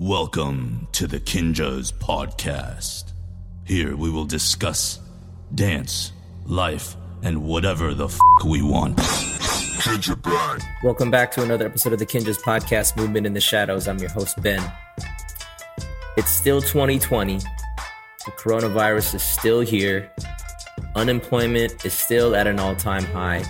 Welcome 0.00 0.86
to 0.92 1.08
the 1.08 1.18
Kinjaz 1.18 1.92
Podcast. 1.92 3.10
Here 3.64 3.96
we 3.96 4.12
will 4.12 4.26
discuss 4.26 5.00
dance, 5.52 6.12
life, 6.46 6.94
and 7.24 7.42
whatever 7.42 7.94
the 7.94 8.04
f 8.04 8.16
we 8.46 8.62
want. 8.62 8.96
Kinja 8.96 10.22
Bang. 10.22 10.60
Welcome 10.84 11.10
back 11.10 11.32
to 11.32 11.42
another 11.42 11.66
episode 11.66 11.94
of 11.94 11.98
the 11.98 12.06
Kinjaz 12.06 12.40
Podcast 12.40 12.96
Movement 12.96 13.26
in 13.26 13.32
the 13.32 13.40
Shadows. 13.40 13.88
I'm 13.88 13.98
your 13.98 14.10
host, 14.10 14.40
Ben. 14.40 14.62
It's 16.16 16.30
still 16.30 16.62
2020. 16.62 17.38
The 17.38 18.30
coronavirus 18.36 19.16
is 19.16 19.22
still 19.24 19.62
here. 19.62 20.12
Unemployment 20.94 21.84
is 21.84 21.92
still 21.92 22.36
at 22.36 22.46
an 22.46 22.60
all 22.60 22.76
time 22.76 23.02
high. 23.06 23.42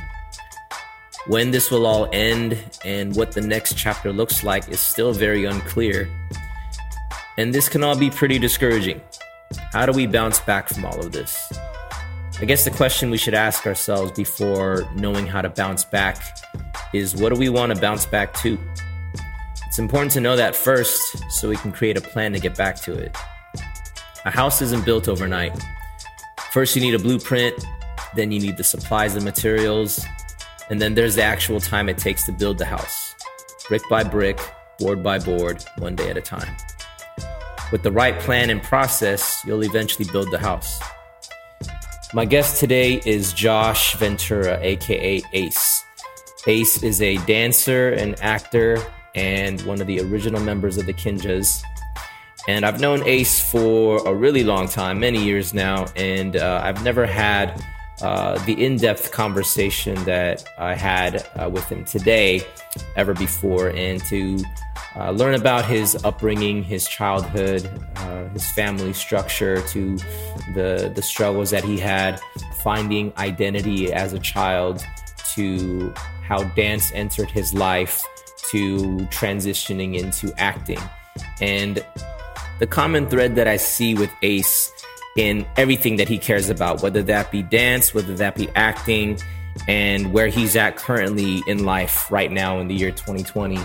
When 1.29 1.51
this 1.51 1.71
will 1.71 1.87
all 1.87 2.09
end 2.11 2.59
and 2.87 3.15
what 3.15 3.33
the 3.33 3.43
next 3.43 3.77
chapter 3.77 4.15
looks 4.15 4.43
like 4.43 4.67
is 4.71 4.81
still 4.81 5.13
very 5.13 5.45
unclear. 5.45 6.09
And 7.37 7.55
this 7.55 7.69
can 7.69 7.85
all 7.85 7.97
be 7.99 8.09
pretty 8.09 8.39
discouraging. 8.39 9.03
How 9.73 9.85
do 9.85 9.93
we 9.93 10.07
bounce 10.07 10.41
back 10.41 10.71
from 10.71 10.87
all 10.87 10.99
of 10.99 11.13
this? 11.13 11.53
I 12.41 12.47
guess 12.47 12.65
the 12.65 12.71
question 12.71 13.11
we 13.11 13.19
should 13.19 13.35
ask 13.35 13.67
ourselves 13.67 14.13
before 14.13 14.89
knowing 14.95 15.27
how 15.27 15.43
to 15.43 15.51
bounce 15.51 15.85
back 15.85 16.39
is 16.95 17.15
what 17.15 17.31
do 17.31 17.39
we 17.39 17.51
want 17.51 17.75
to 17.75 17.81
bounce 17.81 18.07
back 18.07 18.33
to? 18.39 18.59
It's 19.67 19.79
important 19.79 20.13
to 20.13 20.23
know 20.23 20.35
that 20.35 20.57
first 20.57 21.31
so 21.31 21.51
we 21.51 21.57
can 21.57 21.73
create 21.73 21.99
a 21.99 22.01
plan 22.01 22.33
to 22.33 22.41
get 22.41 22.57
back 22.57 22.77
to 22.81 22.95
it. 22.95 23.15
A 24.25 24.31
house 24.31 24.63
isn't 24.63 24.87
built 24.87 25.09
overnight. 25.09 25.53
First, 26.53 26.75
you 26.75 26.81
need 26.81 26.95
a 26.95 26.99
blueprint, 26.99 27.55
then, 28.15 28.33
you 28.33 28.41
need 28.41 28.57
the 28.57 28.65
supplies 28.65 29.15
and 29.15 29.25
materials, 29.25 30.05
and 30.71 30.81
then 30.81 30.95
there's 30.95 31.15
the 31.15 31.23
actual 31.23 31.61
time 31.61 31.89
it 31.89 31.99
takes 31.99 32.25
to 32.27 32.33
build 32.33 32.59
the 32.59 32.65
house, 32.65 33.15
brick 33.69 33.83
by 33.89 34.05
brick, 34.05 34.39
board 34.79 35.03
by 35.03 35.19
board, 35.19 35.65
one 35.79 35.97
day 35.97 36.11
at 36.11 36.17
a 36.17 36.21
time. 36.21 36.55
With 37.73 37.83
the 37.83 37.93
right 37.93 38.19
plan 38.21 38.51
and 38.51 38.63
process, 38.63 39.43
you'll 39.45 39.65
eventually 39.65 40.09
build 40.11 40.31
the 40.31 40.39
house. 40.39 40.81
My 42.15 42.25
guest 42.25 42.59
today 42.59 43.03
is 43.05 43.33
Josh 43.33 43.95
Ventura, 43.97 44.59
aka 44.63 45.23
Ace. 45.33 45.85
Ace 46.47 46.83
is 46.83 47.03
a 47.03 47.19
dancer 47.27 47.91
and 47.91 48.19
actor 48.23 48.83
and 49.15 49.61
one 49.63 49.81
of 49.81 49.87
the 49.87 50.01
original 50.01 50.41
members 50.41 50.79
of 50.79 50.87
the 50.87 50.95
Kinjaz. 50.95 51.63
And 52.47 52.65
I've 52.65 52.81
known 52.81 53.03
Ace 53.07 53.41
for 53.51 53.99
a 54.09 54.15
really 54.15 54.45
long 54.45 54.69
time, 54.69 55.01
many 55.01 55.23
years 55.23 55.53
now, 55.53 55.87
and 55.97 56.37
uh, 56.37 56.63
I've 56.65 56.83
never 56.83 57.05
had 57.05 57.63
uh, 58.03 58.39
the 58.45 58.65
in 58.65 58.77
depth 58.77 59.11
conversation 59.11 59.95
that 60.05 60.45
I 60.59 60.75
had 60.75 61.27
uh, 61.35 61.49
with 61.51 61.69
him 61.69 61.85
today 61.85 62.43
ever 62.97 63.15
before, 63.15 63.71
and 63.71 64.01
to 64.05 64.39
uh, 64.97 65.11
learn 65.11 65.35
about 65.35 65.65
his 65.65 66.03
upbringing, 66.05 66.63
his 66.63 66.87
childhood, 66.87 67.69
uh, 67.97 68.29
his 68.29 68.47
family 68.53 68.93
structure, 68.93 69.63
to 69.69 69.97
the, 70.55 70.91
the 70.95 71.03
struggles 71.03 71.51
that 71.51 71.65
he 71.65 71.79
had 71.79 72.21
finding 72.63 73.13
identity 73.17 73.93
as 73.93 74.13
a 74.13 74.19
child, 74.19 74.85
to 75.35 75.93
how 76.23 76.43
dance 76.55 76.93
entered 76.93 77.31
his 77.31 77.55
life, 77.55 78.05
to 78.51 78.97
transitioning 79.11 79.97
into 79.97 80.33
acting. 80.39 80.81
And 81.41 81.85
the 82.59 82.67
common 82.67 83.09
thread 83.09 83.37
that 83.37 83.47
I 83.47 83.57
see 83.57 83.95
with 83.95 84.11
Ace 84.23 84.73
in 85.19 85.45
everything 85.57 85.97
that 85.97 86.09
he 86.09 86.17
cares 86.17 86.49
about, 86.49 86.81
whether 86.81 87.03
that 87.03 87.33
be 87.33 87.43
dance, 87.43 87.93
whether 87.93 88.15
that 88.15 88.37
be 88.37 88.49
acting, 88.55 89.19
and 89.67 90.13
where 90.13 90.29
he's 90.29 90.55
at 90.55 90.77
currently 90.77 91.43
in 91.49 91.65
life 91.65 92.09
right 92.13 92.31
now 92.31 92.61
in 92.61 92.69
the 92.69 92.75
year 92.75 92.93
2020. 92.93 93.59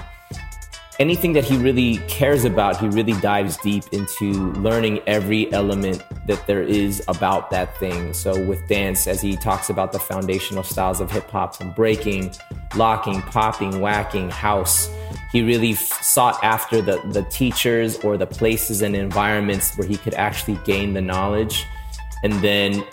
Anything 1.00 1.34
that 1.34 1.44
he 1.44 1.58
really 1.58 1.98
cares 2.08 2.46
about, 2.46 2.78
he 2.78 2.88
really 2.88 3.20
dives 3.20 3.58
deep 3.58 3.84
into 3.92 4.54
learning 4.54 5.02
every 5.08 5.52
element 5.52 6.04
that 6.28 6.46
there 6.46 6.62
is 6.62 7.04
about 7.08 7.50
that 7.50 7.76
thing. 7.80 8.14
So, 8.14 8.40
with 8.46 8.68
dance, 8.68 9.08
as 9.08 9.20
he 9.20 9.36
talks 9.36 9.72
about 9.72 9.92
the 9.92 9.98
foundational 9.98 10.62
styles 10.62 11.02
of 11.02 11.10
hip 11.10 11.28
hop 11.32 11.56
from 11.56 11.72
breaking, 11.72 12.36
locking, 12.76 13.24
popping, 13.24 13.82
whacking, 13.82 14.30
house, 14.30 14.88
he 15.32 15.42
really 15.42 15.72
f- 15.72 15.80
sought 15.80 16.42
after 16.44 16.80
the, 16.80 17.02
the 17.10 17.24
teachers 17.24 17.98
or 18.04 18.16
the 18.16 18.28
places 18.28 18.84
and 18.84 18.96
environments 18.96 19.76
where 19.76 19.88
he 19.88 19.98
could 19.98 20.14
actually 20.14 20.60
gain 20.64 20.94
the 20.94 21.02
knowledge 21.02 21.66
and 22.24 22.34
then 22.34 22.84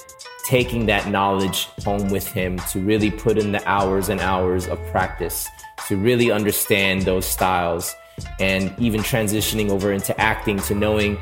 taking 0.47 0.87
that 0.87 1.07
knowledge 1.09 1.67
home 1.85 2.09
with 2.09 2.27
him 2.27 2.59
to 2.71 2.81
really 2.81 3.11
put 3.11 3.37
in 3.37 3.53
the 3.53 3.69
hours 3.69 4.09
and 4.09 4.21
hours 4.21 4.67
of 4.69 4.85
practice 4.87 5.47
to 5.89 5.97
really 5.97 6.31
understand 6.31 7.03
those 7.03 7.27
styles 7.27 7.95
and 8.39 8.73
even 8.79 9.01
transitioning 9.01 9.71
over 9.71 9.93
into 9.93 10.19
acting 10.21 10.59
to 10.59 10.75
knowing 10.75 11.19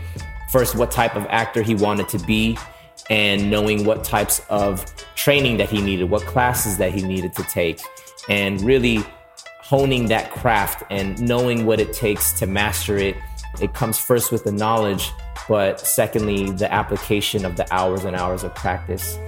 first 0.51 0.75
what 0.75 0.91
type 0.91 1.15
of 1.17 1.27
actor 1.29 1.63
he 1.63 1.75
wanted 1.75 2.09
to 2.09 2.19
be 2.21 2.57
and 3.11 3.51
knowing 3.51 3.85
what 3.85 4.05
types 4.05 4.41
of 4.51 4.85
training 5.15 5.57
that 5.59 5.69
he 5.69 5.81
needed, 5.81 6.11
what 6.11 6.23
classes 6.23 6.79
that 6.79 6.93
he 6.93 7.03
needed 7.03 7.33
to 7.35 7.43
take, 7.45 7.81
and 8.29 8.61
really 8.63 9.05
honing 9.61 10.09
that 10.09 10.31
craft 10.31 10.83
and 10.91 11.21
knowing 11.21 11.67
what 11.67 11.81
it 11.81 11.93
takes 11.93 12.33
to 12.33 12.47
master 12.47 12.97
it. 12.97 13.17
It 13.61 13.75
comes 13.75 13.99
first 13.99 14.33
with 14.33 14.45
the 14.45 14.53
knowledge, 14.53 15.11
but 15.49 15.81
secondly, 15.81 16.51
the 16.51 16.73
application 16.73 17.45
of 17.45 17.57
the 17.57 17.73
hours 17.73 18.05
and 18.05 18.17
hours 18.17 18.45
of 18.45 18.55
practice. 18.55 19.19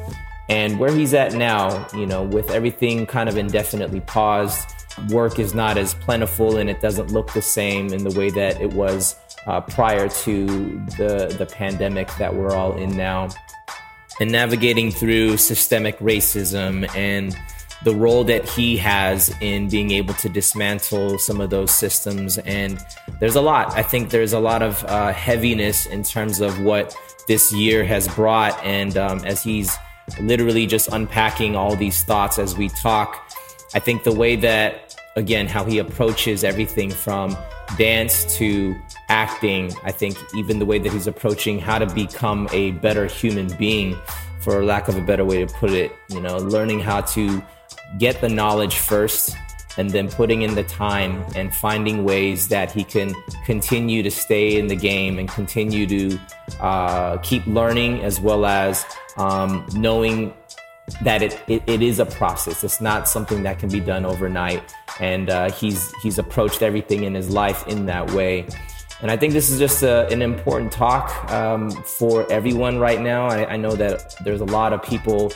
And 0.49 0.79
where 0.79 0.93
he's 0.93 1.15
at 1.15 1.35
now, 1.35 1.87
you 1.95 2.07
know, 2.07 2.23
with 2.23 2.51
everything 2.51 3.07
kind 3.07 3.29
of 3.29 3.37
indefinitely 3.37 4.01
paused, 4.01 4.59
work 5.09 5.39
is 5.39 5.55
not 5.55 5.79
as 5.79 5.95
plentiful 5.95 6.57
and 6.57 6.69
it 6.69 6.81
doesn't 6.81 7.11
look 7.13 7.33
the 7.33 7.43
same 7.43 7.93
in 7.93 8.05
the 8.05 8.19
way 8.19 8.31
that 8.31 8.61
it 8.61 8.73
was 8.73 9.17
uh, 9.47 9.61
prior 9.61 10.09
to 10.09 10.47
the, 10.99 11.35
the 11.39 11.47
pandemic 11.47 12.15
that 12.17 12.35
we're 12.35 12.55
all 12.55 12.77
in 12.77 12.97
now. 12.97 13.29
And 14.21 14.31
navigating 14.31 14.91
through 14.91 15.39
systemic 15.39 15.99
racism 15.99 16.95
and 16.95 17.37
the 17.83 17.95
role 17.95 18.25
that 18.25 18.47
he 18.47 18.77
has 18.77 19.35
in 19.41 19.69
being 19.69 19.91
able 19.93 20.13
to 20.15 20.29
dismantle 20.29 21.19
some 21.19 21.41
of 21.41 21.49
those 21.49 21.71
systems. 21.71 22.37
And 22.39 22.79
there's 23.21 23.37
a 23.37 23.41
lot. 23.41 23.75
I 23.77 23.83
think 23.83 24.11
there's 24.11 24.35
a 24.35 24.41
lot 24.41 24.63
of 24.63 24.85
uh, 24.85 25.13
heaviness 25.13 25.87
in 25.87 26.03
terms 26.03 26.41
of 26.41 26.61
what 26.61 26.95
this 27.27 27.53
year 27.53 27.85
has 27.85 28.07
brought. 28.09 28.63
And 28.63 28.99
um, 28.99 29.25
as 29.25 29.43
he's 29.43 29.75
literally 30.21 30.67
just 30.67 30.89
unpacking 30.89 31.57
all 31.57 31.75
these 31.75 32.03
thoughts 32.03 32.39
as 32.39 32.57
we 32.57 32.69
talk, 32.69 33.31
I 33.75 33.79
think 33.79 34.05
the 34.05 34.13
way 34.13 34.37
that, 34.37 34.97
again, 35.17 35.47
how 35.47 35.65
he 35.65 35.79
approaches 35.79 36.45
everything 36.45 36.91
from 36.91 37.37
dance 37.79 38.37
to 38.39 38.77
acting, 39.09 39.73
I 39.85 39.93
think 39.93 40.17
even 40.35 40.59
the 40.59 40.67
way 40.67 40.79
that 40.79 40.93
he's 40.93 41.07
approaching 41.07 41.59
how 41.59 41.79
to 41.79 41.87
become 41.87 42.49
a 42.53 42.73
better 42.73 43.07
human 43.07 43.49
being, 43.57 43.97
for 44.41 44.65
lack 44.65 44.89
of 44.89 44.97
a 44.97 45.03
better 45.03 45.25
way 45.25 45.45
to 45.45 45.53
put 45.55 45.71
it, 45.71 45.93
you 46.09 46.21
know, 46.21 46.39
learning 46.39 46.81
how 46.81 47.03
to 47.03 47.43
get 47.99 48.21
the 48.21 48.29
knowledge 48.29 48.77
first 48.77 49.37
and 49.77 49.91
then 49.91 50.09
putting 50.09 50.43
in 50.43 50.55
the 50.55 50.65
time 50.65 51.25
and 51.37 51.55
finding 51.55 52.05
ways 52.05 52.49
that 52.49 52.73
he 52.73 52.83
can 52.83 53.15
continue 53.45 54.03
to 54.03 54.11
stay 54.11 54.59
in 54.59 54.67
the 54.67 54.77
game 54.77 55.19
and 55.19 55.29
continue 55.29 55.87
to 55.87 56.19
uh, 56.61 57.17
keep 57.19 57.47
learning 57.47 58.03
as 58.03 58.21
well 58.21 58.47
as 58.47 58.85
um, 59.17 59.65
knowing 59.75 60.35
that 61.03 61.23
it, 61.23 61.41
it, 61.49 61.63
it 61.67 61.83
is 61.83 61.99
a 61.99 62.07
process. 62.07 62.65
It's 62.65 62.81
not 62.81 63.09
something 63.09 63.43
that 63.45 63.59
can 63.59 63.69
be 63.69 63.81
done 63.81 64.05
overnight. 64.05 64.63
And 64.99 65.31
uh, 65.31 65.51
he's, 65.51 65.93
he's 66.03 66.19
approached 66.19 66.63
everything 66.63 67.05
in 67.05 67.15
his 67.15 67.31
life 67.31 67.67
in 67.67 67.87
that 67.87 68.11
way. 68.13 68.47
And 69.03 69.11
I 69.11 69.17
think 69.17 69.33
this 69.33 69.49
is 69.51 69.59
just 69.59 69.83
a, 69.83 70.07
an 70.09 70.21
important 70.21 70.73
talk 70.73 71.31
um, 71.31 71.71
for 71.71 72.31
everyone 72.31 72.79
right 72.79 73.01
now. 73.01 73.27
I, 73.27 73.55
I 73.55 73.57
know 73.57 73.75
that 73.77 74.15
there's 74.25 74.43
a 74.43 74.47
lot 74.47 74.73
of 74.73 74.83
people 74.83 75.33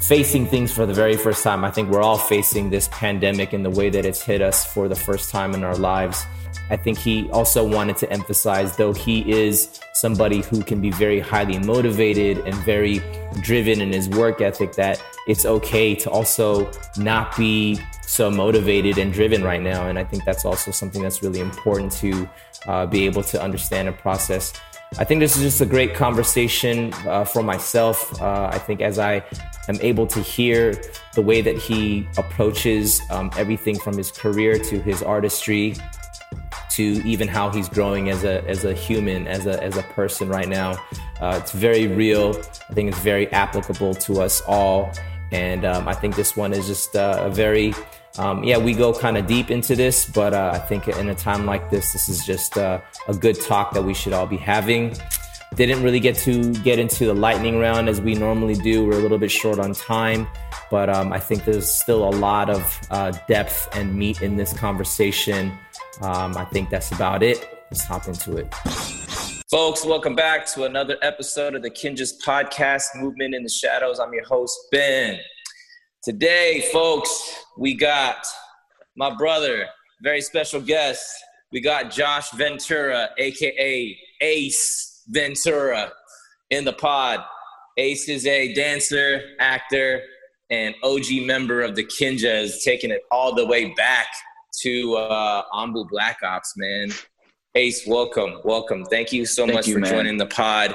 facing 0.00 0.46
things 0.46 0.72
for 0.72 0.86
the 0.86 0.94
very 0.94 1.16
first 1.16 1.42
time. 1.42 1.64
I 1.64 1.70
think 1.70 1.90
we're 1.90 2.02
all 2.02 2.18
facing 2.18 2.70
this 2.70 2.88
pandemic 2.88 3.52
in 3.52 3.62
the 3.62 3.70
way 3.70 3.90
that 3.90 4.04
it's 4.04 4.22
hit 4.22 4.40
us 4.40 4.64
for 4.64 4.88
the 4.88 4.94
first 4.94 5.30
time 5.30 5.54
in 5.54 5.64
our 5.64 5.76
lives. 5.76 6.24
I 6.70 6.76
think 6.76 6.98
he 6.98 7.30
also 7.30 7.66
wanted 7.66 7.96
to 7.98 8.10
emphasize, 8.10 8.76
though 8.76 8.92
he 8.92 9.30
is 9.30 9.80
somebody 9.92 10.40
who 10.40 10.62
can 10.62 10.80
be 10.80 10.90
very 10.90 11.20
highly 11.20 11.58
motivated 11.58 12.38
and 12.38 12.54
very 12.64 13.02
driven 13.40 13.80
in 13.80 13.92
his 13.92 14.08
work 14.08 14.40
ethic, 14.40 14.72
that 14.74 15.02
it's 15.26 15.44
okay 15.44 15.94
to 15.96 16.10
also 16.10 16.70
not 16.96 17.36
be 17.36 17.78
so 18.06 18.30
motivated 18.30 18.98
and 18.98 19.12
driven 19.12 19.42
right 19.42 19.60
now. 19.60 19.88
And 19.88 19.98
I 19.98 20.04
think 20.04 20.24
that's 20.24 20.44
also 20.44 20.70
something 20.70 21.02
that's 21.02 21.22
really 21.22 21.40
important 21.40 21.92
to 21.92 22.28
uh, 22.66 22.86
be 22.86 23.04
able 23.04 23.22
to 23.24 23.42
understand 23.42 23.88
and 23.88 23.96
process. 23.96 24.52
I 24.96 25.04
think 25.04 25.20
this 25.20 25.36
is 25.36 25.42
just 25.42 25.60
a 25.60 25.66
great 25.66 25.94
conversation 25.94 26.92
uh, 27.06 27.24
for 27.24 27.42
myself. 27.42 28.20
Uh, 28.22 28.48
I 28.52 28.58
think 28.58 28.80
as 28.80 28.98
I 28.98 29.24
am 29.68 29.76
able 29.80 30.06
to 30.06 30.20
hear 30.20 30.80
the 31.14 31.22
way 31.22 31.40
that 31.40 31.56
he 31.56 32.06
approaches 32.16 33.00
um, 33.10 33.30
everything 33.36 33.78
from 33.78 33.96
his 33.96 34.12
career 34.12 34.58
to 34.58 34.80
his 34.80 35.02
artistry 35.02 35.74
to 36.76 36.82
even 36.82 37.28
how 37.28 37.50
he's 37.50 37.68
growing 37.68 38.10
as 38.10 38.24
a 38.24 38.46
as 38.48 38.64
a 38.64 38.74
human, 38.74 39.26
as 39.26 39.46
a 39.46 39.62
as 39.62 39.76
a 39.76 39.82
person 39.82 40.28
right 40.28 40.48
now. 40.48 40.72
Uh, 41.20 41.38
it's 41.40 41.52
very 41.52 41.86
real. 41.86 42.30
I 42.70 42.74
think 42.74 42.88
it's 42.90 43.00
very 43.00 43.30
applicable 43.32 43.94
to 43.94 44.20
us 44.20 44.40
all, 44.46 44.92
and 45.32 45.64
um, 45.64 45.88
I 45.88 45.94
think 45.94 46.16
this 46.16 46.36
one 46.36 46.52
is 46.52 46.66
just 46.66 46.96
uh, 46.96 47.18
a 47.20 47.30
very 47.30 47.74
um, 48.16 48.44
yeah, 48.44 48.58
we 48.58 48.74
go 48.74 48.92
kind 48.92 49.16
of 49.16 49.26
deep 49.26 49.50
into 49.50 49.74
this, 49.74 50.06
but 50.06 50.34
uh, 50.34 50.52
I 50.54 50.58
think 50.58 50.86
in 50.86 51.08
a 51.08 51.14
time 51.14 51.46
like 51.46 51.70
this, 51.70 51.92
this 51.92 52.08
is 52.08 52.24
just 52.24 52.56
uh, 52.56 52.80
a 53.08 53.14
good 53.14 53.40
talk 53.40 53.72
that 53.72 53.82
we 53.82 53.92
should 53.92 54.12
all 54.12 54.26
be 54.26 54.36
having. 54.36 54.96
Didn't 55.56 55.82
really 55.82 56.00
get 56.00 56.16
to 56.18 56.52
get 56.62 56.78
into 56.78 57.06
the 57.06 57.14
lightning 57.14 57.58
round 57.58 57.88
as 57.88 58.00
we 58.00 58.14
normally 58.14 58.54
do. 58.54 58.84
We're 58.84 58.98
a 58.98 59.02
little 59.02 59.18
bit 59.18 59.30
short 59.30 59.58
on 59.58 59.72
time, 59.72 60.28
but 60.70 60.88
um, 60.90 61.12
I 61.12 61.18
think 61.18 61.44
there's 61.44 61.68
still 61.68 62.08
a 62.08 62.10
lot 62.10 62.50
of 62.50 62.80
uh, 62.90 63.12
depth 63.28 63.68
and 63.72 63.94
meat 63.94 64.22
in 64.22 64.36
this 64.36 64.52
conversation. 64.52 65.56
Um, 66.00 66.36
I 66.36 66.44
think 66.46 66.70
that's 66.70 66.90
about 66.92 67.22
it. 67.22 67.48
Let's 67.70 67.84
hop 67.84 68.08
into 68.08 68.36
it. 68.36 68.52
Folks, 69.50 69.84
welcome 69.84 70.16
back 70.16 70.46
to 70.46 70.64
another 70.64 70.96
episode 71.02 71.54
of 71.54 71.62
the 71.62 71.70
Kinjaz 71.70 72.20
Podcast 72.24 72.86
Movement 72.96 73.34
in 73.34 73.44
the 73.44 73.48
Shadows. 73.48 74.00
I'm 74.00 74.12
your 74.12 74.24
host, 74.24 74.58
Ben. 74.72 75.18
Today, 76.02 76.68
folks, 76.72 77.44
we 77.56 77.74
got 77.74 78.26
my 78.96 79.14
brother, 79.14 79.66
very 80.02 80.20
special 80.20 80.60
guest. 80.60 81.08
We 81.52 81.60
got 81.60 81.92
Josh 81.92 82.30
Ventura, 82.32 83.10
aka 83.16 83.98
Ace 84.20 85.02
Ventura, 85.08 85.92
in 86.50 86.64
the 86.64 86.72
pod. 86.72 87.20
Ace 87.76 88.08
is 88.08 88.26
a 88.26 88.52
dancer, 88.54 89.22
actor, 89.38 90.02
and 90.50 90.74
OG 90.82 91.24
member 91.24 91.62
of 91.62 91.76
the 91.76 91.84
Kinjaz, 91.84 92.62
taking 92.64 92.90
it 92.90 93.02
all 93.12 93.34
the 93.34 93.46
way 93.46 93.72
back 93.74 94.08
to 94.62 94.94
uh, 94.96 95.42
Anbu 95.52 95.88
Black 95.88 96.18
Ops, 96.22 96.54
man. 96.56 96.90
Ace, 97.54 97.86
welcome, 97.86 98.40
welcome. 98.44 98.84
Thank 98.86 99.12
you 99.12 99.26
so 99.26 99.44
Thank 99.44 99.54
much 99.54 99.66
you, 99.68 99.74
for 99.74 99.80
man. 99.80 99.90
joining 99.90 100.16
the 100.16 100.26
pod. 100.26 100.72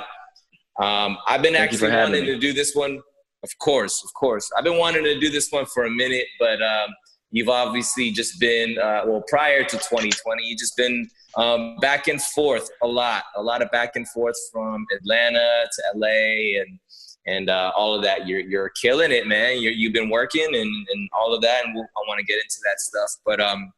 Um, 0.79 1.17
I've 1.27 1.41
been 1.41 1.53
Thank 1.53 1.73
actually 1.73 1.91
wanting 1.91 2.25
to 2.25 2.37
do 2.37 2.53
this 2.53 2.73
one. 2.73 3.01
Of 3.43 3.57
course, 3.59 4.03
of 4.03 4.13
course. 4.13 4.49
I've 4.57 4.63
been 4.63 4.77
wanting 4.77 5.03
to 5.03 5.19
do 5.19 5.29
this 5.29 5.49
one 5.51 5.65
for 5.65 5.85
a 5.85 5.89
minute, 5.89 6.25
but 6.39 6.61
um, 6.61 6.89
you've 7.31 7.49
obviously 7.49 8.11
just 8.11 8.39
been 8.39 8.77
uh, 8.77 9.01
well 9.05 9.23
prior 9.27 9.63
to 9.63 9.77
2020. 9.77 10.43
You've 10.43 10.59
just 10.59 10.77
been 10.77 11.09
um, 11.35 11.77
back 11.77 12.07
and 12.07 12.21
forth 12.21 12.69
a 12.81 12.87
lot, 12.87 13.23
a 13.35 13.41
lot 13.41 13.61
of 13.61 13.69
back 13.71 13.95
and 13.95 14.07
forth 14.09 14.35
from 14.51 14.85
Atlanta 14.95 15.65
to 15.71 15.83
LA 15.95 16.61
and 16.61 16.79
and 17.25 17.49
uh, 17.49 17.71
all 17.75 17.93
of 17.93 18.03
that. 18.03 18.27
You're 18.27 18.39
you're 18.39 18.69
killing 18.69 19.11
it, 19.11 19.27
man. 19.27 19.59
you 19.59 19.87
have 19.87 19.93
been 19.93 20.09
working 20.09 20.47
and, 20.47 20.87
and 20.91 21.09
all 21.13 21.33
of 21.33 21.41
that, 21.41 21.65
and 21.65 21.75
we'll, 21.75 21.83
I 21.83 22.01
want 22.07 22.19
to 22.19 22.25
get 22.25 22.35
into 22.41 22.57
that 22.65 22.79
stuff. 22.79 23.09
But 23.25 23.39
um, 23.39 23.71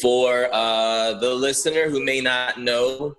for 0.00 0.48
uh, 0.52 1.14
the 1.14 1.34
listener 1.34 1.88
who 1.88 2.04
may 2.04 2.20
not 2.20 2.60
know 2.60 3.16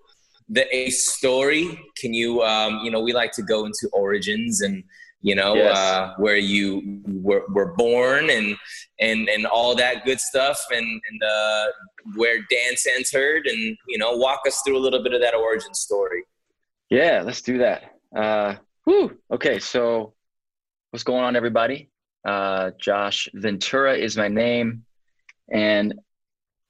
the 0.49 0.75
Ace 0.75 1.13
story, 1.13 1.79
can 1.97 2.13
you, 2.13 2.41
um, 2.41 2.79
you 2.83 2.91
know, 2.91 3.01
we 3.01 3.13
like 3.13 3.31
to 3.33 3.41
go 3.41 3.65
into 3.65 3.89
origins 3.91 4.61
and, 4.61 4.83
you 5.21 5.35
know, 5.35 5.55
yes. 5.55 5.77
uh, 5.77 6.13
where 6.17 6.37
you 6.37 7.01
were, 7.07 7.45
were, 7.49 7.73
born 7.75 8.29
and, 8.29 8.55
and, 8.99 9.29
and 9.29 9.45
all 9.45 9.75
that 9.75 10.03
good 10.05 10.19
stuff 10.19 10.59
and, 10.71 11.01
and 11.09 11.23
uh, 11.23 11.65
where 12.15 12.39
dance 12.49 12.85
entered 12.85 13.47
and, 13.47 13.77
you 13.87 13.97
know, 13.97 14.15
walk 14.17 14.41
us 14.45 14.61
through 14.65 14.77
a 14.77 14.79
little 14.79 15.01
bit 15.01 15.13
of 15.13 15.21
that 15.21 15.33
origin 15.33 15.73
story. 15.73 16.23
Yeah, 16.89 17.23
let's 17.25 17.41
do 17.41 17.57
that. 17.59 17.83
Uh, 18.15 18.55
whew. 18.85 19.17
Okay, 19.31 19.59
so 19.59 20.13
what's 20.91 21.03
going 21.03 21.23
on, 21.23 21.35
everybody? 21.35 21.89
Uh, 22.25 22.71
Josh 22.79 23.27
Ventura 23.33 23.95
is 23.95 24.17
my 24.17 24.27
name. 24.27 24.85
And 25.51 25.95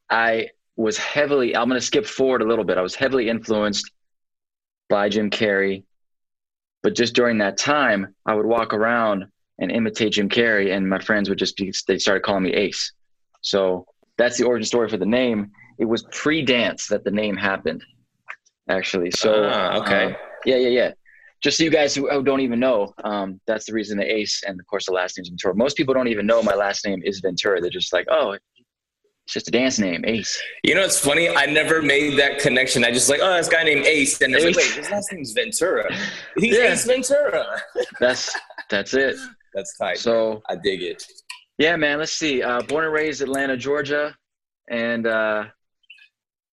I 0.09 0.49
was 0.75 0.97
heavily, 0.97 1.55
I'm 1.55 1.69
going 1.69 1.79
to 1.79 1.85
skip 1.85 2.05
forward 2.05 2.41
a 2.41 2.47
little 2.47 2.65
bit. 2.65 2.77
I 2.77 2.81
was 2.81 2.95
heavily 2.95 3.29
influenced 3.29 3.91
by 4.89 5.09
Jim 5.09 5.29
Carrey. 5.29 5.83
But 6.81 6.95
just 6.95 7.13
during 7.13 7.37
that 7.37 7.57
time, 7.57 8.13
I 8.25 8.33
would 8.33 8.45
walk 8.45 8.73
around 8.73 9.25
and 9.59 9.71
imitate 9.71 10.13
Jim 10.13 10.29
Carrey, 10.29 10.75
and 10.75 10.89
my 10.89 10.99
friends 10.99 11.29
would 11.29 11.37
just 11.37 11.55
be, 11.55 11.71
they 11.87 11.97
started 11.97 12.23
calling 12.23 12.43
me 12.43 12.53
Ace. 12.53 12.91
So 13.41 13.85
that's 14.17 14.37
the 14.37 14.45
origin 14.45 14.65
story 14.65 14.89
for 14.89 14.97
the 14.97 15.05
name. 15.05 15.51
It 15.77 15.85
was 15.85 16.03
pre 16.11 16.43
dance 16.43 16.87
that 16.87 17.03
the 17.03 17.11
name 17.11 17.37
happened, 17.37 17.83
actually. 18.67 19.11
So, 19.11 19.49
ah, 19.51 19.81
okay. 19.81 20.05
Uh, 20.13 20.17
yeah, 20.45 20.57
yeah, 20.57 20.69
yeah. 20.69 20.91
Just 21.43 21.57
so 21.57 21.65
you 21.65 21.69
guys 21.69 21.93
who 21.93 22.23
don't 22.23 22.39
even 22.39 22.59
know, 22.59 22.93
um, 23.03 23.41
that's 23.45 23.65
the 23.65 23.73
reason 23.73 23.97
the 23.97 24.11
Ace 24.11 24.43
and 24.47 24.59
of 24.59 24.65
course 24.65 24.85
the 24.85 24.93
last 24.93 25.17
name 25.17 25.23
is 25.23 25.29
Ventura. 25.29 25.55
Most 25.55 25.75
people 25.75 25.93
don't 25.93 26.07
even 26.07 26.25
know 26.25 26.41
my 26.41 26.55
last 26.55 26.85
name 26.85 27.01
is 27.03 27.19
Ventura. 27.19 27.59
They're 27.59 27.69
just 27.69 27.91
like, 27.91 28.07
oh, 28.09 28.31
it's 28.31 29.33
just 29.33 29.47
a 29.47 29.51
dance 29.51 29.79
name, 29.79 30.03
Ace. 30.05 30.41
You 30.63 30.75
know, 30.75 30.83
it's 30.83 30.99
funny. 30.99 31.29
I 31.29 31.45
never 31.45 31.81
made 31.81 32.17
that 32.19 32.39
connection. 32.39 32.83
I 32.83 32.91
just 32.91 33.09
like, 33.09 33.19
oh, 33.21 33.37
this 33.37 33.47
guy 33.47 33.63
named 33.63 33.85
Ace, 33.85 34.21
and 34.21 34.33
like, 34.33 34.43
wait, 34.43 34.55
his 34.55 34.89
last 34.89 35.11
name's 35.11 35.31
Ventura. 35.31 35.93
He's 36.37 36.57
yeah. 36.57 36.73
Ace 36.73 36.85
Ventura. 36.85 37.45
that's 37.99 38.35
that's 38.69 38.93
it. 38.93 39.17
That's 39.53 39.77
tight. 39.77 39.97
So 39.97 40.41
I 40.49 40.55
dig 40.55 40.81
it. 40.81 41.03
Yeah, 41.57 41.75
man. 41.75 41.99
Let's 41.99 42.11
see. 42.13 42.41
Uh, 42.41 42.61
born 42.63 42.85
and 42.85 42.93
raised 42.93 43.21
Atlanta, 43.21 43.55
Georgia, 43.55 44.15
and 44.69 45.07
uh, 45.07 45.45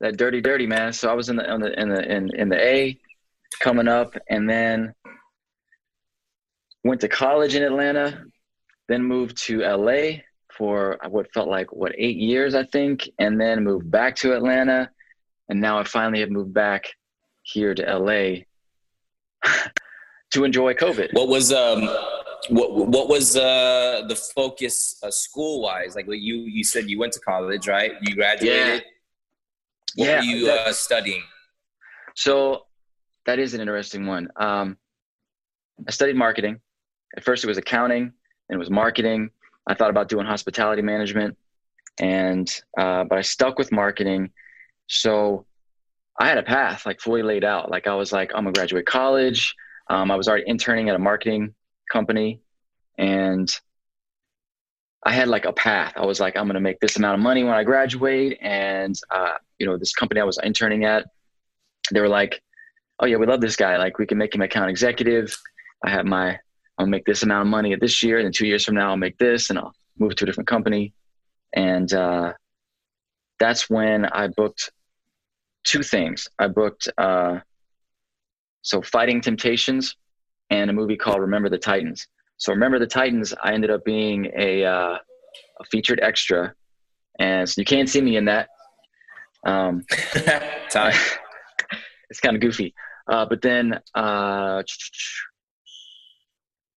that 0.00 0.16
dirty, 0.16 0.40
dirty 0.40 0.66
man. 0.66 0.92
So 0.92 1.10
I 1.10 1.14
was 1.14 1.28
in 1.28 1.37
the 1.37 1.52
in 1.52 1.60
the 1.60 1.81
in 1.81 1.88
the 1.88 2.12
in, 2.12 2.37
in 2.37 2.48
the 2.48 2.60
A, 2.64 3.00
coming 3.58 3.88
up, 3.88 4.17
and 4.29 4.49
then 4.49 4.94
went 6.85 7.00
to 7.02 7.08
college 7.08 7.55
in 7.55 7.62
Atlanta, 7.62 8.25
then 8.88 9.02
moved 9.02 9.37
to 9.44 9.61
LA 9.61 10.20
for 10.56 10.99
what 11.08 11.32
felt 11.32 11.49
like 11.49 11.73
what 11.73 11.93
eight 11.97 12.17
years, 12.17 12.55
I 12.55 12.64
think, 12.64 13.08
and 13.19 13.41
then 13.41 13.64
moved 13.64 13.91
back 13.91 14.17
to 14.17 14.35
Atlanta, 14.35 14.91
and 15.49 15.61
now 15.61 15.79
I 15.79 15.85
finally 15.85 16.20
have 16.20 16.31
moved 16.31 16.52
back 16.52 16.85
here 17.43 17.75
to 17.75 17.82
LA 17.82 18.44
to 20.32 20.44
enjoy 20.44 20.75
COVID. 20.75 21.12
What 21.12 21.29
was 21.29 21.52
um 21.52 21.88
what 22.49 22.88
what 22.88 23.08
was 23.08 23.37
uh 23.37 24.02
the 24.08 24.17
focus 24.17 24.99
uh, 25.02 25.11
school 25.11 25.62
wise? 25.62 25.94
Like 25.97 26.06
you 26.08 26.37
you 26.37 26.64
said 26.64 26.88
you 26.88 26.99
went 26.99 27.12
to 27.14 27.20
college, 27.20 27.69
right? 27.69 27.93
You 28.02 28.14
graduated. 28.14 28.85
Yeah. 29.97 29.97
What 29.97 30.08
yeah, 30.08 30.17
were 30.19 30.25
you 30.25 30.50
uh, 30.50 30.73
studying? 30.73 31.23
So 32.14 32.67
that 33.26 33.38
is 33.38 33.55
an 33.55 33.61
interesting 33.61 34.06
one. 34.06 34.28
Um, 34.37 34.76
I 35.87 35.90
studied 35.90 36.17
marketing. 36.17 36.61
At 37.17 37.25
first, 37.25 37.44
it 37.44 37.49
was 37.49 37.58
accounting, 37.58 38.02
and 38.02 38.56
it 38.56 38.58
was 38.58 38.70
marketing, 38.70 39.31
I 39.67 39.75
thought 39.75 39.90
about 39.90 40.08
doing 40.08 40.26
hospitality 40.26 40.82
management, 40.82 41.37
and 42.00 42.49
uh, 42.78 43.05
but 43.05 43.19
I 43.19 43.22
stuck 43.22 43.58
with 43.58 43.72
marketing. 43.72 44.31
So 44.88 45.46
I 46.19 46.26
had 46.26 46.38
a 46.38 46.43
path 46.43 46.87
like 46.87 47.00
fully 47.00 47.22
laid 47.22 47.44
out. 47.44 47.70
Like 47.70 47.87
I 47.87 47.94
was 47.94 48.12
like, 48.12 48.32
I'm 48.34 48.44
gonna 48.44 48.52
graduate 48.52 48.87
college. 48.87 49.55
Um, 49.88 50.11
I 50.11 50.16
was 50.16 50.28
already 50.28 50.44
interning 50.49 50.88
at 50.88 50.96
a 50.96 50.99
marketing 50.99 51.55
company, 51.90 52.40
and 52.99 53.49
I 55.05 55.12
had 55.12 55.28
like 55.28 55.44
a 55.44 55.52
path. 55.52 55.93
I 55.96 56.05
was 56.05 56.20
like, 56.20 56.37
I'm 56.37 56.46
gonna 56.46 56.61
make 56.61 56.81
this 56.81 56.96
amount 56.96 57.14
of 57.14 57.20
money 57.20 57.44
when 57.44 57.55
I 57.55 57.62
graduate, 57.62 58.38
and 58.40 58.99
uh, 59.11 59.34
you 59.58 59.66
know, 59.66 59.76
this 59.76 59.94
company 59.94 60.20
I 60.20 60.25
was 60.25 60.38
interning 60.43 60.84
at, 60.84 61.06
they 61.93 62.00
were 62.00 62.08
like, 62.08 62.43
oh 63.00 63.07
yeah, 63.07 63.16
we 63.16 63.26
love 63.26 63.40
this 63.40 63.57
guy. 63.57 63.76
Like 63.76 63.99
we 63.99 64.07
can 64.07 64.19
make 64.19 64.35
him 64.35 64.42
account 64.42 64.71
executive. 64.71 65.37
I 65.85 65.90
have 65.90 66.07
my 66.07 66.38
I'll 66.78 66.87
make 66.87 67.04
this 67.04 67.23
amount 67.23 67.42
of 67.42 67.50
money 67.50 67.73
at 67.73 67.80
this 67.80 68.02
year, 68.02 68.19
and 68.19 68.25
then 68.25 68.33
two 68.33 68.47
years 68.47 68.64
from 68.64 68.75
now 68.75 68.90
I'll 68.90 68.97
make 68.97 69.19
this, 69.19 69.50
and 69.50 69.59
I'll 69.59 69.75
move 69.99 70.14
to 70.16 70.25
a 70.25 70.26
different 70.26 70.49
company. 70.49 70.95
And 71.54 71.92
uh, 71.92 72.33
that's 73.38 73.69
when 73.69 74.07
I 74.07 74.28
booked 74.28 74.71
two 75.64 75.83
things. 75.83 76.28
I 76.38 76.49
booked 76.49 76.88
uh, 76.97 77.40
so 78.62 78.80
Fighting 78.83 79.21
Temptations 79.21 79.97
and 80.50 80.71
a 80.71 80.73
movie 80.73 80.97
called 80.97 81.21
Remember 81.21 81.49
the 81.49 81.59
Titans. 81.59 82.07
So 82.38 82.52
Remember 82.52 82.78
the 82.78 82.87
Titans, 82.87 83.35
I 83.42 83.52
ended 83.52 83.71
up 83.71 83.85
being 83.85 84.30
a, 84.37 84.64
uh, 84.64 84.97
a 84.97 85.64
featured 85.71 86.00
extra, 86.02 86.54
and 87.19 87.49
so 87.49 87.61
you 87.61 87.64
can't 87.64 87.88
see 87.88 88.00
me 88.00 88.16
in 88.16 88.25
that. 88.26 88.49
Um, 89.45 89.85
it's 92.11 92.21
kind 92.21 92.37
of 92.37 92.40
goofy, 92.40 92.75
uh, 93.09 93.26
but 93.26 93.42
then 93.42 93.80
uh, 93.95 94.62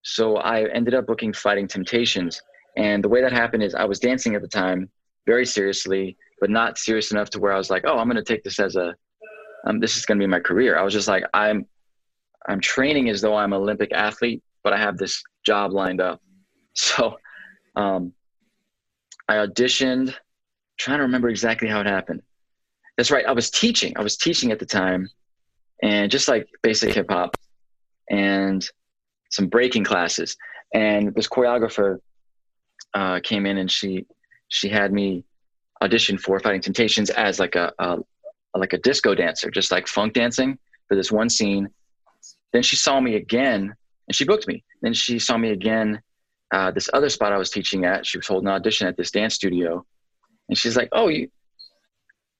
so 0.03 0.37
I 0.37 0.69
ended 0.69 0.93
up 0.93 1.07
booking 1.07 1.33
Fighting 1.33 1.67
Temptations. 1.67 2.41
And 2.75 3.03
the 3.03 3.09
way 3.09 3.21
that 3.21 3.31
happened 3.31 3.63
is 3.63 3.73
I 3.73 3.85
was 3.85 3.99
dancing 3.99 4.35
at 4.35 4.41
the 4.41 4.47
time 4.47 4.89
very 5.25 5.45
seriously, 5.45 6.17
but 6.39 6.49
not 6.49 6.77
serious 6.77 7.11
enough 7.11 7.29
to 7.31 7.39
where 7.39 7.53
I 7.53 7.57
was 7.57 7.69
like, 7.69 7.83
oh, 7.85 7.97
I'm 7.97 8.07
going 8.09 8.17
to 8.17 8.23
take 8.23 8.43
this 8.43 8.59
as 8.59 8.75
a, 8.75 8.95
um, 9.65 9.79
this 9.79 9.95
is 9.97 10.05
going 10.05 10.19
to 10.19 10.23
be 10.23 10.29
my 10.29 10.41
career. 10.41 10.77
I 10.77 10.83
was 10.83 10.93
just 10.93 11.07
like, 11.07 11.23
I'm, 11.33 11.65
I'm 12.47 12.59
training 12.59 13.09
as 13.09 13.21
though 13.21 13.35
I'm 13.35 13.53
an 13.53 13.61
Olympic 13.61 13.93
athlete, 13.93 14.43
but 14.63 14.73
I 14.73 14.77
have 14.77 14.97
this 14.97 15.23
job 15.45 15.71
lined 15.71 16.01
up. 16.01 16.21
So, 16.75 17.17
um, 17.75 18.13
I 19.29 19.35
auditioned, 19.35 20.15
trying 20.79 20.97
to 20.97 21.03
remember 21.03 21.29
exactly 21.29 21.67
how 21.67 21.79
it 21.81 21.85
happened. 21.85 22.23
That's 22.97 23.11
right. 23.11 23.27
I 23.27 23.31
was 23.31 23.51
teaching. 23.51 23.95
I 23.95 24.01
was 24.01 24.17
teaching 24.17 24.51
at 24.51 24.57
the 24.57 24.65
time, 24.65 25.07
and 25.81 26.11
just 26.11 26.27
like 26.27 26.47
basic 26.61 26.93
hip 26.93 27.07
hop, 27.09 27.35
and 28.09 28.67
some 29.29 29.47
breaking 29.47 29.83
classes. 29.83 30.37
And 30.73 31.13
this 31.13 31.27
choreographer 31.27 31.99
uh, 32.93 33.19
came 33.23 33.45
in 33.45 33.57
and 33.57 33.71
she 33.71 34.05
she 34.49 34.69
had 34.69 34.91
me 34.93 35.23
audition 35.81 36.17
for 36.17 36.39
Fighting 36.39 36.61
Temptations 36.61 37.09
as 37.09 37.39
like 37.39 37.55
a, 37.55 37.71
a 37.79 37.97
like 38.55 38.73
a 38.73 38.77
disco 38.77 39.15
dancer, 39.15 39.49
just 39.49 39.71
like 39.71 39.87
funk 39.87 40.13
dancing 40.13 40.57
for 40.87 40.95
this 40.95 41.11
one 41.11 41.29
scene. 41.29 41.69
Then 42.53 42.61
she 42.61 42.75
saw 42.75 42.99
me 42.99 43.15
again 43.15 43.73
and 44.07 44.15
she 44.15 44.25
booked 44.25 44.47
me. 44.47 44.63
Then 44.81 44.93
she 44.93 45.17
saw 45.17 45.37
me 45.37 45.51
again 45.51 46.01
uh, 46.53 46.69
this 46.69 46.89
other 46.93 47.09
spot 47.09 47.33
I 47.33 47.37
was 47.37 47.49
teaching 47.49 47.83
at, 47.85 48.05
she 48.05 48.19
was 48.19 48.27
holding 48.27 48.47
an 48.47 48.53
audition 48.53 48.87
at 48.87 48.95
this 48.95 49.09
dance 49.09 49.33
studio, 49.33 49.83
and 50.47 50.57
she's 50.57 50.77
like, 50.77 50.89
"Oh, 50.91 51.07
you, 51.07 51.29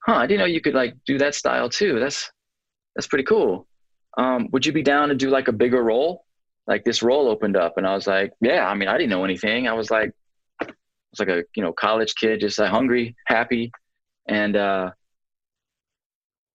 huh? 0.05 0.15
I 0.15 0.27
didn't 0.27 0.39
know 0.39 0.45
you 0.45 0.61
could 0.61 0.75
like 0.75 0.95
do 1.07 1.17
that 1.17 1.33
style 1.33 1.67
too. 1.67 1.99
That's 1.99 2.31
that's 2.95 3.07
pretty 3.07 3.23
cool. 3.23 3.67
Um, 4.17 4.49
would 4.51 4.65
you 4.65 4.71
be 4.71 4.83
down 4.83 5.09
to 5.09 5.15
do 5.15 5.29
like 5.29 5.47
a 5.47 5.51
bigger 5.51 5.83
role? 5.83 6.25
Like 6.67 6.83
this 6.85 7.03
role 7.03 7.27
opened 7.27 7.57
up, 7.57 7.77
and 7.77 7.85
I 7.85 7.93
was 7.93 8.07
like, 8.07 8.33
yeah. 8.41 8.67
I 8.67 8.73
mean, 8.73 8.87
I 8.87 8.97
didn't 8.97 9.09
know 9.09 9.25
anything. 9.25 9.67
I 9.67 9.73
was 9.73 9.91
like, 9.91 10.13
I 10.61 10.67
was 11.11 11.19
like 11.19 11.29
a 11.29 11.43
you 11.55 11.63
know 11.63 11.73
college 11.73 12.15
kid, 12.15 12.39
just 12.39 12.59
like 12.59 12.69
hungry, 12.69 13.15
happy, 13.25 13.71
and 14.27 14.55
uh, 14.55 14.91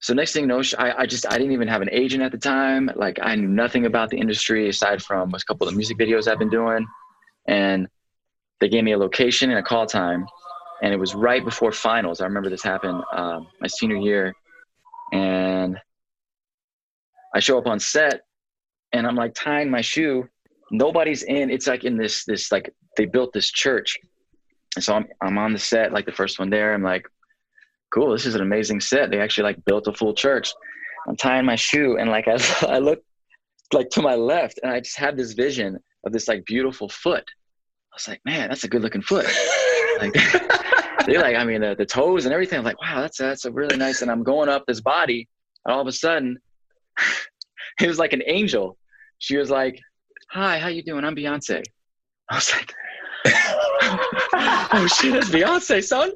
so 0.00 0.14
next 0.14 0.32
thing 0.32 0.44
you 0.44 0.48
know, 0.48 0.62
I, 0.78 1.02
I 1.02 1.06
just 1.06 1.26
I 1.26 1.36
didn't 1.36 1.52
even 1.52 1.68
have 1.68 1.82
an 1.82 1.90
agent 1.92 2.22
at 2.22 2.32
the 2.32 2.38
time. 2.38 2.90
Like 2.94 3.18
I 3.20 3.34
knew 3.34 3.48
nothing 3.48 3.84
about 3.84 4.08
the 4.08 4.18
industry 4.18 4.68
aside 4.68 5.02
from 5.02 5.34
a 5.34 5.38
couple 5.46 5.66
of 5.66 5.74
the 5.74 5.76
music 5.76 5.98
videos 5.98 6.26
I've 6.26 6.38
been 6.38 6.50
doing 6.50 6.86
and 7.48 7.88
they 8.60 8.68
gave 8.68 8.84
me 8.84 8.92
a 8.92 8.98
location 8.98 9.50
and 9.50 9.58
a 9.58 9.62
call 9.62 9.86
time 9.86 10.26
and 10.82 10.92
it 10.92 10.96
was 10.96 11.14
right 11.14 11.44
before 11.44 11.72
finals 11.72 12.20
i 12.20 12.24
remember 12.24 12.48
this 12.48 12.62
happened 12.62 13.02
um, 13.12 13.48
my 13.60 13.66
senior 13.66 13.96
year 13.96 14.32
and 15.12 15.76
i 17.34 17.40
show 17.40 17.58
up 17.58 17.66
on 17.66 17.78
set 17.78 18.22
and 18.92 19.06
i'm 19.06 19.16
like 19.16 19.34
tying 19.34 19.70
my 19.70 19.80
shoe. 19.80 20.28
Nobody's 20.70 21.22
in. 21.22 21.50
It's 21.50 21.66
like 21.66 21.84
in 21.84 21.96
this 21.96 22.24
this 22.24 22.52
like 22.52 22.74
they 22.96 23.06
built 23.06 23.32
this 23.32 23.50
church. 23.50 23.98
And 24.76 24.84
so 24.84 24.94
i'm, 24.94 25.06
I'm 25.22 25.38
on 25.38 25.52
the 25.52 25.58
set 25.58 25.92
like 25.92 26.06
the 26.06 26.12
first 26.12 26.38
one 26.38 26.50
there. 26.50 26.74
I'm 26.74 26.82
like 26.82 27.06
cool 27.92 28.12
this 28.12 28.26
is 28.26 28.34
an 28.34 28.42
amazing 28.42 28.80
set. 28.80 29.10
They 29.10 29.20
actually 29.20 29.44
like 29.44 29.64
built 29.64 29.86
a 29.86 29.92
full 29.92 30.14
church. 30.14 30.52
I'm 31.08 31.16
tying 31.16 31.46
my 31.46 31.56
shoe 31.56 31.96
and 31.98 32.10
like 32.10 32.28
i, 32.28 32.38
I 32.62 32.78
look 32.78 33.00
like 33.72 33.90
to 33.90 34.02
my 34.02 34.14
left 34.14 34.58
and 34.62 34.72
i 34.72 34.80
just 34.80 34.96
had 34.96 35.14
this 35.14 35.32
vision 35.32 35.78
of 36.04 36.12
this 36.12 36.28
like 36.28 36.44
beautiful 36.44 36.88
foot. 36.88 37.24
I 37.92 37.96
was 37.96 38.08
like, 38.08 38.20
man, 38.24 38.48
that's 38.48 38.64
a 38.64 38.68
good 38.68 38.82
looking 38.82 39.02
foot. 39.02 39.26
like, 40.00 40.12
they 41.06 41.18
like, 41.18 41.36
I 41.36 41.44
mean, 41.44 41.60
the, 41.60 41.74
the 41.76 41.86
toes 41.86 42.24
and 42.24 42.32
everything. 42.32 42.58
I'm 42.58 42.64
like, 42.64 42.80
wow, 42.80 43.00
that's 43.00 43.18
that's 43.18 43.44
a 43.44 43.50
really 43.50 43.76
nice. 43.76 44.02
And 44.02 44.10
I'm 44.10 44.22
going 44.22 44.48
up 44.48 44.64
this 44.66 44.80
body, 44.80 45.28
and 45.64 45.74
all 45.74 45.80
of 45.80 45.86
a 45.86 45.92
sudden, 45.92 46.38
it 47.80 47.88
was 47.88 47.98
like 47.98 48.12
an 48.12 48.22
angel. 48.26 48.76
She 49.18 49.36
was 49.36 49.50
like, 49.50 49.80
"Hi, 50.30 50.58
how 50.58 50.68
you 50.68 50.82
doing? 50.82 51.04
I'm 51.04 51.16
Beyonce." 51.16 51.62
I 52.30 52.34
was 52.34 52.52
like, 52.52 52.74
"Oh 54.72 54.86
shit, 54.98 55.12
that's 55.12 55.30
Beyonce, 55.30 55.82
son!" 55.82 56.12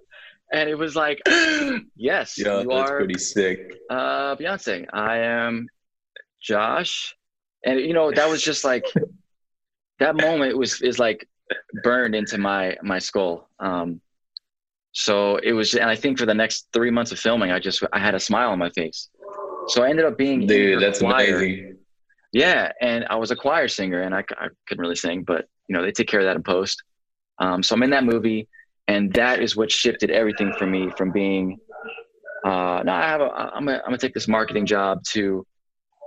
And 0.53 0.69
it 0.69 0.77
was 0.77 0.95
like, 0.95 1.21
"Yes, 1.97 2.39
yeah, 2.39 2.61
you 2.61 2.69
that's 2.69 2.91
are, 2.91 2.99
pretty 2.99 3.19
sick." 3.19 3.73
Uh, 3.91 4.37
Beyonce, 4.37 4.87
I 4.93 5.19
am 5.19 5.69
Josh, 6.41 7.17
and 7.65 7.81
you 7.81 7.95
know 7.95 8.13
that 8.13 8.29
was 8.29 8.43
just 8.43 8.65
like 8.65 8.85
that 9.99 10.17
moment 10.17 10.57
was 10.57 10.83
is 10.83 10.99
like 10.99 11.29
burned 11.83 12.15
into 12.15 12.39
my 12.39 12.77
my 12.83 12.99
skull. 12.99 13.49
Um, 13.59 14.01
so 14.93 15.37
it 15.37 15.53
was, 15.53 15.75
and 15.75 15.89
I 15.89 15.97
think 15.97 16.19
for 16.19 16.27
the 16.27 16.35
next 16.35 16.69
three 16.73 16.91
months 16.91 17.13
of 17.13 17.19
filming, 17.19 17.51
I 17.51 17.59
just 17.59 17.83
I 17.93 17.99
had 17.99 18.15
a 18.15 18.21
smile 18.21 18.51
on 18.51 18.59
my 18.59 18.71
face. 18.71 19.09
So 19.69 19.83
I 19.83 19.91
ended 19.91 20.05
up 20.05 20.19
being 20.19 20.47
dude. 20.47 20.83
That's 20.83 21.01
choir. 21.01 21.37
amazing. 21.37 21.79
Yeah, 22.33 22.73
and 22.81 23.05
I 23.11 23.17
was 23.17 23.31
a 23.31 23.37
choir 23.37 23.69
singer, 23.69 24.03
and 24.03 24.15
I, 24.15 24.25
I 24.39 24.49
couldn't 24.67 24.81
really 24.81 24.97
sing, 24.97 25.23
but 25.23 25.47
you 25.69 25.77
know 25.77 25.83
they 25.83 25.93
take 25.93 26.09
care 26.09 26.21
of 26.21 26.27
that 26.27 26.37
in 26.37 26.43
post. 26.43 26.83
Um, 27.39 27.63
so 27.63 27.75
I'm 27.75 27.83
in 27.83 27.91
that 27.91 28.05
movie, 28.05 28.49
and 28.89 29.13
that 29.15 29.41
is 29.41 29.57
what 29.57 29.71
shifted 29.71 30.11
everything 30.11 30.53
for 30.59 30.67
me 30.67 30.91
from 30.97 31.13
being. 31.13 31.59
Uh, 32.45 32.83
now 32.85 32.97
I 32.97 33.07
have 33.07 33.21
a, 33.21 33.25
I'm 33.25 33.65
gonna, 33.67 33.79
I'm 33.79 33.85
gonna 33.87 33.99
take 33.99 34.15
this 34.15 34.29
marketing 34.29 34.67
job 34.67 35.05
to, 35.11 35.47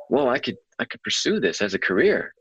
whoa, 0.10 0.28
I 0.28 0.40
could 0.40 0.58
I 0.80 0.86
could 0.86 1.02
pursue 1.04 1.40
this 1.40 1.62
as 1.62 1.74
a 1.74 1.80
career. 1.80 2.34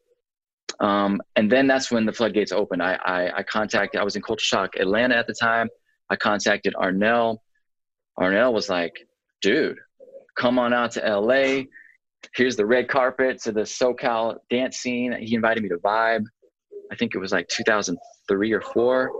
Um, 0.80 1.21
and 1.37 1.50
then 1.50 1.66
that's 1.66 1.90
when 1.90 2.04
the 2.04 2.12
floodgates 2.12 2.52
opened. 2.52 2.83
I, 2.83 2.99
I, 3.04 3.38
I 3.38 3.42
contacted, 3.42 4.00
I 4.00 4.04
was 4.04 4.16
in 4.16 4.23
Culture 4.23 4.44
Shock 4.44 4.76
Atlanta 4.76 5.14
at 5.14 5.26
the 5.26 5.35
time. 5.35 5.68
I 6.11 6.16
contacted 6.16 6.75
Arnell. 6.75 7.38
Arnell 8.18 8.52
was 8.52 8.68
like, 8.68 8.92
dude, 9.40 9.78
come 10.36 10.58
on 10.58 10.72
out 10.72 10.92
to 10.92 11.00
LA. 11.00 11.64
Here's 12.34 12.56
the 12.56 12.66
red 12.66 12.88
carpet 12.88 13.40
to 13.42 13.52
the 13.52 13.62
SoCal 13.62 14.36
dance 14.50 14.78
scene. 14.78 15.12
He 15.20 15.34
invited 15.34 15.62
me 15.62 15.68
to 15.68 15.76
Vibe. 15.76 16.24
I 16.90 16.96
think 16.96 17.14
it 17.14 17.18
was 17.18 17.32
like 17.32 17.48
2003 17.48 18.52
or 18.52 18.60
four. 18.60 19.10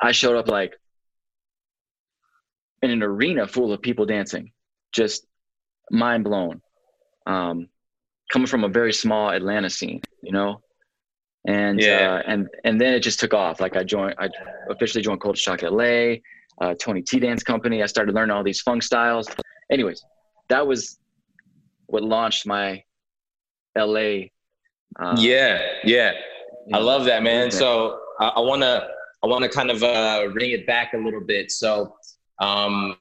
I 0.00 0.12
showed 0.12 0.36
up 0.36 0.48
like 0.48 0.74
in 2.82 2.90
an 2.90 3.02
arena 3.02 3.46
full 3.46 3.72
of 3.72 3.80
people 3.80 4.06
dancing, 4.06 4.52
just 4.92 5.26
mind 5.90 6.24
blown. 6.24 6.60
Um, 7.26 7.68
coming 8.32 8.46
from 8.46 8.64
a 8.64 8.68
very 8.68 8.92
small 8.92 9.30
Atlanta 9.30 9.70
scene, 9.70 10.00
you 10.22 10.32
know, 10.32 10.60
and 11.46 11.80
yeah. 11.80 12.14
uh, 12.14 12.22
and 12.26 12.48
and 12.64 12.80
then 12.80 12.94
it 12.94 13.00
just 13.00 13.20
took 13.20 13.34
off. 13.34 13.60
Like 13.60 13.76
I 13.76 13.84
joined, 13.84 14.16
I 14.18 14.28
officially 14.70 15.02
joined 15.02 15.20
Culture 15.20 15.40
Shock 15.40 15.62
LA, 15.62 16.16
uh, 16.60 16.74
Tony 16.80 17.02
T 17.02 17.20
Dance 17.20 17.42
Company. 17.42 17.82
I 17.82 17.86
started 17.86 18.14
learning 18.14 18.34
all 18.34 18.42
these 18.42 18.60
funk 18.60 18.82
styles. 18.82 19.28
Anyways, 19.70 20.04
that 20.52 20.66
was 20.66 20.98
what 21.86 22.02
launched 22.02 22.46
my 22.46 22.82
LA. 23.76 24.28
Uh, 25.00 25.16
yeah, 25.16 25.60
yeah, 25.84 26.12
I 26.72 26.78
love 26.78 27.04
that, 27.06 27.22
man. 27.22 27.50
So 27.50 27.98
I, 28.20 28.28
I 28.28 28.40
wanna 28.40 28.86
I 29.22 29.26
wanna 29.26 29.48
kind 29.48 29.70
of 29.70 29.82
uh, 29.82 30.28
bring 30.28 30.50
it 30.50 30.66
back 30.66 30.92
a 30.94 30.98
little 30.98 31.24
bit. 31.24 31.50
So. 31.50 31.96
Um, 32.38 32.96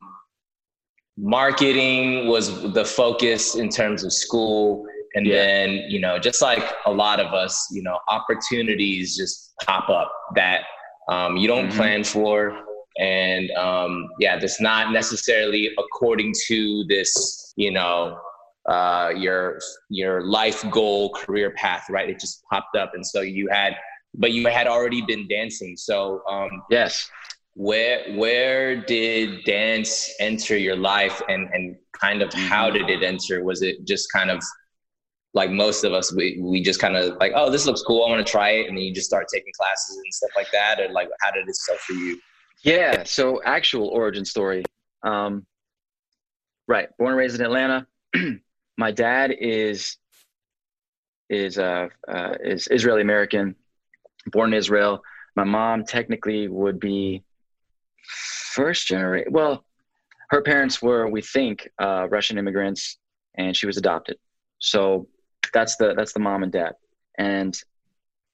marketing 1.17 2.27
was 2.27 2.73
the 2.73 2.85
focus 2.85 3.55
in 3.55 3.69
terms 3.69 4.03
of 4.03 4.13
school 4.13 4.85
and 5.13 5.25
yeah. 5.25 5.35
then, 5.35 5.69
you 5.89 5.99
know, 5.99 6.17
just 6.17 6.41
like 6.41 6.63
a 6.85 6.91
lot 6.91 7.19
of 7.19 7.33
us, 7.33 7.67
you 7.71 7.83
know, 7.83 7.99
opportunities 8.07 9.17
just 9.17 9.53
pop 9.65 9.89
up 9.89 10.11
that 10.35 10.63
um, 11.09 11.37
you 11.37 11.47
don't 11.47 11.67
mm-hmm. 11.67 11.77
plan 11.77 12.03
for. 12.03 12.57
And 12.97 13.51
um, 13.51 14.09
yeah, 14.19 14.37
that's 14.37 14.61
not 14.61 14.91
necessarily 14.91 15.71
according 15.77 16.33
to 16.47 16.85
this, 16.87 17.40
you 17.55 17.71
know, 17.71 18.19
uh, 18.67 19.11
your 19.15 19.59
your 19.89 20.23
life 20.23 20.63
goal, 20.69 21.13
career 21.13 21.51
path, 21.51 21.85
right? 21.89 22.09
It 22.09 22.19
just 22.19 22.43
popped 22.51 22.75
up, 22.75 22.91
and 22.93 23.05
so 23.05 23.21
you 23.21 23.47
had, 23.49 23.75
but 24.15 24.31
you 24.31 24.47
had 24.47 24.67
already 24.67 25.01
been 25.01 25.27
dancing. 25.27 25.75
So 25.75 26.21
um, 26.29 26.63
yes, 26.69 27.09
where 27.55 28.13
where 28.15 28.75
did 28.75 29.43
dance 29.45 30.13
enter 30.19 30.57
your 30.57 30.75
life, 30.75 31.21
and 31.27 31.49
and 31.53 31.75
kind 31.99 32.21
of 32.21 32.33
how 32.33 32.69
did 32.69 32.89
it 32.89 33.03
enter? 33.03 33.43
Was 33.43 33.61
it 33.61 33.85
just 33.85 34.11
kind 34.11 34.29
of 34.29 34.41
like 35.33 35.49
most 35.49 35.83
of 35.83 35.93
us, 35.93 36.13
we, 36.13 36.39
we 36.41 36.61
just 36.61 36.79
kind 36.79 36.97
of 36.97 37.15
like, 37.17 37.31
oh, 37.35 37.49
this 37.49 37.65
looks 37.65 37.81
cool. 37.83 38.03
I 38.05 38.09
want 38.09 38.25
to 38.25 38.29
try 38.29 38.49
it. 38.51 38.67
And 38.67 38.77
then 38.77 38.83
you 38.83 38.93
just 38.93 39.07
start 39.07 39.27
taking 39.33 39.53
classes 39.57 39.97
and 39.97 40.13
stuff 40.13 40.31
like 40.35 40.51
that. 40.51 40.79
Or 40.79 40.91
like, 40.91 41.07
how 41.21 41.31
did 41.31 41.47
it 41.47 41.55
start 41.55 41.79
for 41.79 41.93
you? 41.93 42.19
Yeah. 42.63 43.03
So 43.03 43.41
actual 43.43 43.87
origin 43.87 44.25
story. 44.25 44.63
Um, 45.03 45.45
right. 46.71 46.89
Born 46.97 47.11
and 47.11 47.17
raised 47.17 47.35
in 47.35 47.45
Atlanta. 47.45 47.87
My 48.77 48.91
dad 48.91 49.31
is, 49.39 49.97
is, 51.29 51.57
uh, 51.57 51.87
uh, 52.07 52.35
is 52.43 52.67
Israeli 52.71 53.01
American, 53.01 53.55
born 54.27 54.53
in 54.53 54.57
Israel. 54.57 55.01
My 55.35 55.43
mom 55.43 55.85
technically 55.85 56.47
would 56.47 56.79
be 56.79 57.23
first 58.53 58.87
generation. 58.87 59.31
Well, 59.31 59.63
her 60.29 60.41
parents 60.41 60.81
were, 60.81 61.09
we 61.09 61.21
think, 61.21 61.69
uh, 61.79 62.07
Russian 62.09 62.37
immigrants, 62.37 62.97
and 63.35 63.55
she 63.55 63.65
was 63.65 63.77
adopted. 63.77 64.17
So 64.59 65.07
that's 65.53 65.75
the 65.75 65.93
that's 65.95 66.13
the 66.13 66.19
mom 66.19 66.43
and 66.43 66.51
dad 66.51 66.73
and 67.17 67.61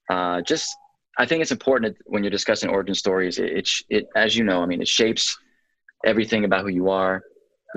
uh, 0.10 0.41
just 0.41 0.75
i 1.17 1.25
think 1.25 1.41
it's 1.41 1.51
important 1.51 1.98
when 2.06 2.24
you're 2.24 2.32
discussing 2.32 2.70
origin 2.70 2.96
stories 2.96 3.39
it, 3.39 3.51
it, 3.51 3.70
it 3.89 4.08
as 4.15 4.36
you 4.36 4.44
know 4.44 4.62
i 4.62 4.65
mean 4.65 4.82
it 4.82 4.88
shapes 4.88 5.38
everything 6.06 6.46
about 6.46 6.62
who 6.62 6.70
you 6.70 6.89
are 6.89 7.24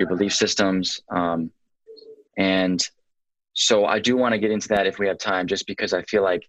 your 0.01 0.09
belief 0.09 0.33
systems 0.33 0.99
um, 1.15 1.51
and 2.37 2.89
so 3.53 3.85
i 3.85 3.99
do 3.99 4.17
want 4.17 4.33
to 4.33 4.39
get 4.39 4.51
into 4.51 4.67
that 4.67 4.87
if 4.87 4.97
we 4.97 5.07
have 5.07 5.17
time 5.17 5.45
just 5.45 5.67
because 5.67 5.93
i 5.93 6.01
feel 6.03 6.23
like 6.23 6.43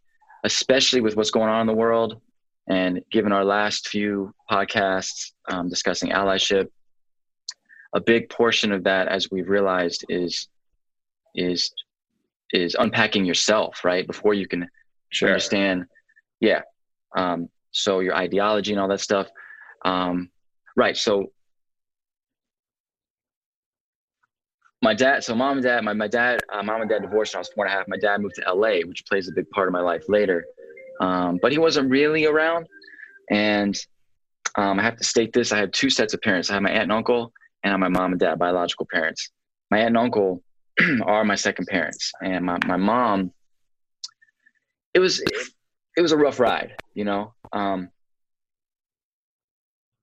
especially 0.44 1.00
with 1.00 1.16
what's 1.16 1.30
going 1.30 1.50
on 1.50 1.60
in 1.60 1.66
the 1.66 1.74
world 1.74 2.20
and 2.68 3.02
given 3.10 3.32
our 3.32 3.44
last 3.44 3.88
few 3.88 4.32
podcasts 4.50 5.32
um, 5.50 5.68
discussing 5.68 6.10
allyship 6.10 6.68
a 7.94 8.00
big 8.00 8.30
portion 8.30 8.72
of 8.72 8.84
that 8.84 9.06
as 9.08 9.30
we've 9.30 9.48
realized 9.48 10.04
is 10.08 10.48
is 11.34 11.72
is 12.52 12.74
unpacking 12.78 13.24
yourself 13.24 13.84
right 13.84 14.06
before 14.06 14.32
you 14.32 14.48
can 14.48 14.66
sure. 15.10 15.28
understand 15.28 15.84
yeah 16.40 16.62
um, 17.16 17.48
so 17.72 18.00
your 18.00 18.14
ideology 18.14 18.72
and 18.72 18.80
all 18.80 18.88
that 18.88 19.00
stuff 19.00 19.28
um, 19.84 20.30
right 20.76 20.96
so 20.96 21.32
my 24.82 24.92
dad 24.92 25.22
so 25.22 25.34
mom 25.34 25.58
and 25.58 25.62
dad 25.62 25.84
my, 25.84 25.92
my 25.92 26.08
dad 26.08 26.40
uh, 26.52 26.62
mom 26.62 26.80
and 26.80 26.90
dad 26.90 27.02
divorced 27.02 27.34
when 27.34 27.38
i 27.38 27.40
was 27.40 27.48
four 27.54 27.64
and 27.64 27.72
a 27.72 27.76
half. 27.76 27.88
My 27.88 27.96
dad 27.96 28.20
moved 28.20 28.34
to 28.36 28.54
la 28.54 28.68
which 28.86 29.04
plays 29.06 29.28
a 29.28 29.32
big 29.32 29.48
part 29.50 29.68
of 29.68 29.72
my 29.72 29.80
life 29.80 30.04
later. 30.08 30.44
Um, 31.00 31.38
but 31.40 31.52
he 31.52 31.58
wasn't 31.58 31.90
really 31.90 32.26
around. 32.26 32.66
And 33.30 33.76
um, 34.56 34.78
i 34.78 34.82
have 34.82 34.96
to 34.96 35.04
state 35.04 35.32
this 35.32 35.52
i 35.52 35.58
had 35.58 35.72
two 35.72 35.88
sets 35.88 36.14
of 36.14 36.20
parents. 36.20 36.50
I 36.50 36.54
have 36.54 36.62
my 36.62 36.70
aunt 36.70 36.84
and 36.84 36.92
uncle 36.92 37.32
and 37.64 37.80
my 37.80 37.88
mom 37.88 38.12
and 38.12 38.20
dad 38.20 38.38
biological 38.38 38.86
parents. 38.90 39.30
My 39.70 39.78
aunt 39.78 39.88
and 39.88 39.98
uncle 39.98 40.42
are 41.04 41.24
my 41.24 41.34
second 41.34 41.66
parents. 41.66 42.12
And 42.22 42.44
my, 42.44 42.58
my 42.66 42.76
mom, 42.76 43.32
it 44.94 44.98
was, 44.98 45.22
it 45.96 46.00
was 46.00 46.12
a 46.12 46.16
rough 46.16 46.40
ride, 46.40 46.74
you 46.94 47.04
know. 47.04 47.34
Um, 47.52 47.90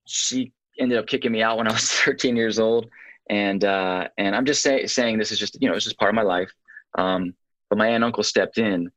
she 0.05 0.53
ended 0.79 0.97
up 0.97 1.07
kicking 1.07 1.31
me 1.31 1.43
out 1.43 1.57
when 1.57 1.67
I 1.67 1.71
was 1.71 1.91
13 2.05 2.35
years 2.35 2.59
old, 2.59 2.89
and 3.29 3.63
uh, 3.63 4.07
and 4.17 4.35
I'm 4.35 4.45
just 4.45 4.61
say, 4.61 4.85
saying 4.87 5.17
this 5.17 5.31
is 5.31 5.39
just 5.39 5.57
you 5.61 5.69
know 5.69 5.75
it's 5.75 5.85
just 5.85 5.99
part 5.99 6.09
of 6.09 6.15
my 6.15 6.23
life. 6.23 6.51
Um, 6.97 7.35
but 7.69 7.77
my 7.77 7.87
aunt 7.87 7.95
and 7.95 8.03
uncle 8.03 8.23
stepped 8.23 8.57
in, 8.57 8.91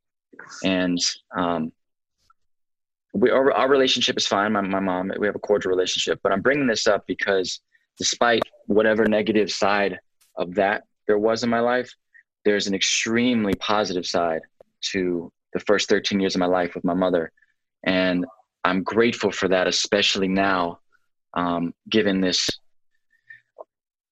and 0.64 0.98
um, 1.36 1.72
we 3.12 3.30
our, 3.30 3.52
our 3.52 3.68
relationship 3.68 4.16
is 4.16 4.26
fine. 4.26 4.52
My 4.52 4.62
my 4.62 4.80
mom, 4.80 5.12
we 5.18 5.26
have 5.26 5.36
a 5.36 5.40
cordial 5.40 5.70
relationship. 5.70 6.20
But 6.22 6.32
I'm 6.32 6.40
bringing 6.40 6.66
this 6.66 6.86
up 6.86 7.04
because 7.06 7.60
despite 7.98 8.42
whatever 8.66 9.04
negative 9.04 9.50
side 9.50 9.98
of 10.36 10.54
that 10.54 10.84
there 11.06 11.18
was 11.18 11.44
in 11.44 11.50
my 11.50 11.60
life, 11.60 11.92
there's 12.44 12.66
an 12.66 12.74
extremely 12.74 13.54
positive 13.54 14.06
side 14.06 14.40
to 14.92 15.30
the 15.52 15.60
first 15.60 15.88
13 15.88 16.20
years 16.20 16.34
of 16.34 16.40
my 16.40 16.46
life 16.46 16.74
with 16.74 16.84
my 16.84 16.94
mother. 16.94 17.30
And 17.84 18.24
I'm 18.64 18.82
grateful 18.82 19.30
for 19.30 19.48
that, 19.48 19.66
especially 19.66 20.28
now, 20.28 20.78
um, 21.34 21.74
given 21.90 22.20
this 22.20 22.48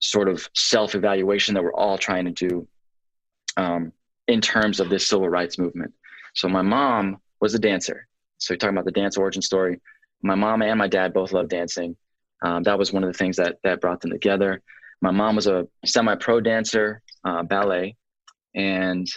sort 0.01 0.27
of 0.27 0.47
self 0.53 0.95
evaluation 0.95 1.55
that 1.55 1.63
we're 1.63 1.73
all 1.73 1.97
trying 1.97 2.25
to 2.25 2.31
do 2.31 2.67
um, 3.55 3.93
in 4.27 4.41
terms 4.41 4.79
of 4.79 4.89
this 4.89 5.07
civil 5.07 5.29
rights 5.29 5.57
movement. 5.57 5.93
So, 6.33 6.49
my 6.49 6.61
mom 6.61 7.17
was 7.39 7.53
a 7.53 7.59
dancer. 7.59 8.07
So, 8.37 8.53
you're 8.53 8.57
talking 8.57 8.75
about 8.75 8.85
the 8.85 8.91
dance 8.91 9.17
origin 9.17 9.41
story. 9.41 9.79
My 10.21 10.35
mom 10.35 10.61
and 10.61 10.77
my 10.77 10.87
dad 10.87 11.13
both 11.13 11.31
love 11.31 11.47
dancing. 11.47 11.95
Um, 12.43 12.63
that 12.63 12.77
was 12.77 12.91
one 12.91 13.03
of 13.03 13.11
the 13.11 13.17
things 13.17 13.37
that, 13.37 13.57
that 13.63 13.81
brought 13.81 14.01
them 14.01 14.11
together. 14.11 14.61
My 15.01 15.11
mom 15.11 15.35
was 15.35 15.47
a 15.47 15.67
semi 15.85 16.15
pro 16.15 16.41
dancer, 16.41 17.01
uh, 17.23 17.43
ballet, 17.43 17.95
and 18.55 19.07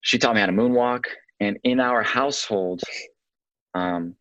she 0.00 0.18
taught 0.18 0.34
me 0.34 0.40
how 0.40 0.46
to 0.46 0.52
moonwalk. 0.52 1.04
And 1.40 1.58
in 1.64 1.80
our 1.80 2.02
household, 2.02 2.82
um, 3.74 4.14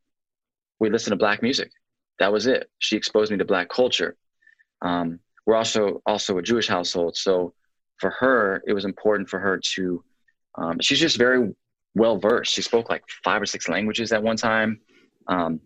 we 0.79 0.89
listened 0.89 1.13
to 1.13 1.17
black 1.17 1.41
music. 1.41 1.71
That 2.19 2.31
was 2.31 2.47
it. 2.47 2.69
She 2.79 2.97
exposed 2.97 3.31
me 3.31 3.37
to 3.37 3.45
black 3.45 3.69
culture. 3.69 4.15
Um, 4.85 5.19
we're 5.45 5.55
also 5.55 6.01
also 6.05 6.37
a 6.37 6.41
Jewish 6.41 6.67
household, 6.67 7.17
so 7.17 7.53
for 7.97 8.11
her, 8.11 8.63
it 8.67 8.73
was 8.73 8.85
important 8.85 9.29
for 9.29 9.39
her 9.39 9.59
to. 9.75 10.03
Um, 10.57 10.79
she's 10.79 10.99
just 10.99 11.17
very 11.17 11.53
well 11.95 12.17
versed. 12.17 12.53
She 12.53 12.61
spoke 12.61 12.89
like 12.89 13.03
five 13.23 13.41
or 13.41 13.45
six 13.45 13.67
languages 13.67 14.11
at 14.11 14.23
one 14.23 14.37
time, 14.37 14.79
um, 15.27 15.59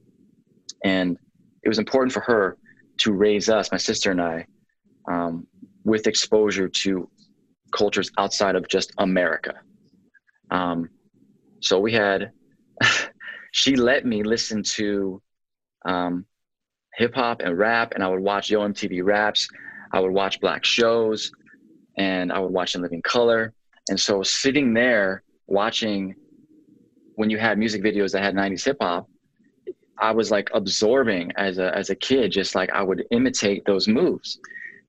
and 0.84 1.18
it 1.64 1.70
was 1.70 1.80
important 1.80 2.14
for 2.14 2.22
her 2.22 2.58
to 3.00 3.12
raise 3.12 3.50
us, 3.50 3.72
my 3.72 3.78
sister 3.78 4.12
and 4.12 4.22
I, 4.22 4.46
um, 5.10 5.48
with 5.84 6.08
exposure 6.08 6.68
to 6.68 7.10
cultures 7.72 8.12
outside 8.18 8.56
of 8.56 8.68
just 8.68 8.92
America. 8.98 9.54
Um, 10.52 10.90
so 11.62 11.80
we 11.80 11.94
had, 11.94 12.32
she 13.52 13.76
let 13.76 14.06
me 14.06 14.24
listen 14.24 14.64
to 14.64 15.22
um, 15.86 16.26
hip 17.00 17.16
hop 17.16 17.42
and 17.42 17.58
rap, 17.58 17.94
and 17.96 18.04
I 18.04 18.10
would 18.10 18.20
watch 18.20 18.52
Yo 18.52 18.60
MTV 18.60 19.04
Raps. 19.04 19.48
I 19.94 20.02
would 20.02 20.12
watch 20.12 20.40
black 20.42 20.66
shows, 20.66 21.32
and 21.98 22.32
I 22.32 22.40
would 22.40 22.52
watch 22.52 22.76
In 22.76 22.82
Living 22.82 23.02
Color. 23.02 23.54
And 23.90 24.00
so 24.00 24.22
sitting 24.22 24.74
there 24.74 25.24
watching 25.48 26.14
when 27.16 27.30
you 27.30 27.38
had 27.38 27.58
music 27.58 27.82
videos 27.82 28.12
that 28.12 28.22
had 28.22 28.36
90s 28.36 28.66
hip 28.66 28.78
hop, 28.82 29.10
I 29.98 30.12
was 30.12 30.30
like 30.30 30.50
absorbing 30.54 31.32
as 31.38 31.58
a 31.58 31.76
as 31.76 31.90
a 31.90 31.96
kid, 31.96 32.32
just 32.32 32.54
like 32.54 32.70
I 32.72 32.84
would 32.84 33.06
imitate 33.12 33.66
those 33.66 33.88
moves. 33.88 34.40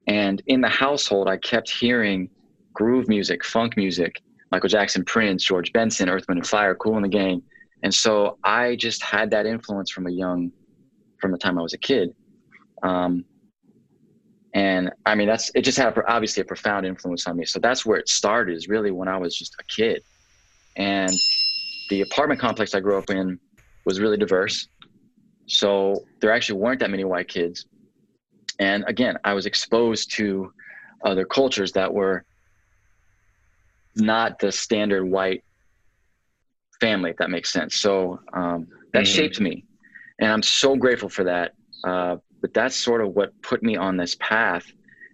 And 0.06 0.42
in 0.46 0.60
the 0.60 0.68
household, 0.68 1.28
I 1.28 1.36
kept 1.36 1.70
hearing 1.70 2.28
groove 2.72 3.08
music, 3.08 3.44
funk 3.44 3.76
music, 3.76 4.20
Michael 4.50 4.68
Jackson, 4.68 5.04
Prince, 5.04 5.44
George 5.44 5.72
Benson, 5.72 6.08
Earth, 6.08 6.24
Wind 6.28 6.38
and 6.38 6.46
Fire, 6.46 6.74
Kool 6.74 6.96
and 6.96 7.04
the 7.04 7.08
Gang. 7.08 7.42
And 7.82 7.94
so 7.94 8.38
I 8.44 8.76
just 8.76 9.02
had 9.02 9.30
that 9.30 9.46
influence 9.46 9.90
from 9.90 10.06
a 10.06 10.10
young, 10.10 10.52
from 11.20 11.32
the 11.32 11.38
time 11.38 11.58
I 11.58 11.62
was 11.62 11.74
a 11.74 11.78
kid. 11.78 12.14
Um, 12.82 13.24
and 14.54 14.90
I 15.06 15.14
mean, 15.14 15.28
that's, 15.28 15.50
it 15.54 15.62
just 15.62 15.78
had 15.78 15.96
a, 15.96 16.10
obviously 16.10 16.40
a 16.40 16.44
profound 16.44 16.86
influence 16.86 17.26
on 17.26 17.36
me. 17.36 17.44
So 17.44 17.58
that's 17.60 17.86
where 17.86 17.98
it 17.98 18.08
started 18.08 18.56
is 18.56 18.68
really 18.68 18.90
when 18.90 19.08
I 19.08 19.16
was 19.16 19.36
just 19.36 19.54
a 19.60 19.64
kid. 19.64 20.02
And 20.76 21.12
the 21.88 22.00
apartment 22.00 22.40
complex 22.40 22.74
I 22.74 22.80
grew 22.80 22.98
up 22.98 23.10
in 23.10 23.38
was 23.84 24.00
really 24.00 24.16
diverse. 24.16 24.68
So 25.46 26.04
there 26.20 26.32
actually 26.32 26.60
weren't 26.60 26.80
that 26.80 26.90
many 26.90 27.04
white 27.04 27.28
kids. 27.28 27.66
And 28.58 28.84
again, 28.86 29.16
I 29.24 29.34
was 29.34 29.46
exposed 29.46 30.12
to 30.16 30.52
other 31.04 31.24
cultures 31.24 31.72
that 31.72 31.92
were 31.92 32.24
not 33.96 34.38
the 34.38 34.52
standard 34.52 35.04
white 35.04 35.42
family, 36.80 37.10
if 37.10 37.16
that 37.16 37.30
makes 37.30 37.52
sense. 37.52 37.76
So 37.76 38.20
um, 38.32 38.68
that 38.92 39.04
mm-hmm. 39.04 39.12
shaped 39.12 39.40
me, 39.40 39.64
and 40.20 40.30
I'm 40.30 40.42
so 40.42 40.76
grateful 40.76 41.08
for 41.08 41.24
that. 41.24 41.52
Uh, 41.84 42.16
but 42.40 42.54
that's 42.54 42.76
sort 42.76 43.00
of 43.00 43.14
what 43.14 43.40
put 43.42 43.62
me 43.62 43.76
on 43.76 43.96
this 43.96 44.16
path. 44.20 44.64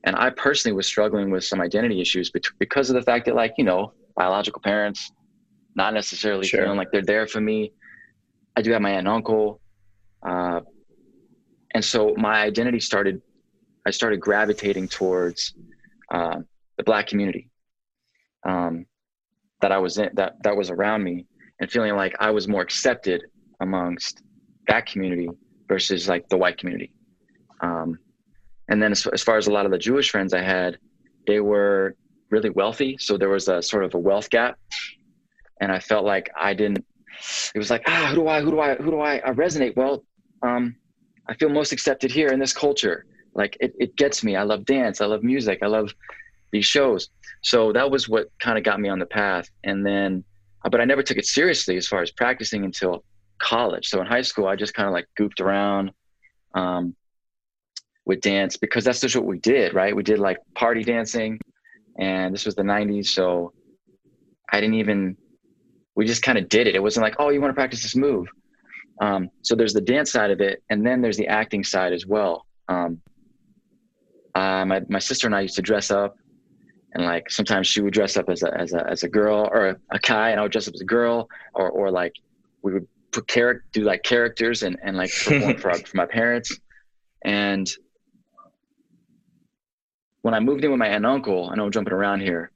And 0.04 0.14
I 0.14 0.30
personally 0.30 0.76
was 0.76 0.86
struggling 0.86 1.30
with 1.30 1.44
some 1.44 1.60
identity 1.60 2.00
issues 2.00 2.30
because 2.58 2.90
of 2.90 2.94
the 2.94 3.02
fact 3.02 3.26
that, 3.26 3.34
like, 3.34 3.54
you 3.58 3.64
know, 3.64 3.92
biological 4.16 4.62
parents 4.62 5.10
not 5.74 5.92
necessarily 5.92 6.46
sure. 6.46 6.62
feeling 6.62 6.78
like 6.78 6.90
they're 6.90 7.02
there 7.02 7.26
for 7.26 7.40
me. 7.40 7.72
I 8.56 8.62
do 8.62 8.72
have 8.72 8.80
my 8.80 8.90
aunt 8.90 9.00
and 9.00 9.08
uncle, 9.08 9.60
uh, 10.26 10.60
and 11.74 11.84
so 11.84 12.14
my 12.16 12.40
identity 12.42 12.80
started. 12.80 13.20
I 13.86 13.90
started 13.90 14.18
gravitating 14.18 14.88
towards 14.88 15.54
uh, 16.10 16.40
the 16.78 16.82
black 16.82 17.06
community 17.06 17.50
um, 18.48 18.86
that 19.60 19.70
I 19.70 19.78
was 19.78 19.98
in, 19.98 20.10
that 20.14 20.42
that 20.42 20.56
was 20.56 20.70
around 20.70 21.04
me, 21.04 21.26
and 21.60 21.70
feeling 21.70 21.94
like 21.94 22.14
I 22.18 22.30
was 22.30 22.48
more 22.48 22.62
accepted 22.62 23.24
amongst 23.60 24.22
that 24.68 24.86
community 24.86 25.28
versus 25.68 26.08
like 26.08 26.28
the 26.28 26.36
white 26.36 26.58
community. 26.58 26.92
Um, 27.60 27.98
and 28.68 28.82
then 28.82 28.92
as, 28.92 29.06
as 29.06 29.22
far 29.22 29.36
as 29.36 29.46
a 29.46 29.52
lot 29.52 29.64
of 29.64 29.72
the 29.72 29.78
Jewish 29.78 30.10
friends 30.10 30.34
I 30.34 30.42
had, 30.42 30.78
they 31.26 31.40
were 31.40 31.96
really 32.30 32.50
wealthy, 32.50 32.96
so 32.98 33.16
there 33.16 33.28
was 33.28 33.48
a 33.48 33.62
sort 33.62 33.84
of 33.84 33.94
a 33.94 33.98
wealth 33.98 34.30
gap, 34.30 34.58
and 35.60 35.70
I 35.70 35.78
felt 35.78 36.04
like 36.04 36.30
I 36.38 36.54
didn't. 36.54 36.84
It 37.54 37.58
was 37.58 37.70
like 37.70 37.82
ah, 37.86 38.08
who 38.10 38.16
do 38.16 38.28
I, 38.28 38.40
who 38.42 38.50
do 38.50 38.60
I, 38.60 38.74
who 38.76 38.90
do 38.90 39.00
I, 39.00 39.16
I 39.18 39.30
resonate? 39.30 39.76
Well, 39.76 40.04
um, 40.42 40.76
I 41.28 41.34
feel 41.34 41.48
most 41.48 41.72
accepted 41.72 42.10
here 42.10 42.28
in 42.28 42.38
this 42.38 42.52
culture. 42.52 43.04
Like 43.34 43.56
it, 43.60 43.74
it 43.78 43.96
gets 43.96 44.24
me. 44.24 44.36
I 44.36 44.42
love 44.42 44.64
dance. 44.64 45.00
I 45.00 45.06
love 45.06 45.22
music. 45.22 45.60
I 45.62 45.66
love 45.66 45.92
these 46.52 46.64
shows. 46.64 47.10
So 47.42 47.72
that 47.72 47.90
was 47.90 48.08
what 48.08 48.28
kind 48.40 48.58
of 48.58 48.64
got 48.64 48.80
me 48.80 48.88
on 48.88 48.98
the 48.98 49.06
path. 49.06 49.48
And 49.64 49.84
then, 49.84 50.24
uh, 50.64 50.68
but 50.68 50.80
I 50.80 50.84
never 50.84 51.02
took 51.02 51.16
it 51.16 51.26
seriously 51.26 51.76
as 51.76 51.86
far 51.86 52.02
as 52.02 52.10
practicing 52.10 52.64
until 52.64 53.04
college. 53.38 53.88
So 53.88 54.00
in 54.00 54.06
high 54.06 54.22
school, 54.22 54.46
I 54.46 54.56
just 54.56 54.74
kind 54.74 54.86
of 54.86 54.92
like 54.92 55.06
goofed 55.16 55.40
around 55.40 55.92
um, 56.54 56.94
with 58.04 58.20
dance 58.20 58.56
because 58.56 58.84
that's 58.84 59.00
just 59.00 59.16
what 59.16 59.24
we 59.24 59.38
did, 59.38 59.74
right? 59.74 59.94
We 59.94 60.02
did 60.02 60.18
like 60.18 60.38
party 60.54 60.82
dancing, 60.82 61.38
and 61.98 62.32
this 62.34 62.44
was 62.44 62.54
the 62.54 62.62
90s. 62.62 63.06
So 63.06 63.52
I 64.52 64.60
didn't 64.60 64.76
even, 64.76 65.16
we 65.94 66.06
just 66.06 66.22
kind 66.22 66.38
of 66.38 66.48
did 66.48 66.66
it. 66.66 66.74
It 66.74 66.82
wasn't 66.82 67.04
like, 67.04 67.16
oh, 67.18 67.30
you 67.30 67.40
want 67.40 67.50
to 67.50 67.54
practice 67.54 67.82
this 67.82 67.96
move. 67.96 68.26
Um, 69.00 69.30
so 69.42 69.54
there's 69.54 69.74
the 69.74 69.80
dance 69.80 70.12
side 70.12 70.30
of 70.30 70.40
it, 70.40 70.62
and 70.70 70.86
then 70.86 71.02
there's 71.02 71.16
the 71.16 71.28
acting 71.28 71.64
side 71.64 71.92
as 71.92 72.06
well. 72.06 72.46
Um, 72.68 73.00
uh, 74.34 74.64
my, 74.64 74.82
my 74.88 74.98
sister 74.98 75.26
and 75.26 75.34
I 75.34 75.40
used 75.40 75.56
to 75.56 75.62
dress 75.62 75.90
up 75.90 76.16
and 76.96 77.04
like 77.04 77.30
sometimes 77.30 77.66
she 77.66 77.82
would 77.82 77.92
dress 77.92 78.16
up 78.16 78.30
as 78.30 78.42
a 78.42 78.58
as 78.58 78.72
a 78.72 78.86
as 78.88 79.02
a 79.02 79.08
girl 79.08 79.48
or 79.52 79.68
a, 79.68 79.76
a 79.90 79.98
guy, 79.98 80.30
and 80.30 80.40
I 80.40 80.42
would 80.42 80.52
dress 80.52 80.66
up 80.66 80.74
as 80.74 80.80
a 80.80 80.86
girl, 80.86 81.28
or 81.54 81.68
or 81.68 81.90
like 81.90 82.14
we 82.62 82.72
would 82.72 82.88
do 83.72 83.82
like 83.82 84.02
characters 84.02 84.62
and 84.62 84.76
and 84.82 84.96
like 84.96 85.10
perform 85.10 85.56
for, 85.58 85.74
for 85.74 85.96
my 85.96 86.06
parents, 86.06 86.58
and 87.24 87.70
when 90.22 90.34
I 90.34 90.40
moved 90.40 90.64
in 90.64 90.70
with 90.70 90.78
my 90.78 90.86
aunt 90.86 90.96
and 90.96 91.06
uncle, 91.06 91.50
I 91.50 91.54
know 91.54 91.66
I'm 91.66 91.72
jumping 91.72 91.92
around 91.92 92.20
here. 92.20 92.50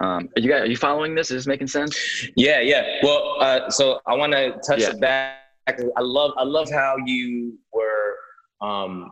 Um, 0.00 0.28
are 0.36 0.40
you 0.40 0.50
guys 0.50 0.62
are 0.62 0.66
you 0.66 0.76
following 0.76 1.14
this? 1.14 1.30
Is 1.30 1.44
this 1.44 1.46
making 1.46 1.68
sense? 1.68 2.28
Yeah, 2.36 2.60
yeah. 2.60 3.00
Well, 3.02 3.36
uh, 3.40 3.70
so 3.70 4.00
I 4.06 4.14
want 4.14 4.32
to 4.32 4.52
touch 4.66 4.80
yeah. 4.80 4.90
it 4.90 5.00
back. 5.00 5.38
I 5.68 6.00
love 6.00 6.32
I 6.36 6.44
love 6.44 6.70
how 6.70 6.96
you 7.04 7.58
were 7.72 8.16
um, 8.60 9.10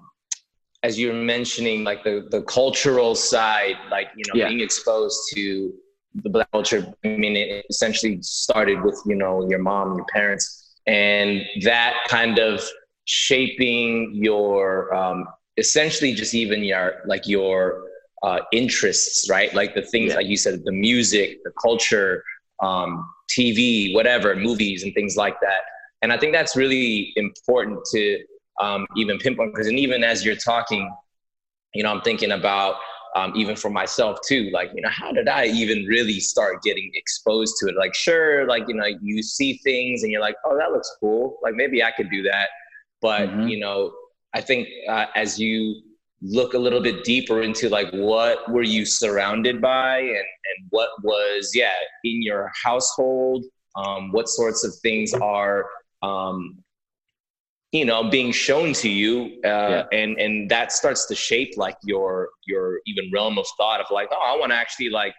as 0.85 0.99
you're 0.99 1.15
mentioning, 1.15 1.83
like 1.83 2.05
the, 2.05 2.29
the 2.31 2.43
cultural 2.43 3.15
side, 3.15 3.77
like, 3.91 4.09
you 4.15 4.23
know, 4.29 4.39
yeah. 4.39 4.49
being 4.49 4.61
exposed 4.61 5.19
to 5.35 5.73
the 6.15 6.31
black 6.31 6.51
culture. 6.53 6.87
I 7.05 7.09
mean, 7.09 7.37
it 7.37 7.67
essentially 7.69 8.21
started 8.23 8.83
with, 8.83 9.01
you 9.07 9.15
know, 9.15 9.49
your 9.49 9.59
mom, 9.59 9.97
your 9.97 10.07
parents, 10.07 10.75
and 10.87 11.43
that 11.63 11.95
kind 12.09 12.39
of 12.39 12.63
shaping 13.05 14.15
your, 14.15 14.95
um, 14.95 15.27
essentially 15.57 16.15
just 16.15 16.35
even 16.35 16.63
your, 16.63 17.03
like 17.07 17.27
your 17.27 17.85
uh, 18.23 18.41
interests, 18.53 19.29
right? 19.29 19.53
Like 19.55 19.75
the 19.75 19.83
things, 19.83 20.11
yeah. 20.11 20.17
like 20.17 20.27
you 20.27 20.37
said, 20.37 20.65
the 20.65 20.73
music, 20.73 21.39
the 21.45 21.53
culture, 21.61 22.23
um, 22.61 23.09
TV, 23.31 23.95
whatever, 23.95 24.37
movies 24.37 24.85
and 24.85 24.95
things 24.95 25.17
like 25.17 25.41
that. 25.41 25.61
And 26.03 26.13
I 26.13 26.19
think 26.19 26.33
that's 26.33 26.57
really 26.57 27.13
important 27.17 27.81
to 27.93 28.25
um, 28.61 28.87
even 28.97 29.19
pinpoint 29.19 29.53
because 29.53 29.67
and 29.67 29.79
even 29.79 30.05
as 30.05 30.25
you're 30.25 30.37
talking 30.37 30.91
you 31.75 31.83
know 31.83 31.91
i'm 31.91 32.01
thinking 32.03 32.33
about 32.33 32.77
um, 33.15 33.33
even 33.37 33.55
for 33.57 33.71
myself 33.71 34.19
too. 34.27 34.51
Like, 34.53 34.71
you 34.75 34.83
know, 34.83 34.89
how 34.91 35.13
did 35.13 35.29
I 35.29 35.47
even 35.47 35.85
really 35.87 36.21
start 36.21 36.63
getting 36.63 36.91
exposed 36.95 37.57
to 37.61 37.69
it? 37.69 37.77
Like, 37.77 37.95
sure, 37.95 38.47
like, 38.47 38.65
you 38.69 38.75
know, 38.75 38.87
you 39.01 39.23
see 39.23 39.59
things 39.65 40.03
and 40.03 40.11
you're 40.11 40.21
like, 40.21 40.37
oh, 40.45 40.57
that 40.59 40.73
looks 40.73 40.91
cool. 41.01 41.39
Like, 41.43 41.55
maybe 41.55 41.83
I 41.83 41.93
could 41.93 42.11
do 42.11 42.23
that. 42.25 42.49
But, 43.01 43.29
mm-hmm. 43.29 43.49
you 43.49 43.61
know, 43.61 43.93
I 44.33 44.41
think 44.41 44.69
uh, 44.89 45.07
as 45.15 45.39
you 45.39 45.81
look 46.23 46.55
a 46.55 46.59
little 46.59 46.81
bit 46.81 47.05
deeper 47.05 47.43
into 47.43 47.69
like 47.69 47.91
what 47.93 48.51
were 48.51 48.63
you 48.63 48.87
surrounded 48.87 49.61
by 49.61 49.99
and, 49.99 50.17
and 50.17 50.67
what 50.71 50.89
was, 51.03 51.53
yeah, 51.55 51.73
in 52.03 52.23
your 52.23 52.51
household, 52.63 53.45
um, 53.77 54.11
what 54.11 54.29
sorts 54.29 54.65
of 54.65 54.75
things 54.83 55.13
are 55.15 55.67
um, 56.03 56.64
you 57.75 57.85
know 57.85 58.09
being 58.09 58.31
shown 58.31 58.73
to 58.73 58.89
you 58.89 59.33
uh, 59.45 59.49
yeah. 59.49 59.85
and 59.93 60.17
and 60.19 60.49
that 60.49 60.71
starts 60.71 61.07
to 61.07 61.15
shape 61.15 61.53
like 61.57 61.77
your 61.83 62.31
your 62.47 62.79
even 62.87 63.11
realm 63.13 63.37
of 63.37 63.47
thought 63.57 63.81
of 63.81 63.87
like 63.91 64.09
oh 64.13 64.33
i 64.33 64.39
want 64.39 64.53
to 64.53 64.57
actually 64.57 64.89
like 64.89 65.13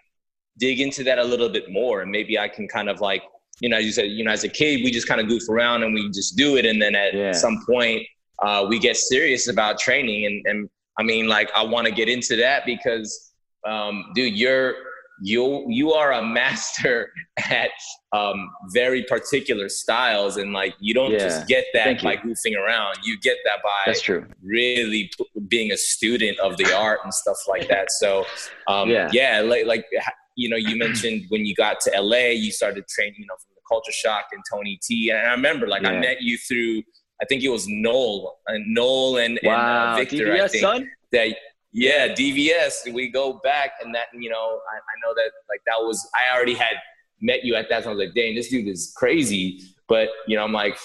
dig 0.58 0.80
into 0.80 1.04
that 1.04 1.18
a 1.18 1.24
little 1.24 1.50
bit 1.50 1.70
more 1.70 2.00
and 2.00 2.10
maybe 2.10 2.38
i 2.38 2.48
can 2.48 2.66
kind 2.66 2.88
of 2.88 2.98
like 3.00 3.22
you 3.60 3.68
know 3.68 3.76
as 3.76 3.84
you 3.84 3.92
said 3.92 4.10
you 4.10 4.24
know 4.24 4.30
as 4.30 4.42
a 4.42 4.48
kid 4.48 4.82
we 4.82 4.90
just 4.90 5.06
kind 5.06 5.20
of 5.20 5.28
goof 5.28 5.46
around 5.50 5.82
and 5.82 5.92
we 5.92 6.08
just 6.10 6.34
do 6.34 6.56
it 6.56 6.64
and 6.64 6.80
then 6.80 6.94
at 6.94 7.12
yeah. 7.12 7.30
some 7.30 7.62
point 7.66 8.02
uh, 8.42 8.64
we 8.68 8.78
get 8.78 8.96
serious 8.96 9.48
about 9.48 9.78
training 9.78 10.24
and 10.24 10.42
and 10.46 10.70
i 10.98 11.02
mean 11.02 11.28
like 11.28 11.50
i 11.54 11.62
want 11.62 11.86
to 11.86 11.92
get 11.92 12.08
into 12.08 12.36
that 12.36 12.64
because 12.64 13.32
um, 13.66 14.12
dude 14.14 14.38
you're 14.38 14.74
you 15.22 15.64
you 15.68 15.92
are 15.92 16.12
a 16.12 16.22
master 16.22 17.10
at 17.50 17.70
um, 18.12 18.50
very 18.72 19.04
particular 19.04 19.68
styles 19.68 20.36
and 20.36 20.52
like 20.52 20.74
you 20.80 20.94
don't 20.94 21.12
yeah. 21.12 21.18
just 21.18 21.46
get 21.48 21.64
that 21.72 22.02
by 22.02 22.16
goofing 22.16 22.56
around 22.56 22.96
you 23.04 23.18
get 23.20 23.36
that 23.44 23.62
by 23.62 23.82
that's 23.86 24.00
true 24.00 24.26
really 24.42 25.10
being 25.48 25.72
a 25.72 25.76
student 25.76 26.38
of 26.40 26.56
the 26.56 26.72
art 26.74 27.00
and 27.04 27.12
stuff 27.12 27.36
like 27.48 27.68
that 27.68 27.90
so 27.90 28.24
um, 28.68 28.88
yeah 28.88 29.08
yeah 29.12 29.40
like, 29.40 29.66
like 29.66 29.86
you 30.36 30.48
know 30.48 30.56
you 30.56 30.76
mentioned 30.76 31.24
when 31.28 31.44
you 31.44 31.54
got 31.54 31.80
to 31.80 31.90
la 32.00 32.16
you 32.16 32.50
started 32.50 32.86
training 32.88 33.14
you 33.18 33.26
know 33.26 33.34
from 33.36 33.54
the 33.54 33.62
culture 33.68 33.92
shock 33.92 34.26
and 34.32 34.42
tony 34.50 34.78
t 34.82 35.10
and 35.10 35.18
i 35.18 35.30
remember 35.32 35.66
like 35.66 35.82
yeah. 35.82 35.90
i 35.90 35.98
met 35.98 36.20
you 36.20 36.36
through 36.38 36.82
i 37.22 37.24
think 37.24 37.42
it 37.42 37.48
was 37.48 37.66
noel 37.68 38.38
and 38.48 38.64
noel 38.72 39.18
and, 39.18 39.38
wow. 39.42 39.52
and 39.52 39.94
uh, 39.94 39.96
victor 39.96 40.26
DVS, 40.26 40.42
i 40.42 40.48
think 40.48 40.62
son? 40.62 40.90
that 41.12 41.36
yeah, 41.76 42.08
DVS. 42.08 42.90
We 42.90 43.10
go 43.10 43.34
back, 43.44 43.72
and 43.84 43.94
that 43.94 44.06
you 44.14 44.30
know, 44.30 44.60
I, 44.72 44.76
I, 44.76 44.94
know 45.04 45.14
that 45.14 45.30
like 45.50 45.60
that 45.66 45.76
was 45.78 46.08
I 46.14 46.34
already 46.34 46.54
had 46.54 46.76
met 47.20 47.44
you 47.44 47.54
at 47.54 47.68
that 47.68 47.80
time. 47.80 47.90
I 47.90 47.94
was 47.96 48.06
like, 48.06 48.14
dang, 48.14 48.34
this 48.34 48.48
dude 48.48 48.66
is 48.66 48.94
crazy. 48.96 49.60
But 49.86 50.08
you 50.26 50.38
know, 50.38 50.44
I'm 50.44 50.54
like, 50.54 50.78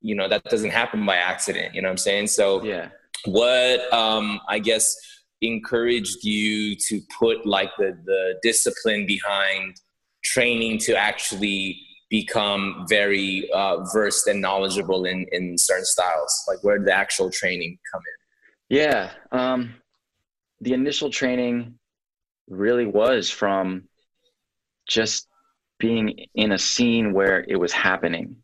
you 0.00 0.16
know, 0.16 0.28
that 0.28 0.42
doesn't 0.46 0.70
happen 0.70 1.06
by 1.06 1.16
accident. 1.16 1.72
You 1.72 1.82
know 1.82 1.86
what 1.86 1.92
I'm 1.92 1.98
saying? 1.98 2.26
So 2.26 2.64
yeah, 2.64 2.88
what 3.26 3.92
um, 3.92 4.40
I 4.48 4.58
guess 4.58 4.96
encouraged 5.40 6.24
you 6.24 6.74
to 6.88 7.00
put 7.16 7.46
like 7.46 7.70
the 7.78 7.96
the 8.04 8.34
discipline 8.42 9.06
behind 9.06 9.76
training 10.24 10.78
to 10.78 10.96
actually 10.96 11.80
become 12.10 12.86
very 12.88 13.48
uh, 13.54 13.84
versed 13.92 14.26
and 14.26 14.40
knowledgeable 14.40 15.04
in 15.04 15.26
in 15.30 15.56
certain 15.58 15.84
styles? 15.84 16.44
Like, 16.48 16.58
where 16.64 16.78
did 16.78 16.88
the 16.88 16.92
actual 16.92 17.30
training 17.30 17.78
come 17.92 18.00
in? 18.00 18.78
Yeah. 18.78 19.10
Um, 19.30 19.76
the 20.64 20.72
initial 20.72 21.10
training 21.10 21.78
really 22.48 22.86
was 22.86 23.30
from 23.30 23.84
just 24.88 25.28
being 25.78 26.26
in 26.34 26.52
a 26.52 26.58
scene 26.58 27.12
where 27.12 27.44
it 27.46 27.56
was 27.56 27.72
happening. 27.72 28.36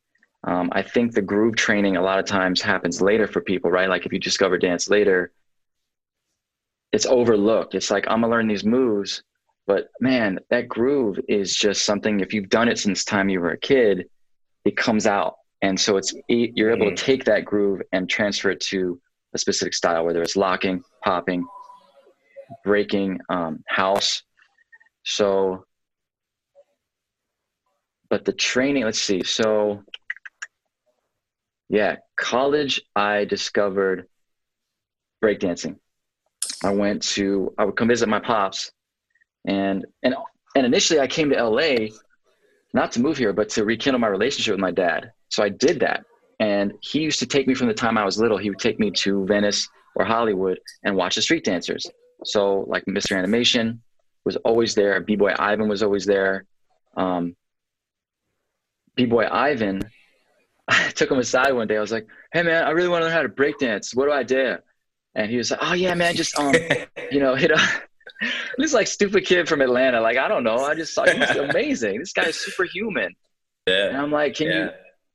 Um, 0.44 0.68
I 0.72 0.82
think 0.82 1.12
the 1.12 1.22
groove 1.22 1.56
training 1.56 1.96
a 1.96 2.02
lot 2.02 2.18
of 2.18 2.26
times 2.26 2.60
happens 2.60 3.00
later 3.00 3.26
for 3.26 3.40
people, 3.40 3.70
right? 3.70 3.88
Like 3.88 4.04
if 4.04 4.12
you 4.12 4.18
discover 4.18 4.58
dance 4.58 4.90
later, 4.90 5.32
it's 6.92 7.06
overlooked. 7.06 7.74
It's 7.74 7.90
like, 7.90 8.04
I'm 8.08 8.20
gonna 8.20 8.30
learn 8.30 8.48
these 8.48 8.64
moves, 8.64 9.22
but 9.66 9.88
man, 10.00 10.40
that 10.50 10.68
groove 10.68 11.18
is 11.28 11.54
just 11.54 11.84
something, 11.84 12.20
if 12.20 12.34
you've 12.34 12.48
done 12.50 12.68
it 12.68 12.78
since 12.78 13.04
time 13.04 13.30
you 13.30 13.40
were 13.40 13.52
a 13.52 13.58
kid, 13.58 14.08
it 14.64 14.76
comes 14.76 15.06
out. 15.06 15.36
And 15.62 15.78
so 15.78 15.96
it's, 15.96 16.14
you're 16.28 16.70
able 16.70 16.86
to 16.86 16.92
mm-hmm. 16.92 17.06
take 17.06 17.24
that 17.24 17.44
groove 17.44 17.80
and 17.92 18.08
transfer 18.08 18.50
it 18.50 18.60
to 18.60 19.00
a 19.34 19.38
specific 19.38 19.72
style, 19.74 20.04
whether 20.04 20.22
it's 20.22 20.36
locking, 20.36 20.82
popping, 21.02 21.46
breaking 22.64 23.20
um, 23.28 23.62
house. 23.66 24.22
So, 25.04 25.64
but 28.08 28.24
the 28.24 28.32
training, 28.32 28.84
let's 28.84 29.00
see. 29.00 29.22
So, 29.22 29.82
yeah, 31.68 31.96
college, 32.16 32.82
I 32.96 33.24
discovered 33.24 34.08
breakdancing. 35.22 35.76
I 36.64 36.70
went 36.70 37.02
to, 37.14 37.54
I 37.58 37.64
would 37.64 37.76
come 37.76 37.88
visit 37.88 38.08
my 38.08 38.20
pops, 38.20 38.72
and 39.46 39.86
and 40.02 40.14
and 40.56 40.66
initially 40.66 41.00
I 41.00 41.06
came 41.06 41.30
to 41.30 41.42
LA, 41.42 41.88
not 42.74 42.92
to 42.92 43.00
move 43.00 43.16
here, 43.16 43.32
but 43.32 43.48
to 43.50 43.64
rekindle 43.64 44.00
my 44.00 44.08
relationship 44.08 44.52
with 44.52 44.60
my 44.60 44.72
dad. 44.72 45.12
So 45.28 45.42
I 45.42 45.48
did 45.48 45.80
that, 45.80 46.04
and 46.40 46.72
he 46.80 47.00
used 47.00 47.20
to 47.20 47.26
take 47.26 47.46
me 47.46 47.54
from 47.54 47.68
the 47.68 47.74
time 47.74 47.96
I 47.96 48.04
was 48.04 48.18
little. 48.18 48.36
He 48.36 48.50
would 48.50 48.58
take 48.58 48.78
me 48.78 48.90
to 48.90 49.24
Venice 49.26 49.68
or 49.94 50.04
Hollywood 50.04 50.58
and 50.82 50.96
watch 50.96 51.14
the 51.14 51.22
street 51.22 51.44
dancers. 51.44 51.86
So 52.24 52.64
like 52.68 52.84
Mr. 52.86 53.16
Animation 53.16 53.82
was 54.24 54.36
always 54.36 54.74
there. 54.74 55.00
B-Boy 55.00 55.34
Ivan 55.38 55.68
was 55.68 55.82
always 55.82 56.04
there. 56.04 56.44
Um, 56.96 57.36
B-Boy 58.96 59.26
Ivan, 59.30 59.82
I 60.68 60.90
took 60.90 61.10
him 61.10 61.18
aside 61.18 61.52
one 61.52 61.66
day. 61.66 61.76
I 61.76 61.80
was 61.80 61.92
like, 61.92 62.06
hey 62.32 62.42
man, 62.42 62.64
I 62.64 62.70
really 62.70 62.88
want 62.88 63.02
to 63.02 63.06
learn 63.06 63.14
how 63.14 63.22
to 63.22 63.28
break 63.28 63.58
dance. 63.58 63.94
What 63.94 64.06
do 64.06 64.12
I 64.12 64.22
do? 64.22 64.56
And 65.14 65.30
he 65.30 65.36
was 65.36 65.50
like, 65.50 65.60
oh 65.62 65.72
yeah, 65.72 65.94
man, 65.94 66.14
just, 66.14 66.38
um, 66.38 66.54
you 67.10 67.20
know, 67.20 67.34
hit 67.34 67.50
a, 67.50 67.58
this 68.58 68.72
like 68.72 68.86
stupid 68.86 69.24
kid 69.24 69.48
from 69.48 69.60
Atlanta. 69.60 70.00
Like, 70.00 70.16
I 70.16 70.28
don't 70.28 70.44
know. 70.44 70.58
I 70.58 70.74
just 70.74 70.94
thought 70.94 71.08
he 71.10 71.18
was 71.18 71.30
amazing. 71.30 71.98
This 71.98 72.12
guy 72.12 72.24
is 72.24 72.36
superhuman. 72.36 73.14
Yeah. 73.66 73.88
And 73.88 73.96
I'm 73.96 74.12
like, 74.12 74.36
can 74.36 74.46
yeah. 74.48 74.64
you? 74.64 74.70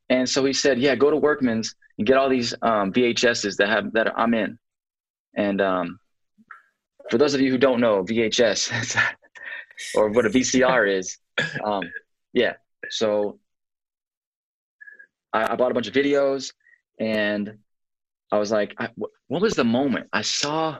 And 0.10 0.30
so 0.30 0.46
he 0.46 0.54
said, 0.54 0.80
yeah, 0.80 0.96
go 0.96 1.10
to 1.10 1.18
Workman's 1.18 1.76
and 1.98 2.06
get 2.06 2.18
all 2.18 2.30
these 2.30 2.54
um, 2.62 2.92
VHSs 2.92 3.58
that 3.58 3.70
have 3.70 3.94
that 3.94 4.18
I'm 4.18 4.34
in. 4.34 4.60
And 5.36 5.62
um, 5.62 6.00
for 7.10 7.18
those 7.18 7.34
of 7.34 7.42
you 7.42 7.52
who 7.52 7.58
don't 7.58 7.80
know 7.80 8.04
VHS 8.04 8.98
or 9.96 10.10
what 10.10 10.26
a 10.26 10.30
VCR 10.30 10.98
is, 10.98 11.18
um, 11.64 11.84
yeah. 12.34 12.54
So 12.90 13.40
I, 15.34 15.54
I, 15.54 15.56
bought 15.56 15.72
a 15.72 15.74
bunch 15.74 15.88
of 15.88 15.94
videos, 15.94 16.54
and 17.00 17.58
I 18.32 18.38
was 18.38 18.52
like, 18.52 18.74
I, 18.80 18.90
what 19.28 19.42
was 19.42 19.54
the 19.54 19.64
moment 19.64 20.08
I 20.14 20.22
saw? 20.22 20.80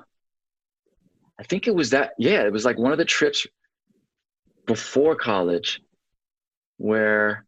I 1.40 1.44
think 1.44 1.68
it 1.68 1.76
was 1.76 1.90
that. 1.92 2.14
Yeah, 2.18 2.44
it 2.44 2.52
was 2.52 2.66
like 2.66 2.78
one 2.78 2.92
of 2.92 2.98
the 2.98 3.06
trips 3.06 3.46
before 4.66 5.16
college 5.16 5.82
where 6.78 7.46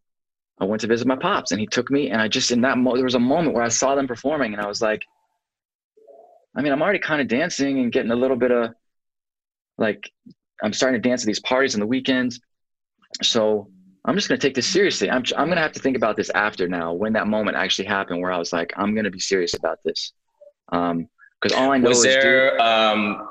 I 0.60 0.64
went 0.64 0.80
to 0.82 0.86
visit 0.86 1.06
my 1.06 1.16
pops, 1.16 1.52
and 1.52 1.60
he 1.60 1.66
took 1.66 1.90
me, 1.90 2.10
and 2.10 2.20
I 2.20 2.28
just 2.28 2.50
in 2.50 2.60
that 2.62 2.78
mo- 2.78 2.94
there 2.94 3.04
was 3.04 3.14
a 3.14 3.20
moment 3.20 3.54
where 3.54 3.64
I 3.64 3.68
saw 3.68 3.94
them 3.94 4.06
performing, 4.06 4.52
and 4.52 4.62
I 4.62 4.66
was 4.66 4.82
like 4.82 5.02
I 6.58 6.62
mean, 6.62 6.72
I'm 6.72 6.82
already 6.82 6.98
kind 6.98 7.20
of 7.20 7.28
dancing 7.28 7.78
and 7.78 7.92
getting 7.92 8.10
a 8.10 8.16
little 8.16 8.36
bit 8.36 8.50
of 8.50 8.72
like, 9.78 10.10
I'm 10.62 10.72
starting 10.72 11.00
to 11.00 11.08
dance 11.08 11.22
at 11.22 11.26
these 11.28 11.38
parties 11.38 11.74
on 11.74 11.80
the 11.80 11.86
weekends. 11.86 12.40
So 13.22 13.70
I'm 14.04 14.16
just 14.16 14.28
going 14.28 14.40
to 14.40 14.44
take 14.44 14.56
this 14.56 14.66
seriously. 14.66 15.08
I'm, 15.08 15.22
I'm 15.36 15.46
going 15.46 15.56
to 15.56 15.62
have 15.62 15.72
to 15.72 15.80
think 15.80 15.96
about 15.96 16.16
this 16.16 16.30
after 16.30 16.66
now 16.68 16.92
when 16.92 17.12
that 17.12 17.28
moment 17.28 17.56
actually 17.56 17.86
happened 17.86 18.20
where 18.20 18.32
I 18.32 18.38
was 18.38 18.52
like, 18.52 18.72
I'm 18.76 18.92
going 18.92 19.04
to 19.04 19.10
be 19.10 19.20
serious 19.20 19.54
about 19.54 19.78
this. 19.84 20.12
Um, 20.72 21.08
cause 21.40 21.52
all 21.52 21.70
I 21.70 21.78
know 21.78 21.90
was 21.90 21.98
is 21.98 22.04
there, 22.04 22.50
dude, 22.50 22.60
um, 22.60 23.28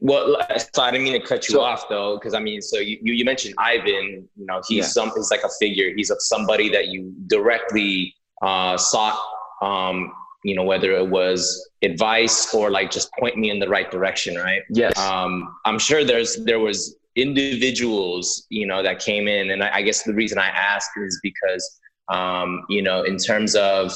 well, 0.00 0.36
so 0.72 0.82
I 0.82 0.90
didn't 0.90 1.04
mean 1.04 1.20
to 1.20 1.26
cut 1.26 1.46
you 1.46 1.54
so, 1.54 1.60
off 1.60 1.88
though, 1.90 2.16
because 2.16 2.34
I 2.34 2.40
mean, 2.40 2.62
so 2.62 2.78
you, 2.78 2.98
you 3.02 3.24
mentioned 3.24 3.54
Ivan. 3.58 4.28
You 4.36 4.46
know, 4.46 4.60
he's 4.66 4.78
yeah. 4.78 4.84
some. 4.84 5.12
He's 5.14 5.30
like 5.30 5.42
a 5.44 5.48
figure. 5.60 5.92
He's 5.94 6.10
a, 6.10 6.16
somebody 6.20 6.68
that 6.70 6.88
you 6.88 7.12
directly 7.26 8.14
uh, 8.42 8.76
sought 8.76 9.18
um, 9.62 10.12
you 10.44 10.54
know 10.54 10.64
whether 10.64 10.92
it 10.92 11.08
was 11.08 11.70
advice 11.82 12.54
or 12.54 12.70
like 12.70 12.90
just 12.90 13.10
point 13.18 13.36
me 13.36 13.50
in 13.50 13.58
the 13.58 13.68
right 13.68 13.90
direction 13.90 14.36
right 14.36 14.62
yes 14.70 14.96
um, 14.98 15.54
i'm 15.64 15.78
sure 15.78 16.04
there's 16.04 16.44
there 16.44 16.60
was 16.60 16.96
individuals 17.16 18.46
you 18.48 18.66
know 18.66 18.82
that 18.82 18.98
came 18.98 19.28
in 19.28 19.50
and 19.50 19.62
i, 19.62 19.76
I 19.76 19.82
guess 19.82 20.02
the 20.02 20.14
reason 20.14 20.38
i 20.38 20.48
ask 20.48 20.90
is 20.96 21.20
because 21.22 21.78
um, 22.08 22.64
you 22.68 22.82
know 22.82 23.02
in 23.02 23.16
terms 23.16 23.54
of 23.54 23.92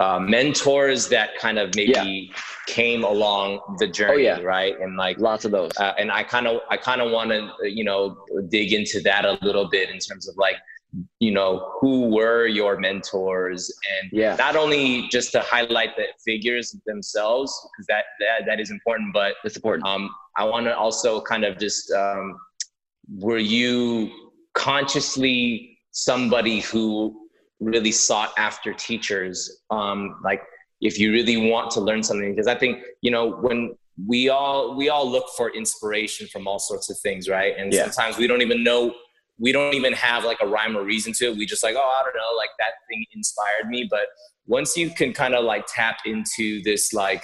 uh, 0.00 0.18
mentors 0.18 1.08
that 1.08 1.36
kind 1.38 1.58
of 1.58 1.74
maybe 1.76 1.92
yeah. 1.92 2.36
came 2.66 3.04
along 3.04 3.60
the 3.78 3.86
journey, 3.86 4.28
oh, 4.28 4.36
yeah. 4.36 4.40
right? 4.40 4.78
And 4.80 4.96
like 4.96 5.18
lots 5.18 5.44
of 5.44 5.50
those. 5.50 5.70
Uh, 5.78 5.94
and 5.98 6.10
I 6.10 6.24
kind 6.24 6.46
of, 6.46 6.60
I 6.70 6.76
kind 6.76 7.00
of 7.00 7.12
want 7.12 7.30
to, 7.30 7.70
you 7.70 7.84
know, 7.84 8.16
dig 8.48 8.72
into 8.72 9.00
that 9.02 9.24
a 9.24 9.38
little 9.42 9.68
bit 9.68 9.90
in 9.90 9.98
terms 9.98 10.28
of 10.28 10.36
like, 10.36 10.56
you 11.18 11.32
know 11.32 11.72
who 11.80 12.08
were 12.14 12.46
your 12.46 12.78
mentors 12.78 13.72
and 14.00 14.10
yeah. 14.12 14.36
not 14.36 14.56
only 14.56 15.08
just 15.08 15.32
to 15.32 15.40
highlight 15.40 15.96
the 15.96 16.04
figures 16.24 16.76
themselves 16.86 17.52
because 17.72 17.86
that, 17.86 18.04
that 18.20 18.46
that 18.46 18.60
is 18.60 18.70
important 18.70 19.12
but 19.12 19.34
it's 19.44 19.56
important 19.56 19.86
um, 19.86 20.10
i 20.36 20.44
want 20.44 20.66
to 20.66 20.76
also 20.76 21.20
kind 21.20 21.44
of 21.44 21.58
just 21.58 21.90
um, 21.92 22.36
were 23.18 23.38
you 23.38 24.10
consciously 24.54 25.78
somebody 25.90 26.60
who 26.60 27.28
really 27.60 27.92
sought 27.92 28.32
after 28.38 28.72
teachers 28.72 29.62
um, 29.70 30.16
like 30.22 30.42
if 30.80 30.98
you 30.98 31.12
really 31.12 31.50
want 31.50 31.70
to 31.70 31.80
learn 31.80 32.02
something 32.02 32.30
because 32.30 32.46
i 32.46 32.54
think 32.54 32.82
you 33.00 33.10
know 33.10 33.30
when 33.30 33.74
we 34.06 34.28
all 34.28 34.74
we 34.74 34.88
all 34.88 35.08
look 35.08 35.26
for 35.36 35.50
inspiration 35.50 36.26
from 36.28 36.48
all 36.48 36.58
sorts 36.58 36.90
of 36.90 36.98
things, 36.98 37.28
right? 37.28 37.54
And 37.56 37.72
Yeah. 37.72 37.84
sometimes 37.84 38.18
we 38.18 38.26
don't 38.26 38.42
even 38.42 38.64
know 38.64 38.94
we 39.38 39.52
don't 39.52 39.74
even 39.74 39.92
have 39.92 40.24
like 40.24 40.38
a 40.40 40.46
rhyme 40.46 40.76
or 40.76 40.84
reason 40.84 41.12
to 41.14 41.26
it. 41.26 41.36
We 41.36 41.46
just 41.46 41.62
like, 41.62 41.74
oh, 41.76 41.80
I 42.00 42.02
don't 42.04 42.14
know, 42.14 42.36
like 42.36 42.50
that 42.58 42.72
thing 42.88 43.04
inspired 43.12 43.68
me. 43.68 43.86
But 43.90 44.06
once 44.46 44.76
you 44.76 44.90
can 44.90 45.12
kind 45.12 45.34
of 45.34 45.44
like 45.44 45.64
tap 45.66 45.98
into 46.06 46.62
this 46.62 46.92
like 46.92 47.22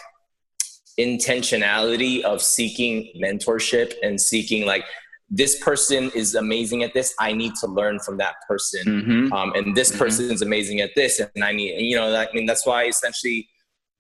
intentionality 0.99 2.23
of 2.23 2.43
seeking 2.43 3.13
mentorship 3.23 3.95
and 4.03 4.21
seeking 4.21 4.67
like 4.67 4.85
this 5.29 5.63
person 5.63 6.11
is 6.15 6.35
amazing 6.35 6.83
at 6.83 6.93
this. 6.93 7.15
I 7.21 7.33
need 7.33 7.55
to 7.61 7.69
learn 7.69 8.01
from 8.01 8.17
that 8.19 8.35
person. 8.49 9.31
Mhm. 9.31 9.33
Um, 9.33 9.53
and 9.55 9.77
this 9.77 9.93
Mhm. 9.93 9.99
person 9.99 10.31
is 10.31 10.43
amazing 10.43 10.81
at 10.81 10.91
this. 10.97 11.21
And 11.21 11.45
I 11.45 11.53
need, 11.53 11.81
you 11.81 11.95
know, 11.97 12.15
I 12.15 12.27
mean, 12.35 12.47
that's 12.47 12.67
why 12.67 12.87
essentially 12.87 13.49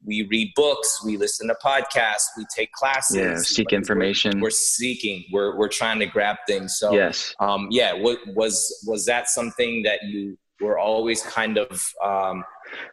we 0.04 0.26
read 0.30 0.52
books, 0.54 1.02
we 1.04 1.16
listen 1.16 1.48
to 1.48 1.56
podcasts, 1.62 2.28
we 2.36 2.44
take 2.54 2.72
classes. 2.72 3.16
Yeah, 3.16 3.36
seek 3.36 3.58
Like, 3.58 3.72
we're- 3.72 3.78
information. 3.78 4.40
We're, 4.40 4.50
seeking, 4.50 5.24
we're, 5.32 5.56
we're 5.56 5.68
trying 5.68 5.98
to 5.98 6.06
grab 6.06 6.36
things. 6.46 6.78
So, 6.78 6.92
yes. 6.92 7.34
um, 7.40 7.68
yeah, 7.70 7.92
what 7.92 8.18
was, 8.28 8.82
was 8.86 9.04
that 9.06 9.28
something 9.28 9.82
that 9.82 10.02
you 10.04 10.38
were 10.60 10.78
always 10.78 11.22
kind 11.22 11.58
of 11.58 11.92
um, 12.02 12.44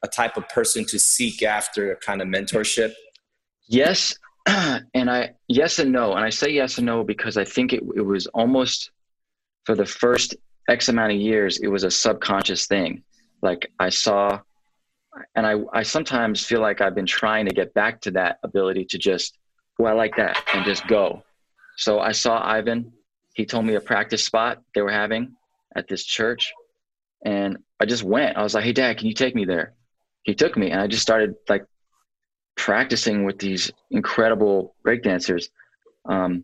a 0.04 0.08
type 0.08 0.38
of 0.38 0.48
person 0.50 0.86
to 0.86 1.00
seek 1.00 1.44
after 1.44 1.96
kind 1.98 2.22
of 2.22 2.28
mentorship? 2.28 2.94
Yes, 3.68 4.16
and 4.48 5.10
I 5.10 5.32
yes 5.50 5.80
and 5.80 5.92
no, 5.92 6.14
and 6.14 6.24
I 6.24 6.30
say 6.30 6.50
yes 6.50 6.78
and 6.78 6.86
no 6.86 7.04
because 7.04 7.36
I 7.38 7.44
think 7.44 7.74
it 7.74 7.84
it 7.96 8.02
was 8.02 8.28
almost 8.28 8.92
for 9.66 9.76
the 9.76 9.86
first 9.86 10.36
X 10.70 10.88
amount 10.88 11.12
of 11.12 11.20
years 11.20 11.60
it 11.60 11.68
was 11.68 11.84
a 11.84 11.92
subconscious 11.92 12.66
thing. 12.66 13.04
Like 13.42 13.70
I 13.80 13.90
saw, 13.90 14.40
and 15.36 15.46
I 15.46 15.56
I 15.74 15.84
sometimes 15.84 16.46
feel 16.46 16.62
like 16.62 16.82
I've 16.82 16.96
been 16.96 17.06
trying 17.06 17.46
to 17.46 17.54
get 17.54 17.74
back 17.74 18.02
to 18.02 18.12
that 18.12 18.40
ability 18.44 18.86
to 18.86 18.98
just, 18.98 19.38
oh 19.80 19.86
I 19.86 19.94
like 19.94 20.16
that 20.18 20.42
and 20.54 20.66
just 20.66 20.88
go. 20.88 21.24
So 21.78 22.00
I 22.00 22.12
saw 22.12 22.42
Ivan. 22.44 22.94
He 23.34 23.46
told 23.46 23.66
me 23.66 23.76
a 23.76 23.82
practice 23.82 24.24
spot 24.24 24.62
they 24.74 24.82
were 24.82 24.92
having 24.92 25.36
at 25.76 25.88
this 25.88 26.04
church, 26.04 26.54
and 27.24 27.58
I 27.80 27.86
just 27.86 28.04
went. 28.04 28.38
I 28.38 28.44
was 28.44 28.54
like, 28.56 28.64
hey 28.64 28.74
Dad, 28.74 28.98
can 28.98 29.08
you 29.08 29.14
take 29.14 29.36
me 29.36 29.46
there? 29.46 29.74
He 30.24 30.34
took 30.34 30.58
me, 30.58 30.72
and 30.72 30.82
I 30.82 30.88
just 30.88 31.04
started 31.04 31.36
like 31.48 31.66
practicing 32.56 33.26
with 33.26 33.40
these 33.40 33.72
incredible 33.92 34.76
breakdancers. 34.86 35.50
Um, 36.06 36.44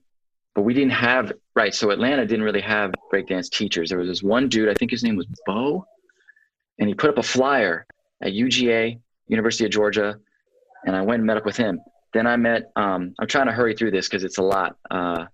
but 0.55 0.61
we 0.61 0.73
didn't 0.73 0.91
have 0.91 1.33
right. 1.55 1.73
So 1.73 1.89
Atlanta 1.89 2.25
didn't 2.25 2.45
really 2.45 2.61
have 2.61 2.93
breakdance 3.11 3.49
teachers. 3.49 3.89
There 3.89 3.97
was 3.97 4.07
this 4.07 4.21
one 4.21 4.49
dude, 4.49 4.69
I 4.69 4.75
think 4.75 4.91
his 4.91 5.03
name 5.03 5.15
was 5.15 5.25
Bo, 5.47 5.85
and 6.79 6.87
he 6.87 6.93
put 6.93 7.09
up 7.09 7.17
a 7.17 7.23
flyer 7.23 7.87
at 8.23 8.33
UGA, 8.33 8.99
University 9.27 9.65
of 9.65 9.71
Georgia, 9.71 10.17
and 10.85 10.95
I 10.95 11.01
went 11.01 11.19
and 11.19 11.27
met 11.27 11.37
up 11.37 11.45
with 11.45 11.57
him. 11.57 11.79
Then 12.13 12.27
I 12.27 12.35
met. 12.35 12.71
Um, 12.75 13.13
I'm 13.19 13.27
trying 13.27 13.47
to 13.47 13.53
hurry 13.53 13.75
through 13.75 13.91
this 13.91 14.07
because 14.07 14.23
it's 14.23 14.37
a 14.37 14.43
lot. 14.43 14.77
Uh, 14.89 15.25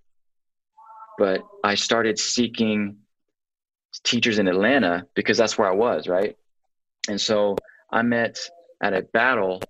but 1.17 1.41
I 1.63 1.75
started 1.75 2.17
seeking 2.17 2.97
teachers 4.03 4.39
in 4.39 4.47
Atlanta 4.47 5.05
because 5.13 5.37
that's 5.37 5.57
where 5.57 5.69
I 5.69 5.75
was, 5.75 6.07
right? 6.07 6.37
And 7.07 7.19
so 7.19 7.57
I 7.91 8.01
met 8.01 8.37
at 8.81 8.93
a 8.93 9.01
battle 9.01 9.61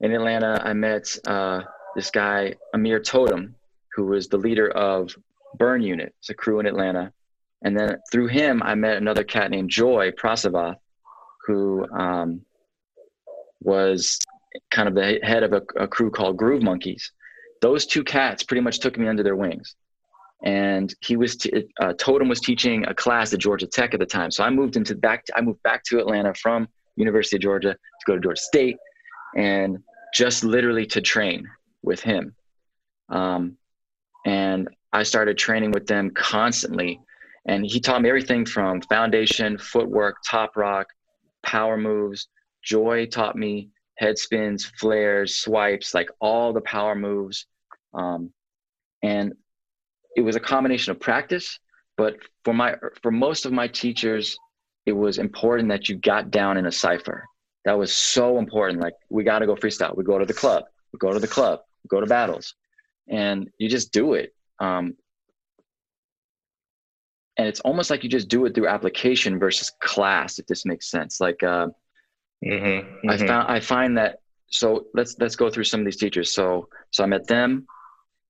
in 0.00 0.12
Atlanta, 0.12 0.60
I 0.64 0.74
met 0.74 1.16
uh, 1.26 1.62
this 1.96 2.10
guy, 2.10 2.54
Amir 2.72 3.00
Totem, 3.00 3.56
who 3.94 4.06
was 4.06 4.28
the 4.28 4.36
leader 4.36 4.70
of 4.70 5.16
Burn 5.56 5.82
Unit. 5.82 6.14
It's 6.20 6.30
a 6.30 6.34
crew 6.34 6.60
in 6.60 6.66
Atlanta. 6.66 7.12
And 7.62 7.76
then 7.76 7.98
through 8.12 8.28
him, 8.28 8.62
I 8.62 8.76
met 8.76 8.96
another 8.96 9.24
cat 9.24 9.50
named 9.50 9.70
Joy 9.70 10.12
Prasavath, 10.12 10.76
who 11.48 11.86
um, 11.90 12.42
was 13.60 14.20
kind 14.70 14.86
of 14.86 14.94
the 14.94 15.18
head 15.22 15.42
of 15.42 15.52
a, 15.54 15.62
a 15.76 15.88
crew 15.88 16.10
called 16.10 16.36
Groove 16.36 16.62
Monkeys. 16.62 17.10
Those 17.62 17.86
two 17.86 18.04
cats 18.04 18.42
pretty 18.42 18.60
much 18.60 18.78
took 18.80 18.98
me 18.98 19.08
under 19.08 19.22
their 19.22 19.34
wings. 19.34 19.74
And 20.44 20.94
he 21.00 21.16
was 21.16 21.36
t- 21.36 21.64
uh, 21.80 21.94
Totem 21.94 22.28
was 22.28 22.40
teaching 22.40 22.86
a 22.86 22.94
class 22.94 23.32
at 23.32 23.40
Georgia 23.40 23.66
Tech 23.66 23.94
at 23.94 23.98
the 23.98 24.06
time. 24.06 24.30
So 24.30 24.44
I 24.44 24.50
moved 24.50 24.76
into 24.76 24.94
back. 24.94 25.24
I 25.34 25.40
moved 25.40 25.62
back 25.64 25.82
to 25.84 25.98
Atlanta 25.98 26.32
from 26.34 26.68
University 26.94 27.36
of 27.36 27.42
Georgia 27.42 27.72
to 27.72 28.04
go 28.06 28.14
to 28.14 28.20
Georgia 28.20 28.40
State, 28.40 28.76
and 29.36 29.78
just 30.14 30.44
literally 30.44 30.86
to 30.86 31.00
train 31.00 31.48
with 31.82 32.00
him. 32.00 32.36
Um, 33.08 33.56
and 34.26 34.68
I 34.92 35.02
started 35.02 35.38
training 35.38 35.72
with 35.72 35.86
them 35.86 36.10
constantly. 36.10 37.00
And 37.46 37.64
he 37.64 37.80
taught 37.80 38.02
me 38.02 38.10
everything 38.10 38.44
from 38.44 38.82
foundation, 38.82 39.58
footwork, 39.58 40.18
top 40.24 40.56
rock, 40.56 40.86
power 41.42 41.76
moves. 41.76 42.28
Joy 42.62 43.06
taught 43.06 43.36
me 43.36 43.70
head 43.98 44.18
spins, 44.18 44.64
flares, 44.78 45.36
swipes, 45.36 45.94
like 45.94 46.10
all 46.20 46.52
the 46.52 46.60
power 46.60 46.94
moves. 46.94 47.46
Um, 47.94 48.32
and 49.02 49.34
it 50.16 50.22
was 50.22 50.36
a 50.36 50.40
combination 50.40 50.90
of 50.90 51.00
practice, 51.00 51.58
but 51.96 52.16
for 52.44 52.54
my 52.54 52.76
for 53.02 53.10
most 53.10 53.46
of 53.46 53.52
my 53.52 53.68
teachers, 53.68 54.36
it 54.86 54.92
was 54.92 55.18
important 55.18 55.68
that 55.68 55.88
you 55.88 55.96
got 55.96 56.30
down 56.30 56.56
in 56.56 56.66
a 56.66 56.72
cipher 56.72 57.24
that 57.64 57.78
was 57.78 57.92
so 57.92 58.38
important. 58.38 58.80
Like 58.80 58.94
we 59.10 59.24
got 59.24 59.40
to 59.40 59.46
go 59.46 59.54
freestyle. 59.54 59.96
We 59.96 60.04
go 60.04 60.18
to 60.18 60.24
the 60.24 60.34
club. 60.34 60.64
We 60.92 60.98
go 60.98 61.12
to 61.12 61.18
the 61.18 61.28
club. 61.28 61.60
We 61.84 61.88
go 61.88 62.00
to 62.00 62.06
battles, 62.06 62.54
and 63.08 63.50
you 63.58 63.68
just 63.68 63.92
do 63.92 64.14
it. 64.14 64.34
Um, 64.58 64.96
and 67.38 67.46
it's 67.46 67.60
almost 67.60 67.88
like 67.88 68.02
you 68.02 68.10
just 68.10 68.28
do 68.28 68.44
it 68.46 68.54
through 68.54 68.68
application 68.68 69.38
versus 69.38 69.72
class, 69.80 70.38
if 70.38 70.46
this 70.46 70.66
makes 70.66 70.90
sense. 70.90 71.20
Like 71.20 71.42
uh, 71.42 71.68
Mm-hmm, 72.44 73.10
I 73.10 73.16
found, 73.16 73.48
I 73.48 73.60
find 73.60 73.98
that. 73.98 74.20
So 74.46 74.86
let's 74.94 75.16
let's 75.18 75.36
go 75.36 75.50
through 75.50 75.64
some 75.64 75.80
of 75.80 75.86
these 75.86 75.96
teachers. 75.96 76.32
So 76.32 76.68
so 76.90 77.02
I 77.02 77.06
met 77.06 77.26
them, 77.26 77.66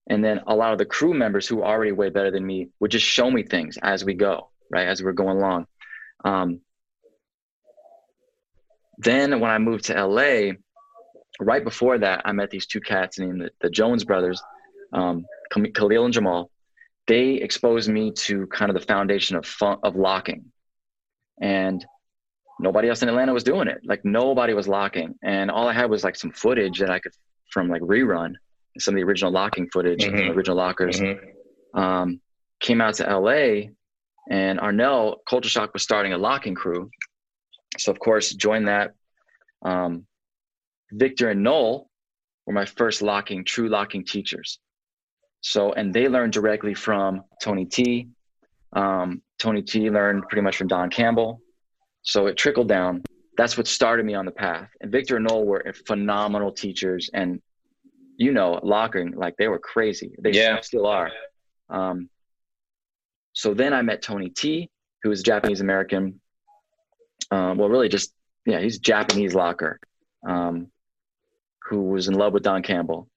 and 0.09 0.25
then 0.25 0.41
a 0.47 0.55
lot 0.55 0.73
of 0.73 0.79
the 0.79 0.87
crew 0.87 1.15
members 1.15 1.47
who 1.47 1.63
are 1.63 1.75
already 1.75 1.93
way 1.93 2.09
better 2.09 2.31
than 2.31 2.45
me 2.45 2.69
would 2.81 2.91
just 2.91 3.07
show 3.07 3.31
me 3.31 3.43
things 3.43 3.79
as 3.83 4.05
we 4.05 4.15
go, 4.15 4.51
right? 4.71 4.89
As 4.89 5.03
we're 5.03 5.13
going 5.13 5.37
along. 5.37 5.67
Um, 6.25 6.61
then 8.99 9.39
when 9.39 9.51
I 9.51 9.59
moved 9.59 9.85
to 9.85 10.07
LA, 10.07 10.55
right 11.39 11.63
before 11.63 11.99
that, 11.99 12.23
I 12.25 12.33
met 12.33 12.51
these 12.51 12.67
two 12.67 12.81
cats 12.81 13.19
named 13.19 13.43
the, 13.43 13.51
the 13.61 13.71
Jones 13.71 14.05
brothers, 14.05 14.43
um, 14.93 15.25
Khalil 15.53 16.07
and 16.07 16.15
Jamal. 16.15 16.51
They 17.09 17.31
exposed 17.33 17.89
me 17.89 18.13
to 18.13 18.47
kind 18.49 18.71
of 18.71 18.75
the 18.79 18.87
foundation 18.87 19.37
of 19.37 19.47
fun, 19.47 19.79
of 19.83 19.97
locking, 19.97 20.53
and 21.41 21.85
nobody 22.61 22.89
else 22.89 23.03
in 23.03 23.09
Atlanta 23.09 23.33
was 23.33 23.43
doing 23.45 23.67
it. 23.67 23.81
Like 23.85 24.05
nobody 24.05 24.53
was 24.53 24.69
locking, 24.69 25.15
and 25.23 25.51
all 25.51 25.67
I 25.67 25.73
had 25.73 25.91
was 25.91 26.05
like 26.05 26.17
some 26.17 26.31
footage 26.31 26.79
that 26.81 26.91
I 26.91 26.99
could 27.01 27.13
from 27.51 27.69
like 27.69 27.83
rerun 27.83 28.35
some 28.79 28.95
of 28.95 28.97
the 29.01 29.05
original 29.05 29.33
locking 29.33 29.69
footage, 29.71 30.05
Mhm. 30.05 30.37
original 30.37 30.57
lockers 30.57 31.01
Mhm. 31.01 31.35
um, 31.75 32.21
came 32.61 32.81
out 32.81 32.95
to 32.95 33.09
LA, 33.11 33.71
and 34.31 34.61
Arnell 34.61 35.17
Culture 35.29 35.49
Shock 35.49 35.73
was 35.73 35.83
starting 35.83 36.13
a 36.13 36.19
locking 36.19 36.55
crew. 36.55 36.89
So 37.79 37.91
of 37.91 37.99
course, 37.99 38.33
joined 38.35 38.69
that. 38.69 38.95
Um, 39.63 40.07
Victor 40.93 41.31
and 41.31 41.43
Noel 41.43 41.91
were 42.47 42.53
my 42.53 42.67
first 42.67 43.03
locking, 43.03 43.45
true 43.45 43.69
locking 43.69 44.05
teachers. 44.05 44.61
So, 45.41 45.73
and 45.73 45.95
they 45.95 46.09
learned 46.09 46.33
directly 46.33 46.75
from 46.75 47.23
Tony 47.43 47.65
T. 47.65 48.09
Um, 48.73 49.23
Tony 49.39 49.63
T 49.63 49.89
learned 49.91 50.29
pretty 50.29 50.43
much 50.43 50.57
from 50.57 50.69
Don 50.69 50.91
Campbell. 50.91 51.41
So 52.03 52.27
it 52.27 52.37
trickled 52.37 52.69
down. 52.69 53.03
That's 53.37 53.57
what 53.57 53.67
started 53.69 54.05
me 54.05 54.15
on 54.15 54.25
the 54.25 54.33
path. 54.33 54.69
And 54.81 54.91
Victor 54.91 55.17
and 55.17 55.27
Noel 55.29 55.45
were 55.45 55.73
phenomenal 55.87 56.51
teachers, 56.53 57.09
and 57.15 57.41
you 58.17 58.33
know, 58.33 58.59
locking 58.65 59.13
like 59.13 59.37
they 59.37 59.47
were 59.47 59.61
crazy. 59.61 60.11
They 60.19 60.33
Yeah. 60.33 60.61
still 60.61 60.87
are. 60.87 61.11
Um, 61.69 62.11
so 63.33 63.55
then 63.55 63.73
I 63.73 63.81
met 63.83 64.03
Tony 64.03 64.29
T, 64.31 64.69
who 65.05 65.13
is 65.13 65.23
Japanese 65.23 65.61
American. 65.61 66.21
Um, 67.31 67.59
well, 67.59 67.69
really 67.69 67.89
just, 67.89 68.13
yeah, 68.45 68.59
he's 68.59 68.79
Japanese 68.79 69.35
locker, 69.35 69.79
um, 70.27 70.73
who 71.69 71.83
was 71.83 72.09
in 72.09 72.15
love 72.15 72.33
with 72.33 72.43
Don 72.43 72.63
Campbell. 72.63 73.09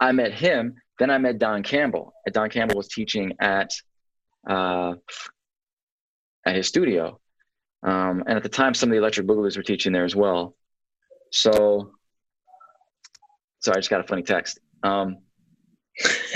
I 0.00 0.12
met 0.12 0.32
him. 0.32 0.76
Then 0.98 1.10
I 1.10 1.18
met 1.18 1.38
Don 1.38 1.62
Campbell. 1.62 2.14
Don 2.32 2.50
Campbell 2.50 2.76
was 2.76 2.88
teaching 2.88 3.32
at, 3.40 3.70
uh, 4.48 4.94
at 6.46 6.56
his 6.56 6.68
studio. 6.68 7.18
Um, 7.82 8.24
and 8.26 8.36
at 8.36 8.42
the 8.42 8.48
time, 8.48 8.74
some 8.74 8.88
of 8.88 8.92
the 8.92 8.98
Electric 8.98 9.26
Boogaloos 9.26 9.56
were 9.56 9.62
teaching 9.62 9.92
there 9.92 10.04
as 10.04 10.16
well. 10.16 10.56
So, 11.32 11.92
sorry, 13.60 13.76
I 13.76 13.80
just 13.80 13.90
got 13.90 14.00
a 14.00 14.06
funny 14.06 14.22
text. 14.22 14.58
Um, 14.82 15.18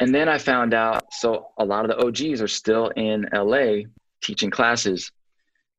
and 0.00 0.14
then 0.14 0.28
I 0.28 0.38
found 0.38 0.74
out, 0.74 1.12
so 1.12 1.48
a 1.58 1.64
lot 1.64 1.84
of 1.84 1.90
the 1.90 2.06
OGs 2.06 2.40
are 2.40 2.48
still 2.48 2.88
in 2.88 3.26
LA 3.32 3.88
teaching 4.22 4.50
classes. 4.50 5.10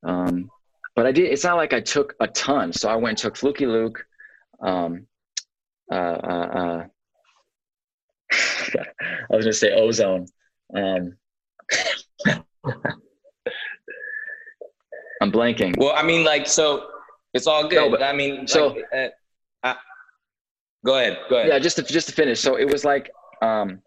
Um, 0.04 0.50
but 0.96 1.06
I 1.06 1.12
did, 1.12 1.32
it's 1.32 1.44
not 1.44 1.58
like 1.58 1.74
I 1.74 1.80
took 1.80 2.16
a 2.20 2.28
ton. 2.28 2.74
So 2.74 2.90
I 2.90 2.96
went 2.96 3.10
and 3.10 3.18
took 3.18 3.36
Flukey 3.36 3.68
Luke. 3.68 4.06
Um, 4.62 5.08
uh, 5.92 5.96
uh, 5.96 6.50
uh, 6.60 6.86
I 9.32 9.36
was 9.36 9.46
going 9.46 9.54
to 9.54 9.58
say 9.58 9.74
Ozone. 9.74 10.26
Um, 10.76 11.18
I'm 15.22 15.32
blanking. 15.32 15.78
Well, 15.78 15.94
I 15.96 16.04
mean, 16.04 16.24
like, 16.24 16.48
so 16.48 16.88
it's 17.34 17.48
all 17.48 17.68
good. 17.68 17.76
No, 17.76 17.90
but- 17.90 18.04
I 18.04 18.14
mean, 18.14 18.48
so- 18.48 18.68
like, 18.68 18.86
uh, 18.94 19.08
I, 19.64 19.76
Go 20.86 20.98
ahead. 20.98 21.18
Go 21.30 21.36
ahead. 21.38 21.50
Yeah, 21.50 21.60
just 21.60 21.76
to 21.76 21.84
just 21.84 22.08
to 22.08 22.14
finish. 22.14 22.40
So 22.40 22.56
it 22.58 22.72
was 22.72 22.86
like 22.86 23.12
um, 23.42 23.82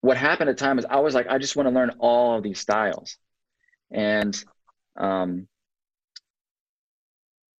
what 0.00 0.16
happened 0.16 0.50
at 0.50 0.58
the 0.58 0.64
time 0.64 0.80
is 0.80 0.84
I 0.84 0.98
was 0.98 1.14
like, 1.14 1.28
I 1.28 1.38
just 1.38 1.54
want 1.54 1.68
to 1.68 1.74
learn 1.74 1.92
all 2.00 2.36
of 2.36 2.42
these 2.42 2.58
styles, 2.58 3.16
and 3.92 4.34
um, 4.96 5.46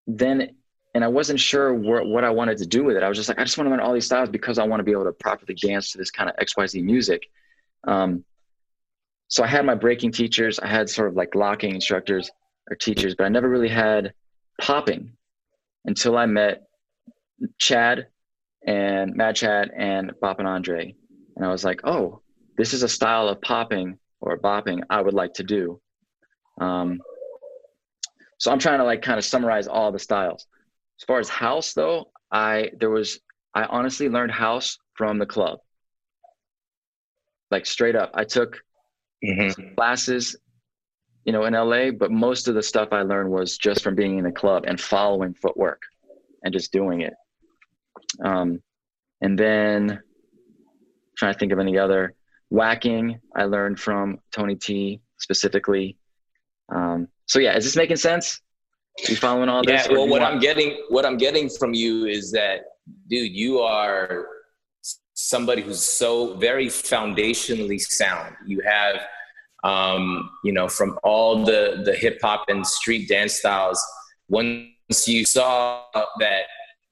then 0.09 0.57
and 0.95 1.03
I 1.03 1.09
wasn't 1.09 1.41
sure 1.41 1.73
what, 1.73 2.07
what 2.07 2.25
I 2.25 2.31
wanted 2.31 2.59
to 2.59 2.67
do 2.67 2.85
with 2.85 2.97
it. 2.97 3.03
I 3.03 3.09
was 3.09 3.17
just 3.17 3.29
like, 3.29 3.39
I 3.39 3.45
just 3.45 3.57
want 3.57 3.67
to 3.67 3.71
learn 3.71 3.81
all 3.81 3.95
these 3.95 4.05
styles 4.07 4.29
because 4.29 4.59
I 4.59 4.67
want 4.67 4.81
to 4.81 4.85
be 4.85 4.93
able 4.93 5.05
to 5.05 5.13
properly 5.13 5.55
dance 5.55 5.93
to 5.93 5.99
this 5.99 6.11
kind 6.11 6.29
of 6.29 6.37
XYZ 6.37 6.83
music. 6.85 7.29
Um, 7.85 8.25
so 9.29 9.43
I 9.43 9.47
had 9.47 9.65
my 9.65 9.75
breaking 9.75 10.13
teachers, 10.13 10.59
I 10.59 10.67
had 10.67 10.91
sort 10.91 11.09
of 11.09 11.17
like 11.17 11.35
locking 11.35 11.75
instructors 11.75 12.31
or 12.71 12.77
teachers, 12.77 13.15
but 13.15 13.25
I 13.25 13.29
never 13.31 13.49
really 13.49 13.69
had 13.69 14.13
popping 14.61 15.13
until 15.87 16.19
I 16.19 16.27
met 16.27 16.65
Chad 17.59 18.09
and 18.67 19.15
Mad 19.15 19.35
Chad 19.37 19.71
and 19.77 20.13
Bop 20.21 20.39
and 20.39 20.47
Andre. 20.47 20.95
And 21.37 21.47
I 21.47 21.51
was 21.51 21.65
like, 21.65 21.81
oh, 21.85 22.21
this 22.59 22.75
is 22.75 22.83
a 22.83 22.89
style 22.89 23.29
of 23.29 23.41
popping 23.41 23.99
or 24.21 24.37
bopping 24.37 24.83
I 24.91 25.01
would 25.01 25.15
like 25.15 25.33
to 25.35 25.43
do. 25.43 25.81
Um, 26.61 27.01
so 28.39 28.53
I'm 28.53 28.59
trying 28.59 28.79
to 28.79 28.85
like 28.85 29.03
kind 29.03 29.19
of 29.19 29.25
summarize 29.25 29.67
all 29.67 29.91
the 29.91 29.99
styles. 29.99 30.47
As 31.03 31.05
far 31.05 31.19
as 31.19 31.29
house 31.29 31.73
though, 31.73 32.13
I 32.31 32.71
there 32.79 32.89
was 32.89 33.19
I 33.55 33.65
honestly 33.65 34.09
learned 34.09 34.31
house 34.31 34.79
from 34.95 35.19
the 35.19 35.27
club. 35.27 35.59
Like 37.51 37.67
straight 37.67 37.97
up. 37.97 38.13
I 38.15 38.23
took 38.23 38.61
mm-hmm. 39.25 39.75
classes, 39.75 40.37
you 41.25 41.33
know, 41.33 41.45
in 41.45 41.55
LA, 41.55 41.91
but 41.91 42.13
most 42.13 42.47
of 42.47 42.55
the 42.55 42.63
stuff 42.63 42.91
I 42.93 43.03
learned 43.03 43.31
was 43.31 43.59
just 43.59 43.83
from 43.83 43.97
being 43.97 44.19
in 44.19 44.25
the 44.25 44.31
club 44.31 44.63
and 44.69 44.81
following 44.81 45.35
footwork 45.35 45.83
and 46.45 46.55
just 46.55 46.71
doing 46.71 47.01
it. 47.01 47.15
Um, 48.25 48.63
and 49.21 49.37
then 49.37 50.01
trying 51.19 51.33
to 51.33 51.39
think 51.39 51.51
of 51.51 51.59
any 51.59 51.79
other 51.79 52.15
whacking 52.49 53.19
I 53.35 53.47
learned 53.47 53.81
from 53.81 54.21
Tony 54.31 54.55
T 54.55 55.01
specifically. 55.19 55.97
Um, 56.73 57.09
so 57.27 57.41
yeah, 57.41 57.57
is 57.57 57.65
this 57.65 57.75
making 57.75 57.97
sense? 57.97 58.41
You 59.09 59.17
following 59.17 59.49
all 59.49 59.63
this? 59.65 59.87
Yeah. 59.87 59.93
Well, 59.93 60.09
what 60.09 60.21
want- 60.21 60.35
I'm 60.35 60.41
getting, 60.41 60.77
what 60.89 61.07
I'm 61.07 61.17
getting 61.17 61.49
from 61.49 61.75
you 61.75 62.07
is 62.07 62.31
that, 62.33 62.61
dude, 63.09 63.33
you 63.33 63.61
are 63.61 64.27
somebody 65.15 65.63
who's 65.63 65.83
so 65.83 66.35
very 66.35 66.67
foundationally 66.67 67.81
sound. 67.81 68.35
You 68.47 68.61
have, 68.67 69.01
um, 69.65 70.31
you 70.45 70.53
know, 70.53 70.69
from 70.69 70.99
all 71.05 71.45
the 71.45 71.83
the 71.85 71.95
hip 71.95 72.19
hop 72.23 72.45
and 72.49 72.67
street 72.67 73.09
dance 73.09 73.35
styles. 73.35 73.83
Once 74.29 75.07
you 75.07 75.25
saw 75.25 75.85
that 76.19 76.43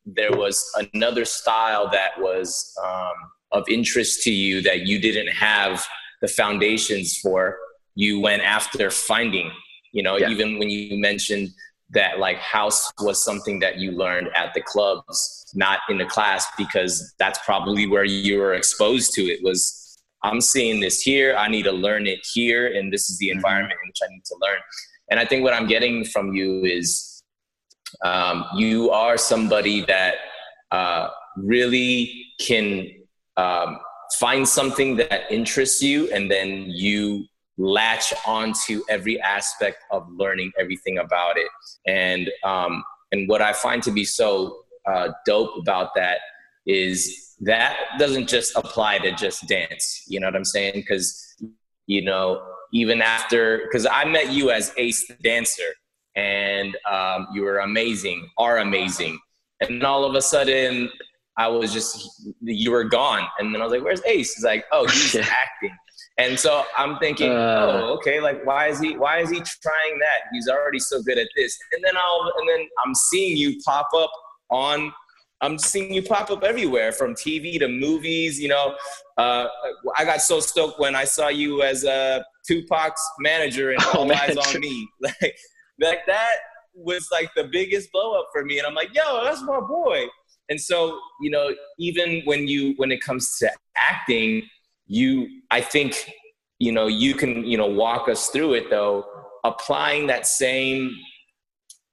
there 0.07 0.33
was 0.33 0.65
another 0.95 1.25
style 1.25 1.89
that 1.91 2.13
was 2.19 2.73
um, 2.85 3.13
of 3.53 3.69
interest 3.69 4.23
to 4.23 4.31
you 4.31 4.63
that 4.63 4.87
you 4.87 5.01
didn't 5.01 5.29
have 5.29 5.85
the 6.23 6.29
foundations 6.29 7.19
for, 7.19 7.57
you 7.95 8.21
went 8.21 8.43
after 8.43 8.91
finding. 8.91 9.51
You 9.93 10.03
know, 10.03 10.17
yeah. 10.17 10.31
even 10.31 10.59
when 10.59 10.71
you 10.71 11.01
mentioned 11.01 11.51
that 11.93 12.19
like 12.19 12.39
house 12.39 12.91
was 13.01 13.23
something 13.25 13.59
that 13.61 13.77
you 13.79 13.91
learned 13.93 14.29
at 14.37 14.55
the 14.55 14.63
clubs 14.63 15.53
not 15.55 15.81
in 15.89 15.99
the 15.99 16.05
class 16.05 16.47
because 16.57 17.15
that's 17.19 17.39
probably 17.45 17.87
where 17.87 18.05
you 18.05 18.39
were 18.39 18.55
exposed 18.55 19.13
to 19.13 19.23
it 19.23 19.41
was 19.43 19.99
i'm 20.23 20.41
seeing 20.41 20.81
this 20.81 21.01
here 21.01 21.35
i 21.37 21.49
need 21.49 21.65
to 21.65 21.73
learn 21.73 22.07
it 22.07 22.21
here 22.33 22.75
and 22.77 22.93
this 22.93 23.11
is 23.11 23.19
the 23.19 23.29
mm-hmm. 23.29 23.39
environment 23.39 23.79
in 23.83 23.89
which 23.89 23.99
i 24.03 24.13
need 24.13 24.25
to 24.25 24.37
learn 24.41 24.59
and 25.11 25.19
i 25.19 25.25
think 25.25 25.43
what 25.43 25.53
i'm 25.53 25.67
getting 25.67 26.05
from 26.05 26.33
you 26.33 26.65
is 26.65 27.23
um, 28.05 28.45
you 28.55 28.91
are 28.91 29.19
somebody 29.19 29.85
that 29.87 30.15
uh, 30.71 31.09
really 31.37 32.27
can 32.39 32.89
um, 33.37 33.79
find 34.19 34.49
something 34.49 34.97
that 34.97 35.23
interests 35.31 35.83
you 35.83 36.09
and 36.13 36.31
then 36.31 36.67
you 36.69 37.27
latch 37.61 38.15
onto 38.27 38.83
every 38.89 39.21
aspect 39.21 39.85
of 39.91 40.09
learning 40.11 40.51
everything 40.59 40.99
about 40.99 41.37
it. 41.37 41.49
And 41.87 42.31
um, 42.43 42.83
and 43.13 43.29
what 43.29 43.43
I 43.43 43.53
find 43.53 43.83
to 43.83 43.91
be 43.91 44.05
so 44.05 44.65
uh, 44.87 45.09
dope 45.27 45.57
about 45.59 45.95
that 45.95 46.19
is 46.67 47.37
that 47.41 47.77
doesn't 47.99 48.29
just 48.29 48.57
apply 48.57 48.99
to 48.99 49.13
just 49.13 49.47
dance. 49.47 50.05
You 50.07 50.21
know 50.21 50.27
what 50.27 50.37
I'm 50.37 50.45
saying? 50.45 50.75
Because 50.75 51.37
you 51.87 52.03
know 52.03 52.43
even 52.73 53.03
after 53.03 53.63
because 53.65 53.87
I 53.87 54.05
met 54.05 54.33
you 54.33 54.51
as 54.51 54.73
Ace 54.77 55.07
the 55.07 55.15
dancer 55.15 55.71
and 56.17 56.77
um, 56.91 57.29
you 57.35 57.43
were 57.43 57.59
amazing, 57.59 58.29
are 58.39 58.59
amazing, 58.59 59.19
and 59.61 59.83
all 59.85 60.05
of 60.05 60.15
a 60.15 60.23
sudden 60.23 60.91
I 61.37 61.49
was 61.49 61.73
just 61.73 62.33
you 62.41 62.71
were 62.71 62.85
gone, 62.85 63.27
and 63.39 63.55
then 63.55 63.61
I 63.61 63.65
was 63.65 63.73
like, 63.73 63.85
"Where's 63.85 64.03
Ace?" 64.05 64.35
He's 64.35 64.45
like, 64.45 64.65
"Oh, 64.73 64.87
he's 64.87 65.15
acting." 65.17 65.77
And 66.21 66.39
so 66.39 66.65
I'm 66.77 66.99
thinking, 66.99 67.33
uh, 67.33 67.81
oh, 67.83 67.95
okay, 67.95 68.21
like 68.21 68.45
why 68.45 68.69
is 68.69 68.79
he 68.79 68.95
why 68.97 69.21
is 69.21 69.31
he 69.31 69.37
trying 69.37 69.99
that? 70.01 70.29
He's 70.31 70.49
already 70.49 70.79
so 70.79 71.03
good 71.03 71.17
at 71.17 71.29
this. 71.35 71.59
And 71.73 71.83
then 71.83 71.97
I'll 71.97 72.33
and 72.39 72.47
then 72.47 72.69
I'm 72.85 72.95
seeing 72.95 73.39
you 73.39 73.59
pop 73.65 73.89
up 73.97 74.11
on 74.51 74.93
I'm 75.41 75.57
seeing 75.57 75.95
you 75.95 76.03
pop 76.03 76.31
up 76.31 76.45
everywhere 76.45 76.93
from 76.93 77.15
TV 77.15 77.59
to 77.61 77.69
movies. 77.69 78.39
You 78.39 78.49
know, 78.49 78.75
uh, 79.17 79.47
I 79.97 80.05
got 80.05 80.21
so 80.21 80.41
stoked 80.41 80.79
when 80.79 80.95
I 80.95 81.05
saw 81.05 81.29
you 81.29 81.63
as 81.63 81.85
a 81.85 82.23
Tupac's 82.47 83.03
manager 83.21 83.73
in 83.73 83.79
oh, 83.81 84.01
All 84.01 84.11
Eyez 84.11 84.37
on 84.37 84.61
Me. 84.61 84.89
Like, 85.01 85.37
like 85.81 86.01
that 86.07 86.35
was 86.75 87.09
like 87.11 87.31
the 87.35 87.45
biggest 87.45 87.91
blow 87.93 88.21
up 88.21 88.29
for 88.31 88.45
me. 88.45 88.59
And 88.59 88.67
I'm 88.67 88.75
like, 88.75 88.91
yo, 88.95 89.25
that's 89.25 89.41
my 89.41 89.61
boy. 89.61 90.05
And 90.51 90.61
so, 90.61 91.01
you 91.23 91.31
know, 91.31 91.55
even 91.79 92.21
when 92.27 92.47
you 92.47 92.75
when 92.77 92.93
it 92.93 93.01
comes 93.01 93.39
to 93.39 93.51
acting, 93.75 94.43
you 94.91 95.29
i 95.53 95.61
think 95.61 96.11
you 96.59 96.73
know 96.73 96.89
you 96.89 97.15
can 97.15 97.45
you 97.45 97.57
know 97.57 97.67
walk 97.67 98.09
us 98.09 98.29
through 98.29 98.55
it 98.55 98.69
though 98.71 99.07
applying 99.45 100.09
that 100.09 100.27
same 100.27 100.93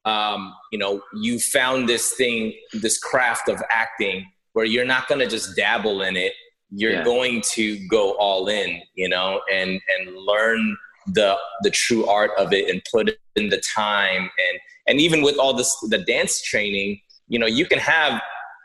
um, 0.03 0.53
you 0.71 0.79
know 0.79 1.01
you 1.13 1.37
found 1.37 1.87
this 1.87 2.13
thing 2.13 2.53
this 2.73 2.97
craft 2.97 3.49
of 3.49 3.61
acting 3.69 4.25
where 4.53 4.65
you're 4.65 4.85
not 4.85 5.07
going 5.07 5.19
to 5.19 5.27
just 5.27 5.55
dabble 5.55 6.01
in 6.01 6.17
it 6.17 6.33
you're 6.71 6.93
yeah. 6.93 7.03
going 7.03 7.41
to 7.41 7.77
go 7.87 8.13
all 8.13 8.47
in 8.47 8.81
you 8.95 9.07
know 9.07 9.41
and 9.53 9.69
and 9.69 10.15
learn 10.15 10.75
the 11.07 11.37
the 11.61 11.69
true 11.69 12.05
art 12.07 12.31
of 12.37 12.51
it 12.51 12.67
and 12.69 12.81
put 12.91 13.11
in 13.35 13.49
the 13.49 13.61
time 13.75 14.23
and 14.23 14.59
and 14.87 14.99
even 14.99 15.21
with 15.21 15.37
all 15.37 15.53
this 15.53 15.77
the 15.89 15.99
dance 15.99 16.41
training 16.41 16.99
you 17.27 17.37
know 17.37 17.45
you 17.45 17.65
can 17.65 17.79
have 17.79 18.19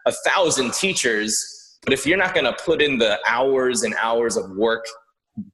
a 0.06 0.12
thousand 0.26 0.72
teachers 0.72 1.61
but 1.82 1.92
if 1.92 2.06
you're 2.06 2.18
not 2.18 2.34
going 2.34 2.44
to 2.44 2.56
put 2.64 2.80
in 2.80 2.98
the 2.98 3.18
hours 3.28 3.82
and 3.82 3.94
hours 4.00 4.36
of 4.36 4.50
work 4.56 4.84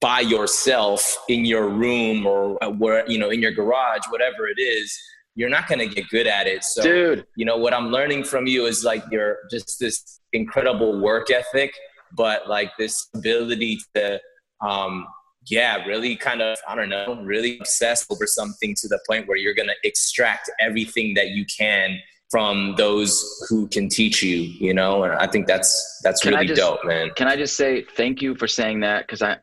by 0.01 0.21
yourself 0.21 1.17
in 1.29 1.45
your 1.45 1.69
room 1.69 2.27
or 2.27 2.59
where, 2.79 3.09
you 3.11 3.19
know, 3.19 3.31
in 3.31 3.41
your 3.41 3.53
garage, 3.53 4.03
whatever 4.11 4.49
it 4.49 4.61
is, 4.61 4.97
you're 5.35 5.49
not 5.49 5.69
going 5.69 5.79
to 5.79 5.95
get 5.95 6.09
good 6.09 6.27
at 6.27 6.47
it. 6.47 6.65
So, 6.65 6.83
Dude. 6.83 7.27
you 7.37 7.45
know, 7.45 7.57
what 7.57 7.73
I'm 7.73 7.89
learning 7.89 8.25
from 8.25 8.47
you 8.47 8.67
is 8.67 8.85
like 8.85 9.05
you're 9.11 9.39
just 9.51 9.79
this 9.79 10.21
incredible 10.33 11.01
work 11.01 11.31
ethic, 11.31 11.73
but 12.13 12.49
like 12.49 12.73
this 12.79 13.09
ability 13.15 13.81
to, 13.95 14.21
um, 14.61 15.07
yeah, 15.47 15.85
really 15.87 16.17
kind 16.17 16.43
of, 16.43 16.59
I 16.69 16.75
don't 16.75 16.89
know, 16.89 17.23
really 17.23 17.59
obsess 17.59 18.05
over 18.11 18.27
something 18.27 18.75
to 18.81 18.89
the 18.89 18.99
point 19.09 19.29
where 19.29 19.37
you're 19.37 19.55
going 19.55 19.69
to 19.69 19.77
extract 19.89 20.51
everything 20.61 21.15
that 21.15 21.29
you 21.29 21.47
can 21.47 22.01
from 22.31 22.75
those 22.77 23.47
who 23.49 23.67
can 23.69 23.89
teach 23.89 24.23
you 24.23 24.37
you 24.37 24.75
know? 24.75 25.05
And 25.05 25.15
i 25.15 25.27
think 25.27 25.47
that's 25.47 26.01
that's 26.03 26.23
can 26.23 26.35
really 26.35 26.49
just, 26.49 26.61
dope 26.61 26.85
man. 26.85 27.11
can 27.17 27.29
i 27.29 27.37
just 27.37 27.57
say 27.57 27.85
thank 27.97 28.23
you 28.23 28.35
for 28.35 28.47
saying 28.47 28.81
that? 28.81 29.07
Because 29.07 29.23
i 29.23 29.37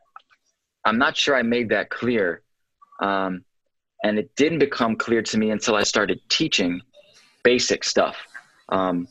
i'm 0.86 0.98
not 0.98 1.17
sure 1.17 1.36
i 1.36 1.41
made 1.41 1.69
that 1.69 1.89
clear 1.89 2.41
um, 3.02 3.43
and 4.04 4.17
it 4.17 4.34
didn't 4.36 4.60
become 4.60 4.95
clear 4.95 5.21
to 5.21 5.38
me 5.38 5.52
until 5.52 5.76
i 5.76 5.84
started 5.84 6.19
teaching 6.30 6.82
basic 7.43 7.84
stuff 7.84 8.17
um, 8.69 9.08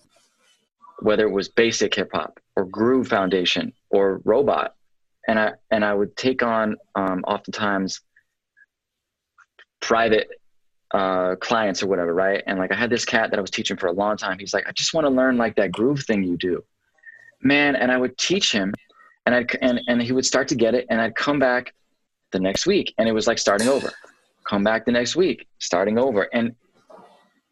whether 1.01 1.27
it 1.27 1.31
was 1.31 1.49
basic 1.49 1.95
hip 1.95 2.11
hop 2.13 2.41
or 2.57 2.65
groove 2.65 3.09
foundation 3.09 3.73
or 3.91 4.21
robot. 4.25 4.75
And 5.27 5.39
i 5.39 5.53
and 5.71 5.85
i 5.85 5.95
would 5.95 6.17
take 6.17 6.43
on 6.43 6.77
um, 6.95 7.25
oftentimes 7.27 8.01
private 9.81 10.29
uh, 10.95 11.35
clients 11.37 11.83
or 11.83 11.89
whatever, 11.89 12.15
right? 12.15 12.43
And 12.47 12.57
like 12.59 12.73
I 12.73 12.77
had 12.77 12.89
this 12.89 13.05
cat 13.05 13.31
that 13.31 13.39
I 13.39 13.43
was 13.43 13.51
teaching 13.51 13.77
for 13.77 13.89
a 13.89 13.93
long 13.93 14.17
time. 14.17 14.39
He's 14.39 14.55
like, 14.55 14.67
I 14.69 14.73
just 14.73 14.95
want 14.95 15.05
to 15.07 15.11
learn 15.11 15.37
like 15.37 15.57
that 15.57 15.73
groove 15.73 16.05
thing 16.05 16.23
you 16.23 16.37
do, 16.37 16.63
man. 17.43 17.75
And 17.75 17.91
I 17.91 17.99
would 17.99 18.17
teach 18.17 18.53
him, 18.53 18.73
and 19.27 19.35
I 19.35 19.45
and 19.61 19.81
and 19.89 20.01
he 20.01 20.13
would 20.13 20.25
start 20.25 20.47
to 20.49 20.55
get 20.55 20.75
it, 20.75 20.87
and 20.91 21.01
I'd 21.01 21.17
come 21.17 21.41
back 21.41 21.75
the 22.31 22.39
next 22.39 22.65
week, 22.65 22.95
and 22.97 23.09
it 23.09 23.13
was 23.13 23.27
like 23.27 23.39
starting 23.39 23.69
over. 23.69 23.91
Come 24.49 24.63
back 24.63 24.87
the 24.87 24.93
next 24.93 25.17
week, 25.17 25.49
starting 25.59 25.99
over, 25.99 26.29
and 26.33 26.55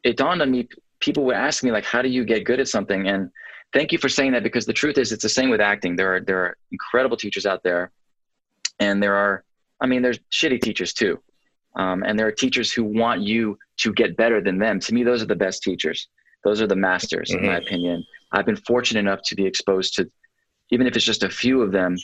it 0.04 0.16
dawned 0.16 0.40
on 0.40 0.50
me. 0.50 0.68
People 1.00 1.24
would 1.24 1.36
ask 1.36 1.64
me 1.64 1.72
like, 1.72 1.84
"How 1.84 2.00
do 2.00 2.08
you 2.08 2.24
get 2.24 2.44
good 2.44 2.60
at 2.60 2.68
something?" 2.68 3.08
And 3.08 3.28
thank 3.72 3.90
you 3.90 3.98
for 3.98 4.08
saying 4.08 4.32
that 4.32 4.44
because 4.44 4.66
the 4.66 4.72
truth 4.72 4.98
is, 4.98 5.10
it's 5.10 5.22
the 5.22 5.28
same 5.28 5.50
with 5.50 5.60
acting. 5.60 5.96
There 5.96 6.14
are 6.14 6.20
there 6.20 6.38
are 6.44 6.56
incredible 6.70 7.16
teachers 7.16 7.44
out 7.44 7.64
there, 7.64 7.90
and 8.78 9.02
there 9.02 9.16
are, 9.16 9.42
I 9.80 9.86
mean, 9.86 10.00
there's 10.00 10.20
shitty 10.30 10.60
teachers 10.60 10.92
too 10.92 11.20
um, 11.76 12.02
and 12.02 12.18
there 12.18 12.26
are 12.26 12.32
teachers 12.32 12.72
who 12.72 12.84
want 12.84 13.22
you 13.22 13.58
to 13.78 13.92
get 13.92 14.16
better 14.16 14.40
than 14.40 14.58
them. 14.58 14.80
To 14.80 14.94
me, 14.94 15.02
those 15.02 15.22
are 15.22 15.26
the 15.26 15.36
best 15.36 15.62
teachers. 15.62 16.08
Those 16.44 16.60
are 16.60 16.66
the 16.66 16.76
masters, 16.76 17.30
mm-hmm. 17.30 17.44
in 17.44 17.50
my 17.50 17.56
mm-hmm. 17.56 17.66
opinion. 17.66 18.04
I've 18.32 18.46
been 18.46 18.56
fortunate 18.56 19.00
enough 19.00 19.20
to 19.26 19.34
be 19.34 19.46
exposed 19.46 19.94
to, 19.96 20.10
even 20.70 20.86
if 20.86 20.96
it's 20.96 21.04
just 21.04 21.22
a 21.22 21.30
few 21.30 21.62
of 21.62 21.72
them, 21.72 21.96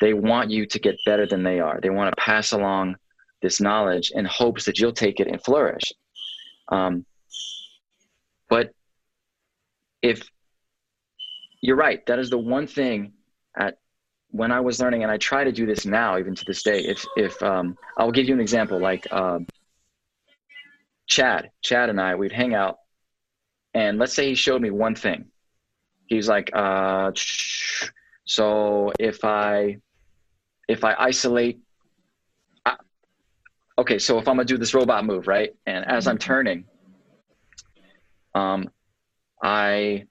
they 0.00 0.14
want 0.14 0.50
you 0.50 0.66
to 0.66 0.78
get 0.78 0.96
better 1.06 1.26
than 1.26 1.42
they 1.42 1.60
are. 1.60 1.78
They 1.80 1.90
want 1.90 2.14
to 2.14 2.20
pass 2.20 2.52
along 2.52 2.96
this 3.40 3.60
knowledge 3.60 4.12
in 4.14 4.24
hopes 4.24 4.64
that 4.64 4.78
you'll 4.78 4.92
take 4.92 5.20
it 5.20 5.26
and 5.26 5.42
flourish. 5.42 5.92
Um, 6.68 7.04
but 8.48 8.72
if 10.00 10.28
you're 11.60 11.76
right, 11.76 12.04
that 12.06 12.18
is 12.18 12.30
the 12.30 12.38
one 12.38 12.66
thing 12.66 13.12
at 13.56 13.78
when 14.32 14.50
I 14.50 14.60
was 14.60 14.80
learning, 14.80 15.02
and 15.02 15.12
I 15.12 15.18
try 15.18 15.44
to 15.44 15.52
do 15.52 15.66
this 15.66 15.84
now, 15.84 16.18
even 16.18 16.34
to 16.34 16.44
this 16.46 16.62
day. 16.62 16.80
If 16.80 17.04
if 17.16 17.40
um, 17.42 17.76
I'll 17.98 18.10
give 18.10 18.26
you 18.26 18.34
an 18.34 18.40
example, 18.40 18.80
like 18.80 19.10
um, 19.12 19.46
Chad, 21.06 21.50
Chad 21.62 21.90
and 21.90 22.00
I, 22.00 22.14
we'd 22.14 22.32
hang 22.32 22.54
out, 22.54 22.78
and 23.74 23.98
let's 23.98 24.14
say 24.14 24.28
he 24.28 24.34
showed 24.34 24.60
me 24.60 24.70
one 24.70 24.94
thing. 24.94 25.26
He's 26.06 26.28
like, 26.28 26.50
uh, 26.54 27.12
so 28.24 28.92
if 28.98 29.22
I 29.22 29.76
if 30.66 30.82
I 30.82 30.94
isolate, 30.98 31.60
I, 32.64 32.76
okay, 33.78 33.98
so 33.98 34.18
if 34.18 34.26
I'm 34.26 34.36
gonna 34.36 34.46
do 34.46 34.56
this 34.56 34.72
robot 34.72 35.04
move, 35.04 35.28
right, 35.28 35.54
and 35.66 35.86
as 35.86 36.06
I'm 36.06 36.18
turning, 36.18 36.64
um, 38.34 38.70
I 39.42 40.06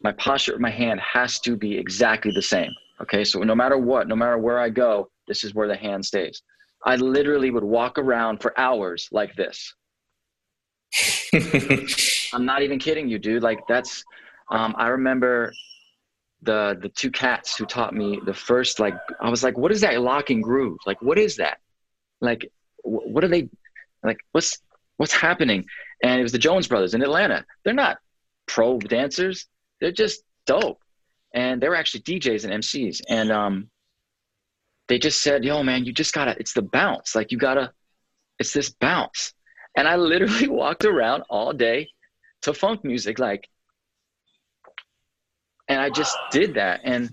my 0.00 0.12
posture, 0.12 0.58
my 0.58 0.70
hand 0.70 1.00
has 1.00 1.40
to 1.40 1.56
be 1.56 1.76
exactly 1.76 2.32
the 2.32 2.42
same. 2.42 2.72
Okay, 3.00 3.24
so 3.24 3.40
no 3.40 3.54
matter 3.54 3.78
what, 3.78 4.08
no 4.08 4.16
matter 4.16 4.38
where 4.38 4.58
I 4.58 4.70
go, 4.70 5.10
this 5.26 5.44
is 5.44 5.54
where 5.54 5.68
the 5.68 5.76
hand 5.76 6.04
stays. 6.04 6.42
I 6.84 6.96
literally 6.96 7.50
would 7.50 7.64
walk 7.64 7.98
around 7.98 8.40
for 8.40 8.58
hours 8.58 9.08
like 9.12 9.34
this. 9.36 9.74
I'm 12.32 12.44
not 12.44 12.62
even 12.62 12.78
kidding 12.78 13.08
you, 13.08 13.18
dude. 13.18 13.42
Like 13.42 13.60
that's, 13.68 14.04
um, 14.50 14.74
I 14.78 14.88
remember 14.88 15.52
the 16.42 16.78
the 16.80 16.88
two 16.88 17.10
cats 17.10 17.56
who 17.56 17.66
taught 17.66 17.92
me 17.92 18.20
the 18.24 18.32
first 18.32 18.78
like 18.78 18.94
I 19.20 19.28
was 19.28 19.42
like, 19.42 19.58
what 19.58 19.72
is 19.72 19.80
that 19.80 20.00
locking 20.00 20.40
groove? 20.40 20.78
Like, 20.86 21.02
what 21.02 21.18
is 21.18 21.36
that? 21.36 21.58
Like, 22.20 22.50
what 22.82 23.24
are 23.24 23.28
they? 23.28 23.48
Like, 24.02 24.18
what's 24.32 24.58
what's 24.96 25.12
happening? 25.12 25.64
And 26.02 26.20
it 26.20 26.22
was 26.22 26.32
the 26.32 26.38
Jones 26.38 26.68
Brothers 26.68 26.94
in 26.94 27.02
Atlanta. 27.02 27.44
They're 27.64 27.74
not 27.74 27.98
pro 28.46 28.78
dancers. 28.78 29.46
They're 29.80 29.92
just 29.92 30.22
dope 30.46 30.80
and 31.34 31.60
they 31.60 31.68
were 31.68 31.76
actually 31.76 32.00
DJs 32.02 32.44
and 32.44 32.62
MCs, 32.62 33.00
and 33.08 33.30
um, 33.30 33.70
they 34.88 34.98
just 34.98 35.22
said, 35.22 35.44
"Yo, 35.44 35.62
man, 35.62 35.84
you 35.84 35.92
just 35.92 36.14
gotta. 36.14 36.36
It's 36.38 36.52
the 36.52 36.62
bounce. 36.62 37.14
Like 37.14 37.30
you 37.30 37.38
gotta. 37.38 37.72
It's 38.38 38.52
this 38.52 38.70
bounce." 38.70 39.34
And 39.76 39.86
I 39.86 39.96
literally 39.96 40.48
walked 40.62 40.84
around 40.84 41.24
all 41.28 41.52
day 41.52 41.90
to 42.42 42.54
funk 42.54 42.84
music, 42.84 43.18
like, 43.18 43.48
and 45.68 45.80
I 45.80 45.90
just 45.90 46.16
did 46.30 46.54
that. 46.54 46.80
And 46.84 47.10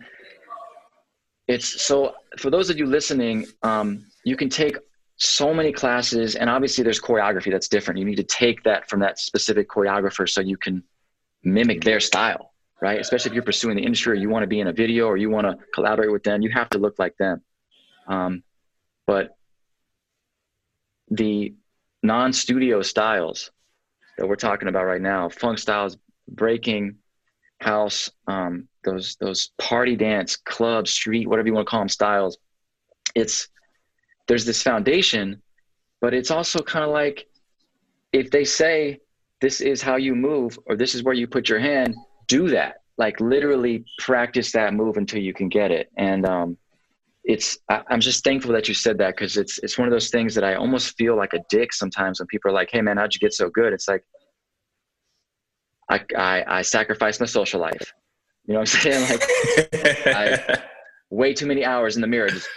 it's 1.47 1.81
so 1.81 2.15
for 2.37 2.49
those 2.49 2.69
of 2.69 2.77
you 2.77 2.85
listening, 2.85 3.45
um, 3.63 4.05
you 4.23 4.37
can 4.37 4.49
take 4.49 4.77
so 5.17 5.53
many 5.53 5.71
classes, 5.71 6.35
and 6.35 6.49
obviously 6.49 6.83
there's 6.83 7.01
choreography 7.01 7.51
that's 7.51 7.67
different. 7.67 7.99
You 7.99 8.05
need 8.05 8.15
to 8.15 8.23
take 8.23 8.63
that 8.63 8.89
from 8.89 9.01
that 9.01 9.19
specific 9.19 9.69
choreographer 9.69 10.27
so 10.29 10.41
you 10.41 10.57
can 10.57 10.83
mimic 11.43 11.83
their 11.83 11.99
style 11.99 12.54
right? 12.81 12.99
Especially 12.99 13.29
if 13.29 13.33
you're 13.33 13.43
pursuing 13.43 13.75
the 13.75 13.83
industry 13.83 14.13
or 14.13 14.15
you 14.15 14.29
want 14.29 14.43
to 14.43 14.47
be 14.47 14.59
in 14.59 14.67
a 14.67 14.73
video 14.73 15.07
or 15.07 15.17
you 15.17 15.29
want 15.29 15.47
to 15.47 15.57
collaborate 15.73 16.11
with 16.11 16.23
them, 16.23 16.41
you 16.41 16.51
have 16.51 16.69
to 16.69 16.77
look 16.77 16.99
like 16.99 17.15
them. 17.17 17.41
Um, 18.07 18.43
but 19.07 19.35
the 21.09 21.53
non-studio 22.03 22.81
styles 22.81 23.51
that 24.17 24.27
we're 24.27 24.35
talking 24.35 24.67
about 24.67 24.85
right 24.85 25.01
now, 25.01 25.29
funk 25.29 25.59
styles, 25.59 25.97
breaking, 26.27 26.95
house, 27.59 28.09
um, 28.27 28.67
those 28.83 29.15
those 29.19 29.51
party 29.57 29.95
dance, 29.95 30.35
club, 30.35 30.87
street, 30.87 31.27
whatever 31.27 31.47
you 31.47 31.53
want 31.53 31.67
to 31.67 31.69
call 31.69 31.79
them, 31.79 31.89
styles. 31.89 32.37
It's 33.15 33.47
there's 34.27 34.45
this 34.45 34.61
foundation, 34.61 35.41
but 36.01 36.13
it's 36.13 36.31
also 36.31 36.59
kind 36.59 36.85
of 36.85 36.91
like 36.91 37.27
if 38.11 38.31
they 38.31 38.45
say 38.45 38.99
this 39.41 39.61
is 39.61 39.81
how 39.81 39.97
you 39.97 40.15
move 40.15 40.57
or 40.65 40.75
this 40.75 40.95
is 40.95 41.03
where 41.03 41.13
you 41.13 41.27
put 41.27 41.49
your 41.49 41.59
hand, 41.59 41.95
do 42.27 42.49
that 42.49 42.81
like 42.97 43.19
literally 43.19 43.85
practice 43.99 44.51
that 44.51 44.73
move 44.73 44.97
until 44.97 45.21
you 45.21 45.33
can 45.33 45.49
get 45.49 45.71
it 45.71 45.91
and 45.97 46.25
um, 46.25 46.57
it's 47.23 47.57
I, 47.69 47.81
am 47.89 47.99
just 47.99 48.23
thankful 48.23 48.53
that 48.53 48.67
you 48.67 48.73
said 48.73 48.97
that 48.99 49.15
because 49.15 49.37
it's 49.37 49.59
it's 49.59 49.77
one 49.77 49.87
of 49.87 49.91
those 49.91 50.09
things 50.09 50.35
that 50.35 50.43
i 50.43 50.55
almost 50.55 50.95
feel 50.97 51.15
like 51.15 51.33
a 51.33 51.39
dick 51.49 51.73
sometimes 51.73 52.19
when 52.19 52.27
people 52.27 52.51
are 52.51 52.53
like 52.53 52.69
hey 52.71 52.81
man 52.81 52.97
how'd 52.97 53.13
you 53.13 53.19
get 53.19 53.33
so 53.33 53.49
good 53.49 53.73
it's 53.73 53.87
like 53.87 54.03
i 55.89 55.99
i, 56.17 56.59
I 56.59 56.61
sacrificed 56.61 57.19
my 57.19 57.25
social 57.25 57.59
life 57.59 57.93
you 58.45 58.53
know 58.53 58.59
what 58.59 58.75
i'm 58.75 58.81
saying 58.81 59.09
like 59.09 60.05
I, 60.07 60.61
way 61.09 61.33
too 61.33 61.47
many 61.47 61.65
hours 61.65 61.95
in 61.95 62.01
the 62.01 62.07
mirror 62.07 62.29
just 62.29 62.47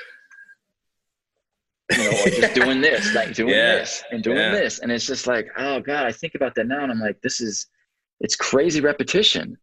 you 1.91 2.05
know, 2.05 2.11
or 2.11 2.29
just 2.29 2.55
doing 2.55 2.81
this, 2.81 3.15
like 3.15 3.35
doing 3.35 3.49
yeah. 3.55 3.77
this 3.77 4.05
and 4.11 4.23
doing 4.23 4.37
yeah. 4.37 4.51
this. 4.51 4.81
And 4.81 4.93
it's 4.93 5.07
just 5.07 5.27
like, 5.27 5.49
oh 5.57 5.81
God, 5.81 6.05
I 6.07 6.13
think 6.13 6.35
about 6.35 6.55
that 6.57 6.67
now 6.67 6.83
and 6.83 6.93
I'm 6.93 7.01
like, 7.01 7.21
this 7.23 7.41
is 7.41 7.67
it's 8.21 8.37
crazy 8.37 8.81
repetition. 8.81 9.57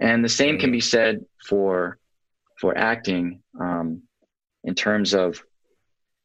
And 0.00 0.24
the 0.24 0.28
same 0.28 0.58
can 0.58 0.72
be 0.72 0.80
said 0.80 1.24
for 1.46 1.98
for 2.58 2.76
acting 2.76 3.42
um, 3.58 4.02
in 4.64 4.74
terms 4.74 5.14
of 5.14 5.42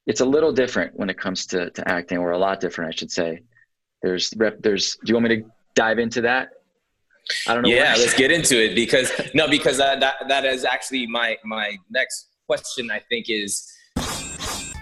it's 0.06 0.22
a 0.22 0.26
little 0.26 0.52
different 0.52 0.96
when 0.96 1.10
it 1.10 1.18
comes 1.18 1.46
to, 1.48 1.70
to 1.72 1.88
acting 1.88 2.18
or 2.18 2.32
a 2.32 2.38
lot 2.38 2.60
different 2.60 2.94
i 2.94 2.96
should 2.96 3.12
say. 3.12 3.42
There's 4.02 4.34
rep 4.38 4.62
there's 4.62 4.98
do 5.04 5.12
you 5.12 5.16
want 5.16 5.30
me 5.30 5.38
to 5.38 5.44
dive 5.74 6.00
into 6.00 6.22
that? 6.22 6.50
I 7.48 7.54
don't 7.54 7.64
know 7.64 7.70
yeah 7.70 7.96
let's 7.98 8.14
get 8.24 8.32
into 8.32 8.64
it 8.64 8.76
because 8.76 9.12
no 9.34 9.48
because 9.48 9.78
that, 9.78 10.00
that 10.00 10.16
that 10.28 10.46
is 10.46 10.64
actually 10.64 11.08
my 11.08 11.38
my 11.44 11.78
next 11.90 12.30
question 12.46 12.92
i 12.92 13.00
think 13.00 13.26
is 13.28 13.75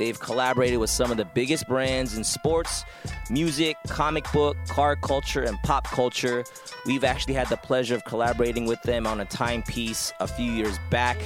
They've 0.00 0.18
collaborated 0.18 0.78
with 0.78 0.88
some 0.88 1.10
of 1.10 1.18
the 1.18 1.26
biggest 1.26 1.68
brands 1.68 2.16
in 2.16 2.24
sports, 2.24 2.86
music, 3.28 3.76
comic 3.86 4.24
book, 4.32 4.56
car 4.66 4.96
culture, 4.96 5.42
and 5.42 5.58
pop 5.62 5.84
culture. 5.84 6.42
We've 6.86 7.04
actually 7.04 7.34
had 7.34 7.50
the 7.50 7.58
pleasure 7.58 7.96
of 7.96 8.06
collaborating 8.06 8.64
with 8.64 8.80
them 8.80 9.06
on 9.06 9.20
a 9.20 9.26
timepiece 9.26 10.10
a 10.18 10.26
few 10.26 10.50
years 10.50 10.78
back. 10.88 11.18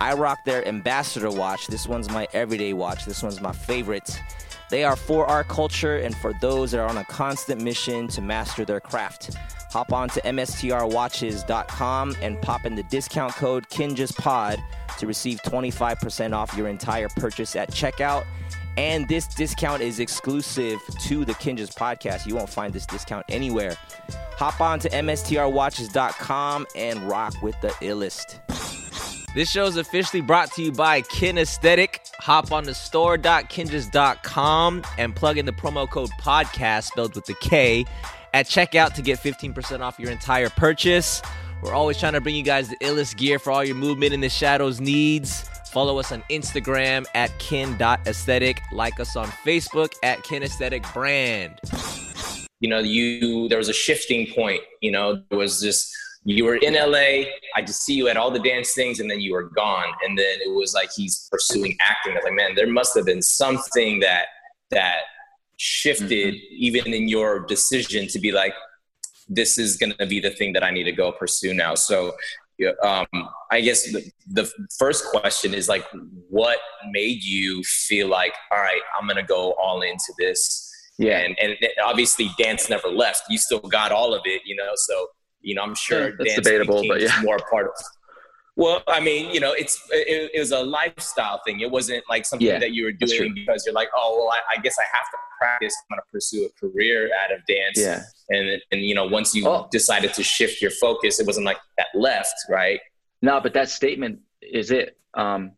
I 0.00 0.14
rock 0.14 0.46
their 0.46 0.66
ambassador 0.66 1.30
watch. 1.30 1.66
This 1.66 1.86
one's 1.86 2.10
my 2.10 2.26
everyday 2.32 2.72
watch. 2.72 3.04
This 3.04 3.22
one's 3.22 3.42
my 3.42 3.52
favorite. 3.52 4.18
They 4.74 4.82
are 4.82 4.96
for 4.96 5.24
our 5.26 5.44
culture 5.44 5.98
and 5.98 6.16
for 6.16 6.32
those 6.40 6.72
that 6.72 6.80
are 6.80 6.88
on 6.88 6.96
a 6.96 7.04
constant 7.04 7.62
mission 7.62 8.08
to 8.08 8.20
master 8.20 8.64
their 8.64 8.80
craft. 8.80 9.32
Hop 9.70 9.92
on 9.92 10.08
to 10.08 10.20
mstrwatches.com 10.22 12.16
and 12.20 12.42
pop 12.42 12.66
in 12.66 12.74
the 12.74 12.82
discount 12.82 13.34
code 13.34 13.68
KINJAZPOD 13.68 14.56
to 14.98 15.06
receive 15.06 15.40
25% 15.42 16.32
off 16.32 16.56
your 16.56 16.66
entire 16.66 17.08
purchase 17.10 17.54
at 17.54 17.70
checkout. 17.70 18.24
And 18.76 19.06
this 19.06 19.28
discount 19.28 19.80
is 19.80 20.00
exclusive 20.00 20.80
to 21.02 21.24
the 21.24 21.34
Kinjaz 21.34 21.72
podcast. 21.72 22.26
You 22.26 22.34
won't 22.34 22.50
find 22.50 22.72
this 22.72 22.84
discount 22.84 23.26
anywhere. 23.28 23.76
Hop 24.38 24.60
on 24.60 24.80
to 24.80 24.88
mstrwatches.com 24.88 26.66
and 26.74 27.08
rock 27.08 27.40
with 27.42 27.54
the 27.60 27.68
illest. 27.68 28.40
This 29.34 29.50
show 29.50 29.66
is 29.66 29.76
officially 29.76 30.20
brought 30.20 30.52
to 30.52 30.62
you 30.62 30.70
by 30.70 31.02
Kinesthetic. 31.02 31.98
Hop 32.20 32.52
on 32.52 32.62
the 32.62 32.72
store.kinjaz.com 32.72 34.82
and 34.96 35.16
plug 35.16 35.38
in 35.38 35.44
the 35.44 35.50
promo 35.50 35.90
code 35.90 36.10
podcast 36.20 36.84
spelled 36.84 37.16
with 37.16 37.26
the 37.26 37.34
K 37.40 37.84
at 38.32 38.46
checkout 38.46 38.94
to 38.94 39.02
get 39.02 39.18
15% 39.18 39.80
off 39.80 39.98
your 39.98 40.12
entire 40.12 40.50
purchase. 40.50 41.20
We're 41.62 41.74
always 41.74 41.98
trying 41.98 42.12
to 42.12 42.20
bring 42.20 42.36
you 42.36 42.44
guys 42.44 42.68
the 42.68 42.76
illest 42.76 43.16
gear 43.16 43.40
for 43.40 43.50
all 43.50 43.64
your 43.64 43.74
movement 43.74 44.12
in 44.12 44.20
the 44.20 44.28
shadows 44.28 44.80
needs. 44.80 45.48
Follow 45.72 45.98
us 45.98 46.12
on 46.12 46.22
Instagram 46.30 47.04
at 47.16 47.36
kin.aesthetic. 47.40 48.60
Like 48.70 49.00
us 49.00 49.16
on 49.16 49.26
Facebook 49.26 49.94
at 50.04 50.18
kinesthetic 50.18 50.94
brand. 50.94 51.58
You 52.60 52.68
know, 52.68 52.78
you 52.78 53.48
there 53.48 53.58
was 53.58 53.68
a 53.68 53.74
shifting 53.74 54.32
point. 54.32 54.60
You 54.80 54.92
know, 54.92 55.24
there 55.28 55.38
was 55.38 55.60
this 55.60 55.92
you 56.24 56.44
were 56.44 56.56
in 56.56 56.74
LA. 56.74 57.28
I 57.54 57.60
just 57.60 57.82
see 57.82 57.94
you 57.94 58.08
at 58.08 58.16
all 58.16 58.30
the 58.30 58.38
dance 58.38 58.72
things, 58.72 59.00
and 59.00 59.10
then 59.10 59.20
you 59.20 59.32
were 59.32 59.44
gone. 59.44 59.92
And 60.02 60.18
then 60.18 60.38
it 60.44 60.52
was 60.52 60.74
like 60.74 60.90
he's 60.94 61.28
pursuing 61.30 61.76
acting. 61.80 62.12
I 62.12 62.16
was 62.16 62.24
like, 62.24 62.34
man, 62.34 62.54
there 62.54 62.66
must 62.66 62.96
have 62.96 63.04
been 63.04 63.22
something 63.22 64.00
that 64.00 64.26
that 64.70 65.02
shifted 65.56 66.34
mm-hmm. 66.34 66.54
even 66.56 66.92
in 66.92 67.08
your 67.08 67.40
decision 67.40 68.08
to 68.08 68.18
be 68.18 68.32
like, 68.32 68.54
this 69.28 69.58
is 69.58 69.76
going 69.76 69.92
to 69.98 70.06
be 70.06 70.20
the 70.20 70.30
thing 70.30 70.52
that 70.54 70.64
I 70.64 70.70
need 70.70 70.84
to 70.84 70.92
go 70.92 71.12
pursue 71.12 71.54
now. 71.54 71.74
So, 71.74 72.14
um, 72.82 73.06
I 73.50 73.60
guess 73.60 73.84
the, 73.90 74.10
the 74.26 74.50
first 74.78 75.06
question 75.06 75.54
is 75.54 75.68
like, 75.68 75.84
what 76.28 76.58
made 76.90 77.22
you 77.22 77.62
feel 77.64 78.08
like, 78.08 78.34
all 78.50 78.58
right, 78.58 78.80
I'm 78.98 79.06
going 79.06 79.16
to 79.16 79.22
go 79.22 79.52
all 79.52 79.82
into 79.82 80.12
this? 80.18 80.70
Yeah. 80.98 81.18
And, 81.18 81.36
and 81.40 81.56
obviously 81.82 82.30
dance 82.38 82.70
never 82.70 82.88
left. 82.88 83.22
You 83.28 83.38
still 83.38 83.60
got 83.60 83.92
all 83.92 84.14
of 84.14 84.22
it, 84.24 84.42
you 84.44 84.54
know? 84.54 84.72
So 84.74 85.08
You 85.44 85.54
know, 85.54 85.62
I'm 85.62 85.74
sure 85.74 86.08
yeah, 86.08 86.14
that's 86.18 86.34
debatable, 86.36 86.84
but 86.88 87.00
yeah, 87.00 87.20
more 87.22 87.38
part 87.50 87.66
of. 87.66 87.72
Well, 88.56 88.84
I 88.86 89.00
mean, 89.00 89.34
you 89.34 89.40
know, 89.40 89.52
it's 89.52 89.80
it, 89.90 90.30
it, 90.32 90.38
was 90.38 90.52
a 90.52 90.62
lifestyle 90.62 91.40
thing. 91.44 91.60
It 91.60 91.70
wasn't 91.70 92.04
like 92.08 92.24
something 92.24 92.46
yeah, 92.46 92.60
that 92.60 92.70
you 92.70 92.84
were 92.84 92.92
doing 92.92 93.34
because 93.34 93.66
you're 93.66 93.74
like, 93.74 93.88
oh, 93.96 94.16
well, 94.16 94.30
I, 94.30 94.56
I, 94.56 94.62
guess 94.62 94.76
I 94.78 94.84
have 94.96 95.06
to 95.10 95.16
practice. 95.40 95.74
I'm 95.90 95.96
going 95.96 96.02
to 96.06 96.12
pursue 96.12 96.46
a 96.46 96.60
career 96.60 97.10
out 97.24 97.32
of 97.32 97.44
dance. 97.46 97.76
Yeah. 97.76 98.02
And 98.28 98.60
and 98.70 98.80
you 98.82 98.94
know, 98.94 99.06
once 99.06 99.34
you 99.34 99.46
oh. 99.48 99.66
decided 99.72 100.14
to 100.14 100.22
shift 100.22 100.62
your 100.62 100.70
focus, 100.70 101.18
it 101.18 101.26
wasn't 101.26 101.46
like 101.46 101.58
that 101.78 101.88
left, 101.94 102.34
right? 102.48 102.80
No, 103.22 103.40
but 103.40 103.54
that 103.54 103.70
statement 103.70 104.20
is 104.40 104.70
it. 104.70 104.98
Um, 105.14 105.52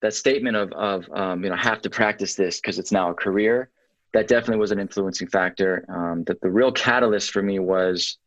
that 0.00 0.14
statement 0.14 0.56
of 0.56 0.72
of 0.72 1.08
um, 1.12 1.42
you 1.42 1.50
know 1.50 1.56
have 1.56 1.82
to 1.82 1.90
practice 1.90 2.34
this 2.34 2.60
because 2.60 2.78
it's 2.78 2.92
now 2.92 3.10
a 3.10 3.14
career. 3.14 3.68
That 4.12 4.28
definitely 4.28 4.58
was 4.58 4.70
an 4.70 4.78
influencing 4.78 5.26
factor. 5.26 5.84
Um, 5.88 6.22
that 6.24 6.40
the 6.40 6.50
real 6.50 6.70
catalyst 6.70 7.32
for 7.32 7.42
me 7.42 7.58
was. 7.58 8.18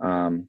Um, 0.00 0.48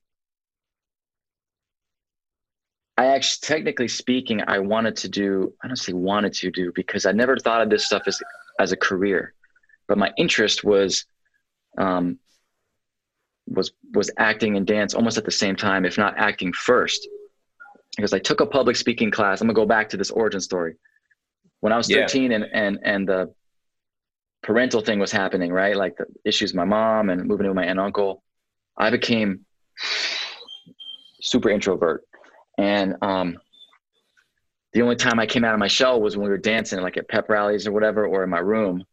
I 2.98 3.08
actually, 3.08 3.48
technically 3.48 3.88
speaking, 3.88 4.42
I 4.46 4.60
wanted 4.60 4.96
to 4.98 5.10
do, 5.10 5.54
I 5.64 5.68
don't 5.68 5.76
say 5.76 5.94
wanted 5.94 6.34
to 6.34 6.52
do 6.52 6.72
because 6.76 7.06
I 7.06 7.12
never 7.12 7.38
thought 7.38 7.62
of 7.62 7.70
this 7.70 7.86
stuff 7.86 8.04
as, 8.06 8.22
as 8.60 8.72
a 8.72 8.78
career, 8.78 9.34
but 9.88 9.98
my 9.98 10.12
interest 10.18 10.64
was, 10.64 11.06
um, 11.78 12.20
was, 13.48 13.72
was 13.94 14.12
acting 14.18 14.58
and 14.58 14.68
dance 14.68 14.94
almost 14.94 15.18
at 15.18 15.26
the 15.26 15.32
same 15.32 15.56
time, 15.56 15.86
if 15.86 15.98
not 15.98 16.18
acting 16.18 16.54
first, 16.54 17.08
because 17.96 18.14
I 18.14 18.20
took 18.20 18.42
a 18.42 18.46
public 18.46 18.76
speaking 18.76 19.10
class. 19.10 19.42
I'm 19.42 19.48
gonna 19.48 19.56
go 19.56 19.66
back 19.66 19.90
to 19.90 19.98
this 19.98 20.12
origin 20.12 20.40
story. 20.40 20.76
When 21.62 21.74
I 21.74 21.78
was 21.78 21.88
13 21.88 22.30
yeah. 22.30 22.36
and, 22.38 22.46
and, 22.54 22.80
and 22.84 23.10
the 23.10 23.34
parental 24.44 24.82
thing 24.82 25.00
was 25.00 25.12
happening, 25.12 25.52
right? 25.52 25.76
Like 25.76 25.98
the 25.98 26.06
issues 26.26 26.52
with 26.52 26.58
my 26.58 26.66
mom 26.66 27.10
and 27.10 27.26
moving 27.26 27.46
in 27.46 27.50
with 27.50 27.56
my 27.56 27.64
aunt 27.64 27.72
and 27.72 27.80
uncle, 27.80 28.24
I 28.78 28.90
became 28.90 29.46
super 31.22 31.50
introvert 31.50 32.04
and 32.58 32.96
um, 33.02 33.38
the 34.74 34.82
only 34.82 34.96
time 34.96 35.20
I 35.20 35.26
came 35.26 35.44
out 35.44 35.54
of 35.54 35.60
my 35.60 35.68
shell 35.68 36.02
was 36.02 36.18
when 36.18 36.24
we 36.24 36.30
were 36.30 36.38
dancing, 36.38 36.82
like 36.82 36.98
at 36.98 37.08
pep 37.08 37.30
rallies 37.30 37.68
or 37.68 37.72
whatever, 37.72 38.08
or 38.08 38.24
in 38.24 38.30
my 38.30 38.40
room. 38.40 38.84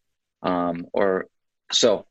Um, 0.43 0.87
or 0.93 1.26
so 1.72 2.07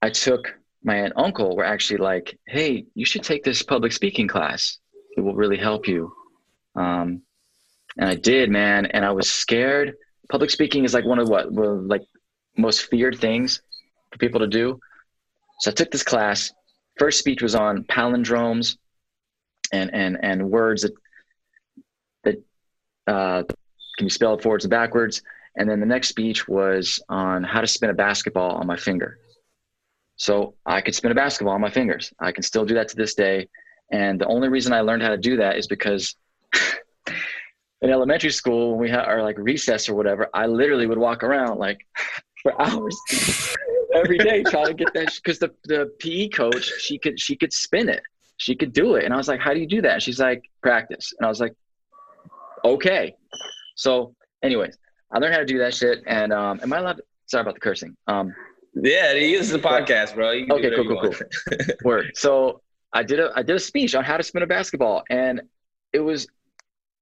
I 0.00 0.10
took 0.10 0.54
my 0.82 0.96
aunt 0.96 1.12
and 1.16 1.24
uncle 1.24 1.56
were 1.56 1.64
actually 1.64 1.98
like, 1.98 2.38
"Hey, 2.46 2.86
you 2.94 3.04
should 3.04 3.22
take 3.22 3.44
this 3.44 3.62
public 3.62 3.92
speaking 3.92 4.26
class. 4.26 4.78
It 5.16 5.20
will 5.20 5.34
really 5.34 5.58
help 5.58 5.86
you." 5.86 6.12
Um, 6.74 7.22
and 7.98 8.08
I 8.08 8.14
did, 8.14 8.50
man. 8.50 8.86
And 8.86 9.04
I 9.04 9.12
was 9.12 9.30
scared. 9.30 9.94
Public 10.30 10.50
speaking 10.50 10.84
is 10.84 10.94
like 10.94 11.04
one 11.04 11.18
of 11.18 11.28
what, 11.28 11.52
like 11.52 12.02
most 12.56 12.82
feared 12.84 13.18
things 13.18 13.60
for 14.10 14.18
people 14.18 14.40
to 14.40 14.46
do. 14.46 14.80
So 15.60 15.70
I 15.70 15.74
took 15.74 15.90
this 15.90 16.02
class. 16.02 16.52
First 16.98 17.18
speech 17.18 17.42
was 17.42 17.54
on 17.54 17.84
palindromes 17.84 18.76
and 19.72 19.92
and 19.94 20.18
and 20.22 20.50
words 20.50 20.82
that 20.82 20.92
that 22.24 22.42
uh, 23.06 23.42
can 23.98 24.06
be 24.06 24.10
spelled 24.10 24.42
forwards 24.42 24.64
and 24.64 24.70
backwards. 24.70 25.22
And 25.56 25.68
then 25.68 25.80
the 25.80 25.86
next 25.86 26.08
speech 26.08 26.48
was 26.48 27.00
on 27.08 27.44
how 27.44 27.60
to 27.60 27.66
spin 27.66 27.90
a 27.90 27.94
basketball 27.94 28.52
on 28.52 28.66
my 28.66 28.76
finger. 28.76 29.18
So 30.16 30.54
I 30.64 30.80
could 30.80 30.94
spin 30.94 31.12
a 31.12 31.14
basketball 31.14 31.54
on 31.54 31.60
my 31.60 31.70
fingers. 31.70 32.12
I 32.20 32.32
can 32.32 32.42
still 32.42 32.64
do 32.64 32.74
that 32.74 32.88
to 32.88 32.96
this 32.96 33.14
day. 33.14 33.48
And 33.90 34.20
the 34.20 34.26
only 34.26 34.48
reason 34.48 34.72
I 34.72 34.80
learned 34.80 35.02
how 35.02 35.10
to 35.10 35.18
do 35.18 35.36
that 35.36 35.56
is 35.58 35.66
because 35.66 36.16
in 37.82 37.90
elementary 37.90 38.30
school, 38.30 38.70
when 38.70 38.80
we 38.80 38.90
had 38.90 39.00
our 39.00 39.22
like 39.22 39.36
recess 39.38 39.88
or 39.88 39.94
whatever, 39.94 40.28
I 40.32 40.46
literally 40.46 40.86
would 40.86 40.98
walk 40.98 41.22
around 41.22 41.58
like 41.58 41.86
for 42.42 42.60
hours 42.60 42.98
every 43.94 44.18
day 44.18 44.42
trying 44.42 44.66
to 44.66 44.74
get 44.74 44.92
that 44.94 45.12
because 45.14 45.38
the, 45.38 45.52
the 45.64 45.92
PE 45.98 46.28
coach 46.28 46.70
she 46.80 46.98
could 46.98 47.18
she 47.20 47.36
could 47.36 47.52
spin 47.52 47.88
it 47.88 48.02
she 48.42 48.56
could 48.56 48.72
do 48.72 48.96
it. 48.96 49.04
And 49.04 49.14
I 49.14 49.16
was 49.16 49.28
like, 49.28 49.40
how 49.40 49.54
do 49.54 49.60
you 49.60 49.68
do 49.68 49.82
that? 49.82 50.02
she's 50.02 50.18
like, 50.18 50.42
practice. 50.62 51.12
And 51.16 51.24
I 51.24 51.28
was 51.28 51.40
like, 51.40 51.54
okay. 52.64 53.14
So 53.76 54.14
anyways, 54.42 54.76
I 55.12 55.18
learned 55.18 55.32
how 55.32 55.38
to 55.40 55.46
do 55.46 55.58
that 55.58 55.74
shit. 55.74 56.02
And 56.06 56.32
um, 56.32 56.58
am 56.60 56.72
I 56.72 56.78
allowed 56.78 56.96
to, 56.96 57.04
sorry 57.26 57.42
about 57.42 57.54
the 57.54 57.60
cursing. 57.60 57.96
Um, 58.08 58.34
yeah, 58.74 59.12
this 59.14 59.48
is 59.48 59.54
a 59.54 59.60
podcast, 59.60 60.16
bro. 60.16 60.30
okay, 60.30 60.74
cool, 60.74 60.84
cool, 60.86 61.12
cool. 61.12 61.66
Word. 61.84 62.12
So 62.14 62.62
I 62.92 63.02
did 63.02 63.20
a 63.20 63.30
I 63.36 63.42
did 63.42 63.54
a 63.56 63.60
speech 63.60 63.94
on 63.94 64.02
how 64.02 64.16
to 64.16 64.22
spin 64.22 64.42
a 64.42 64.46
basketball, 64.46 65.02
and 65.10 65.42
it 65.92 66.00
was 66.00 66.26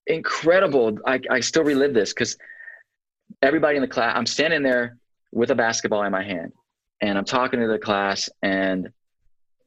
incredible. 0.09 0.99
I, 1.07 1.21
I 1.31 1.41
still 1.41 1.63
relive 1.63 1.95
this 1.95 2.13
because 2.13 2.37
everybody 3.41 3.77
in 3.77 3.83
the 3.83 3.89
class, 3.89 4.17
I'm 4.17 4.27
standing 4.27 4.65
there 4.65 4.99
with 5.31 5.53
a 5.53 5.55
basketball 5.55 6.03
in 6.03 6.11
my 6.11 6.25
hand, 6.25 6.53
and 7.01 7.17
I'm 7.17 7.25
talking 7.25 7.61
to 7.61 7.67
the 7.67 7.79
class, 7.79 8.29
and 8.43 8.91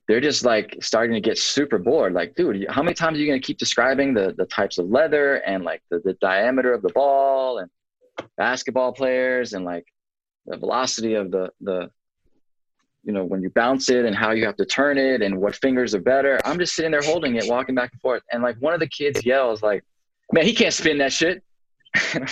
they're 0.08 0.22
just 0.22 0.44
like 0.44 0.78
starting 0.82 1.14
to 1.14 1.22
get 1.22 1.38
super 1.38 1.78
bored. 1.78 2.14
Like, 2.14 2.36
dude, 2.36 2.66
how 2.70 2.84
many 2.84 2.94
times 2.94 3.18
are 3.18 3.22
you 3.22 3.28
going 3.28 3.40
to 3.40 3.46
keep 3.46 3.58
describing 3.58 4.14
the 4.14 4.34
the 4.38 4.46
types 4.46 4.78
of 4.78 4.90
leather 4.90 5.36
and 5.38 5.64
like 5.64 5.82
the, 5.90 6.00
the 6.00 6.14
diameter 6.14 6.74
of 6.74 6.82
the 6.82 6.90
ball 6.90 7.60
and 7.60 7.70
basketball 8.38 8.94
players 8.94 9.54
and 9.54 9.66
like 9.66 9.86
the 10.46 10.58
velocity 10.58 11.16
of 11.16 11.32
the 11.32 11.50
the 11.62 11.90
you 13.04 13.12
know 13.12 13.24
when 13.24 13.42
you 13.42 13.50
bounce 13.50 13.90
it 13.90 14.06
and 14.06 14.16
how 14.16 14.32
you 14.32 14.46
have 14.46 14.58
to 14.58 14.66
turn 14.66 14.98
it 14.98 15.22
and 15.22 15.36
what 15.36 15.56
fingers 15.56 15.96
are 15.96 16.02
better. 16.02 16.40
I'm 16.46 16.60
just 16.60 16.76
sitting 16.76 16.92
there 16.92 17.02
holding 17.02 17.36
it, 17.36 17.48
walking 17.48 17.76
back 17.76 17.92
and 17.92 18.02
forth, 18.02 18.24
and 18.32 18.44
like 18.44 18.58
one 18.58 18.74
of 18.74 18.80
the 18.80 18.88
kids 18.88 19.26
yells 19.26 19.64
like, 19.64 19.84
"Man, 20.32 20.46
he 20.46 20.54
can't 20.54 20.74
spin 20.74 20.98
that 21.00 21.14
shit." 21.14 21.44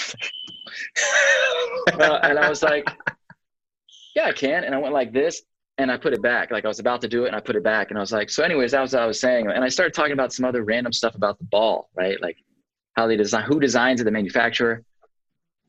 uh, 1.94 2.20
and 2.24 2.40
I 2.40 2.50
was 2.50 2.64
like, 2.64 2.90
"Yeah, 4.16 4.26
I 4.26 4.34
can." 4.34 4.64
And 4.64 4.76
I 4.76 4.78
went 4.78 4.94
like 4.94 5.12
this, 5.14 5.42
and 5.78 5.92
I 5.92 5.98
put 5.98 6.14
it 6.14 6.22
back. 6.22 6.52
Like 6.52 6.66
I 6.66 6.68
was 6.68 6.80
about 6.80 7.02
to 7.02 7.08
do 7.08 7.26
it 7.26 7.28
and 7.28 7.36
I 7.36 7.40
put 7.40 7.56
it 7.56 7.64
back. 7.64 7.90
And 7.90 7.98
I 7.98 8.02
was 8.02 8.12
like, 8.12 8.30
so 8.30 8.44
anyways, 8.44 8.72
that 8.72 8.82
was 8.82 8.94
what 8.94 9.02
I 9.02 9.06
was 9.08 9.20
saying. 9.20 9.48
And 9.48 9.64
I 9.64 9.70
started 9.70 9.94
talking 9.94 10.12
about 10.14 10.34
some 10.34 10.46
other 10.46 10.64
random 10.64 10.94
stuff 10.94 11.16
about 11.16 11.40
the 11.40 11.46
ball, 11.46 11.90
right? 11.96 12.22
Like 12.22 12.38
how 12.94 13.08
they 13.08 13.16
design, 13.16 13.44
who 13.46 13.60
designs 13.60 14.02
it, 14.02 14.04
the 14.04 14.12
manufacturer. 14.12 14.84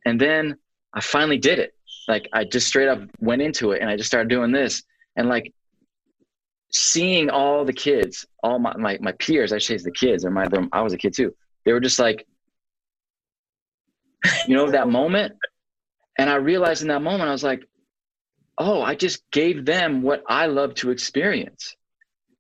And 0.05 0.21
then 0.21 0.57
I 0.93 1.01
finally 1.01 1.39
did 1.39 1.59
it. 1.59 1.75
Like 2.09 2.29
I 2.33 2.45
just 2.45 2.67
straight 2.67 2.89
up 2.89 3.01
went 3.21 3.43
into 3.43 3.73
it 3.73 3.81
and 3.81 3.89
I 3.89 3.97
just 3.97 4.09
started 4.09 4.29
doing 4.29 4.53
this. 4.53 4.83
And 5.17 5.29
like 5.29 5.53
seeing 6.73 7.31
all 7.31 7.65
the 7.65 7.73
kids, 7.73 8.27
all 8.43 8.59
my, 8.59 8.77
my, 8.77 8.99
my 9.01 9.13
peers, 9.13 9.53
I 9.53 9.59
say 9.59 9.77
the 9.79 9.91
kids, 9.91 10.25
or 10.25 10.31
my, 10.31 10.47
I 10.73 10.83
was 10.83 10.93
a 10.93 10.99
kid 10.99 11.15
too. 11.15 11.35
They 11.65 11.73
were 11.73 11.81
just 11.81 11.99
like, 11.99 12.27
you 14.47 14.57
know, 14.57 14.71
that 14.71 14.89
moment. 14.89 15.35
And 16.19 16.29
I 16.29 16.35
realized 16.35 16.83
in 16.83 16.89
that 16.89 17.03
moment, 17.03 17.29
I 17.29 17.33
was 17.33 17.45
like, 17.45 17.67
oh, 18.59 18.83
I 18.83 18.95
just 18.95 19.29
gave 19.31 19.65
them 19.65 20.03
what 20.03 20.23
I 20.29 20.47
love 20.47 20.75
to 20.77 20.91
experience. 20.91 21.77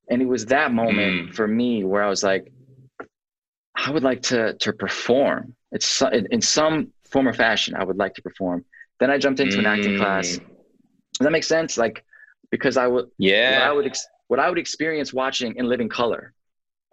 And 0.08 0.20
it 0.20 0.26
was 0.26 0.46
that 0.46 0.72
moment 0.72 1.30
mm. 1.30 1.34
for 1.34 1.46
me 1.46 1.84
where 1.84 2.02
I 2.02 2.08
was 2.08 2.22
like, 2.22 2.52
I 3.74 3.90
would 3.90 4.02
like 4.02 4.22
to 4.22 4.54
to 4.54 4.72
perform. 4.72 5.54
It's 5.70 6.02
in 6.30 6.42
some 6.42 6.92
form 7.10 7.28
or 7.28 7.32
fashion. 7.32 7.74
I 7.74 7.84
would 7.84 7.96
like 7.96 8.14
to 8.14 8.22
perform. 8.22 8.64
Then 9.00 9.10
I 9.10 9.18
jumped 9.18 9.40
into 9.40 9.56
mm. 9.56 9.60
an 9.60 9.66
acting 9.66 9.98
class. 9.98 10.28
Mm. 10.28 10.38
Does 10.38 11.24
that 11.24 11.32
make 11.32 11.44
sense? 11.44 11.78
Like 11.78 12.04
because 12.50 12.76
I 12.76 12.86
would 12.86 13.06
yeah 13.18 13.58
what 13.58 13.68
I 13.68 13.72
would 13.72 13.86
ex- 13.86 14.06
what 14.28 14.40
I 14.40 14.48
would 14.48 14.58
experience 14.58 15.12
watching 15.12 15.56
in 15.56 15.66
living 15.66 15.88
color. 15.88 16.32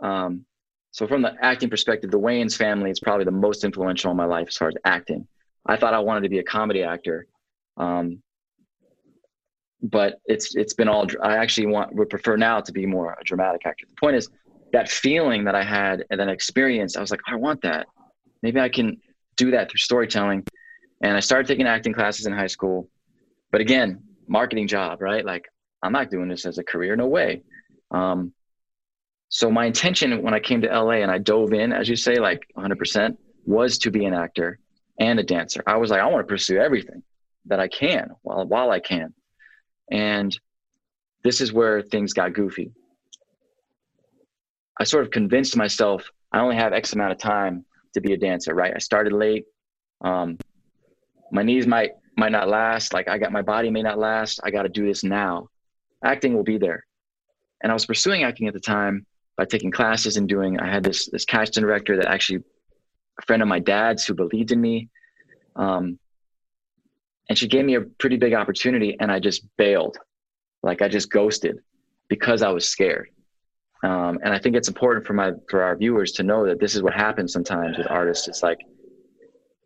Um, 0.01 0.45
so 0.91 1.07
from 1.07 1.21
the 1.21 1.33
acting 1.41 1.69
perspective, 1.69 2.09
the 2.09 2.19
Wayans 2.19 2.57
family 2.57 2.89
is 2.89 2.99
probably 2.99 3.25
the 3.25 3.31
most 3.31 3.63
influential 3.63 4.09
in 4.11 4.17
my 4.17 4.25
life 4.25 4.47
as 4.47 4.57
far 4.57 4.69
as 4.69 4.75
acting. 4.83 5.27
I 5.65 5.75
thought 5.75 5.93
I 5.93 5.99
wanted 5.99 6.23
to 6.23 6.29
be 6.29 6.39
a 6.39 6.43
comedy 6.43 6.83
actor. 6.83 7.27
Um, 7.77 8.23
but 9.81 10.19
it's 10.25 10.55
it's 10.55 10.73
been 10.73 10.89
all 10.89 11.07
i 11.23 11.37
actually 11.37 11.67
want 11.67 11.93
would 11.93 12.09
prefer 12.09 12.35
now 12.35 12.59
to 12.59 12.71
be 12.71 12.85
more 12.85 13.17
a 13.19 13.23
dramatic 13.23 13.65
actor. 13.65 13.85
The 13.87 13.95
point 13.95 14.15
is 14.15 14.29
that 14.73 14.89
feeling 14.89 15.45
that 15.45 15.55
i 15.55 15.63
had 15.63 16.05
and 16.09 16.19
that 16.19 16.29
experience 16.29 16.97
i 16.97 17.01
was 17.01 17.11
like 17.11 17.21
i 17.27 17.35
want 17.35 17.61
that. 17.61 17.87
Maybe 18.41 18.59
i 18.59 18.69
can 18.69 18.97
do 19.37 19.51
that 19.51 19.69
through 19.69 19.77
storytelling. 19.77 20.45
And 21.01 21.15
i 21.15 21.19
started 21.21 21.47
taking 21.47 21.65
acting 21.65 21.93
classes 21.93 22.25
in 22.25 22.33
high 22.33 22.47
school. 22.47 22.89
But 23.51 23.61
again 23.61 24.03
marketing 24.27 24.67
job 24.67 25.01
right? 25.01 25.25
Like 25.25 25.45
i'm 25.81 25.93
not 25.93 26.11
doing 26.11 26.27
this 26.27 26.45
as 26.45 26.57
a 26.57 26.63
career. 26.63 26.95
No 26.95 27.07
way. 27.07 27.43
Um, 27.91 28.33
so 29.29 29.49
my 29.49 29.65
intention 29.65 30.21
when 30.21 30.33
i 30.33 30.39
came 30.39 30.61
to 30.61 30.67
la 30.67 30.91
and 30.91 31.11
i 31.11 31.17
dove 31.17 31.53
in 31.53 31.71
as 31.71 31.87
you 31.87 31.95
say 31.95 32.15
like 32.15 32.41
100% 32.57 33.15
was 33.45 33.77
to 33.79 33.91
be 33.91 34.05
an 34.05 34.13
actor 34.13 34.59
and 34.99 35.19
a 35.19 35.23
dancer. 35.23 35.63
I 35.65 35.77
was 35.77 35.89
like 35.89 36.01
i 36.01 36.05
want 36.07 36.27
to 36.27 36.31
pursue 36.31 36.57
everything 36.57 37.01
that 37.45 37.61
i 37.61 37.69
can 37.69 38.09
while 38.23 38.45
while 38.45 38.71
i 38.71 38.79
can 38.81 39.13
and 39.91 40.37
this 41.23 41.41
is 41.41 41.51
where 41.51 41.81
things 41.81 42.13
got 42.13 42.33
goofy. 42.33 42.71
I 44.79 44.83
sort 44.85 45.03
of 45.03 45.11
convinced 45.11 45.57
myself 45.57 46.09
I 46.31 46.39
only 46.39 46.55
have 46.55 46.73
X 46.73 46.93
amount 46.93 47.11
of 47.11 47.17
time 47.17 47.65
to 47.93 48.01
be 48.01 48.13
a 48.13 48.17
dancer, 48.17 48.53
right? 48.53 48.73
I 48.75 48.79
started 48.79 49.13
late. 49.13 49.45
Um, 50.01 50.37
my 51.31 51.43
knees 51.43 51.67
might 51.67 51.91
might 52.17 52.31
not 52.31 52.49
last. 52.49 52.93
Like 52.93 53.07
I 53.07 53.17
got 53.17 53.31
my 53.31 53.41
body 53.41 53.71
may 53.71 53.81
not 53.81 53.97
last. 53.97 54.39
I 54.43 54.51
got 54.51 54.63
to 54.63 54.69
do 54.69 54.85
this 54.85 55.03
now. 55.03 55.47
Acting 56.03 56.35
will 56.35 56.43
be 56.43 56.57
there. 56.57 56.85
And 57.61 57.71
I 57.71 57.73
was 57.73 57.85
pursuing 57.85 58.23
acting 58.23 58.47
at 58.47 58.53
the 58.53 58.59
time 58.59 59.05
by 59.37 59.45
taking 59.45 59.71
classes 59.71 60.17
and 60.17 60.27
doing. 60.29 60.59
I 60.59 60.69
had 60.69 60.83
this 60.83 61.09
this 61.09 61.25
casting 61.25 61.63
director 61.63 61.97
that 61.97 62.07
actually 62.07 62.43
a 63.19 63.25
friend 63.25 63.41
of 63.41 63.47
my 63.47 63.59
dad's 63.59 64.05
who 64.05 64.13
believed 64.13 64.51
in 64.51 64.61
me. 64.61 64.89
Um, 65.55 65.99
and 67.29 67.37
she 67.37 67.47
gave 67.47 67.63
me 67.63 67.75
a 67.75 67.81
pretty 67.81 68.17
big 68.17 68.33
opportunity 68.33 68.97
and 68.99 69.11
i 69.11 69.19
just 69.19 69.45
bailed 69.57 69.97
like 70.63 70.81
i 70.81 70.87
just 70.87 71.09
ghosted 71.09 71.59
because 72.09 72.41
I 72.41 72.49
was 72.49 72.67
scared. 72.67 73.09
Um, 73.83 74.19
and 74.23 74.33
I 74.33 74.39
think 74.39 74.57
it's 74.57 74.67
important 74.67 75.07
for 75.07 75.13
my 75.13 75.31
for 75.49 75.63
our 75.63 75.77
viewers 75.77 76.11
to 76.13 76.23
know 76.23 76.45
that 76.45 76.59
this 76.59 76.75
is 76.75 76.81
what 76.81 76.93
happens 76.93 77.31
sometimes 77.31 77.77
with 77.77 77.89
artists. 77.89 78.27
It's 78.27 78.43
like 78.43 78.59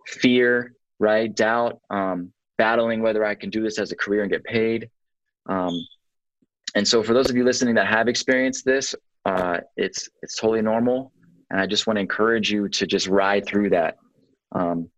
fear, 0.05 0.75
right? 0.99 1.33
Doubt, 1.33 1.79
um, 1.89 2.31
battling 2.59 3.01
whether 3.01 3.25
I 3.25 3.33
can 3.33 3.49
do 3.49 3.63
this 3.63 3.79
as 3.79 3.91
a 3.91 3.95
career 3.95 4.21
and 4.21 4.31
get 4.31 4.43
paid. 4.43 4.89
Um, 5.47 5.73
and 6.75 6.87
so, 6.87 7.01
for 7.01 7.13
those 7.13 7.31
of 7.31 7.35
you 7.35 7.43
listening 7.43 7.73
that 7.75 7.87
have 7.87 8.07
experienced 8.07 8.65
this, 8.65 8.93
uh, 9.25 9.61
it's 9.77 10.09
it's 10.21 10.35
totally 10.35 10.61
normal. 10.61 11.11
And 11.49 11.59
I 11.59 11.65
just 11.65 11.87
want 11.87 11.97
to 11.97 12.01
encourage 12.01 12.51
you 12.51 12.69
to 12.69 12.85
just 12.85 13.07
ride 13.07 13.47
through 13.47 13.71
that. 13.71 13.97
Um, 14.51 14.89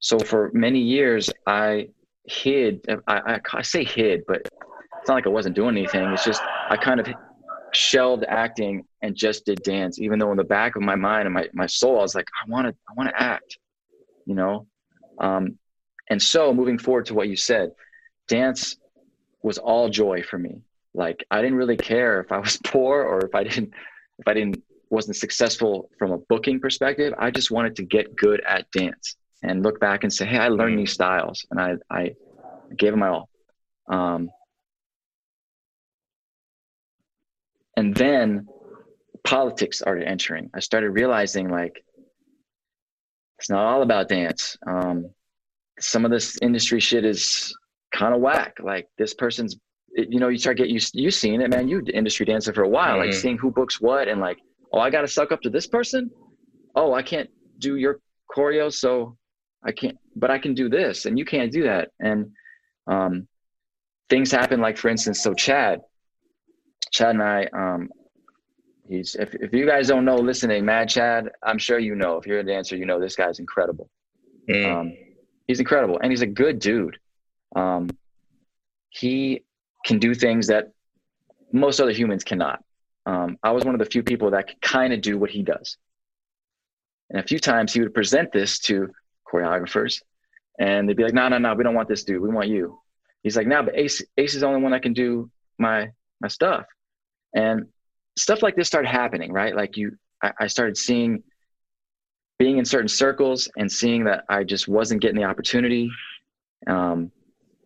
so 0.00 0.18
for 0.18 0.50
many 0.54 0.80
years, 0.80 1.30
I 1.46 1.88
hid. 2.28 2.84
I, 3.06 3.34
I, 3.34 3.40
I 3.54 3.62
say 3.62 3.84
hid, 3.84 4.22
but 4.26 4.42
it's 4.42 5.08
not 5.08 5.14
like 5.14 5.26
I 5.26 5.30
wasn't 5.30 5.56
doing 5.56 5.76
anything. 5.76 6.08
It's 6.12 6.24
just 6.24 6.42
I 6.68 6.76
kind 6.76 7.00
of 7.00 7.08
shelved 7.72 8.24
acting 8.28 8.84
and 9.02 9.14
just 9.14 9.44
did 9.44 9.62
dance, 9.62 10.00
even 10.00 10.18
though 10.18 10.30
in 10.30 10.36
the 10.36 10.44
back 10.44 10.76
of 10.76 10.82
my 10.82 10.94
mind 10.94 11.26
and 11.26 11.34
my, 11.34 11.48
my 11.52 11.66
soul, 11.66 11.98
I 11.98 12.02
was 12.02 12.14
like, 12.14 12.28
I 12.44 12.50
want 12.50 12.66
to, 12.66 12.74
I 12.88 12.92
want 12.94 13.10
to 13.10 13.20
act, 13.20 13.58
you 14.26 14.34
know? 14.34 14.66
Um, 15.18 15.58
and 16.10 16.22
so 16.22 16.54
moving 16.54 16.78
forward 16.78 17.06
to 17.06 17.14
what 17.14 17.28
you 17.28 17.36
said, 17.36 17.72
dance 18.28 18.76
was 19.42 19.58
all 19.58 19.88
joy 19.88 20.22
for 20.22 20.38
me. 20.38 20.62
Like 20.94 21.24
I 21.30 21.42
didn't 21.42 21.56
really 21.56 21.76
care 21.76 22.20
if 22.20 22.32
I 22.32 22.38
was 22.38 22.58
poor 22.64 23.02
or 23.02 23.24
if 23.24 23.34
I 23.34 23.44
didn't, 23.44 23.72
if 24.18 24.26
I 24.26 24.34
didn't, 24.34 24.62
wasn't 24.90 25.16
successful 25.16 25.90
from 25.98 26.12
a 26.12 26.18
booking 26.18 26.60
perspective. 26.60 27.12
I 27.18 27.30
just 27.30 27.50
wanted 27.50 27.76
to 27.76 27.82
get 27.82 28.16
good 28.16 28.40
at 28.48 28.70
dance 28.70 29.16
and 29.42 29.62
look 29.62 29.80
back 29.80 30.04
and 30.04 30.12
say, 30.12 30.26
Hey, 30.26 30.38
I 30.38 30.48
learned 30.48 30.78
these 30.78 30.92
styles 30.92 31.46
and 31.50 31.60
I, 31.60 31.76
I 31.90 32.14
gave 32.76 32.92
them 32.92 33.00
my 33.00 33.08
all. 33.08 33.28
Um, 33.88 34.30
and 37.76 37.94
then 37.94 38.48
politics 39.24 39.78
started 39.78 40.08
entering. 40.08 40.50
I 40.54 40.60
started 40.60 40.90
realizing 40.90 41.50
like 41.50 41.84
it's 43.38 43.50
not 43.50 43.64
all 43.66 43.82
about 43.82 44.08
dance. 44.08 44.56
Um, 44.66 45.10
some 45.78 46.04
of 46.04 46.10
this 46.10 46.38
industry 46.42 46.80
shit 46.80 47.04
is 47.04 47.54
kind 47.92 48.14
of 48.14 48.20
whack. 48.20 48.56
Like 48.60 48.88
this 48.96 49.14
person's, 49.14 49.56
you 49.94 50.18
know, 50.18 50.28
you 50.28 50.38
start 50.38 50.56
get 50.56 50.68
used 50.68 50.94
you 50.94 51.10
seeing 51.10 51.40
it, 51.40 51.50
man. 51.50 51.68
You 51.68 51.82
industry 51.92 52.26
dancing 52.26 52.54
for 52.54 52.62
a 52.62 52.68
while, 52.68 52.96
mm-hmm. 52.96 53.10
like 53.10 53.14
seeing 53.14 53.38
who 53.38 53.50
books 53.50 53.80
what, 53.80 54.08
and 54.08 54.20
like, 54.20 54.38
oh, 54.72 54.80
I 54.80 54.90
got 54.90 55.02
to 55.02 55.08
suck 55.08 55.30
up 55.30 55.42
to 55.42 55.50
this 55.50 55.66
person. 55.66 56.10
Oh, 56.74 56.94
I 56.94 57.02
can't 57.02 57.28
do 57.58 57.76
your 57.76 58.00
choreo, 58.34 58.72
so 58.72 59.17
I 59.64 59.72
can't, 59.72 59.98
but 60.14 60.30
I 60.30 60.38
can 60.38 60.54
do 60.54 60.68
this, 60.68 61.06
and 61.06 61.18
you 61.18 61.24
can't 61.24 61.52
do 61.52 61.64
that. 61.64 61.90
And 62.00 62.32
um, 62.86 63.28
things 64.08 64.30
happen, 64.30 64.60
like 64.60 64.76
for 64.76 64.88
instance, 64.88 65.20
so 65.20 65.34
Chad, 65.34 65.80
Chad 66.90 67.10
and 67.10 67.22
I, 67.22 67.48
um, 67.52 67.90
he's 68.88 69.14
if, 69.14 69.34
if 69.34 69.52
you 69.52 69.66
guys 69.66 69.88
don't 69.88 70.04
know, 70.04 70.16
listening, 70.16 70.64
Mad 70.64 70.88
Chad, 70.88 71.30
I'm 71.42 71.58
sure 71.58 71.78
you 71.78 71.94
know. 71.94 72.16
If 72.16 72.26
you're 72.26 72.40
a 72.40 72.44
dancer, 72.44 72.76
you 72.76 72.86
know 72.86 73.00
this 73.00 73.16
guy's 73.16 73.38
incredible. 73.38 73.90
Mm. 74.48 74.74
Um, 74.74 74.96
he's 75.46 75.60
incredible, 75.60 75.98
and 76.02 76.12
he's 76.12 76.22
a 76.22 76.26
good 76.26 76.58
dude. 76.58 76.98
Um, 77.54 77.88
he 78.90 79.44
can 79.84 79.98
do 79.98 80.14
things 80.14 80.46
that 80.48 80.72
most 81.52 81.80
other 81.80 81.92
humans 81.92 82.24
cannot. 82.24 82.62
Um, 83.06 83.38
I 83.42 83.52
was 83.52 83.64
one 83.64 83.74
of 83.74 83.78
the 83.78 83.86
few 83.86 84.02
people 84.02 84.30
that 84.32 84.48
could 84.48 84.60
kind 84.60 84.92
of 84.92 85.00
do 85.00 85.18
what 85.18 85.30
he 85.30 85.42
does. 85.42 85.76
And 87.10 87.18
a 87.18 87.22
few 87.26 87.38
times 87.38 87.72
he 87.72 87.80
would 87.80 87.94
present 87.94 88.32
this 88.32 88.58
to 88.60 88.90
choreographers, 89.30 90.02
and 90.58 90.88
they'd 90.88 90.96
be 90.96 91.04
like, 91.04 91.14
"No, 91.14 91.28
no, 91.28 91.38
no, 91.38 91.54
we 91.54 91.64
don't 91.64 91.74
want 91.74 91.88
this 91.88 92.04
dude. 92.04 92.22
We 92.22 92.28
want 92.28 92.48
you." 92.48 92.80
He's 93.22 93.36
like, 93.36 93.46
"No, 93.46 93.62
but 93.62 93.76
Ace, 93.76 94.02
Ace 94.16 94.34
is 94.34 94.40
the 94.40 94.46
only 94.46 94.62
one 94.62 94.72
that 94.72 94.82
can 94.82 94.92
do 94.92 95.30
my 95.58 95.90
my 96.20 96.28
stuff." 96.28 96.66
and 97.34 97.66
stuff 98.16 98.42
like 98.42 98.56
this 98.56 98.66
started 98.66 98.88
happening 98.88 99.32
right 99.32 99.54
like 99.54 99.76
you 99.76 99.96
I, 100.22 100.32
I, 100.40 100.46
started 100.46 100.76
seeing 100.76 101.22
being 102.38 102.58
in 102.58 102.64
certain 102.64 102.88
circles 102.88 103.48
and 103.56 103.70
seeing 103.70 104.04
that 104.04 104.24
i 104.28 104.44
just 104.44 104.68
wasn't 104.68 105.02
getting 105.02 105.16
the 105.16 105.24
opportunity 105.24 105.90
um, 106.66 107.10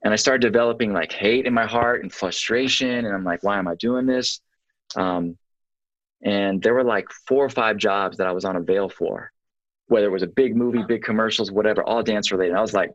and 0.04 0.12
i 0.12 0.16
started 0.16 0.42
developing 0.42 0.92
like 0.92 1.12
hate 1.12 1.46
in 1.46 1.54
my 1.54 1.66
heart 1.66 2.02
and 2.02 2.12
frustration 2.12 3.04
and 3.06 3.14
i'm 3.14 3.24
like 3.24 3.42
why 3.42 3.58
am 3.58 3.68
i 3.68 3.74
doing 3.76 4.06
this 4.06 4.40
um, 4.96 5.36
and 6.24 6.62
there 6.62 6.74
were 6.74 6.84
like 6.84 7.08
four 7.26 7.44
or 7.44 7.50
five 7.50 7.76
jobs 7.76 8.18
that 8.18 8.26
i 8.26 8.32
was 8.32 8.44
on 8.44 8.56
avail 8.56 8.88
for 8.88 9.31
whether 9.92 10.06
it 10.06 10.10
was 10.10 10.22
a 10.22 10.32
big 10.42 10.56
movie 10.56 10.82
big 10.88 11.02
commercials 11.02 11.50
whatever 11.50 11.82
all 11.84 12.02
dance 12.02 12.32
related 12.32 12.54
i 12.54 12.60
was 12.60 12.74
like 12.74 12.90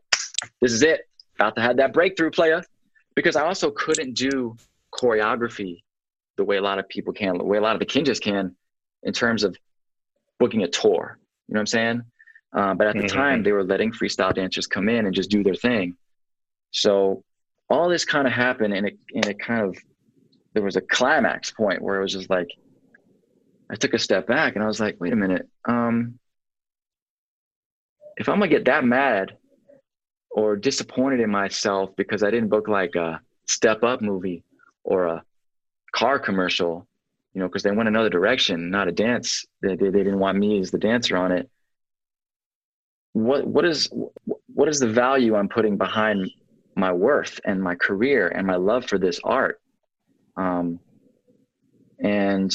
this 0.60 0.72
is 0.72 0.82
it 0.82 1.08
about 1.36 1.54
to 1.54 1.62
have 1.62 1.76
that 1.76 1.92
breakthrough 1.92 2.30
player 2.30 2.62
because 3.14 3.36
i 3.36 3.42
also 3.42 3.70
couldn't 3.70 4.14
do 4.14 4.56
choreography 4.92 5.82
the 6.38 6.44
way 6.44 6.56
a 6.56 6.62
lot 6.62 6.78
of 6.78 6.88
people 6.88 7.12
can, 7.12 7.36
the 7.36 7.44
way 7.44 7.58
a 7.58 7.60
lot 7.60 7.74
of 7.74 7.80
the 7.80 7.86
Kinjaz 7.86 8.18
can, 8.18 8.56
in 9.02 9.12
terms 9.12 9.44
of 9.44 9.54
booking 10.38 10.62
a 10.62 10.68
tour. 10.68 11.18
You 11.48 11.54
know 11.54 11.58
what 11.58 11.60
I'm 11.60 11.66
saying? 11.66 12.02
Uh, 12.56 12.74
but 12.74 12.86
at 12.86 12.94
the 12.94 13.00
mm-hmm. 13.00 13.16
time, 13.16 13.42
they 13.42 13.52
were 13.52 13.64
letting 13.64 13.92
freestyle 13.92 14.32
dancers 14.32 14.66
come 14.66 14.88
in 14.88 15.04
and 15.04 15.14
just 15.14 15.28
do 15.28 15.42
their 15.42 15.54
thing. 15.54 15.96
So 16.70 17.22
all 17.68 17.90
this 17.90 18.06
kind 18.06 18.26
of 18.26 18.32
happened, 18.32 18.72
and 18.72 18.86
it 18.86 18.98
and 19.14 19.26
it 19.26 19.38
kind 19.38 19.62
of 19.62 19.76
there 20.54 20.62
was 20.62 20.76
a 20.76 20.80
climax 20.80 21.50
point 21.50 21.82
where 21.82 21.96
it 21.98 22.02
was 22.02 22.12
just 22.12 22.30
like 22.30 22.48
I 23.70 23.74
took 23.74 23.92
a 23.92 23.98
step 23.98 24.26
back 24.26 24.54
and 24.54 24.64
I 24.64 24.66
was 24.66 24.80
like, 24.80 24.96
wait 24.98 25.12
a 25.12 25.16
minute, 25.16 25.46
um, 25.66 26.18
if 28.18 28.28
I'm 28.28 28.38
gonna 28.38 28.48
get 28.48 28.64
that 28.66 28.84
mad 28.84 29.36
or 30.30 30.56
disappointed 30.56 31.20
in 31.20 31.30
myself 31.30 31.90
because 31.96 32.22
I 32.22 32.30
didn't 32.30 32.48
book 32.48 32.68
like 32.68 32.94
a 32.96 33.20
step 33.46 33.82
up 33.82 34.02
movie 34.02 34.44
or 34.84 35.06
a 35.06 35.24
car 35.92 36.18
commercial, 36.18 36.86
you 37.32 37.40
know, 37.40 37.48
because 37.48 37.62
they 37.62 37.70
went 37.70 37.88
another 37.88 38.10
direction, 38.10 38.70
not 38.70 38.88
a 38.88 38.92
dance. 38.92 39.46
They, 39.62 39.76
they, 39.76 39.90
they 39.90 40.02
didn't 40.02 40.18
want 40.18 40.36
me 40.36 40.60
as 40.60 40.70
the 40.70 40.78
dancer 40.78 41.16
on 41.16 41.32
it. 41.32 41.48
What 43.12 43.46
what 43.46 43.64
is 43.64 43.88
what 44.46 44.68
is 44.68 44.80
the 44.80 44.88
value 44.88 45.34
I'm 45.34 45.48
putting 45.48 45.76
behind 45.76 46.30
my 46.76 46.92
worth 46.92 47.40
and 47.44 47.62
my 47.62 47.74
career 47.74 48.28
and 48.28 48.46
my 48.46 48.56
love 48.56 48.84
for 48.84 48.98
this 48.98 49.18
art? 49.24 49.60
Um, 50.36 50.78
and 52.00 52.54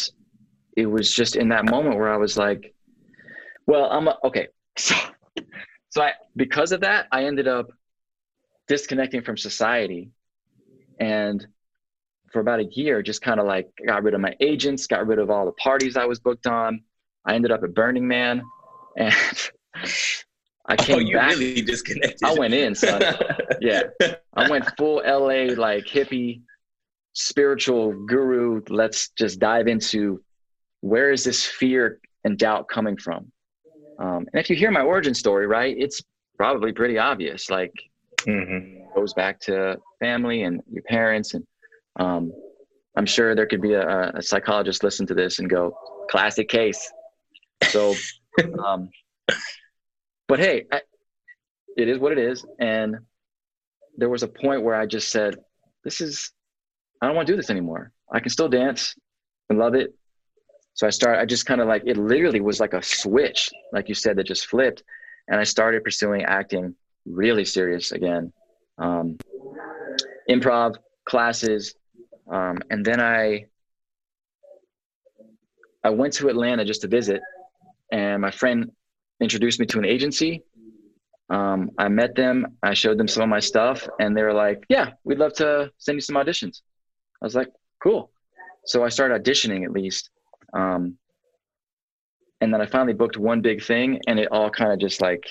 it 0.78 0.86
was 0.86 1.14
just 1.14 1.36
in 1.36 1.50
that 1.50 1.70
moment 1.70 1.98
where 1.98 2.14
I 2.14 2.18
was 2.18 2.38
like, 2.38 2.74
well, 3.66 3.86
I'm 3.86 4.08
a, 4.08 4.18
okay. 4.26 4.48
So, 4.76 4.96
so 5.94 6.02
I, 6.02 6.14
because 6.36 6.72
of 6.72 6.82
that, 6.82 7.06
I 7.12 7.26
ended 7.26 7.48
up 7.48 7.70
disconnecting 8.68 9.22
from 9.22 9.38
society 9.38 10.10
and 11.00 11.46
for 12.32 12.40
about 12.40 12.62
a 12.62 12.64
year, 12.64 13.04
just 13.04 13.22
kind 13.22 13.40
of 13.40 13.46
like 13.46 13.70
got 13.86 14.02
rid 14.02 14.16
of 14.16 14.20
my 14.20 14.36
agents, 14.40 14.88
got 14.88 15.06
rid 15.06 15.20
of 15.20 15.30
all 15.30 15.46
the 15.46 15.52
parties 15.52 15.96
I 15.96 16.06
was 16.06 16.20
booked 16.20 16.48
on. 16.48 16.82
I 17.28 17.36
ended 17.36 17.52
up 17.52 17.64
at 17.64 17.76
Burning 17.76 18.08
Man, 18.08 18.42
and 18.98 19.14
I 19.76 20.74
oh, 20.74 20.76
came 20.78 20.96
oh, 20.96 21.00
you 21.00 21.16
back. 21.16 21.30
Really 21.30 21.62
disconnected. 21.62 22.24
I 22.24 22.34
went 22.34 22.56
in, 22.56 22.74
son. 22.74 23.04
yeah, 23.62 23.84
I 24.34 24.50
went 24.50 24.66
full 24.76 24.96
LA 25.06 25.54
like 25.54 25.86
hippie, 25.86 26.42
spiritual 27.14 27.94
guru. 28.08 28.64
Let's 28.68 29.10
just 29.10 29.38
dive 29.38 29.68
into 29.68 30.24
where 30.82 31.12
is 31.12 31.24
this 31.24 31.46
fear 31.46 32.00
and 32.24 32.36
doubt 32.36 32.68
coming 32.68 32.98
from? 32.98 33.32
Um, 34.04 34.28
and 34.34 34.42
if 34.42 34.50
you 34.50 34.56
hear 34.56 34.70
my 34.70 34.82
origin 34.82 35.14
story, 35.14 35.48
right, 35.48 35.76
it's 35.78 36.02
probably 36.38 36.74
pretty 36.74 36.98
obvious. 36.98 37.50
Like, 37.50 37.74
mm-hmm. 38.20 38.94
goes 38.94 39.14
back 39.14 39.40
to 39.42 39.78
family 40.00 40.44
and 40.44 40.62
your 40.70 40.84
parents 40.84 41.34
and 41.34 41.46
um, 42.00 42.32
I'm 42.96 43.06
sure 43.06 43.36
there 43.36 43.46
could 43.46 43.62
be 43.62 43.74
a, 43.74 44.12
a, 44.16 44.22
psychologist 44.22 44.84
listen 44.84 45.06
to 45.08 45.14
this 45.14 45.40
and 45.40 45.50
go, 45.50 45.76
classic 46.10 46.50
case. 46.50 46.92
So, 47.70 47.96
um, 48.64 48.90
but 50.28 50.40
hey, 50.40 50.66
I, 50.72 50.82
it 51.78 51.88
is 51.88 51.98
what 51.98 52.12
it 52.12 52.18
is. 52.20 52.46
And 52.60 52.98
there 53.98 54.10
was 54.10 54.24
a 54.24 54.28
point 54.28 54.64
where 54.64 54.76
I 54.76 54.86
just 54.86 55.10
said, 55.10 55.36
this 55.84 56.02
is, 56.02 56.32
I 57.02 57.08
don't 57.08 57.16
want 57.16 57.28
to 57.28 57.34
do 57.34 57.38
this 57.38 57.50
anymore. 57.50 57.92
I 58.12 58.20
can 58.20 58.30
still 58.30 58.50
dance 58.50 58.96
and 59.50 59.58
love 59.58 59.76
it. 59.76 59.94
So 60.74 60.88
I 60.88 60.90
started, 60.90 61.22
I 61.22 61.26
just 61.26 61.46
kind 61.46 61.62
of 61.62 61.68
like, 61.68 61.84
it 61.86 61.98
literally 61.98 62.42
was 62.42 62.60
like 62.60 62.74
a 62.74 62.82
switch, 62.82 63.52
like 63.72 63.90
you 63.90 63.96
said, 63.96 64.18
that 64.18 64.26
just 64.26 64.48
flipped. 64.48 64.84
And 65.28 65.40
I 65.40 65.44
started 65.44 65.84
pursuing 65.84 66.24
acting 66.24 66.76
really 67.06 67.46
serious 67.46 67.92
again. 67.92 68.34
Um, 68.78 69.18
improv 70.30 70.76
classes, 71.06 71.76
um, 72.30 72.60
and 72.70 72.86
then 72.86 73.00
I 73.00 73.48
I 75.84 75.90
went 75.90 76.14
to 76.14 76.30
Atlanta 76.30 76.64
just 76.64 76.82
to 76.82 76.88
visit, 76.88 77.22
and 77.92 78.22
my 78.22 78.32
friend 78.32 78.72
introduced 79.20 79.60
me 79.60 79.66
to 79.68 79.80
an 79.80 79.86
agency. 79.86 80.44
Um, 81.30 81.72
I 81.78 81.90
met 81.90 82.16
them. 82.16 82.58
I 82.64 82.74
showed 82.74 82.98
them 82.98 83.08
some 83.08 83.24
of 83.24 83.30
my 83.30 83.40
stuff, 83.40 83.88
and 84.00 84.16
they 84.16 84.24
were 84.24 84.34
like, 84.34 84.64
"Yeah, 84.70 84.92
we'd 85.04 85.20
love 85.20 85.34
to 85.34 85.72
send 85.78 85.98
you 85.98 86.02
some 86.02 86.16
auditions." 86.16 86.62
I 87.22 87.26
was 87.26 87.36
like, 87.36 87.50
"Cool." 87.82 88.12
So 88.66 88.84
I 88.84 88.90
started 88.90 89.22
auditioning 89.22 89.66
at 89.66 89.72
least, 89.72 90.10
um, 90.54 90.98
and 92.42 92.54
then 92.54 92.62
I 92.62 92.66
finally 92.66 92.94
booked 92.94 93.18
one 93.18 93.42
big 93.42 93.64
thing, 93.64 94.00
and 94.08 94.20
it 94.20 94.28
all 94.32 94.50
kind 94.50 94.72
of 94.72 94.80
just 94.80 95.02
like 95.02 95.26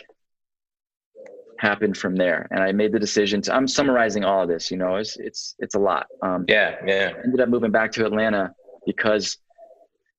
happened 1.58 1.96
from 1.96 2.16
there. 2.16 2.48
And 2.50 2.60
I 2.60 2.72
made 2.72 2.90
the 2.90 2.98
decision 2.98 3.40
to, 3.42 3.54
I'm 3.54 3.68
summarizing 3.68 4.24
all 4.24 4.42
of 4.42 4.48
this, 4.48 4.70
you 4.70 4.76
know, 4.76 4.96
it's, 4.96 5.16
it's, 5.16 5.54
it's 5.60 5.76
a 5.76 5.78
lot. 5.78 6.06
Um, 6.22 6.44
yeah. 6.48 6.76
Yeah. 6.84 7.12
ended 7.22 7.40
up 7.40 7.48
moving 7.48 7.70
back 7.70 7.92
to 7.92 8.04
Atlanta 8.04 8.52
because 8.84 9.38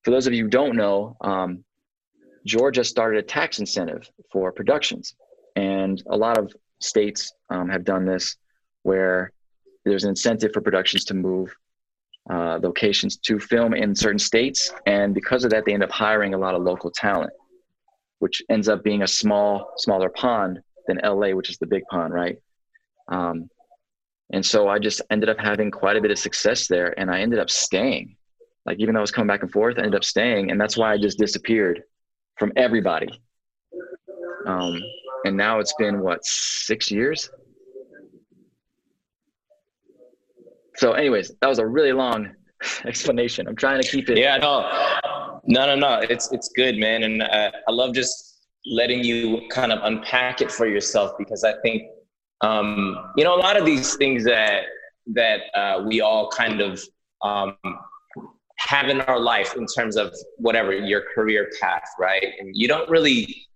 for 0.02 0.10
those 0.10 0.26
of 0.26 0.32
you 0.32 0.44
who 0.44 0.50
don't 0.50 0.76
know, 0.76 1.16
um, 1.20 1.64
Georgia 2.46 2.82
started 2.82 3.18
a 3.18 3.22
tax 3.22 3.58
incentive 3.58 4.08
for 4.32 4.52
productions. 4.52 5.14
And 5.56 6.02
a 6.08 6.16
lot 6.16 6.38
of 6.38 6.52
states 6.80 7.32
um, 7.50 7.68
have 7.68 7.84
done 7.84 8.06
this 8.06 8.36
where 8.82 9.32
there's 9.84 10.04
an 10.04 10.10
incentive 10.10 10.52
for 10.52 10.60
productions 10.60 11.04
to 11.06 11.14
move 11.14 11.54
uh, 12.30 12.58
locations 12.62 13.16
to 13.18 13.38
film 13.38 13.74
in 13.74 13.94
certain 13.94 14.18
states. 14.18 14.72
And 14.86 15.14
because 15.14 15.44
of 15.44 15.50
that, 15.50 15.64
they 15.64 15.74
end 15.74 15.82
up 15.82 15.90
hiring 15.90 16.34
a 16.34 16.38
lot 16.38 16.54
of 16.54 16.62
local 16.62 16.90
talent, 16.90 17.32
which 18.18 18.42
ends 18.48 18.68
up 18.68 18.82
being 18.82 19.02
a 19.02 19.06
small, 19.06 19.72
smaller 19.76 20.08
pond 20.08 20.60
than 20.86 21.00
LA, 21.02 21.30
which 21.30 21.50
is 21.50 21.58
the 21.58 21.66
big 21.66 21.82
pond, 21.90 22.14
right? 22.14 22.38
Um, 23.08 23.48
and 24.32 24.44
so 24.44 24.68
I 24.68 24.78
just 24.78 25.02
ended 25.10 25.28
up 25.28 25.38
having 25.38 25.70
quite 25.70 25.96
a 25.96 26.00
bit 26.00 26.10
of 26.10 26.18
success 26.18 26.66
there, 26.66 26.98
and 26.98 27.10
I 27.10 27.20
ended 27.20 27.38
up 27.38 27.50
staying. 27.50 28.16
Like 28.64 28.78
even 28.80 28.94
though 28.94 29.00
I 29.00 29.02
was 29.02 29.10
coming 29.10 29.28
back 29.28 29.42
and 29.42 29.52
forth, 29.52 29.76
I 29.76 29.82
ended 29.82 29.94
up 29.94 30.04
staying, 30.04 30.50
and 30.50 30.60
that's 30.60 30.76
why 30.76 30.92
I 30.92 30.98
just 30.98 31.18
disappeared 31.18 31.82
from 32.38 32.52
everybody. 32.56 33.08
Um, 34.46 34.80
and 35.24 35.36
now 35.36 35.58
it's 35.58 35.74
been 35.78 36.00
what 36.00 36.24
six 36.24 36.90
years. 36.90 37.30
So, 40.76 40.92
anyways, 40.92 41.32
that 41.40 41.48
was 41.48 41.58
a 41.58 41.66
really 41.66 41.92
long 41.92 42.30
explanation. 42.84 43.46
I'm 43.46 43.56
trying 43.56 43.80
to 43.80 43.88
keep 43.88 44.08
it. 44.08 44.18
Yeah, 44.18 44.36
no, 44.38 44.68
no, 45.46 45.66
no, 45.66 45.74
no. 45.74 46.00
It's 46.08 46.32
it's 46.32 46.48
good, 46.56 46.76
man, 46.76 47.02
and 47.02 47.22
uh, 47.22 47.50
I 47.68 47.72
love 47.72 47.94
just 47.94 48.40
letting 48.66 49.04
you 49.04 49.42
kind 49.50 49.72
of 49.72 49.80
unpack 49.82 50.40
it 50.40 50.50
for 50.50 50.66
yourself 50.66 51.12
because 51.18 51.44
I 51.44 51.54
think 51.62 51.82
um, 52.40 53.12
you 53.16 53.24
know 53.24 53.34
a 53.34 53.40
lot 53.40 53.56
of 53.56 53.64
these 53.64 53.96
things 53.96 54.24
that 54.24 54.64
that 55.14 55.40
uh, 55.54 55.84
we 55.86 56.00
all 56.00 56.30
kind 56.30 56.60
of 56.60 56.82
um, 57.22 57.56
have 58.58 58.88
in 58.88 59.00
our 59.02 59.20
life 59.20 59.54
in 59.56 59.66
terms 59.66 59.96
of 59.96 60.14
whatever 60.38 60.72
your 60.72 61.02
career 61.14 61.50
path, 61.60 61.88
right? 61.98 62.24
And 62.38 62.50
you 62.54 62.68
don't 62.68 62.88
really 62.88 63.46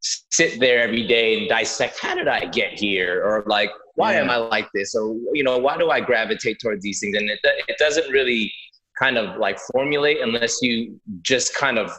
sit 0.00 0.60
there 0.60 0.82
every 0.82 1.06
day 1.06 1.38
and 1.38 1.48
dissect 1.48 1.98
how 2.00 2.14
did 2.14 2.28
I 2.28 2.46
get 2.46 2.78
here 2.78 3.22
or 3.24 3.44
like 3.46 3.70
why 3.94 4.14
yeah. 4.14 4.22
am 4.22 4.30
I 4.30 4.36
like 4.36 4.68
this 4.74 4.94
or 4.94 5.14
you 5.32 5.44
know 5.44 5.58
why 5.58 5.76
do 5.78 5.90
I 5.90 6.00
gravitate 6.00 6.58
towards 6.60 6.82
these 6.82 7.00
things 7.00 7.16
and 7.16 7.28
it 7.30 7.38
it 7.42 7.76
doesn't 7.78 8.10
really 8.10 8.52
kind 8.98 9.18
of 9.18 9.38
like 9.38 9.58
formulate 9.72 10.20
unless 10.20 10.62
you 10.62 11.00
just 11.22 11.54
kind 11.54 11.78
of 11.78 11.92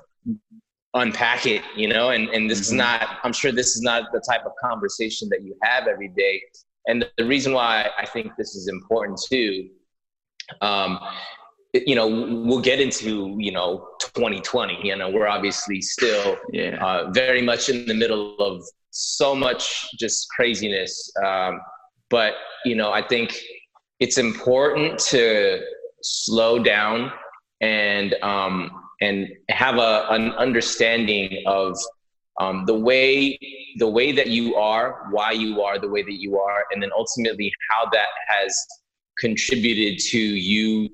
unpack 0.95 1.45
it, 1.45 1.61
you 1.75 1.87
know, 1.87 2.09
and, 2.09 2.29
and 2.29 2.49
this 2.49 2.59
mm-hmm. 2.59 2.63
is 2.63 2.71
not, 2.71 3.19
I'm 3.23 3.33
sure 3.33 3.51
this 3.51 3.75
is 3.75 3.81
not 3.81 4.11
the 4.13 4.21
type 4.21 4.45
of 4.45 4.53
conversation 4.61 5.29
that 5.29 5.43
you 5.43 5.55
have 5.61 5.87
every 5.87 6.07
day. 6.07 6.41
And 6.87 7.05
the 7.17 7.25
reason 7.25 7.53
why 7.53 7.89
I 7.97 8.05
think 8.05 8.31
this 8.37 8.55
is 8.55 8.67
important 8.67 9.19
too, 9.29 9.69
um, 10.61 10.99
you 11.73 11.95
know, 11.95 12.07
we'll 12.07 12.61
get 12.61 12.79
into, 12.79 13.35
you 13.37 13.51
know, 13.51 13.89
2020, 13.99 14.79
you 14.83 14.95
know, 14.95 15.09
we're 15.09 15.27
obviously 15.27 15.81
still 15.81 16.37
yeah. 16.53 16.77
uh, 16.81 17.11
very 17.11 17.41
much 17.41 17.67
in 17.67 17.85
the 17.85 17.93
middle 17.93 18.37
of 18.37 18.63
so 18.91 19.35
much 19.35 19.89
just 19.99 20.29
craziness. 20.29 21.11
Um, 21.21 21.59
but, 22.15 22.35
you 22.63 22.75
know, 22.75 22.93
I 22.93 23.05
think 23.05 23.37
it's 23.99 24.17
important 24.17 24.97
to 25.11 25.61
slow 26.01 26.63
down 26.63 27.11
and, 27.59 28.15
um, 28.21 28.71
and 29.01 29.27
have 29.49 29.75
a, 29.75 30.07
an 30.11 30.31
understanding 30.45 31.43
of 31.45 31.77
um, 32.39 32.65
the 32.65 32.73
way 32.73 33.37
the 33.77 33.89
way 33.97 34.13
that 34.13 34.27
you 34.27 34.55
are, 34.55 35.07
why 35.11 35.31
you 35.31 35.61
are 35.61 35.77
the 35.77 35.89
way 35.89 36.03
that 36.03 36.19
you 36.25 36.39
are, 36.39 36.63
and 36.71 36.81
then 36.81 36.91
ultimately 36.97 37.51
how 37.69 37.89
that 37.91 38.07
has 38.29 38.55
contributed 39.19 39.99
to 39.99 40.17
you 40.17 40.89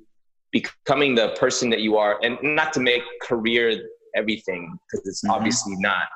becoming 0.52 1.14
the 1.14 1.30
person 1.40 1.70
that 1.70 1.82
you 1.82 1.98
are. 1.98 2.20
And 2.24 2.40
not 2.42 2.74
to 2.74 2.80
make 2.80 3.04
career 3.22 3.80
everything 4.16 4.76
because 4.92 5.08
it's 5.08 5.24
mm-hmm. 5.24 5.36
obviously 5.36 5.76
not. 5.78 6.08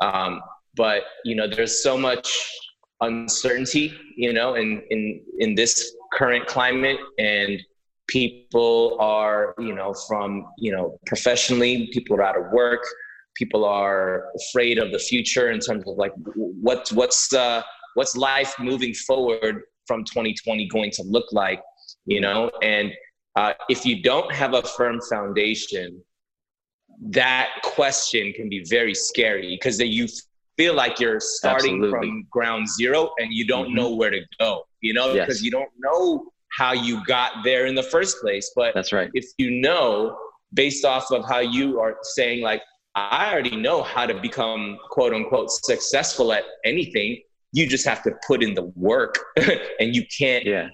Um, 0.00 0.40
but 0.74 1.04
you 1.24 1.36
know, 1.36 1.46
there's 1.46 1.80
so 1.80 1.96
much 1.96 2.28
uncertainty, 3.00 3.92
you 4.16 4.32
know, 4.32 4.54
in 4.54 4.82
in 4.90 5.20
in 5.38 5.54
this 5.54 5.94
current 6.12 6.46
climate, 6.46 6.98
and 7.18 7.60
people 8.06 8.96
are 9.00 9.54
you 9.58 9.74
know 9.74 9.94
from 10.06 10.46
you 10.58 10.72
know 10.72 10.98
professionally 11.06 11.88
people 11.92 12.16
are 12.16 12.22
out 12.22 12.38
of 12.38 12.52
work. 12.52 12.84
People 13.36 13.64
are 13.64 14.24
afraid 14.36 14.78
of 14.78 14.90
the 14.90 14.98
future 14.98 15.50
in 15.50 15.60
terms 15.60 15.84
of 15.86 15.96
like 15.96 16.12
what 16.34 16.88
what's 16.92 17.32
uh 17.32 17.62
what's 17.94 18.16
life 18.16 18.54
moving 18.58 18.94
forward 18.94 19.62
from 19.86 20.04
2020 20.04 20.68
going 20.68 20.90
to 20.90 21.02
look 21.04 21.26
like 21.32 21.62
you 22.08 22.20
know? 22.20 22.50
And 22.62 22.92
uh, 23.36 23.52
if 23.68 23.86
you 23.86 24.02
don't 24.02 24.32
have 24.34 24.54
a 24.54 24.62
firm 24.62 25.00
foundation 25.08 26.02
that 27.00 27.50
question 27.62 28.32
can 28.32 28.48
be 28.48 28.64
very 28.68 28.92
scary 28.92 29.50
because 29.54 29.78
then 29.78 29.86
you 29.86 30.08
feel 30.58 30.74
like 30.74 31.00
you're 31.00 31.20
starting 31.20 31.76
Absolutely. 31.76 32.08
from 32.08 32.26
ground 32.30 32.68
zero 32.68 33.10
and 33.18 33.32
you 33.32 33.46
don't 33.46 33.68
mm-hmm. 33.68 33.76
know 33.76 33.94
where 33.94 34.10
to 34.10 34.20
go 34.38 34.64
you 34.82 34.92
know 34.92 35.14
because 35.14 35.42
you 35.42 35.50
don't 35.50 35.70
know 35.78 36.30
how 36.58 36.72
you 36.72 37.04
got 37.04 37.44
there 37.44 37.66
in 37.66 37.74
the 37.74 37.82
first 37.82 38.20
place. 38.20 38.50
But 38.54 38.74
that's 38.74 38.92
right. 38.92 39.10
If 39.14 39.26
you 39.38 39.50
know, 39.50 40.18
based 40.54 40.84
off 40.84 41.10
of 41.10 41.24
how 41.28 41.40
you 41.40 41.80
are 41.80 41.96
saying, 42.02 42.42
like, 42.42 42.62
I 42.94 43.30
already 43.32 43.54
know 43.54 43.82
how 43.82 44.06
to 44.06 44.20
become 44.20 44.78
quote 44.90 45.12
unquote 45.12 45.50
successful 45.50 46.32
at 46.32 46.44
anything. 46.64 47.20
You 47.52 47.66
just 47.66 47.86
have 47.86 48.02
to 48.02 48.12
put 48.26 48.42
in 48.42 48.54
the 48.54 48.72
work, 48.74 49.18
and 49.80 49.94
you 49.94 50.04
can't. 50.06 50.44
Yeah. 50.44 50.68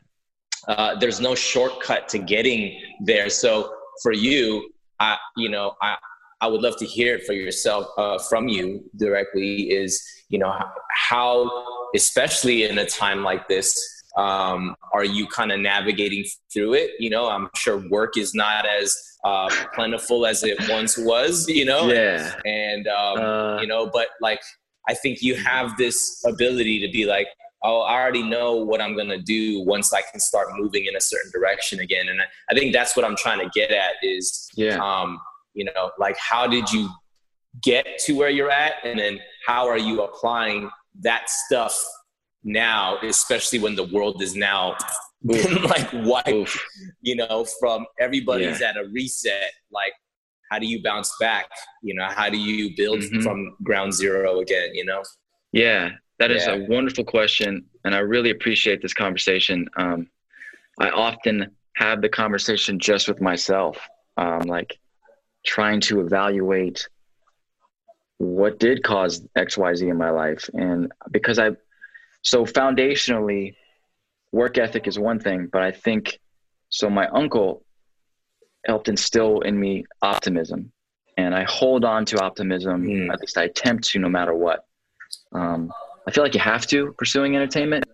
Uh, 0.66 0.98
there's 0.98 1.20
no 1.20 1.34
shortcut 1.34 2.08
to 2.08 2.18
getting 2.18 2.80
there. 3.00 3.28
So 3.28 3.70
for 4.02 4.12
you, 4.12 4.70
I, 4.98 5.18
you 5.36 5.50
know, 5.50 5.74
I, 5.82 5.96
I 6.40 6.46
would 6.46 6.62
love 6.62 6.76
to 6.78 6.86
hear 6.86 7.16
it 7.16 7.24
for 7.24 7.32
yourself 7.32 7.86
uh, 7.98 8.18
from 8.18 8.48
you 8.48 8.84
directly. 8.96 9.70
Is 9.70 10.02
you 10.28 10.38
know 10.38 10.54
how, 10.90 11.50
especially 11.94 12.64
in 12.64 12.78
a 12.78 12.86
time 12.86 13.22
like 13.22 13.48
this, 13.48 13.76
um, 14.16 14.76
are 14.92 15.04
you 15.04 15.26
kind 15.26 15.52
of 15.52 15.60
navigating 15.60 16.24
through 16.52 16.74
it? 16.74 16.92
You 16.98 17.10
know 17.10 17.28
i'm 17.28 17.48
sure 17.54 17.88
work 17.90 18.16
is 18.16 18.34
not 18.34 18.66
as 18.66 18.96
uh, 19.24 19.48
plentiful 19.74 20.26
as 20.26 20.44
it 20.44 20.58
once 20.68 20.98
was 20.98 21.48
you 21.48 21.64
know? 21.64 21.90
Yeah. 21.90 22.34
And 22.44 22.86
um, 22.88 23.18
uh, 23.18 23.60
you 23.60 23.66
know 23.66 23.90
but 23.92 24.08
like 24.20 24.40
i 24.88 24.94
think 24.94 25.22
you 25.22 25.34
have 25.34 25.76
this 25.76 26.22
ability 26.26 26.78
to 26.86 26.92
be 26.92 27.06
like 27.06 27.28
oh 27.62 27.80
i 27.80 27.94
already 27.94 28.22
know 28.22 28.56
what 28.56 28.80
i'm 28.80 28.94
going 28.94 29.08
to 29.08 29.22
do 29.22 29.62
once 29.62 29.92
i 29.94 30.02
can 30.10 30.20
start 30.20 30.48
moving 30.56 30.84
in 30.86 30.96
a 30.96 31.00
certain 31.00 31.30
direction 31.32 31.80
again. 31.80 32.08
And 32.08 32.20
I, 32.20 32.24
I 32.50 32.54
think 32.54 32.72
that's 32.72 32.96
what 32.96 33.04
i'm 33.04 33.16
trying 33.16 33.40
to 33.40 33.50
get 33.54 33.70
at 33.70 33.94
is 34.02 34.48
yeah. 34.54 34.76
um, 34.76 35.18
you 35.54 35.64
know 35.64 35.90
like 35.98 36.16
how 36.18 36.46
did 36.46 36.70
you 36.70 36.88
get 37.62 37.86
to 37.98 38.14
where 38.14 38.30
you're 38.30 38.50
at 38.50 38.74
and 38.84 38.98
then 38.98 39.18
how 39.46 39.68
are 39.68 39.78
you 39.78 40.02
applying 40.02 40.68
that 41.00 41.28
stuff 41.28 41.82
now, 42.44 42.98
especially 43.02 43.58
when 43.58 43.74
the 43.74 43.84
world 43.84 44.22
is 44.22 44.36
now 44.36 44.76
like 45.22 45.90
wiped, 45.92 46.58
you 47.00 47.16
know, 47.16 47.46
from 47.58 47.86
everybody's 47.98 48.60
yeah. 48.60 48.70
at 48.70 48.76
a 48.76 48.84
reset. 48.92 49.50
Like, 49.70 49.92
how 50.50 50.58
do 50.58 50.66
you 50.66 50.82
bounce 50.82 51.12
back? 51.18 51.46
You 51.82 51.94
know, 51.94 52.06
how 52.06 52.28
do 52.28 52.38
you 52.38 52.76
build 52.76 53.00
mm-hmm. 53.00 53.22
from 53.22 53.56
ground 53.62 53.94
zero 53.94 54.40
again? 54.40 54.74
You 54.74 54.84
know? 54.84 55.02
Yeah, 55.52 55.90
that 56.18 56.30
is 56.30 56.46
yeah. 56.46 56.54
a 56.54 56.66
wonderful 56.68 57.04
question, 57.04 57.64
and 57.84 57.94
I 57.94 57.98
really 57.98 58.30
appreciate 58.30 58.82
this 58.82 58.92
conversation. 58.92 59.66
Um, 59.76 60.08
I 60.78 60.90
often 60.90 61.56
have 61.76 62.02
the 62.02 62.08
conversation 62.08 62.78
just 62.78 63.08
with 63.08 63.20
myself, 63.20 63.78
um, 64.16 64.40
like 64.40 64.78
trying 65.44 65.80
to 65.80 66.00
evaluate 66.00 66.88
what 68.18 68.58
did 68.58 68.82
cause 68.82 69.26
X, 69.36 69.58
Y, 69.58 69.74
Z 69.74 69.88
in 69.88 69.98
my 69.98 70.10
life, 70.10 70.48
and 70.54 70.92
because 71.10 71.38
I 71.38 71.50
so 72.22 72.46
foundationally, 72.46 73.54
work 74.32 74.56
ethic 74.58 74.86
is 74.86 74.98
one 74.98 75.20
thing, 75.20 75.48
but 75.52 75.62
I 75.62 75.70
think 75.70 76.18
so. 76.70 76.88
My 76.88 77.06
uncle 77.08 77.62
helped 78.66 78.88
instill 78.88 79.40
in 79.40 79.58
me 79.60 79.84
optimism, 80.00 80.72
and 81.18 81.34
I 81.34 81.44
hold 81.44 81.84
on 81.84 82.06
to 82.06 82.20
optimism. 82.20 82.86
Mm. 82.86 83.12
At 83.12 83.20
least 83.20 83.36
I 83.36 83.44
attempt 83.44 83.84
to, 83.88 83.98
no 83.98 84.08
matter 84.08 84.34
what. 84.34 84.64
Um, 85.32 85.70
I 86.08 86.10
feel 86.10 86.24
like 86.24 86.34
you 86.34 86.40
have 86.40 86.66
to 86.68 86.94
pursuing 86.98 87.36
entertainment, 87.36 87.84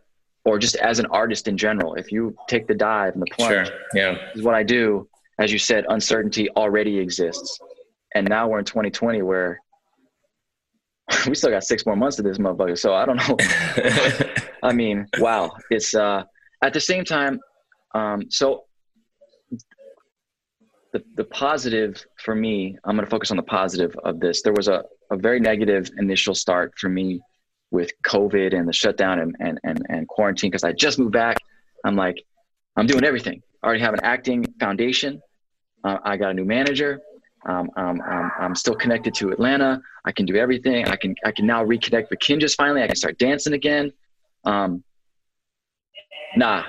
or 0.44 0.58
just 0.58 0.76
as 0.76 1.00
an 1.00 1.06
artist 1.06 1.48
in 1.48 1.56
general. 1.56 1.94
If 1.94 2.12
you 2.12 2.36
take 2.48 2.68
the 2.68 2.74
dive 2.74 3.14
and 3.14 3.22
the 3.22 3.26
plunge, 3.32 3.66
sure. 3.66 3.76
yeah, 3.94 4.16
is 4.34 4.42
what 4.42 4.54
I 4.54 4.62
do. 4.62 5.08
As 5.40 5.50
you 5.50 5.58
said, 5.58 5.86
uncertainty 5.88 6.50
already 6.50 6.98
exists, 6.98 7.58
and 8.14 8.28
now 8.28 8.46
we're 8.46 8.58
in 8.58 8.64
2020 8.66 9.22
where 9.22 9.58
we 11.26 11.34
still 11.34 11.50
got 11.50 11.64
six 11.64 11.86
more 11.86 11.96
months 11.96 12.18
of 12.18 12.24
this 12.26 12.38
motherfucker. 12.38 12.78
So 12.78 12.94
I 12.94 13.06
don't 13.06 13.16
know. 13.16 13.36
I 14.62 14.72
mean, 14.72 15.06
wow. 15.18 15.50
It's 15.70 15.94
uh 15.94 16.24
at 16.62 16.74
the 16.74 16.80
same 16.80 17.04
time, 17.04 17.40
um, 17.94 18.30
so 18.30 18.64
the 20.92 21.02
the 21.16 21.24
positive 21.24 22.04
for 22.22 22.34
me, 22.34 22.76
I'm 22.84 22.96
gonna 22.96 23.08
focus 23.08 23.30
on 23.30 23.38
the 23.38 23.42
positive 23.42 23.96
of 24.04 24.20
this. 24.20 24.42
There 24.42 24.52
was 24.52 24.68
a, 24.68 24.84
a 25.10 25.16
very 25.16 25.40
negative 25.40 25.90
initial 25.96 26.34
start 26.34 26.74
for 26.78 26.88
me 26.88 27.20
with 27.70 27.90
COVID 28.04 28.54
and 28.54 28.68
the 28.68 28.72
shutdown 28.72 29.20
and 29.20 29.36
and 29.40 29.58
and, 29.64 29.86
and 29.88 30.08
quarantine 30.08 30.50
because 30.50 30.64
I 30.64 30.72
just 30.72 30.98
moved 30.98 31.12
back. 31.12 31.38
I'm 31.84 31.96
like, 31.96 32.22
I'm 32.76 32.86
doing 32.86 33.04
everything. 33.04 33.42
I 33.62 33.66
already 33.66 33.82
have 33.82 33.94
an 33.94 34.00
acting 34.02 34.44
foundation. 34.58 35.22
Uh, 35.84 35.98
I 36.04 36.16
got 36.16 36.30
a 36.30 36.34
new 36.34 36.44
manager. 36.44 37.00
Um, 37.46 37.70
um, 37.76 38.00
um, 38.02 38.30
I'm 38.38 38.54
still 38.54 38.74
connected 38.74 39.14
to 39.14 39.30
Atlanta. 39.30 39.80
I 40.04 40.12
can 40.12 40.26
do 40.26 40.36
everything. 40.36 40.86
I 40.88 40.96
can 40.96 41.14
I 41.24 41.32
can 41.32 41.46
now 41.46 41.64
reconnect 41.64 42.10
with 42.10 42.18
Kinjaz 42.18 42.54
finally. 42.54 42.82
I 42.82 42.86
can 42.86 42.96
start 42.96 43.18
dancing 43.18 43.54
again. 43.54 43.92
Um, 44.44 44.84
nah, 46.36 46.64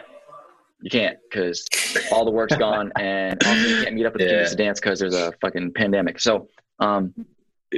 you 0.82 0.90
can't 0.90 1.18
because 1.30 1.66
all 2.12 2.24
the 2.24 2.32
work's 2.32 2.56
gone 2.56 2.92
and 3.00 3.42
also 3.44 3.68
you 3.68 3.84
can't 3.84 3.96
meet 3.96 4.06
up 4.06 4.14
with 4.14 4.22
yeah. 4.22 4.48
To 4.48 4.56
dance 4.56 4.80
because 4.80 5.00
there's 5.00 5.16
a 5.16 5.34
fucking 5.42 5.74
pandemic. 5.74 6.20
So, 6.20 6.48
um, 6.80 7.14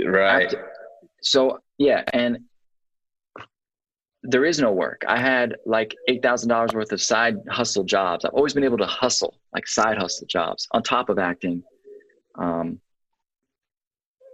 right. 0.06 0.46
After, 0.46 0.72
so 1.22 1.60
yeah, 1.78 2.04
and 2.14 2.40
there 4.24 4.46
is 4.46 4.60
no 4.60 4.72
work. 4.72 5.04
I 5.08 5.20
had 5.20 5.58
like 5.66 5.94
eight 6.08 6.24
thousand 6.24 6.50
dollars 6.50 6.72
worth 6.74 6.92
of 6.92 7.02
side 7.02 7.36
hustle 7.50 7.84
jobs. 7.84 8.24
I've 8.24 8.34
always 8.34 8.54
been 8.54 8.64
able 8.64 8.78
to 8.78 8.86
hustle, 8.86 9.38
like 9.54 9.68
side 9.68 9.98
hustle 9.98 10.26
jobs, 10.28 10.68
on 10.72 10.82
top 10.82 11.10
of 11.10 11.20
acting. 11.20 11.62
Um, 12.36 12.80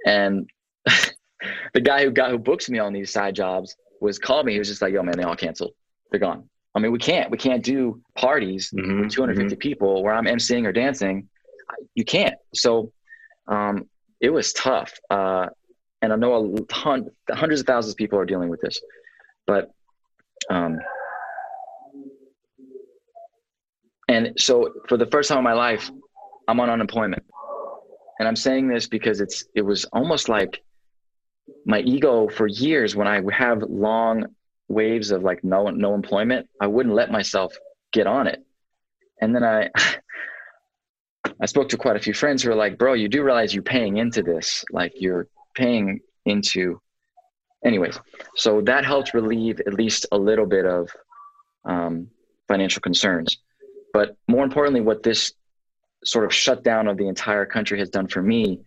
and 0.05 0.49
the 1.73 1.81
guy 1.81 2.03
who 2.03 2.11
got 2.11 2.29
who 2.29 2.37
books 2.37 2.69
me 2.69 2.77
on 2.79 2.93
these 2.93 3.11
side 3.11 3.35
jobs 3.35 3.75
was 3.99 4.19
called 4.19 4.45
me. 4.45 4.53
He 4.53 4.59
was 4.59 4.67
just 4.67 4.81
like, 4.81 4.93
"Yo, 4.93 5.01
man, 5.01 5.17
they 5.17 5.23
all 5.23 5.35
canceled. 5.35 5.73
They're 6.11 6.19
gone." 6.19 6.47
I 6.75 6.79
mean, 6.79 6.91
we 6.91 6.99
can't 6.99 7.31
we 7.31 7.37
can't 7.37 7.63
do 7.63 7.99
parties 8.15 8.71
mm-hmm, 8.71 9.01
with 9.01 9.11
250 9.11 9.55
mm-hmm. 9.55 9.59
people 9.59 10.03
where 10.03 10.13
I'm 10.13 10.25
emceeing 10.25 10.65
or 10.65 10.71
dancing. 10.71 11.27
You 11.95 12.05
can't. 12.05 12.35
So 12.53 12.91
um, 13.47 13.89
it 14.21 14.29
was 14.29 14.53
tough, 14.53 14.93
uh, 15.09 15.47
and 16.03 16.13
I 16.13 16.15
know 16.15 16.55
a 16.55 16.61
ton, 16.65 17.09
hundreds 17.29 17.61
of 17.61 17.67
thousands 17.67 17.93
of 17.93 17.97
people 17.97 18.19
are 18.19 18.25
dealing 18.25 18.49
with 18.49 18.61
this, 18.61 18.79
but 19.47 19.71
um, 20.49 20.79
and 24.07 24.33
so 24.37 24.73
for 24.87 24.97
the 24.97 25.05
first 25.05 25.29
time 25.29 25.37
in 25.37 25.43
my 25.43 25.53
life, 25.53 25.89
I'm 26.47 26.59
on 26.59 26.69
unemployment. 26.69 27.23
And 28.17 28.27
I'm 28.27 28.35
saying 28.35 28.67
this 28.67 28.87
because 28.87 29.21
it's 29.21 29.45
it 29.55 29.61
was 29.61 29.85
almost 29.85 30.27
like 30.27 30.61
my 31.65 31.79
ego 31.81 32.27
for 32.27 32.47
years 32.47 32.95
when 32.95 33.07
I 33.07 33.21
have 33.31 33.61
long 33.61 34.25
waves 34.67 35.11
of 35.11 35.23
like 35.23 35.43
no 35.43 35.69
no 35.69 35.93
employment, 35.93 36.49
I 36.59 36.67
wouldn't 36.67 36.95
let 36.95 37.11
myself 37.11 37.55
get 37.93 38.07
on 38.07 38.27
it. 38.27 38.43
And 39.21 39.33
then 39.33 39.43
I 39.43 39.69
I 41.41 41.45
spoke 41.45 41.69
to 41.69 41.77
quite 41.77 41.95
a 41.95 41.99
few 41.99 42.13
friends 42.13 42.43
who 42.43 42.51
are 42.51 42.55
like, 42.55 42.77
bro, 42.77 42.93
you 42.93 43.07
do 43.07 43.23
realize 43.23 43.53
you're 43.53 43.63
paying 43.63 43.97
into 43.97 44.21
this. 44.21 44.65
Like 44.71 44.93
you're 44.95 45.27
paying 45.55 45.99
into 46.25 46.81
anyways, 47.65 47.99
so 48.35 48.61
that 48.61 48.85
helped 48.85 49.13
relieve 49.13 49.59
at 49.61 49.73
least 49.73 50.05
a 50.11 50.17
little 50.17 50.45
bit 50.45 50.65
of 50.65 50.89
um, 51.65 52.07
financial 52.47 52.81
concerns. 52.81 53.37
But 53.93 54.17
more 54.27 54.43
importantly, 54.43 54.81
what 54.81 55.03
this 55.03 55.33
sort 56.03 56.25
of 56.25 56.33
shutdown 56.33 56.87
of 56.87 56.97
the 56.97 57.07
entire 57.07 57.45
country 57.45 57.79
has 57.79 57.89
done 57.89 58.07
for 58.07 58.21
me 58.21 58.59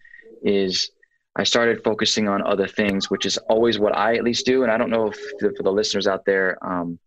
is 0.42 0.90
I 1.34 1.44
started 1.44 1.82
focusing 1.82 2.28
on 2.28 2.42
other 2.42 2.66
things, 2.66 3.10
which 3.10 3.24
is 3.24 3.38
always 3.48 3.78
what 3.78 3.96
I 3.96 4.16
at 4.16 4.24
least 4.24 4.44
do. 4.44 4.64
And 4.64 4.72
I 4.72 4.76
don't 4.76 4.90
know 4.90 5.06
if 5.06 5.18
the, 5.38 5.54
for 5.56 5.62
the 5.62 5.72
listeners 5.72 6.06
out 6.06 6.24
there, 6.26 6.58
um, 6.66 6.98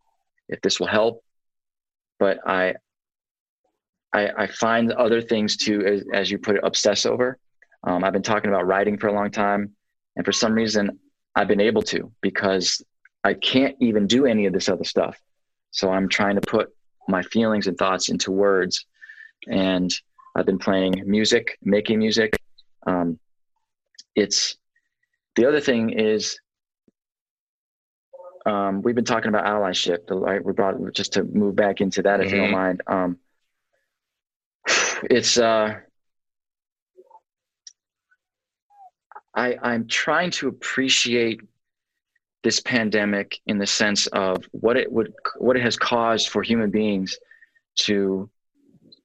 if 0.49 0.61
this 0.61 0.79
will 0.79 0.87
help, 0.87 1.23
but 2.17 2.39
I, 2.47 2.75
I, 4.13 4.29
I 4.37 4.47
find 4.47 4.91
other 4.91 5.21
things 5.21 5.57
to, 5.57 5.85
as, 5.85 6.03
as, 6.13 6.31
you 6.31 6.39
put 6.39 6.55
it, 6.55 6.61
obsess 6.63 7.05
over. 7.05 7.37
Um, 7.83 8.03
I've 8.03 8.13
been 8.13 8.23
talking 8.23 8.49
about 8.49 8.65
writing 8.65 8.97
for 8.97 9.07
a 9.07 9.13
long 9.13 9.29
time, 9.29 9.75
and 10.15 10.25
for 10.25 10.31
some 10.31 10.53
reason, 10.53 10.99
I've 11.35 11.47
been 11.47 11.61
able 11.61 11.81
to 11.83 12.11
because 12.21 12.83
I 13.23 13.33
can't 13.33 13.75
even 13.79 14.07
do 14.07 14.25
any 14.25 14.45
of 14.45 14.53
this 14.53 14.69
other 14.69 14.83
stuff. 14.83 15.19
So 15.71 15.89
I'm 15.91 16.07
trying 16.07 16.35
to 16.35 16.41
put 16.41 16.69
my 17.07 17.21
feelings 17.23 17.67
and 17.67 17.77
thoughts 17.77 18.09
into 18.09 18.31
words. 18.31 18.85
And 19.47 19.93
I've 20.35 20.45
been 20.45 20.59
playing 20.59 21.03
music, 21.05 21.57
making 21.61 21.99
music. 21.99 22.39
Um, 22.87 23.19
it's 24.15 24.55
the 25.35 25.47
other 25.47 25.59
thing 25.59 25.89
is 25.89 26.39
um, 28.45 28.81
we've 28.81 28.95
been 28.95 29.05
talking 29.05 29.29
about 29.29 29.45
allyship. 29.45 30.09
Right? 30.09 30.43
We 30.43 30.53
brought 30.53 30.75
just 30.93 31.13
to 31.13 31.23
move 31.23 31.55
back 31.55 31.81
into 31.81 32.03
that, 32.03 32.21
if 32.21 32.27
mm-hmm. 32.27 32.35
you 32.35 32.41
don't 32.41 32.51
mm-hmm. 32.51 32.57
mind. 32.57 32.81
Um, 32.87 33.17
it's 35.09 35.37
uh, 35.37 35.79
I, 39.35 39.57
I'm 39.61 39.87
trying 39.87 40.31
to 40.31 40.47
appreciate 40.47 41.41
this 42.43 42.59
pandemic 42.61 43.39
in 43.47 43.57
the 43.57 43.67
sense 43.67 44.07
of 44.07 44.45
what 44.51 44.77
it 44.77 44.91
would 44.91 45.13
what 45.37 45.57
it 45.57 45.63
has 45.63 45.75
caused 45.75 46.29
for 46.29 46.43
human 46.43 46.69
beings 46.69 47.17
to 47.79 48.29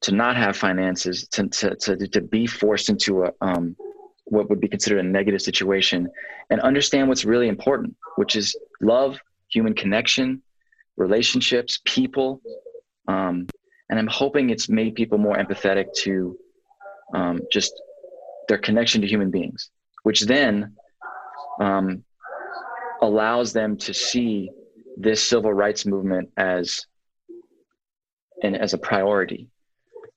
to 0.02 0.12
not 0.12 0.36
have 0.36 0.56
finances 0.56 1.26
to 1.28 1.48
to 1.48 1.74
to, 1.76 1.96
to 1.96 2.20
be 2.20 2.46
forced 2.46 2.88
into 2.90 3.24
a 3.24 3.32
um, 3.40 3.74
what 4.24 4.48
would 4.48 4.60
be 4.60 4.68
considered 4.68 5.00
a 5.00 5.02
negative 5.02 5.42
situation 5.42 6.08
and 6.50 6.60
understand 6.60 7.08
what's 7.08 7.24
really 7.24 7.48
important 7.48 7.96
which 8.16 8.36
is 8.36 8.54
love 8.80 9.18
human 9.48 9.74
connection 9.74 10.40
relationships 10.96 11.80
people. 11.84 12.40
Um, 13.08 13.48
and 13.88 13.98
i'm 13.98 14.06
hoping 14.06 14.50
it's 14.50 14.68
made 14.68 14.94
people 14.94 15.18
more 15.18 15.36
empathetic 15.36 15.86
to 16.04 16.38
um, 17.14 17.40
just 17.50 17.72
their 18.48 18.58
connection 18.58 19.00
to 19.00 19.08
human 19.08 19.30
beings 19.30 19.70
which 20.02 20.22
then 20.22 20.74
um, 21.60 22.04
allows 23.02 23.52
them 23.52 23.76
to 23.76 23.94
see 23.94 24.50
this 24.96 25.22
civil 25.22 25.52
rights 25.52 25.86
movement 25.86 26.30
as 26.36 26.86
and 28.42 28.56
as 28.56 28.74
a 28.74 28.78
priority. 28.78 29.48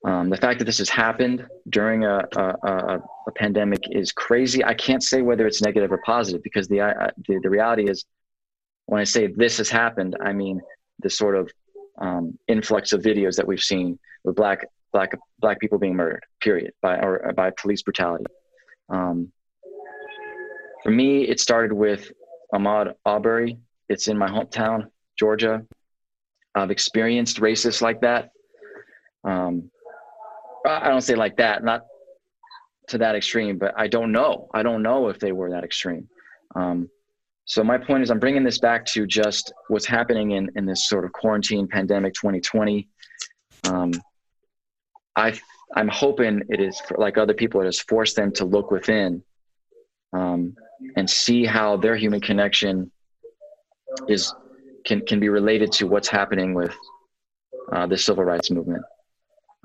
Um, 0.05 0.29
the 0.29 0.37
fact 0.37 0.59
that 0.59 0.65
this 0.65 0.79
has 0.79 0.89
happened 0.89 1.47
during 1.69 2.03
a, 2.03 2.19
a, 2.35 2.41
a, 2.41 3.01
a, 3.27 3.31
pandemic 3.35 3.79
is 3.89 4.11
crazy. 4.11 4.63
I 4.63 4.73
can't 4.73 5.01
say 5.01 5.21
whether 5.21 5.47
it's 5.47 5.61
negative 5.61 5.93
or 5.93 5.99
positive 6.05 6.43
because 6.43 6.67
the, 6.67 6.81
uh, 6.81 7.07
the, 7.27 7.39
the 7.41 7.49
reality 7.49 7.89
is 7.89 8.03
when 8.87 8.99
I 8.99 9.05
say 9.05 9.27
this 9.27 9.57
has 9.59 9.69
happened, 9.69 10.17
I 10.21 10.33
mean 10.33 10.61
the 10.99 11.09
sort 11.09 11.35
of 11.35 11.49
um, 11.99 12.37
influx 12.49 12.91
of 12.91 13.01
videos 13.01 13.37
that 13.37 13.47
we've 13.47 13.61
seen 13.61 13.97
with 14.25 14.35
black 14.35 14.65
black 14.91 15.11
black 15.39 15.59
people 15.59 15.79
being 15.79 15.95
murdered, 15.95 16.23
period, 16.41 16.73
by 16.81 16.97
or 16.97 17.31
by 17.33 17.51
police 17.51 17.81
brutality. 17.81 18.25
Um, 18.89 19.31
for 20.83 20.91
me, 20.91 21.23
it 21.23 21.39
started 21.39 21.73
with 21.73 22.11
Ahmaud 22.53 22.93
Arbery. 23.05 23.57
It's 23.89 24.09
in 24.09 24.17
my 24.17 24.29
hometown, 24.29 24.87
Georgia. 25.17 25.65
I've 26.55 26.71
experienced 26.71 27.39
racists 27.39 27.81
like 27.81 28.01
that. 28.01 28.31
Um, 29.23 29.71
I 30.65 30.89
don't 30.89 31.01
say 31.01 31.15
like 31.15 31.37
that, 31.37 31.63
not 31.63 31.85
to 32.89 32.97
that 32.97 33.15
extreme, 33.15 33.57
but 33.57 33.73
I 33.77 33.87
don't 33.87 34.11
know. 34.11 34.49
I 34.53 34.61
don't 34.61 34.83
know 34.83 35.07
if 35.07 35.19
they 35.19 35.31
were 35.31 35.49
that 35.51 35.63
extreme. 35.63 36.07
Um, 36.55 36.89
so 37.45 37.63
my 37.63 37.77
point 37.77 38.03
is, 38.03 38.11
I'm 38.11 38.19
bringing 38.19 38.43
this 38.43 38.59
back 38.59 38.85
to 38.87 39.07
just 39.07 39.53
what's 39.67 39.85
happening 39.85 40.31
in 40.31 40.49
in 40.55 40.65
this 40.65 40.87
sort 40.87 41.05
of 41.05 41.11
quarantine 41.11 41.67
pandemic 41.67 42.13
2020. 42.13 42.87
Um, 43.65 43.91
I 45.15 45.37
I'm 45.75 45.87
hoping 45.87 46.43
it 46.49 46.61
is 46.61 46.81
like 46.97 47.17
other 47.17 47.33
people, 47.33 47.61
it 47.61 47.65
has 47.65 47.79
forced 47.79 48.15
them 48.15 48.31
to 48.33 48.45
look 48.45 48.71
within 48.71 49.23
um, 50.13 50.55
and 50.95 51.09
see 51.09 51.45
how 51.45 51.77
their 51.77 51.95
human 51.95 52.19
connection 52.19 52.91
is 54.07 54.33
can 54.85 55.01
can 55.05 55.19
be 55.19 55.29
related 55.29 55.71
to 55.71 55.87
what's 55.87 56.07
happening 56.07 56.53
with 56.53 56.75
uh, 57.71 57.85
the 57.87 57.97
civil 57.97 58.23
rights 58.23 58.51
movement. 58.51 58.83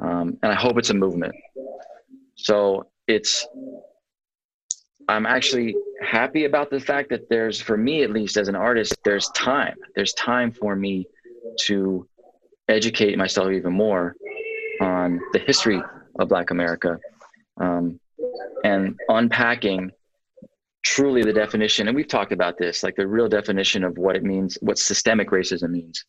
Um, 0.01 0.39
and 0.43 0.53
I 0.53 0.55
hope 0.55 0.79
it's 0.79 0.91
a 0.91 0.95
movement. 0.95 1.35
So 2.37 2.87
it's 3.09 3.47
I'm 5.09 5.25
actually 5.27 5.75
happy 6.03 6.45
about 6.45 6.71
the 6.71 6.79
fact 6.79 7.09
that 7.11 7.29
there's, 7.31 7.61
for 7.61 7.77
me 7.79 8.03
at 8.03 8.11
least 8.11 8.37
as 8.37 8.49
an 8.49 8.55
artist, 8.55 8.95
there's 9.05 9.29
time. 9.31 9.75
There's 9.97 10.13
time 10.13 10.53
for 10.53 10.77
me 10.77 11.07
to 11.63 12.07
educate 12.69 13.17
myself 13.17 13.51
even 13.51 13.73
more 13.73 14.15
on 14.83 15.19
the 15.33 15.39
history 15.39 15.81
of 16.19 16.29
Black 16.29 16.51
America 16.51 16.99
um, 17.59 17.99
and 18.65 18.97
unpacking 19.09 19.91
truly 20.89 21.23
the 21.23 21.35
definition, 21.35 21.87
and 21.87 21.95
we've 21.95 22.09
talked 22.09 22.33
about 22.33 22.57
this, 22.57 22.83
like 22.83 22.97
the 22.97 23.07
real 23.07 23.29
definition 23.29 23.85
of 23.85 23.99
what 23.99 24.17
it 24.17 24.23
means, 24.23 24.57
what 24.63 24.79
systemic 24.79 25.29
racism 25.29 25.69
means. 25.71 26.07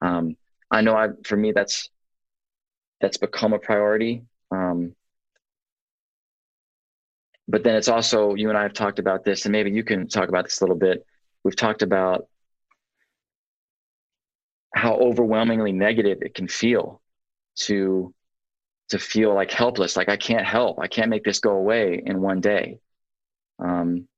Um, 0.00 0.36
I 0.70 0.80
know 0.80 0.94
I, 0.94 1.08
for 1.24 1.36
me, 1.36 1.50
that's, 1.50 1.90
that's 3.00 3.16
become 3.16 3.52
a 3.52 3.58
priority. 3.58 4.22
Um, 4.52 4.94
but 7.48 7.64
then 7.64 7.74
it's 7.74 7.88
also, 7.88 8.34
you 8.34 8.48
and 8.48 8.56
I 8.56 8.62
have 8.62 8.74
talked 8.74 9.00
about 9.00 9.24
this, 9.24 9.44
and 9.44 9.50
maybe 9.50 9.72
you 9.72 9.82
can 9.82 10.06
talk 10.06 10.28
about 10.28 10.44
this 10.44 10.60
a 10.60 10.64
little 10.64 10.78
bit. 10.78 11.04
We've 11.42 11.56
talked 11.56 11.82
about 11.82 12.28
how 14.72 14.94
overwhelmingly 14.94 15.72
negative 15.72 16.18
it 16.22 16.34
can 16.34 16.46
feel 16.46 17.02
to 17.56 18.14
to 18.90 18.98
feel 18.98 19.34
like 19.34 19.50
helpless 19.50 19.96
like 19.96 20.10
i 20.10 20.16
can't 20.18 20.46
help 20.46 20.78
i 20.78 20.86
can't 20.86 21.08
make 21.08 21.24
this 21.24 21.40
go 21.40 21.52
away 21.52 22.02
in 22.04 22.20
one 22.20 22.40
day 22.40 22.78
um, 23.58 24.08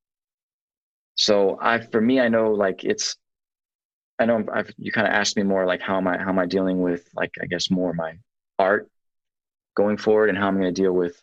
so 1.15 1.57
I, 1.61 1.79
for 1.79 1.99
me, 1.99 2.19
I 2.19 2.29
know 2.29 2.51
like 2.53 2.83
it's, 2.83 3.15
I 4.19 4.25
know 4.25 4.43
I've, 4.53 4.71
you 4.77 4.91
kind 4.91 5.07
of 5.07 5.13
asked 5.13 5.37
me 5.37 5.43
more 5.43 5.65
like 5.65 5.81
how 5.81 5.97
am 5.97 6.07
I, 6.07 6.17
how 6.17 6.29
am 6.29 6.39
I 6.39 6.45
dealing 6.45 6.81
with 6.81 7.07
like, 7.13 7.33
I 7.41 7.45
guess 7.45 7.69
more 7.69 7.93
my 7.93 8.13
art 8.57 8.89
going 9.75 9.97
forward 9.97 10.29
and 10.29 10.37
how 10.37 10.47
I'm 10.47 10.59
going 10.59 10.73
to 10.73 10.81
deal 10.81 10.93
with 10.93 11.21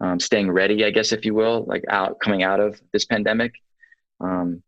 um, 0.00 0.18
staying 0.18 0.50
ready, 0.50 0.84
I 0.84 0.90
guess, 0.90 1.12
if 1.12 1.24
you 1.24 1.34
will, 1.34 1.64
like 1.66 1.84
out 1.88 2.20
coming 2.20 2.42
out 2.42 2.60
of 2.60 2.80
this 2.92 3.04
pandemic. 3.04 3.54
Um, 4.20 4.62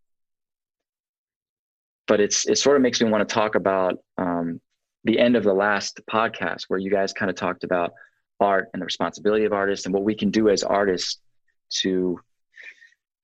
but 2.07 2.21
it's, 2.21 2.47
it 2.47 2.59
sort 2.59 2.77
of 2.77 2.83
makes 2.83 3.01
me 3.01 3.11
want 3.11 3.27
to 3.27 3.35
talk 3.35 3.55
about 3.55 3.99
um, 4.19 4.61
the 5.05 5.19
end 5.19 5.37
of 5.37 5.45
the 5.45 5.55
last 5.55 6.01
podcast 6.11 6.65
where 6.69 6.79
you 6.79 6.91
guys 6.91 7.13
kind 7.13 7.31
of 7.31 7.37
talked 7.37 7.65
about 7.65 7.93
art 8.41 8.69
and 8.73 8.81
the 8.81 8.87
responsibility 8.87 9.45
of 9.45 9.53
artists 9.53 9.87
and 9.87 9.95
what 9.95 10.05
we 10.05 10.15
can 10.15 10.31
do 10.31 10.49
as 10.49 10.63
artists 10.63 11.21
to 11.69 12.19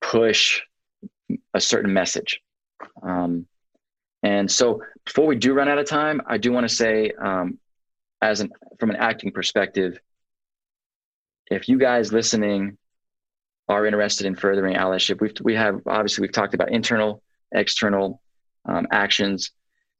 push 0.00 0.60
a 1.54 1.60
certain 1.60 1.92
message. 1.92 2.40
Um, 3.02 3.46
and 4.22 4.50
so 4.50 4.82
before 5.04 5.26
we 5.26 5.36
do 5.36 5.54
run 5.54 5.68
out 5.68 5.78
of 5.78 5.86
time, 5.86 6.20
I 6.26 6.38
do 6.38 6.52
want 6.52 6.68
to 6.68 6.74
say, 6.74 7.12
um, 7.12 7.58
as 8.20 8.40
an 8.40 8.50
from 8.78 8.90
an 8.90 8.96
acting 8.96 9.32
perspective, 9.32 9.98
if 11.50 11.68
you 11.68 11.78
guys 11.78 12.12
listening 12.12 12.76
are 13.68 13.86
interested 13.86 14.26
in 14.26 14.34
furthering 14.34 14.76
allyship, 14.76 15.20
we've 15.20 15.32
we 15.42 15.54
have 15.54 15.80
obviously 15.86 16.22
we've 16.22 16.32
talked 16.32 16.54
about 16.54 16.70
internal, 16.70 17.22
external 17.52 18.20
um, 18.66 18.86
actions, 18.90 19.52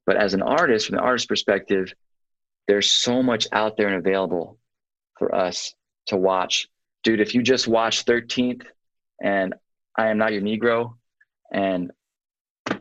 but 0.07 0.17
as 0.17 0.35
an 0.35 0.43
artist, 0.43 0.87
from 0.87 0.97
the 0.97 1.03
artist 1.03 1.29
perspective, 1.29 1.93
there's 2.69 2.91
so 2.91 3.23
much 3.23 3.47
out 3.53 3.77
there 3.77 3.89
and 3.89 3.97
available 3.97 4.59
for 5.19 5.35
us 5.35 5.75
to 6.07 6.17
watch. 6.17 6.69
Dude, 7.03 7.21
if 7.21 7.35
you 7.35 7.43
just 7.43 7.67
watch 7.67 8.05
13th 8.05 8.65
and 9.23 9.55
I 9.97 10.09
am 10.09 10.19
not 10.19 10.33
your 10.33 10.43
Negro, 10.43 10.95
and 11.53 11.91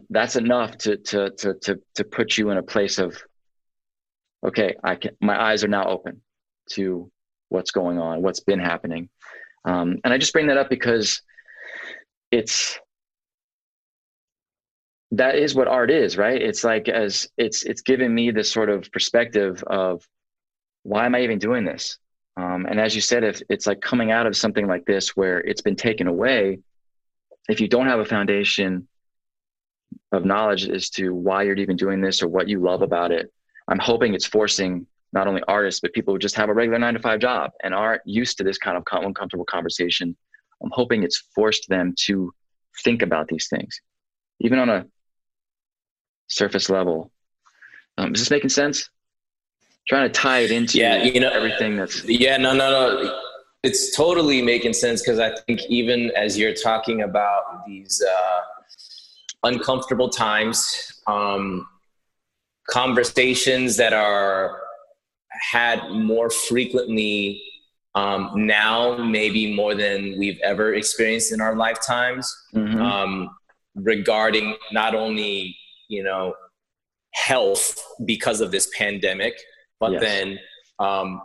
that's 0.10 0.36
enough 0.36 0.78
to 0.80 0.98
to 0.98 1.32
to 1.32 1.54
to 1.56 1.80
to 1.96 2.04
put 2.04 2.38
you 2.38 2.50
in 2.50 2.58
a 2.58 2.64
place 2.64 3.00
of 3.00 3.22
okay, 4.46 4.76
I 4.84 4.96
can 4.96 5.12
my 5.22 5.42
eyes 5.42 5.64
are 5.64 5.70
now 5.70 5.88
open 5.88 6.22
to 6.72 7.12
what's 7.50 7.72
going 7.72 8.00
on, 8.00 8.22
what's 8.22 8.40
been 8.40 8.60
happening. 8.60 9.10
Um, 9.66 9.98
and 10.04 10.14
I 10.14 10.18
just 10.18 10.34
bring 10.34 10.48
that 10.48 10.58
up 10.58 10.70
because 10.70 11.22
it's 12.32 12.80
that 15.12 15.36
is 15.36 15.56
what 15.56 15.68
art 15.68 15.90
is, 15.90 16.18
right? 16.18 16.42
It's 16.42 16.64
like 16.64 16.88
as 16.88 17.28
it's 17.38 17.64
it's 17.64 17.82
giving 17.82 18.14
me 18.14 18.32
this 18.32 18.52
sort 18.52 18.70
of 18.70 18.92
perspective 18.92 19.64
of 19.66 20.08
why 20.84 21.06
am 21.06 21.16
I 21.16 21.22
even 21.22 21.40
doing 21.40 21.66
this? 21.66 21.98
Um, 22.38 22.66
and 22.68 22.80
as 22.80 22.96
you 22.96 23.02
said, 23.02 23.24
if 23.24 23.42
it's 23.50 23.68
like 23.68 23.82
coming 23.82 24.12
out 24.12 24.28
of 24.28 24.38
something 24.38 24.68
like 24.68 24.86
this 24.86 25.10
where 25.10 25.40
it's 25.40 25.62
been 25.62 25.76
taken 25.76 26.08
away, 26.08 26.60
if 27.50 27.60
you 27.60 27.68
don't 27.68 27.88
have 27.88 28.00
a 28.00 28.06
foundation 28.06 28.88
of 30.12 30.24
knowledge 30.24 30.70
as 30.70 30.90
to 30.92 31.14
why 31.14 31.44
you're 31.44 31.56
even 31.56 31.76
doing 31.76 32.00
this 32.00 32.22
or 32.22 32.28
what 32.28 32.48
you 32.48 32.62
love 32.62 32.84
about 32.84 33.12
it, 33.12 33.34
I'm 33.68 33.80
hoping 33.80 34.14
it's 34.14 34.26
forcing 34.26 34.86
not 35.12 35.28
only 35.28 35.42
artists 35.48 35.82
but 35.82 35.92
people 35.94 36.14
who 36.14 36.20
just 36.20 36.36
have 36.36 36.50
a 36.50 36.54
regular 36.54 36.78
nine 36.78 36.94
to 36.94 37.00
five 37.00 37.20
job 37.20 37.52
and 37.64 37.74
aren't 37.74 38.04
used 38.06 38.38
to 38.38 38.44
this 38.44 38.60
kind 38.60 38.78
of 38.78 38.84
uncomfortable 39.04 39.46
conversation. 39.46 40.16
I'm 40.64 40.70
hoping 40.72 41.04
it's 41.04 41.18
forced 41.34 41.68
them 41.70 41.96
to 42.06 42.32
think 42.84 43.02
about 43.02 43.28
these 43.28 43.48
things, 43.48 43.82
even 44.40 44.60
on 44.60 44.70
a 44.70 44.86
surface 46.28 46.70
level. 46.70 47.12
Um, 47.98 48.14
is 48.14 48.22
this 48.22 48.30
making 48.30 48.50
sense? 48.50 48.90
Trying 49.88 50.08
to 50.08 50.14
tie 50.14 50.40
it 50.40 50.52
into 50.52 50.78
yeah, 50.78 51.04
you 51.04 51.20
know 51.20 51.32
everything 51.32 51.78
that's 51.78 52.06
yeah, 52.06 52.38
no, 52.38 52.54
no, 52.54 52.70
no. 52.70 53.22
It's 53.64 53.96
totally 53.96 54.42
making 54.42 54.74
sense 54.74 55.02
because 55.02 55.20
I 55.20 55.36
think 55.42 55.62
even 55.68 56.12
as 56.16 56.38
you're 56.38 56.54
talking 56.54 57.02
about 57.02 57.66
these 57.68 58.02
uh, 58.02 58.42
uncomfortable 59.44 60.10
times, 60.10 61.02
um, 61.08 61.68
conversations 62.70 63.76
that 63.78 63.94
are 63.94 64.62
had 65.52 65.90
more 65.92 66.30
frequently 66.30 67.42
um, 67.96 68.32
now, 68.36 68.98
maybe 68.98 69.54
more 69.54 69.76
than 69.76 70.18
we've 70.18 70.40
ever 70.42 70.76
experienced 70.76 71.34
in 71.34 71.42
our 71.42 71.56
lifetimes, 71.56 72.34
mm-hmm. 72.54 72.82
um, 72.82 73.30
regarding 73.76 74.56
not 74.72 74.96
only 74.96 75.58
you 75.88 76.04
know 76.04 76.34
health 77.14 77.78
because 78.06 78.42
of 78.42 78.52
this 78.52 78.70
pandemic, 78.78 79.34
but 79.80 79.94
yes. 79.94 80.02
then 80.02 80.40
um, 80.78 81.22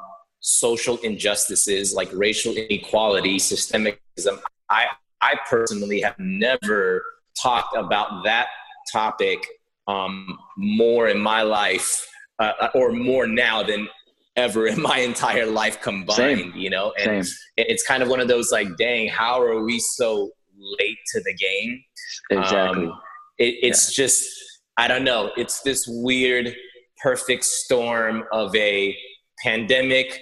social 0.47 0.99
injustices 0.99 1.95
like 1.95 2.11
racial 2.13 2.53
inequality, 2.53 3.39
systemicism. 3.39 4.39
I 4.69 4.87
I 5.23 5.37
personally 5.49 6.03
have 6.03 6.19
never 6.19 7.03
talked 7.41 7.75
about 7.75 8.25
that 8.25 8.49
topic 8.93 9.47
um, 9.89 10.39
more 10.59 11.09
in 11.09 11.19
my 11.19 11.43
life, 11.43 12.07
uh, 12.39 12.69
or 12.75 12.93
more 12.93 13.27
now 13.27 13.63
than 13.63 13.89
ever 14.37 14.67
in 14.67 14.83
my 14.83 14.99
entire 15.11 15.47
life 15.47 15.81
combined. 15.81 16.17
Same. 16.17 16.53
You 16.55 16.69
know, 16.69 16.93
and 17.03 17.27
Same. 17.27 17.37
it's 17.57 17.83
kind 17.83 18.03
of 18.03 18.11
one 18.11 18.21
of 18.21 18.29
those 18.29 18.53
like, 18.53 18.69
dang, 18.77 19.09
how 19.09 19.41
are 19.41 19.65
we 19.65 19.79
so 19.79 20.31
late 20.79 20.99
to 21.15 21.23
the 21.23 21.33
game? 21.33 21.83
Exactly. 22.31 22.87
Um, 22.87 23.01
it, 23.39 23.55
it's 23.63 23.99
yeah. 23.99 24.05
just 24.05 24.29
I 24.77 24.89
don't 24.89 25.05
know. 25.05 25.31
It's 25.39 25.63
this 25.63 25.87
weird 25.89 26.55
perfect 27.03 27.45
storm 27.45 28.25
of 28.31 28.55
a 28.55 28.95
pandemic, 29.43 30.21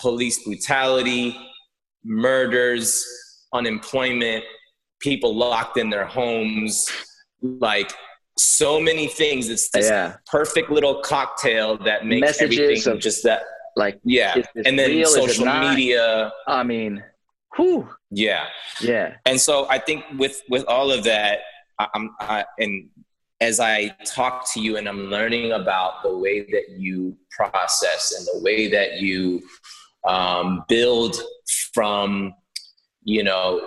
police 0.00 0.44
brutality, 0.44 1.36
murders, 2.04 3.04
unemployment, 3.52 4.44
people 5.00 5.36
locked 5.36 5.76
in 5.76 5.90
their 5.90 6.06
homes, 6.06 6.88
like 7.42 7.92
so 8.38 8.80
many 8.80 9.06
things. 9.06 9.48
It's 9.48 9.70
this 9.70 9.88
yeah. 9.88 10.16
perfect 10.26 10.70
little 10.70 11.00
cocktail 11.00 11.76
that 11.78 12.06
makes 12.06 12.20
Messages 12.20 12.58
everything 12.58 12.92
of 12.92 13.00
just 13.00 13.22
that 13.24 13.42
like 13.76 14.00
yeah. 14.04 14.34
And 14.64 14.78
then 14.78 14.90
real? 14.90 15.06
social 15.06 15.46
media. 15.46 16.32
I 16.46 16.62
mean, 16.62 17.02
whew. 17.56 17.88
Yeah. 18.10 18.46
Yeah. 18.80 19.16
And 19.26 19.40
so 19.40 19.66
I 19.68 19.78
think 19.78 20.04
with 20.16 20.42
with 20.48 20.64
all 20.66 20.90
of 20.90 21.04
that, 21.04 21.40
I'm 21.78 22.10
I, 22.20 22.44
and 22.58 22.88
as 23.40 23.58
I 23.58 23.88
talk 24.04 24.52
to 24.52 24.60
you 24.60 24.76
and 24.76 24.86
I'm 24.88 25.04
learning 25.06 25.52
about 25.52 26.02
the 26.02 26.16
way 26.16 26.42
that 26.42 26.76
you 26.76 27.16
process 27.30 28.12
and 28.16 28.26
the 28.26 28.44
way 28.44 28.68
that 28.68 29.00
you 29.00 29.42
um, 30.06 30.64
build 30.68 31.16
from, 31.72 32.34
you 33.02 33.24
know, 33.24 33.66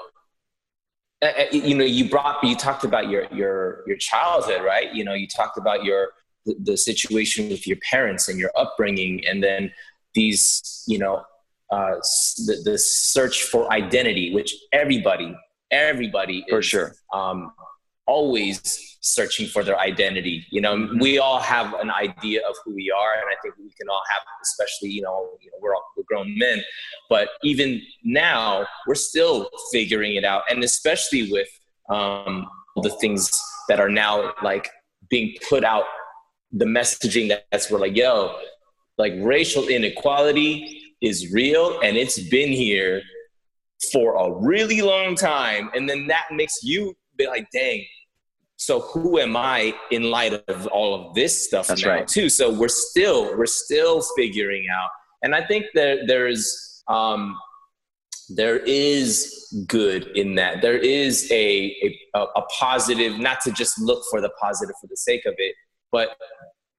uh, 1.22 1.32
you 1.52 1.76
know, 1.76 1.86
you 1.86 2.10
brought, 2.10 2.44
you 2.44 2.56
talked 2.56 2.84
about 2.84 3.10
your 3.10 3.26
your 3.32 3.84
your 3.88 3.98
childhood, 3.98 4.62
right? 4.64 4.94
You 4.94 5.06
know, 5.06 5.14
you 5.14 5.28
talked 5.28 5.58
about 5.58 5.84
your 5.84 6.10
the, 6.46 6.56
the 6.60 6.78
situation 6.78 7.50
with 7.50 7.66
your 7.66 7.78
parents 7.90 8.28
and 8.28 8.38
your 8.38 8.52
upbringing, 8.56 9.26
and 9.26 9.42
then 9.42 9.72
these, 10.14 10.84
you 10.88 11.00
know, 11.00 11.24
uh, 11.72 11.96
the, 12.46 12.62
the 12.66 12.78
search 12.78 13.44
for 13.44 13.72
identity, 13.72 14.34
which 14.34 14.54
everybody, 14.72 15.36
everybody 15.72 16.46
for 16.50 16.60
is, 16.60 16.66
sure 16.66 16.96
um, 17.14 17.52
always 18.06 18.93
searching 19.04 19.48
for 19.48 19.64
their 19.64 19.78
identity. 19.80 20.46
You 20.50 20.62
know, 20.62 20.90
we 21.00 21.20
all 21.20 21.40
have 21.40 21.74
an 21.76 21.92
idea 21.92 22.40
of 22.48 22.56
who 22.64 22.74
we 22.74 22.92
are, 22.92 23.14
and 23.14 23.24
I 23.30 23.36
think 23.42 23.56
we 23.58 23.70
can 23.78 23.90
all 23.90 24.02
have, 24.10 24.22
especially 24.42 24.90
you 24.90 25.02
know, 25.02 25.30
you 25.42 25.52
know, 25.52 25.58
we're 25.62 25.76
all 25.76 25.84
we're 25.96 26.04
grown 26.08 26.38
men, 26.38 26.64
but 27.10 27.30
even 27.44 27.82
now 28.04 28.66
we're 28.88 28.96
still 28.96 29.50
figuring 29.72 30.16
it 30.16 30.24
out, 30.24 30.44
and 30.50 30.64
especially 30.64 31.32
with 31.32 31.50
um, 31.90 32.48
the 32.78 32.90
things 33.02 33.30
that 33.68 33.80
are 33.80 33.90
now 33.90 34.34
like 34.42 34.70
being 35.10 35.36
put 35.48 35.64
out, 35.64 35.84
the 36.52 36.66
messaging 36.66 37.38
that's 37.52 37.70
we're 37.70 37.80
like, 37.80 37.96
yo, 37.96 38.36
like 38.98 39.14
racial 39.18 39.68
inequality 39.68 40.82
is 41.02 41.32
real, 41.34 41.82
and 41.82 41.98
it's 41.98 42.20
been 42.30 42.52
here 42.52 43.02
for 43.92 44.16
a 44.16 44.32
really 44.32 44.82
long 44.82 45.14
time, 45.14 45.70
and 45.76 45.90
then 45.90 46.08
that 46.08 46.28
makes 46.32 46.64
you 46.64 46.96
be 47.18 47.28
like, 47.28 47.46
dang, 47.52 47.86
so 48.64 48.80
who 48.80 49.20
am 49.20 49.36
I 49.36 49.76
in 49.92 50.04
light 50.04 50.42
of 50.48 50.68
all 50.68 50.96
of 50.96 51.16
this 51.16 51.46
stuff 51.46 51.68
That's 51.68 51.84
now 51.84 51.90
right. 51.90 52.08
too? 52.08 52.30
So 52.30 52.50
we're 52.50 52.70
still 52.70 53.38
we're 53.38 53.46
still 53.46 54.02
figuring 54.16 54.68
out, 54.74 54.90
and 55.22 55.36
I 55.36 55.46
think 55.46 55.66
that 55.74 56.06
there's 56.08 56.82
um, 56.88 57.38
there 58.30 58.60
is 58.60 59.66
good 59.68 60.08
in 60.16 60.36
that. 60.36 60.62
There 60.62 60.78
is 60.78 61.30
a, 61.30 61.76
a 62.16 62.20
a 62.20 62.42
positive, 62.58 63.20
not 63.20 63.42
to 63.42 63.52
just 63.52 63.78
look 63.82 64.02
for 64.10 64.22
the 64.22 64.30
positive 64.42 64.76
for 64.80 64.88
the 64.88 64.96
sake 64.96 65.26
of 65.26 65.34
it, 65.40 65.56
but 65.92 66.16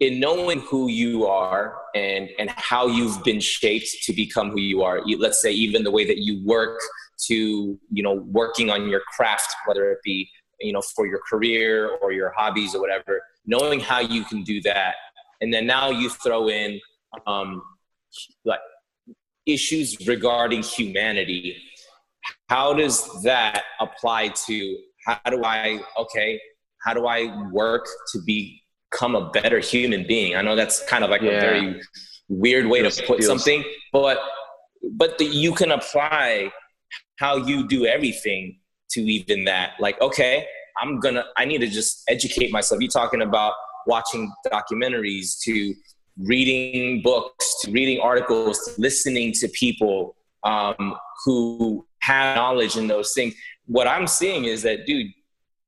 in 0.01 0.19
knowing 0.19 0.61
who 0.61 0.89
you 0.89 1.27
are 1.27 1.77
and 1.95 2.31
and 2.39 2.49
how 2.49 2.87
you've 2.87 3.23
been 3.25 3.41
shaped 3.41 3.91
to 4.05 4.15
become 4.15 4.51
who 4.53 4.61
you 4.61 4.83
are. 4.83 5.03
Let's 5.19 5.43
say 5.43 5.53
even 5.53 5.85
the 5.85 5.91
way 5.91 6.07
that 6.07 6.17
you 6.17 6.43
work 6.47 6.81
to 7.27 7.79
you 7.91 8.03
know 8.03 8.15
working 8.15 8.71
on 8.71 8.89
your 8.89 9.03
craft, 9.15 9.55
whether 9.67 9.93
it 9.93 9.99
be 10.03 10.31
you 10.65 10.73
know 10.73 10.83
for 10.83 11.07
your 11.07 11.21
career 11.29 11.91
or 12.03 12.13
your 12.13 12.33
hobbies 12.37 12.75
or 12.75 12.81
whatever 12.81 13.21
knowing 13.47 13.81
how 13.81 14.01
you 14.01 14.25
can 14.25 14.43
do 14.43 14.61
that 14.63 14.95
and 15.41 15.53
then 15.53 15.67
now 15.67 15.91
you 15.91 16.09
throw 16.09 16.49
in 16.49 16.81
um, 17.27 17.63
like 18.45 18.61
issues 19.47 20.07
regarding 20.07 20.63
humanity 20.63 21.57
how 22.49 22.75
does 22.75 23.23
that 23.23 23.63
apply 23.81 24.29
to 24.29 24.79
how 25.05 25.19
do 25.31 25.45
I, 25.45 25.81
okay, 25.99 26.41
how 26.85 26.95
do 26.95 27.07
I 27.07 27.49
work 27.51 27.87
to 28.13 28.21
become 28.25 29.15
a 29.15 29.31
better 29.31 29.59
human 29.59 30.07
being? 30.07 30.37
I 30.37 30.43
know 30.43 30.57
that's 30.57 30.85
kind 30.87 31.05
of 31.05 31.11
like 31.11 31.23
yeah. 31.23 31.31
a 31.31 31.41
very 31.41 31.81
weird 32.29 32.67
way 32.67 32.81
feels, 32.81 32.97
to 32.97 33.07
put 33.07 33.19
feels. 33.19 33.27
something, 33.27 33.65
but 33.93 34.19
but 34.93 35.19
the, 35.19 35.25
you 35.25 35.55
can 35.55 35.73
apply 35.73 36.53
how 37.19 37.37
you 37.37 37.67
do 37.67 37.87
everything 37.87 38.59
to 38.91 39.01
even 39.01 39.45
that. 39.45 39.73
Like, 39.81 40.01
okay, 40.01 40.47
I'm 40.81 41.01
gonna, 41.01 41.25
I 41.37 41.45
need 41.45 41.59
to 41.59 41.69
just 41.69 42.03
educate 42.09 42.53
myself. 42.53 42.81
You 42.81 42.89
talking 42.89 43.23
about 43.23 43.55
watching 43.87 44.33
documentaries 44.51 45.39
to 45.43 45.75
reading 46.19 47.03
books 47.03 47.61
to 47.63 47.71
reading 47.73 48.01
articles 48.01 48.59
to 48.65 48.81
listening 48.81 49.33
to 49.33 49.49
people 49.49 50.17
um, 50.45 50.95
who 51.25 51.87
have 52.01 52.37
knowledge 52.37 52.77
in 52.77 52.87
those 52.87 53.13
things. 53.15 53.35
What 53.67 53.87
i'm 53.89 54.07
seeing 54.07 54.45
is 54.45 54.63
that 54.63 54.87
dude 54.87 55.11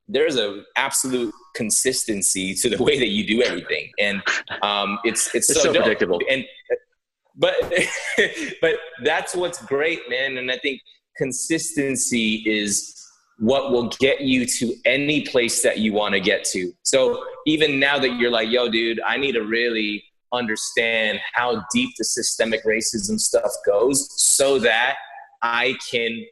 there's 0.08 0.36
an 0.36 0.64
absolute 0.76 1.34
consistency 1.54 2.54
to 2.54 2.70
the 2.70 2.82
way 2.82 2.98
that 2.98 3.08
you 3.08 3.26
do 3.26 3.42
everything. 3.42 3.90
And 3.98 4.22
um, 4.62 5.00
it's, 5.02 5.34
it's 5.34 5.50
it's 5.50 5.60
so, 5.60 5.72
so 5.72 5.74
predictable. 5.74 6.20
And 6.30 6.44
but 7.36 7.54
but 8.60 8.74
that's 9.02 9.34
what's 9.34 9.60
great 9.64 10.00
man. 10.08 10.38
And 10.38 10.50
i 10.50 10.58
think 10.58 10.80
consistency 11.16 12.42
is 12.46 12.94
what 13.38 13.70
will 13.70 13.88
get 14.00 14.20
you 14.22 14.46
to 14.46 14.74
any 14.86 15.20
place 15.22 15.62
that 15.62 15.78
you 15.78 15.92
want 15.92 16.14
to 16.14 16.20
get 16.20 16.42
to 16.44 16.72
so 16.82 17.22
even 17.46 17.78
now 17.78 17.98
that 17.98 18.16
you're 18.16 18.30
like 18.30 18.48
yo 18.48 18.68
dude 18.68 19.00
i 19.06 19.16
need 19.16 19.32
to 19.32 19.42
really 19.42 20.02
understand 20.32 21.20
how 21.32 21.64
deep 21.72 21.90
the 21.98 22.04
systemic 22.04 22.64
racism 22.64 23.18
stuff 23.20 23.50
goes 23.64 24.08
so 24.20 24.58
that 24.58 24.96
I 25.42 25.76
can 25.90 26.24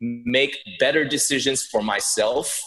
make 0.00 0.56
better 0.78 1.04
decisions 1.04 1.64
for 1.64 1.82
myself. 1.82 2.60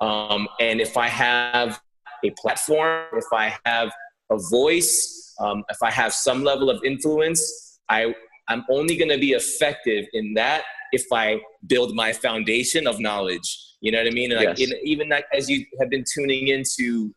Um, 0.00 0.48
and 0.60 0.80
if 0.80 0.96
I 0.96 1.08
have 1.08 1.80
a 2.24 2.30
platform, 2.30 3.06
if 3.12 3.32
I 3.32 3.56
have 3.64 3.90
a 4.30 4.38
voice, 4.50 5.34
um, 5.40 5.64
if 5.68 5.82
I 5.82 5.90
have 5.90 6.12
some 6.12 6.44
level 6.44 6.70
of 6.70 6.82
influence, 6.84 7.78
I, 7.88 8.14
I'm 8.48 8.64
only 8.70 8.96
going 8.96 9.10
to 9.10 9.18
be 9.18 9.32
effective 9.32 10.06
in 10.12 10.34
that 10.34 10.64
if 10.92 11.04
I 11.12 11.40
build 11.66 11.94
my 11.94 12.12
foundation 12.12 12.86
of 12.86 12.98
knowledge. 12.98 13.58
You 13.80 13.92
know 13.92 13.98
what 13.98 14.08
I 14.08 14.10
mean? 14.10 14.32
And 14.32 14.40
yes. 14.40 14.58
like, 14.58 14.68
in, 14.68 14.74
even 14.82 15.08
like, 15.08 15.26
as 15.32 15.48
you 15.48 15.64
have 15.80 15.90
been 15.90 16.04
tuning 16.12 16.48
into, 16.48 17.14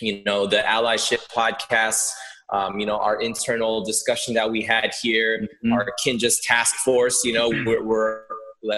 you 0.00 0.22
know, 0.24 0.46
the 0.46 0.58
allyship 0.58 1.26
podcasts, 1.34 2.10
um, 2.52 2.78
you 2.78 2.86
know, 2.86 2.98
our 2.98 3.20
internal 3.20 3.84
discussion 3.84 4.34
that 4.34 4.50
we 4.50 4.62
had 4.62 4.92
here, 5.02 5.40
mm-hmm. 5.40 5.72
our 5.72 5.86
Kinjaz 6.04 6.36
task 6.44 6.76
force, 6.76 7.24
you 7.24 7.32
know, 7.32 7.48
we're, 7.66 7.82
we're 7.84 8.22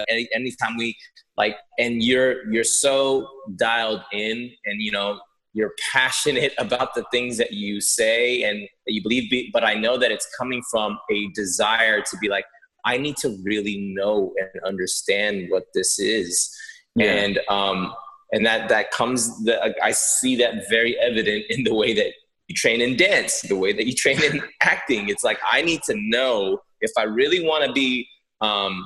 any, 0.09 0.27
anytime 0.33 0.77
we 0.77 0.95
like, 1.37 1.57
and 1.77 2.01
you're, 2.01 2.51
you're 2.51 2.63
so 2.63 3.27
dialed 3.57 4.01
in 4.11 4.49
and, 4.65 4.81
you 4.81 4.91
know, 4.91 5.19
you're 5.53 5.73
passionate 5.91 6.53
about 6.57 6.95
the 6.95 7.05
things 7.11 7.37
that 7.37 7.53
you 7.53 7.79
say 7.79 8.43
and 8.43 8.67
that 8.85 8.93
you 8.93 9.01
believe, 9.03 9.51
but 9.53 9.63
I 9.63 9.75
know 9.75 9.97
that 9.97 10.11
it's 10.11 10.27
coming 10.37 10.61
from 10.69 10.99
a 11.11 11.27
desire 11.35 12.01
to 12.01 12.17
be 12.17 12.27
like, 12.27 12.45
I 12.85 12.97
need 12.97 13.17
to 13.17 13.37
really 13.43 13.93
know 13.95 14.33
and 14.37 14.63
understand 14.65 15.47
what 15.49 15.65
this 15.73 15.99
is. 15.99 16.53
Yeah. 16.95 17.13
And, 17.13 17.39
um, 17.49 17.93
and 18.31 18.45
that, 18.45 18.67
that 18.69 18.91
comes, 18.91 19.43
the, 19.45 19.73
I 19.81 19.91
see 19.91 20.35
that 20.37 20.69
very 20.69 20.99
evident 20.99 21.45
in 21.49 21.63
the 21.63 21.73
way 21.73 21.93
that 21.93 22.13
you 22.47 22.55
train 22.55 22.81
in 22.81 22.97
dance, 22.97 23.41
the 23.41 23.55
way 23.55 23.73
that 23.73 23.85
you 23.85 23.93
train 23.93 24.21
in 24.23 24.41
acting. 24.61 25.09
It's 25.09 25.23
like 25.23 25.39
I 25.49 25.61
need 25.61 25.81
to 25.83 25.95
know 25.95 26.59
if 26.81 26.91
I 26.97 27.03
really 27.03 27.45
want 27.45 27.65
to 27.65 27.71
be 27.71 28.07
um, 28.41 28.85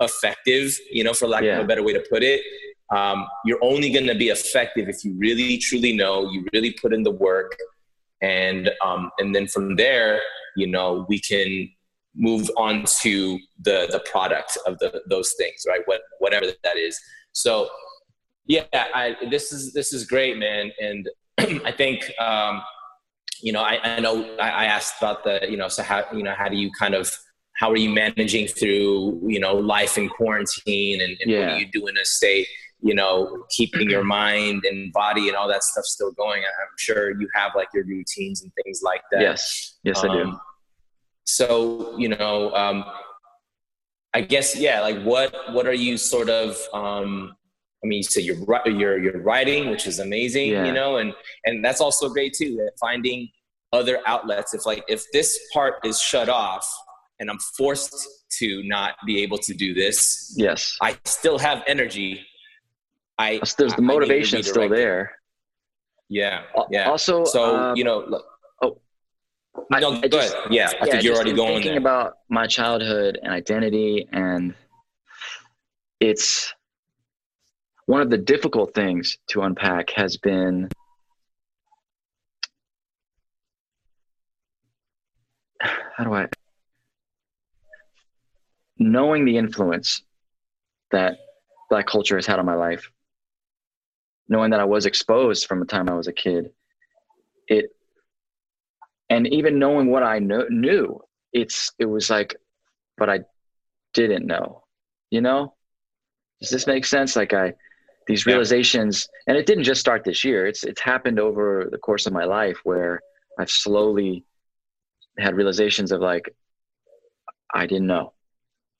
effective, 0.00 0.76
you 0.90 1.04
know, 1.04 1.12
for 1.12 1.28
lack 1.28 1.42
yeah. 1.42 1.58
of 1.58 1.64
a 1.64 1.66
better 1.66 1.82
way 1.82 1.92
to 1.92 2.04
put 2.10 2.22
it. 2.22 2.40
Um, 2.94 3.26
you're 3.44 3.62
only 3.62 3.90
going 3.90 4.06
to 4.06 4.14
be 4.14 4.28
effective 4.28 4.88
if 4.88 5.04
you 5.04 5.14
really 5.18 5.58
truly 5.58 5.96
know, 5.96 6.30
you 6.30 6.46
really 6.52 6.72
put 6.72 6.92
in 6.92 7.02
the 7.02 7.10
work, 7.10 7.56
and 8.22 8.70
um, 8.84 9.10
and 9.18 9.34
then 9.34 9.46
from 9.46 9.76
there, 9.76 10.20
you 10.56 10.66
know, 10.66 11.04
we 11.08 11.18
can 11.18 11.68
move 12.14 12.48
on 12.56 12.84
to 13.02 13.38
the 13.60 13.88
the 13.90 14.02
product 14.10 14.56
of 14.66 14.78
the 14.78 15.02
those 15.08 15.34
things, 15.36 15.64
right? 15.68 15.82
What 15.86 16.02
whatever 16.20 16.46
that 16.62 16.76
is. 16.76 16.98
So, 17.32 17.68
yeah, 18.46 18.64
I, 18.72 19.16
this 19.30 19.52
is 19.52 19.72
this 19.72 19.92
is 19.92 20.06
great, 20.06 20.38
man, 20.38 20.70
and 20.80 21.08
I 21.38 21.72
think 21.72 22.10
um, 22.20 22.62
you 23.42 23.52
know, 23.52 23.62
I, 23.62 23.78
I 23.82 24.00
know 24.00 24.36
I, 24.38 24.50
I 24.50 24.64
asked 24.66 24.94
about 24.98 25.24
the, 25.24 25.46
you 25.48 25.56
know, 25.56 25.68
so 25.68 25.82
how, 25.82 26.04
you 26.12 26.22
know, 26.22 26.34
how 26.34 26.48
do 26.48 26.56
you 26.56 26.70
kind 26.78 26.94
of, 26.94 27.10
how 27.56 27.70
are 27.70 27.76
you 27.76 27.90
managing 27.90 28.46
through, 28.48 29.20
you 29.26 29.40
know, 29.40 29.54
life 29.54 29.96
in 29.98 30.08
quarantine 30.08 31.00
and, 31.00 31.16
and 31.20 31.30
yeah. 31.30 31.40
what 31.40 31.54
do 31.54 31.60
you 31.60 31.70
do 31.72 31.86
in 31.86 31.96
a 31.96 32.04
state, 32.04 32.46
you 32.86 32.94
know, 32.94 33.44
keeping 33.50 33.90
your 33.90 34.04
mind 34.04 34.64
and 34.64 34.92
body 34.92 35.28
and 35.28 35.36
all 35.36 35.48
that 35.48 35.62
stuff 35.62 35.84
still 35.84 36.12
going? 36.12 36.42
I'm 36.42 36.76
sure 36.78 37.18
you 37.20 37.28
have 37.34 37.52
like 37.54 37.68
your 37.74 37.84
routines 37.84 38.42
and 38.42 38.50
things 38.62 38.80
like 38.82 39.02
that. 39.12 39.20
Yes. 39.20 39.78
Yes, 39.82 40.02
um, 40.02 40.10
I 40.10 40.14
do. 40.14 40.22
Um, 40.22 40.40
so, 41.24 41.98
you 41.98 42.08
know, 42.08 42.54
um, 42.54 42.84
I 44.14 44.20
guess, 44.20 44.56
yeah, 44.56 44.80
like 44.80 45.02
what, 45.02 45.34
what 45.52 45.66
are 45.66 45.74
you 45.74 45.96
sort 45.96 46.30
of, 46.30 46.56
um, 46.72 47.36
I 47.84 47.88
mean, 47.88 47.98
you 47.98 48.02
said 48.02 48.24
you're 48.24 48.38
you're 48.66 48.98
you're 48.98 49.20
writing, 49.20 49.70
which 49.70 49.86
is 49.86 50.00
amazing, 50.00 50.50
yeah. 50.50 50.64
you 50.64 50.72
know, 50.72 50.96
and 50.96 51.14
and 51.44 51.64
that's 51.64 51.80
also 51.80 52.08
great 52.08 52.32
too. 52.32 52.68
Finding 52.80 53.28
other 53.72 54.00
outlets. 54.06 54.54
If 54.54 54.66
like 54.66 54.82
if 54.88 55.04
this 55.12 55.38
part 55.52 55.74
is 55.84 56.00
shut 56.00 56.28
off, 56.28 56.66
and 57.20 57.30
I'm 57.30 57.38
forced 57.56 57.94
to 58.38 58.62
not 58.64 58.94
be 59.06 59.22
able 59.22 59.38
to 59.38 59.54
do 59.54 59.72
this, 59.74 60.34
yes, 60.36 60.76
I 60.80 60.96
still 61.04 61.38
have 61.38 61.62
energy. 61.68 62.26
I 63.18 63.40
there's 63.58 63.74
the 63.74 63.82
motivation 63.82 64.42
still 64.42 64.68
there. 64.68 65.16
Yeah, 66.08 66.42
yeah. 66.70 66.88
Also, 66.88 67.24
so 67.24 67.56
um, 67.56 67.76
you 67.76 67.84
know, 67.84 68.04
look, 68.06 68.24
oh, 68.62 68.78
no, 69.70 69.92
I, 69.92 70.00
I 70.04 70.08
just. 70.08 70.36
Yeah, 70.50 70.70
I 70.80 70.86
yeah, 70.86 70.92
think 70.92 71.02
you're 71.02 71.14
already 71.14 71.32
going 71.32 71.54
thinking 71.54 71.72
there. 71.72 71.80
about 71.80 72.18
my 72.28 72.46
childhood 72.46 73.18
and 73.22 73.32
identity, 73.32 74.06
and 74.12 74.54
it's 76.00 76.52
one 77.86 78.02
of 78.02 78.10
the 78.10 78.18
difficult 78.18 78.74
things 78.74 79.16
to 79.30 79.42
unpack 79.42 79.90
has 79.90 80.16
been 80.16 80.68
how 85.60 86.04
do 86.04 86.12
I 86.12 86.28
knowing 88.78 89.24
the 89.24 89.36
influence 89.36 90.02
that 90.90 91.18
black 91.70 91.86
culture 91.86 92.16
has 92.16 92.26
had 92.26 92.38
on 92.38 92.46
my 92.46 92.54
life, 92.54 92.90
knowing 94.28 94.50
that 94.50 94.60
I 94.60 94.64
was 94.64 94.86
exposed 94.86 95.46
from 95.46 95.60
the 95.60 95.66
time 95.66 95.88
I 95.88 95.94
was 95.94 96.08
a 96.08 96.12
kid, 96.12 96.50
it 97.48 97.70
and 99.08 99.26
even 99.28 99.58
knowing 99.58 99.90
what 99.90 100.02
I 100.02 100.18
know, 100.18 100.46
knew, 100.50 101.00
it's 101.32 101.72
it 101.78 101.84
was 101.84 102.10
like, 102.10 102.36
but 102.96 103.08
I 103.08 103.20
didn't 103.94 104.26
know, 104.26 104.64
you 105.10 105.20
know. 105.20 105.54
Does 106.40 106.50
this 106.50 106.66
make 106.66 106.84
sense? 106.84 107.16
Like 107.16 107.32
I, 107.32 107.54
these 108.06 108.26
realizations 108.26 109.08
yeah. 109.12 109.32
and 109.32 109.38
it 109.38 109.46
didn't 109.46 109.64
just 109.64 109.80
start 109.80 110.04
this 110.04 110.24
year 110.24 110.46
it's 110.46 110.64
it's 110.64 110.80
happened 110.80 111.18
over 111.18 111.68
the 111.70 111.78
course 111.78 112.06
of 112.06 112.12
my 112.12 112.24
life 112.24 112.58
where 112.64 113.00
i've 113.38 113.50
slowly 113.50 114.24
had 115.18 115.34
realizations 115.34 115.92
of 115.92 116.00
like 116.00 116.34
i 117.54 117.66
didn't 117.66 117.86
know 117.86 118.12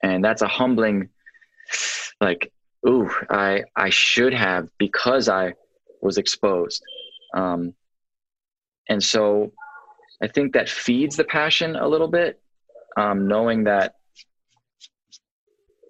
and 0.03 0.25
that's 0.25 0.43
a 0.43 0.49
humbling 0.49 1.09
like 2.21 2.53
ooh 2.87 3.11
i 3.31 3.63
i 3.75 3.91
should 3.91 4.35
have 4.35 4.69
because 4.79 5.29
i 5.29 5.53
was 6.03 6.19
exposed 6.19 6.83
um 7.35 7.75
and 8.89 9.03
so 9.03 9.53
i 10.23 10.27
think 10.27 10.53
that 10.53 10.69
feeds 10.69 11.17
the 11.17 11.25
passion 11.25 11.77
a 11.77 11.89
little 11.89 12.09
bit 12.09 12.41
um 12.97 13.27
knowing 13.27 13.65
that 13.65 13.95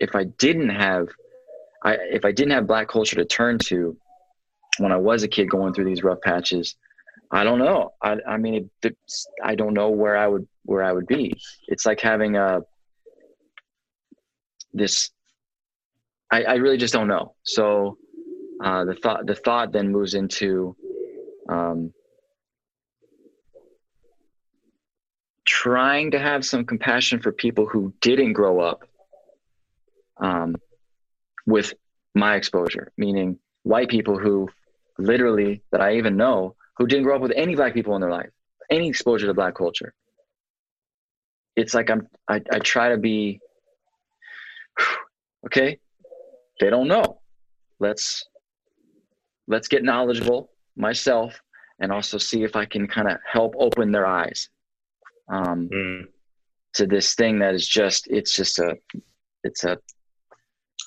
if 0.01 0.15
i 0.15 0.25
didn't 0.25 0.71
have 0.71 1.09
I 1.87 1.99
if 2.11 2.25
I 2.25 2.33
didn't 2.33 2.53
have 2.53 2.67
black 2.67 2.89
culture 2.89 3.17
to 3.17 3.25
turn 3.25 3.59
to 3.67 3.97
when 4.79 4.93
I 4.93 4.97
was 4.97 5.23
a 5.23 5.29
kid 5.29 5.49
going 5.49 5.73
through 5.73 5.85
these 5.85 6.03
rough 6.03 6.21
patches, 6.21 6.77
I 7.31 7.45
don't 7.45 7.59
know. 7.59 7.93
I 8.03 8.17
I 8.29 8.37
mean, 8.39 8.71
it, 8.83 8.97
I 9.43 9.55
don't 9.55 9.73
know 9.73 9.91
where 9.91 10.17
I 10.17 10.27
would 10.27 10.49
where 10.65 10.83
I 10.83 10.93
would 10.93 11.07
be. 11.07 11.35
It's 11.69 11.87
like 11.87 12.01
having 12.01 12.37
a 12.37 12.63
this. 14.73 15.11
I, 16.31 16.43
I 16.43 16.55
really 16.55 16.77
just 16.77 16.93
don't 16.93 17.09
know. 17.09 17.35
So 17.45 17.99
uh, 18.63 18.85
the 18.85 18.95
thought 18.95 19.27
the 19.27 19.35
thought 19.35 19.73
then 19.73 19.93
moves 19.93 20.15
into 20.15 20.77
um, 21.49 21.93
trying 25.45 26.11
to 26.11 26.19
have 26.19 26.45
some 26.45 26.65
compassion 26.65 27.21
for 27.21 27.33
people 27.33 27.67
who 27.67 27.93
didn't 28.01 28.33
grow 28.33 28.61
up 28.61 28.83
um, 30.19 30.57
with 31.47 31.75
my 32.15 32.35
exposure, 32.35 32.93
meaning 32.97 33.39
white 33.63 33.89
people 33.89 34.19
who 34.19 34.49
literally 34.99 35.63
that 35.71 35.81
I 35.81 35.97
even 35.97 36.17
know 36.17 36.57
who 36.79 36.87
didn't 36.87 37.05
grow 37.05 37.17
up 37.17 37.23
with 37.23 37.33
any 37.37 37.55
black 37.55 37.75
people 37.75 37.95
in 37.95 38.01
their 38.01 38.11
life, 38.11 38.31
any 38.71 38.89
exposure 38.89 39.27
to 39.27 39.35
black 39.35 39.55
culture. 39.55 39.95
It's 41.55 41.75
like 41.75 41.91
I'm 41.91 42.09
I, 42.29 42.43
I 42.51 42.59
try 42.59 42.91
to 42.91 42.97
be 42.97 43.41
okay, 45.47 45.79
they 46.61 46.71
don't 46.71 46.89
know. 46.89 47.21
Let's 47.79 48.25
let's 49.49 49.69
get 49.69 49.85
knowledgeable 49.85 50.51
myself 50.77 51.41
and 51.81 51.93
also 51.93 52.19
see 52.19 52.43
if 52.43 52.57
I 52.57 52.65
can 52.65 52.87
kind 52.87 53.09
of 53.09 53.19
help 53.31 53.55
open 53.59 53.93
their 53.93 54.07
eyes 54.07 54.49
um, 55.29 55.69
mm. 55.73 56.07
to 56.75 56.87
this 56.87 57.15
thing 57.15 57.39
that 57.41 57.55
is 57.55 57.67
just 57.67 58.07
it's 58.09 58.35
just 58.35 58.59
a 58.59 58.77
it's 59.45 59.65
a 59.65 59.79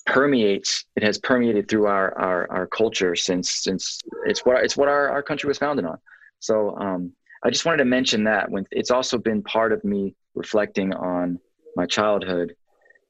permeates 0.06 0.86
it 0.96 1.04
has 1.04 1.18
permeated 1.20 1.68
through 1.68 1.86
our 1.86 2.18
our, 2.18 2.52
our 2.52 2.68
culture 2.68 3.16
since 3.16 3.52
since 3.52 4.00
it's 4.26 4.46
what 4.46 4.64
it's 4.64 4.76
what 4.76 4.88
our, 4.88 5.10
our 5.10 5.22
country 5.22 5.48
was 5.48 5.58
founded 5.58 5.86
on 5.86 5.98
so 6.40 6.76
um, 6.78 7.12
i 7.44 7.50
just 7.50 7.66
wanted 7.66 7.78
to 7.78 7.86
mention 7.86 8.24
that 8.24 8.50
when 8.50 8.66
it's 8.72 8.92
also 8.92 9.18
been 9.18 9.44
part 9.44 9.72
of 9.72 9.84
me 9.84 10.16
reflecting 10.36 10.94
on 10.94 11.40
my 11.76 11.86
childhood 11.86 12.56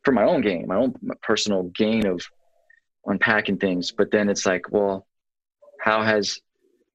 for 0.03 0.11
my 0.11 0.23
own 0.23 0.41
gain 0.41 0.67
my 0.67 0.75
own 0.75 0.93
personal 1.21 1.63
gain 1.75 2.05
of 2.05 2.21
unpacking 3.05 3.57
things 3.57 3.91
but 3.91 4.11
then 4.11 4.29
it's 4.29 4.45
like 4.45 4.71
well 4.71 5.07
how 5.79 6.03
has 6.03 6.39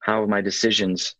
how 0.01 0.20
have 0.20 0.28
my 0.28 0.40
decisions 0.40 1.16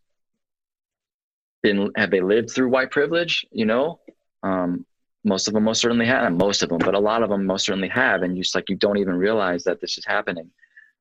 been 1.63 1.91
have 1.97 2.11
they 2.11 2.21
lived 2.21 2.51
through 2.51 2.69
white 2.69 2.91
privilege? 2.91 3.45
You 3.51 3.65
know 3.65 4.01
um, 4.43 4.85
most 5.25 5.49
of 5.49 5.55
them 5.55 5.65
most 5.65 5.81
certainly 5.81 6.07
have 6.07 6.31
most 6.33 6.63
of 6.63 6.69
them 6.69 6.79
but 6.79 6.95
a 6.95 6.99
lot 6.99 7.23
of 7.23 7.31
them 7.31 7.47
most 7.47 7.65
certainly 7.65 7.89
have 7.89 8.23
and 8.23 8.37
you 8.37 8.43
just 8.43 8.55
like 8.55 8.69
you 8.69 8.77
don't 8.77 8.99
even 8.99 9.17
realize 9.17 9.65
that 9.65 9.81
this 9.81 9.99
is 9.99 10.05
happening. 10.05 10.51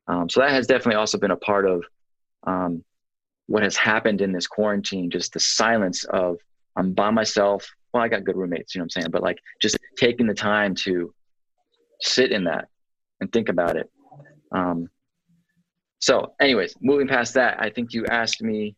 Um, 0.08 0.30
so 0.30 0.40
that 0.40 0.52
has 0.52 0.68
definitely 0.68 0.96
also 0.96 1.18
been 1.18 1.32
a 1.32 1.38
part 1.38 1.66
of 1.66 1.84
um, 2.46 2.84
what 3.48 3.64
has 3.64 3.76
happened 3.76 4.22
in 4.22 4.32
this 4.32 4.48
quarantine 4.48 5.10
just 5.10 5.34
the 5.34 5.40
silence 5.40 6.06
of 6.06 6.38
i'm 6.78 6.94
by 6.94 7.12
myself. 7.12 7.70
Well 7.94 8.04
i 8.04 8.08
got 8.08 8.24
good 8.24 8.38
roommates 8.38 8.74
you 8.74 8.80
know 8.80 8.84
what 8.84 8.96
i'm 8.96 9.02
saying? 9.02 9.12
But 9.12 9.24
like 9.24 9.40
just 9.62 9.78
taking 9.98 10.28
the 10.28 10.34
time 10.34 10.74
to 10.86 11.14
sit 12.00 12.32
in 12.32 12.46
that 12.46 12.70
and 13.20 13.32
think 13.32 13.50
about 13.50 13.78
it. 13.78 13.90
Um, 14.52 14.90
so 16.04 16.34
anyways 16.42 16.76
moving 16.82 17.08
past 17.08 17.34
that 17.34 17.58
i 17.62 17.70
think 17.70 17.94
you 17.94 18.06
asked 18.08 18.42
me 18.42 18.76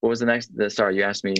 what 0.00 0.10
was 0.10 0.20
the 0.20 0.26
next 0.26 0.56
the 0.56 0.68
sorry 0.68 0.96
you 0.96 1.02
asked 1.02 1.24
me. 1.24 1.34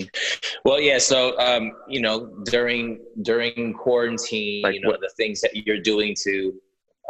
Well 0.65 0.81
yeah 0.81 0.97
so 0.97 1.37
um 1.39 1.71
you 1.87 2.01
know 2.01 2.27
during 2.45 2.99
during 3.21 3.73
quarantine 3.73 4.63
like 4.63 4.75
you 4.75 4.81
know 4.81 4.89
what? 4.89 4.99
the 4.99 5.11
things 5.15 5.41
that 5.41 5.55
you're 5.55 5.79
doing 5.79 6.15
to 6.23 6.53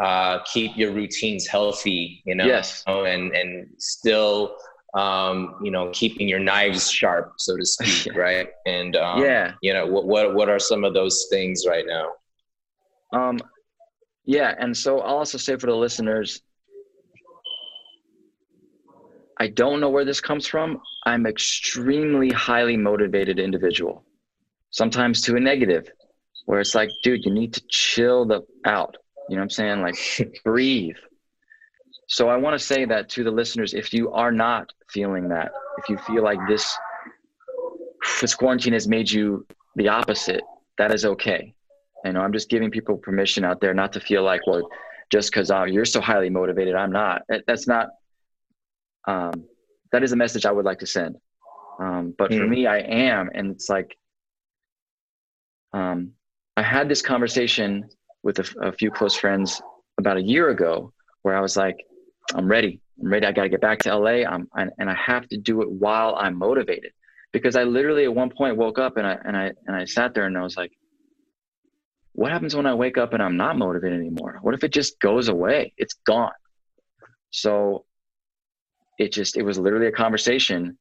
uh 0.03 0.39
keep 0.43 0.75
your 0.75 0.91
routines 0.91 1.47
healthy 1.47 2.21
you 2.25 2.35
know 2.35 2.45
yes. 2.45 2.83
and 2.87 3.35
and 3.35 3.67
still 3.79 4.55
um 4.93 5.55
you 5.63 5.71
know 5.71 5.89
keeping 5.93 6.27
your 6.27 6.39
knives 6.39 6.91
sharp 6.91 7.33
so 7.37 7.55
to 7.57 7.65
speak 7.65 8.15
right? 8.15 8.49
And 8.65 8.95
um, 8.95 9.23
yeah. 9.23 9.53
you 9.61 9.73
know 9.73 9.85
what 9.85 10.05
what 10.05 10.35
what 10.35 10.49
are 10.49 10.59
some 10.59 10.83
of 10.83 10.93
those 10.93 11.27
things 11.31 11.65
right 11.67 11.85
now? 11.87 12.11
Um 13.13 13.39
yeah 14.27 14.53
and 14.59 14.77
so 14.77 14.99
i'll 14.99 15.17
also 15.17 15.39
say 15.39 15.55
for 15.57 15.65
the 15.65 15.75
listeners 15.75 16.41
I 19.39 19.47
don't 19.47 19.79
know 19.79 19.89
where 19.89 20.05
this 20.05 20.19
comes 20.19 20.47
from. 20.47 20.81
I'm 21.05 21.27
extremely 21.27 22.31
highly 22.31 22.75
motivated 22.75 23.39
individual. 23.39 24.03
Sometimes 24.71 25.21
to 25.21 25.35
a 25.35 25.39
negative, 25.39 25.87
where 26.45 26.59
it's 26.59 26.73
like, 26.73 26.89
dude, 27.03 27.23
you 27.23 27.31
need 27.31 27.53
to 27.53 27.61
chill 27.69 28.25
the 28.25 28.41
out. 28.65 28.97
You 29.29 29.35
know 29.35 29.41
what 29.41 29.43
I'm 29.43 29.49
saying? 29.51 29.81
Like 29.81 30.41
breathe. 30.43 30.95
So 32.07 32.29
I 32.29 32.37
want 32.37 32.57
to 32.57 32.65
say 32.65 32.85
that 32.85 33.09
to 33.09 33.23
the 33.23 33.31
listeners, 33.31 33.73
if 33.73 33.93
you 33.93 34.11
are 34.11 34.31
not 34.31 34.71
feeling 34.89 35.29
that, 35.29 35.51
if 35.77 35.89
you 35.89 35.97
feel 35.99 36.23
like 36.23 36.39
this 36.47 36.75
this 38.21 38.33
quarantine 38.33 38.73
has 38.73 38.87
made 38.87 39.11
you 39.11 39.45
the 39.75 39.89
opposite, 39.89 40.41
that 40.77 40.93
is 40.93 41.05
okay. 41.05 41.53
You 42.05 42.13
know, 42.13 42.21
I'm 42.21 42.33
just 42.33 42.49
giving 42.49 42.71
people 42.71 42.97
permission 42.97 43.43
out 43.43 43.59
there 43.59 43.73
not 43.73 43.93
to 43.93 43.99
feel 43.99 44.23
like, 44.23 44.45
well, 44.47 44.69
just 45.09 45.31
because 45.31 45.51
uh, 45.51 45.63
you're 45.63 45.85
so 45.85 46.01
highly 46.01 46.29
motivated, 46.29 46.75
I'm 46.75 46.91
not. 46.91 47.23
That's 47.47 47.67
not 47.67 47.89
um, 49.07 49.45
that 49.91 50.03
is 50.03 50.11
a 50.11 50.15
message 50.15 50.45
I 50.45 50.51
would 50.51 50.65
like 50.65 50.79
to 50.79 50.87
send. 50.87 51.15
Um, 51.79 52.13
but 52.17 52.31
mm. 52.31 52.37
for 52.37 52.43
hmm. 52.43 52.49
me, 52.49 52.67
I 52.67 52.79
am, 52.79 53.29
and 53.33 53.51
it's 53.51 53.69
like 53.69 53.97
um, 55.73 56.11
I 56.57 56.61
had 56.61 56.89
this 56.89 57.01
conversation 57.01 57.89
with 58.23 58.39
a, 58.39 58.67
a, 58.67 58.71
few 58.71 58.91
close 58.91 59.15
friends 59.15 59.61
about 59.97 60.17
a 60.17 60.21
year 60.21 60.49
ago, 60.49 60.91
where 61.21 61.35
I 61.35 61.39
was 61.39 61.55
like, 61.55 61.77
"I'm 62.33 62.47
ready. 62.47 62.81
I'm 63.01 63.11
ready. 63.11 63.25
I 63.25 63.31
got 63.31 63.43
to 63.43 63.49
get 63.49 63.61
back 63.61 63.79
to 63.79 63.95
LA. 63.95 64.23
I'm, 64.27 64.49
I, 64.55 64.67
and 64.79 64.89
I 64.89 64.95
have 64.95 65.27
to 65.29 65.37
do 65.37 65.61
it 65.61 65.69
while 65.69 66.15
I'm 66.15 66.37
motivated." 66.37 66.91
Because 67.31 67.55
I 67.55 67.63
literally 67.63 68.05
at 68.05 68.15
one 68.15 68.31
point 68.31 68.57
woke 68.57 68.79
up 68.79 68.97
and 68.97 69.05
I 69.05 69.17
and 69.23 69.37
I 69.37 69.51
and 69.67 69.75
I 69.75 69.85
sat 69.85 70.13
there 70.13 70.25
and 70.25 70.37
I 70.37 70.41
was 70.41 70.57
like, 70.57 70.71
"What 72.17 72.31
happens 72.31 72.55
when 72.55 72.65
I 72.65 72.73
wake 72.73 72.97
up 72.97 73.13
and 73.13 73.21
I'm 73.21 73.37
not 73.37 73.57
motivated 73.57 73.99
anymore? 73.99 74.39
What 74.41 74.55
if 74.55 74.63
it 74.63 74.73
just 74.73 74.99
goes 74.99 75.27
away? 75.27 75.73
It's 75.77 75.93
gone." 76.05 76.31
So 77.29 77.85
it 78.97 79.11
just 79.11 79.37
it 79.37 79.43
was 79.43 79.59
literally 79.59 79.87
a 79.87 79.91
conversation 79.91 80.77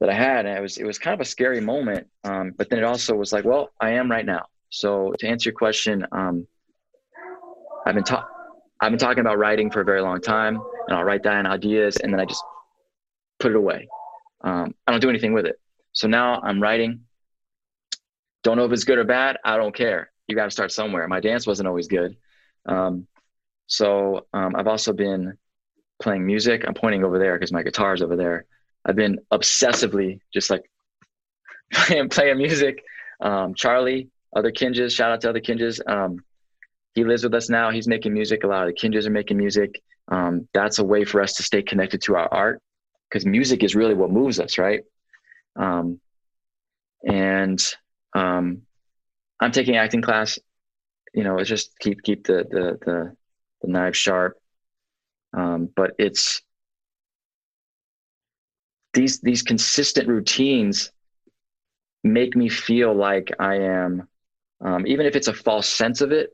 that 0.00 0.10
I 0.10 0.14
had, 0.14 0.46
and 0.46 0.58
it 0.58 0.60
was 0.60 0.78
it 0.78 0.84
was 0.84 0.98
kind 0.98 1.14
of 1.14 1.20
a 1.20 1.24
scary 1.24 1.60
moment. 1.60 2.08
Um, 2.24 2.52
but 2.56 2.68
then 2.68 2.80
it 2.80 2.84
also 2.84 3.14
was 3.14 3.32
like, 3.32 3.44
well, 3.44 3.70
I 3.80 3.90
am 3.90 4.10
right 4.10 4.26
now. 4.26 4.46
So 4.70 5.12
to 5.18 5.28
answer 5.28 5.50
your 5.50 5.56
question, 5.56 6.04
um, 6.10 6.46
I've 7.86 7.94
been 7.94 8.04
ta- 8.04 8.26
I've 8.80 8.90
been 8.90 8.98
talking 8.98 9.20
about 9.20 9.38
writing 9.38 9.70
for 9.70 9.80
a 9.80 9.84
very 9.84 10.00
long 10.00 10.20
time, 10.20 10.60
and 10.88 10.96
I'll 10.96 11.04
write 11.04 11.22
down 11.22 11.46
ideas, 11.46 11.96
and 11.98 12.12
then 12.12 12.20
I 12.20 12.24
just 12.24 12.42
put 13.38 13.52
it 13.52 13.56
away. 13.56 13.86
Um, 14.42 14.74
I 14.86 14.90
don't 14.90 15.00
do 15.00 15.10
anything 15.10 15.34
with 15.34 15.46
it. 15.46 15.60
So 15.92 16.08
now 16.08 16.40
I'm 16.42 16.60
writing. 16.60 17.04
Don't 18.42 18.56
know 18.56 18.64
if 18.64 18.72
it's 18.72 18.84
good 18.84 18.98
or 18.98 19.04
bad. 19.04 19.38
I 19.44 19.56
don't 19.56 19.74
care. 19.74 20.10
You 20.26 20.36
got 20.36 20.44
to 20.44 20.50
start 20.50 20.72
somewhere. 20.72 21.06
My 21.08 21.20
dance 21.20 21.46
wasn't 21.46 21.68
always 21.68 21.88
good. 21.88 22.16
Um, 22.66 23.06
so 23.66 24.26
um, 24.32 24.56
I've 24.56 24.66
also 24.66 24.92
been 24.92 25.36
playing 26.02 26.26
music. 26.26 26.64
I'm 26.66 26.74
pointing 26.74 27.04
over 27.04 27.18
there 27.18 27.34
because 27.34 27.52
my 27.52 27.62
guitar's 27.62 28.02
over 28.02 28.16
there. 28.16 28.46
I've 28.84 28.96
been 28.96 29.18
obsessively 29.32 30.20
just 30.32 30.50
like 30.50 30.62
playing, 31.72 32.08
playing 32.08 32.38
music. 32.38 32.82
Um, 33.20 33.54
Charlie, 33.54 34.08
other 34.34 34.50
Kinjaz, 34.50 34.92
shout 34.92 35.12
out 35.12 35.20
to 35.22 35.30
other 35.30 35.40
Kinjaz. 35.40 35.80
Um, 35.86 36.24
he 36.94 37.04
lives 37.04 37.22
with 37.22 37.34
us 37.34 37.48
now. 37.48 37.70
He's 37.70 37.86
making 37.86 38.14
music. 38.14 38.44
A 38.44 38.46
lot 38.46 38.66
of 38.66 38.74
the 38.74 38.80
Kinjaz 38.80 39.06
are 39.06 39.10
making 39.10 39.36
music. 39.36 39.82
Um, 40.08 40.48
that's 40.52 40.78
a 40.78 40.84
way 40.84 41.04
for 41.04 41.22
us 41.22 41.34
to 41.34 41.42
stay 41.42 41.62
connected 41.62 42.02
to 42.02 42.16
our 42.16 42.32
art 42.32 42.60
because 43.08 43.26
music 43.26 43.62
is 43.62 43.74
really 43.74 43.94
what 43.94 44.10
moves 44.10 44.40
us, 44.40 44.58
right? 44.58 44.82
Um, 45.56 46.00
and 47.04 47.60
um, 48.14 48.62
I'm 49.40 49.52
taking 49.52 49.76
acting 49.76 50.02
class. 50.02 50.38
You 51.14 51.24
know, 51.24 51.38
it's 51.38 51.48
just 51.48 51.78
keep 51.78 52.02
keep 52.02 52.26
the 52.26 52.46
the 52.50 52.78
the, 52.84 53.16
the 53.62 53.68
knife 53.68 53.96
sharp. 53.96 54.38
Um, 55.32 55.68
but 55.74 55.92
it's 55.98 56.42
these 58.92 59.20
these 59.20 59.42
consistent 59.42 60.08
routines 60.08 60.90
make 62.02 62.34
me 62.36 62.48
feel 62.48 62.94
like 62.94 63.30
I 63.38 63.56
am, 63.56 64.08
um, 64.60 64.86
even 64.86 65.06
if 65.06 65.16
it's 65.16 65.28
a 65.28 65.34
false 65.34 65.68
sense 65.68 66.00
of 66.00 66.12
it, 66.12 66.30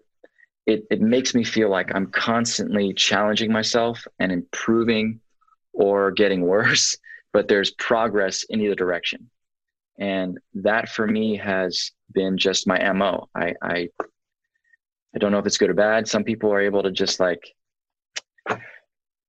it 0.67 0.85
it 0.91 1.01
makes 1.01 1.35
me 1.35 1.45
feel 1.45 1.71
like 1.71 1.95
I'm 1.95 2.07
constantly 2.07 2.93
challenging 2.95 3.53
myself 3.53 4.07
and 4.19 4.33
improving 4.33 5.21
or 5.73 6.11
getting 6.11 6.43
worse. 6.47 6.97
But 7.33 7.49
there's 7.49 7.71
progress 7.73 8.45
in 8.45 8.61
either 8.63 8.75
direction, 8.75 9.29
and 9.99 10.39
that 10.55 10.89
for 10.89 11.07
me 11.07 11.37
has 11.37 11.93
been 12.13 12.37
just 12.39 12.67
my 12.67 12.93
mo. 12.93 13.29
I 13.35 13.55
I 13.63 13.89
I 15.15 15.19
don't 15.19 15.33
know 15.33 15.39
if 15.39 15.47
it's 15.47 15.59
good 15.59 15.71
or 15.71 15.75
bad. 15.75 16.09
Some 16.09 16.25
people 16.25 16.53
are 16.53 16.61
able 16.61 16.83
to 16.83 16.91
just 16.91 17.21
like 17.21 17.55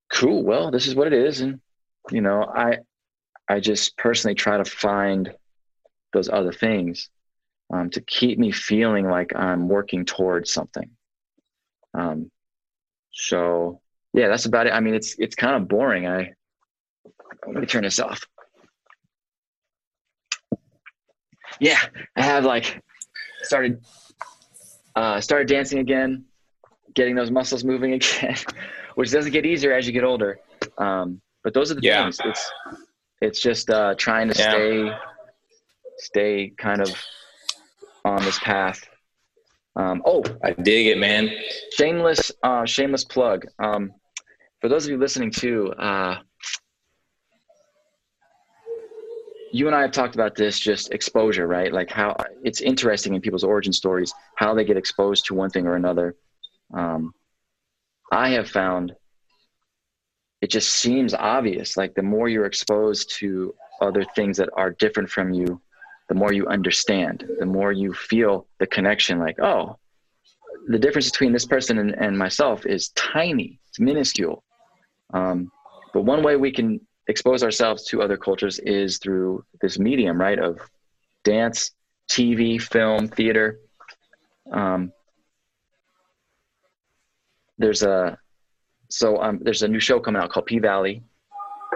cool 0.10 0.44
well 0.44 0.72
this 0.72 0.88
is 0.88 0.96
what 0.96 1.08
it 1.08 1.14
is. 1.14 1.42
And 1.42 1.60
you 2.12 2.22
know 2.22 2.44
i 2.44 2.78
i 3.50 3.60
just 3.60 3.98
personally 3.98 4.36
try 4.36 4.58
to 4.58 4.64
find 4.64 5.34
those 6.14 6.30
other 6.30 6.54
things 6.54 7.10
um, 7.74 7.90
to 7.90 8.00
keep 8.00 8.40
me 8.40 8.52
feeling 8.52 9.10
like 9.10 9.36
i'm 9.36 9.68
working 9.68 10.06
towards 10.06 10.52
something. 10.52 10.90
Um, 11.94 12.32
so 13.12 13.82
yeah 14.14 14.28
that's 14.28 14.46
about 14.46 14.68
it. 14.68 14.74
I 14.74 14.80
mean 14.80 14.94
it's 14.94 15.16
it's 15.20 15.36
kind 15.36 15.56
of 15.56 15.68
boring. 15.68 16.08
I 16.08 16.34
let 17.46 17.62
me 17.62 17.66
turn 17.66 17.84
this 17.84 18.00
off 18.00 18.26
yeah 21.60 21.80
i 22.16 22.22
have 22.22 22.46
like 22.46 22.82
started 23.42 23.82
uh 24.96 25.20
started 25.22 25.48
dancing 25.48 25.80
again 25.80 26.26
getting 26.94 27.16
those 27.16 27.32
muscles 27.32 27.64
moving 27.64 27.94
again 27.94 28.36
which 28.98 29.12
doesn't 29.12 29.32
get 29.32 29.46
easier 29.46 29.74
as 29.74 29.86
you 29.86 29.94
get 29.94 30.04
older. 30.04 30.40
Um, 30.80 31.22
but 31.44 31.54
those 31.54 31.72
are 31.72 31.76
the 31.76 31.82
yeah. 31.84 32.02
things. 32.02 32.20
It's 32.26 32.52
it's 33.22 33.40
just 33.40 33.70
uh, 33.70 33.94
trying 33.94 34.28
to 34.30 34.36
yeah. 34.38 34.50
stay 34.50 34.92
stay 35.98 36.54
kind 36.58 36.82
of 36.82 36.90
on 38.04 38.24
this 38.24 38.40
path. 38.40 38.84
Um, 39.76 40.02
oh, 40.04 40.24
I 40.44 40.54
dig 40.54 40.88
it, 40.88 40.98
man. 40.98 41.30
Shameless, 41.78 42.32
uh, 42.42 42.66
shameless 42.66 43.04
plug. 43.04 43.46
Um, 43.60 43.94
for 44.62 44.68
those 44.68 44.86
of 44.86 44.92
you 44.92 44.98
listening 44.98 45.30
to, 45.34 45.72
uh, 45.74 46.18
you 49.52 49.68
and 49.68 49.76
I 49.76 49.82
have 49.82 49.92
talked 49.92 50.16
about 50.16 50.36
this, 50.36 50.60
just 50.60 50.92
exposure, 50.92 51.48
right? 51.48 51.72
Like 51.72 51.90
how 51.90 52.16
it's 52.44 52.62
interesting 52.62 53.16
in 53.16 53.22
people's 53.22 53.44
origin 53.44 53.74
stories, 53.74 54.14
how 54.36 54.54
they 54.54 54.66
get 54.66 54.78
exposed 54.78 55.26
to 55.26 55.34
one 55.34 55.50
thing 55.50 55.68
or 55.68 55.76
another. 55.76 56.16
Um, 56.74 57.14
I 58.12 58.30
have 58.30 58.50
found 58.50 58.96
it 60.42 60.52
just 60.52 60.74
seems 60.74 61.14
obvious. 61.14 61.78
Like 61.78 61.96
the 61.96 62.04
more 62.04 62.30
you're 62.30 62.46
exposed 62.46 63.16
to 63.18 63.54
other 63.82 64.06
things 64.16 64.38
that 64.38 64.50
are 64.54 64.72
different 64.72 65.10
from 65.10 65.34
you, 65.34 65.62
the 66.10 66.16
more 66.16 66.32
you 66.32 66.48
understand, 66.48 67.26
the 67.40 67.46
more 67.46 67.72
you 67.72 67.94
feel 67.94 68.48
the 68.60 68.68
connection. 68.68 69.20
Like, 69.20 69.40
oh, 69.40 69.78
the 70.68 70.80
difference 70.80 71.10
between 71.10 71.34
this 71.34 71.46
person 71.46 71.80
and, 71.80 71.96
and 71.96 72.18
myself 72.18 72.66
is 72.66 72.90
tiny, 72.90 73.60
it's 73.68 73.80
minuscule. 73.80 74.44
Um, 75.14 75.52
but 75.94 76.04
one 76.04 76.24
way 76.24 76.36
we 76.36 76.52
can 76.52 76.80
expose 77.08 77.44
ourselves 77.44 77.84
to 77.86 78.02
other 78.02 78.18
cultures 78.18 78.60
is 78.60 78.98
through 78.98 79.44
this 79.62 79.80
medium, 79.80 80.20
right? 80.20 80.40
Of 80.40 80.60
dance, 81.24 81.72
TV, 82.10 82.62
film, 82.62 83.08
theater. 83.08 83.60
Um, 84.52 84.92
there's 87.58 87.84
a 87.84 88.18
so 88.90 89.22
um, 89.22 89.40
there's 89.42 89.64
a 89.64 89.68
new 89.68 89.80
show 89.80 90.00
coming 90.00 90.22
out 90.22 90.30
called 90.30 90.46
P 90.46 90.60
Valley, 90.60 91.04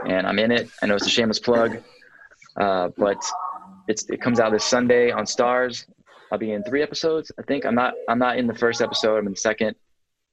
and 0.08 0.26
I'm 0.26 0.40
in 0.40 0.52
it. 0.52 0.70
I 0.82 0.86
know 0.86 0.96
it's 0.96 1.08
a 1.08 1.10
shameless 1.10 1.40
plug, 1.40 1.82
uh, 2.60 2.90
but 2.98 3.18
it's 3.88 4.10
it 4.10 4.22
comes 4.22 4.40
out 4.40 4.52
this 4.52 4.64
Sunday 4.64 5.12
on 5.12 5.26
Starz. 5.26 5.86
I'll 6.32 6.38
be 6.38 6.54
in 6.54 6.64
three 6.64 6.82
episodes. 6.82 7.32
I 7.38 7.42
think 7.42 7.66
I'm 7.66 7.76
not 7.76 7.94
I'm 8.08 8.20
not 8.20 8.38
in 8.38 8.48
the 8.48 8.56
first 8.56 8.82
episode. 8.82 9.18
I'm 9.18 9.28
in 9.28 9.34
the 9.34 9.40
second. 9.40 9.76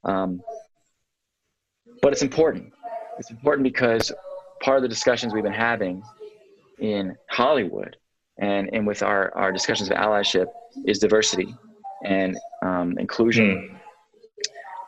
Um, 0.04 0.40
but 2.02 2.12
it's 2.12 2.22
important. 2.22 2.72
It's 3.18 3.30
important 3.30 3.64
because 3.64 4.12
part 4.62 4.76
of 4.78 4.82
the 4.82 4.88
discussions 4.88 5.32
we've 5.32 5.42
been 5.42 5.52
having 5.52 6.02
in 6.78 7.16
Hollywood 7.28 7.96
and 8.38 8.70
and 8.72 8.86
with 8.86 9.02
our 9.02 9.36
our 9.36 9.52
discussions 9.52 9.90
of 9.90 9.96
allyship 9.96 10.46
is 10.84 10.98
diversity 10.98 11.54
and 12.04 12.38
um, 12.62 12.96
inclusion. 12.98 13.46
Mm 13.46 13.78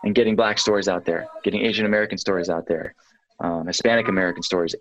and 0.02 0.14
getting 0.14 0.36
black 0.36 0.58
stories 0.58 0.88
out 0.88 1.04
there, 1.04 1.26
getting 1.44 1.64
Asian 1.64 1.86
American 1.86 2.18
stories 2.18 2.48
out 2.48 2.66
there, 2.66 2.94
um, 3.40 3.66
Hispanic 3.66 4.08
American 4.08 4.42
stories, 4.42 4.74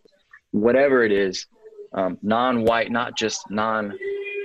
whatever 0.52 1.04
it 1.04 1.12
is, 1.12 1.48
um, 1.94 2.18
non-white, 2.22 2.92
not 2.92 3.18
just 3.18 3.50
non, 3.50 3.98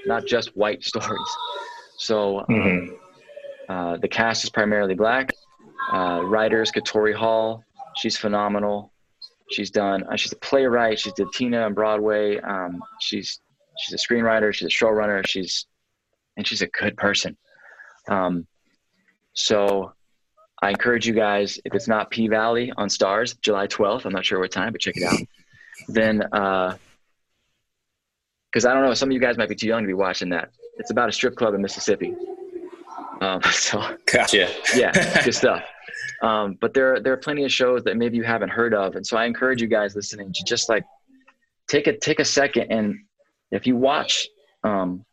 not 0.06 0.26
just 0.26 0.56
white 0.56 0.82
stories. 0.90 1.36
So 1.98 2.40
um, 2.40 2.46
mm-hmm. 2.48 3.72
uh, 3.72 3.96
the 3.98 4.08
cast 4.08 4.44
is 4.44 4.50
primarily 4.50 4.94
black. 4.94 5.32
Uh, 5.92 6.22
writers, 6.24 6.72
Katori 6.72 7.14
Hall, 7.14 7.62
she's 7.96 8.16
phenomenal. 8.16 8.92
She's 9.50 9.70
done. 9.70 10.04
Uh, 10.04 10.16
she's 10.16 10.32
a 10.32 10.36
playwright. 10.36 10.98
She 10.98 11.10
did 11.12 11.28
Tina 11.32 11.62
on 11.62 11.74
Broadway. 11.74 12.38
Um, 12.38 12.82
she's 13.00 13.40
she's 13.78 13.94
a 13.94 13.98
screenwriter. 13.98 14.54
She's 14.54 14.66
a 14.66 14.84
showrunner. 14.84 15.26
She's 15.26 15.66
and 16.36 16.46
she's 16.46 16.62
a 16.62 16.68
good 16.68 16.96
person. 16.96 17.36
Um, 18.08 18.46
so 19.34 19.92
I 20.62 20.70
encourage 20.70 21.06
you 21.06 21.14
guys, 21.14 21.58
if 21.64 21.74
it's 21.74 21.88
not 21.88 22.10
P 22.10 22.28
Valley 22.28 22.72
on 22.76 22.88
Starz, 22.88 23.38
July 23.40 23.66
12th, 23.66 24.04
I'm 24.04 24.12
not 24.12 24.24
sure 24.24 24.40
what 24.40 24.50
time, 24.50 24.72
but 24.72 24.80
check 24.80 24.96
it 24.96 25.02
out. 25.02 25.18
then, 25.88 26.18
because 26.18 26.78
uh, 28.64 28.70
I 28.70 28.74
don't 28.74 28.84
know, 28.84 28.94
some 28.94 29.08
of 29.08 29.12
you 29.12 29.20
guys 29.20 29.36
might 29.36 29.48
be 29.48 29.54
too 29.54 29.66
young 29.66 29.82
to 29.82 29.86
be 29.86 29.94
watching 29.94 30.28
that. 30.30 30.50
It's 30.78 30.90
about 30.90 31.08
a 31.08 31.12
strip 31.12 31.36
club 31.36 31.54
in 31.54 31.62
Mississippi. 31.62 32.14
Um, 33.20 33.40
so, 33.50 33.96
gotcha. 34.06 34.50
yeah, 34.74 35.24
good 35.24 35.34
stuff. 35.42 35.62
Um, 36.24 36.56
but 36.58 36.72
there, 36.72 37.00
there 37.00 37.12
are 37.12 37.18
plenty 37.18 37.44
of 37.44 37.52
shows 37.52 37.84
that 37.84 37.98
maybe 37.98 38.16
you 38.16 38.22
haven't 38.22 38.48
heard 38.48 38.72
of, 38.72 38.96
and 38.96 39.06
so 39.06 39.18
I 39.18 39.26
encourage 39.26 39.60
you 39.60 39.68
guys 39.68 39.94
listening 39.94 40.32
to 40.32 40.44
just 40.44 40.70
like 40.70 40.82
take 41.68 41.86
a 41.86 41.98
take 41.98 42.18
a 42.18 42.24
second 42.24 42.70
and 42.70 42.94
if 43.50 43.66
you 43.66 43.76
watch 43.76 44.26
um, 44.64 45.04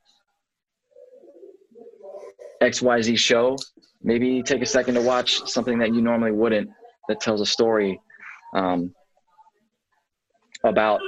XYZ 2.61 3.17
show 3.17 3.57
maybe 4.01 4.41
take 4.41 4.61
a 4.61 4.65
second 4.65 4.95
to 4.95 5.01
watch 5.01 5.45
something 5.49 5.79
that 5.79 5.93
you 5.93 6.01
normally 6.01 6.31
wouldn't 6.31 6.69
that 7.09 7.19
tells 7.19 7.41
a 7.41 7.45
story 7.45 7.99
um, 8.55 8.93
about 10.63 11.01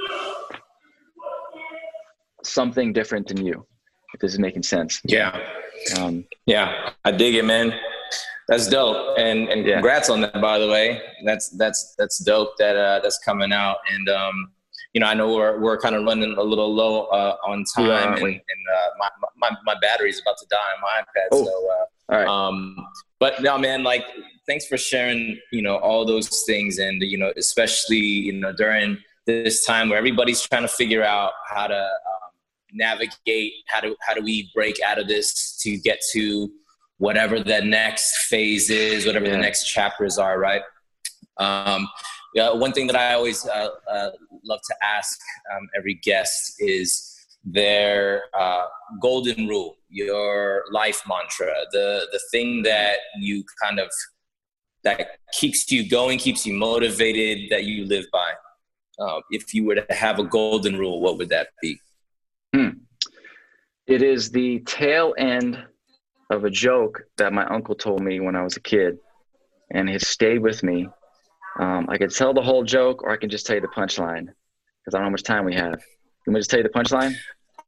something 2.42 2.92
different 2.92 3.26
than 3.26 3.44
you 3.44 3.66
if 4.12 4.20
this 4.20 4.32
is 4.32 4.38
making 4.38 4.62
sense. 4.62 5.00
Yeah. 5.04 5.38
Um, 5.98 6.24
yeah. 6.46 6.90
I 7.04 7.10
dig 7.10 7.34
it 7.34 7.44
man 7.44 7.72
that's 8.48 8.68
dope 8.68 9.18
and 9.18 9.48
and 9.48 9.66
yeah. 9.66 9.74
congrats 9.74 10.10
on 10.10 10.20
that 10.20 10.40
by 10.40 10.58
the 10.58 10.68
way 10.68 11.00
that's 11.24 11.48
that's 11.50 11.94
that's 11.96 12.18
dope 12.18 12.50
that 12.58 12.76
uh, 12.76 13.00
that's 13.02 13.18
coming 13.18 13.52
out 13.52 13.78
and 13.90 14.08
um, 14.08 14.50
you 14.94 15.00
know, 15.00 15.08
I 15.08 15.14
know 15.14 15.34
we're, 15.34 15.58
we're 15.58 15.76
kind 15.76 15.96
of 15.96 16.04
running 16.04 16.36
a 16.38 16.42
little 16.42 16.72
low 16.72 17.06
uh, 17.06 17.36
on 17.44 17.64
time, 17.64 17.86
yeah, 17.86 18.14
and, 18.14 18.22
and 18.22 18.32
uh, 18.32 18.88
my, 18.96 19.08
my 19.36 19.50
my 19.64 19.74
battery's 19.82 20.20
about 20.20 20.38
to 20.38 20.46
die 20.48 20.56
on 20.56 20.80
my 20.80 21.02
iPad. 21.02 21.28
Oh. 21.32 21.44
So, 21.44 21.68
uh, 21.68 22.14
all 22.14 22.18
right. 22.18 22.28
Um, 22.28 22.76
but 23.18 23.42
no, 23.42 23.58
man, 23.58 23.82
like, 23.82 24.04
thanks 24.46 24.66
for 24.66 24.78
sharing, 24.78 25.36
you 25.50 25.62
know, 25.62 25.78
all 25.78 26.04
those 26.04 26.44
things, 26.46 26.78
and 26.78 27.02
you 27.02 27.18
know, 27.18 27.32
especially 27.36 27.96
you 27.96 28.34
know 28.34 28.52
during 28.52 28.98
this 29.26 29.64
time 29.64 29.88
where 29.88 29.98
everybody's 29.98 30.40
trying 30.42 30.62
to 30.62 30.68
figure 30.68 31.02
out 31.02 31.32
how 31.50 31.66
to 31.66 31.76
um, 31.76 32.30
navigate, 32.72 33.52
how 33.66 33.80
do 33.80 33.96
how 34.00 34.14
do 34.14 34.22
we 34.22 34.48
break 34.54 34.76
out 34.86 35.00
of 35.00 35.08
this 35.08 35.56
to 35.62 35.76
get 35.76 35.98
to 36.12 36.48
whatever 37.04 37.38
the 37.38 37.60
next 37.60 38.16
phase 38.30 38.70
is, 38.70 39.04
whatever 39.04 39.26
yeah. 39.26 39.32
the 39.32 39.42
next 39.46 39.64
chapters 39.64 40.16
are, 40.16 40.38
right? 40.38 40.62
Um, 41.36 41.86
yeah, 42.34 42.50
one 42.50 42.72
thing 42.72 42.86
that 42.86 42.96
I 42.96 43.12
always 43.12 43.46
uh, 43.46 43.68
uh, 43.92 44.10
love 44.42 44.60
to 44.70 44.74
ask 44.82 45.20
um, 45.54 45.68
every 45.76 45.94
guest 45.94 46.54
is 46.60 46.88
their 47.44 48.22
uh, 48.32 48.64
golden 49.02 49.46
rule, 49.46 49.76
your 49.90 50.64
life 50.70 51.02
mantra, 51.06 51.52
the 51.72 52.06
the 52.10 52.20
thing 52.32 52.62
that 52.62 52.96
you 53.18 53.44
kind 53.62 53.78
of 53.78 53.90
that 54.84 55.18
keeps 55.38 55.70
you 55.70 55.86
going, 55.86 56.18
keeps 56.18 56.46
you 56.46 56.54
motivated, 56.54 57.50
that 57.50 57.64
you 57.64 57.84
live 57.84 58.06
by. 58.12 58.30
Uh, 58.98 59.20
if 59.30 59.52
you 59.52 59.64
were 59.66 59.74
to 59.74 59.94
have 59.94 60.18
a 60.18 60.24
golden 60.24 60.78
rule, 60.78 61.02
what 61.02 61.18
would 61.18 61.28
that 61.28 61.48
be? 61.60 61.78
Hmm. 62.54 62.70
It 63.86 64.00
is 64.00 64.30
the 64.30 64.60
tail 64.60 65.14
end 65.18 65.62
of 66.30 66.44
a 66.44 66.50
joke 66.50 67.02
that 67.16 67.32
my 67.32 67.44
uncle 67.46 67.74
told 67.74 68.02
me 68.02 68.20
when 68.20 68.36
I 68.36 68.42
was 68.42 68.56
a 68.56 68.60
kid, 68.60 68.98
and 69.70 69.88
it 69.88 70.02
stayed 70.02 70.38
with 70.38 70.62
me 70.62 70.88
um, 71.58 71.86
I 71.88 71.98
could 71.98 72.10
tell 72.10 72.34
the 72.34 72.42
whole 72.42 72.64
joke, 72.64 73.02
or 73.02 73.10
I 73.10 73.16
can 73.16 73.30
just 73.30 73.46
tell 73.46 73.56
you 73.56 73.62
the 73.62 73.68
punchline 73.68 74.26
because 74.26 74.94
I 74.94 74.98
don't 74.98 75.02
know 75.02 75.04
how 75.04 75.10
much 75.10 75.22
time 75.22 75.44
we 75.44 75.54
have. 75.54 75.82
Can 76.24 76.34
we 76.34 76.40
just 76.40 76.50
tell 76.50 76.58
you 76.58 76.64
the 76.64 76.70
punchline? 76.70 77.14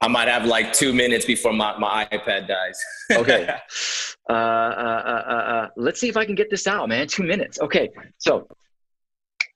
I 0.01 0.09
might 0.09 0.29
have 0.29 0.45
like 0.45 0.73
two 0.73 0.93
minutes 0.93 1.25
before 1.25 1.53
my, 1.53 1.79
my 1.79 2.07
iPad 2.13 2.49
dies. 2.49 2.79
okay. 3.13 3.49
Uh, 4.29 4.33
uh, 4.33 4.35
uh, 4.35 5.31
uh, 5.31 5.69
let's 5.77 6.01
see 6.01 6.09
if 6.09 6.17
I 6.17 6.25
can 6.25 6.35
get 6.35 6.51
this 6.51 6.67
out, 6.67 6.89
man. 6.89 7.07
Two 7.07 7.23
minutes. 7.23 7.61
Okay. 7.61 7.91
So 8.19 8.47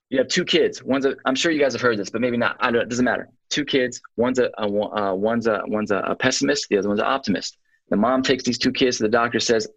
you 0.09 0.19
have 0.19 0.29
two 0.29 0.45
kids. 0.45 0.83
One's 0.83 1.05
a, 1.05 1.17
I'm 1.27 1.35
sure 1.35 1.51
you 1.51 1.61
guys 1.61 1.73
have 1.73 1.83
heard 1.83 1.99
this, 1.99 2.09
but 2.09 2.21
maybe 2.21 2.37
not. 2.37 2.57
I 2.61 2.71
don't, 2.71 2.83
it 2.83 2.89
doesn't 2.89 3.05
matter. 3.05 3.29
Two 3.51 3.65
kids. 3.65 4.01
One's 4.17 4.39
a, 4.39 4.51
a 4.59 4.67
uh, 4.67 5.15
one's 5.15 5.47
a, 5.47 5.63
one's 5.67 5.91
a, 5.91 6.17
pessimist. 6.19 6.69
The 6.71 6.79
other 6.79 6.89
one's 6.89 7.01
an 7.01 7.07
optimist. 7.07 7.59
The 7.91 7.97
mom 7.97 8.23
takes 8.23 8.45
these 8.45 8.59
two 8.59 8.73
kids 8.73 8.99
to 8.99 9.03
the 9.03 9.09
doctor, 9.09 9.41
says, 9.41 9.69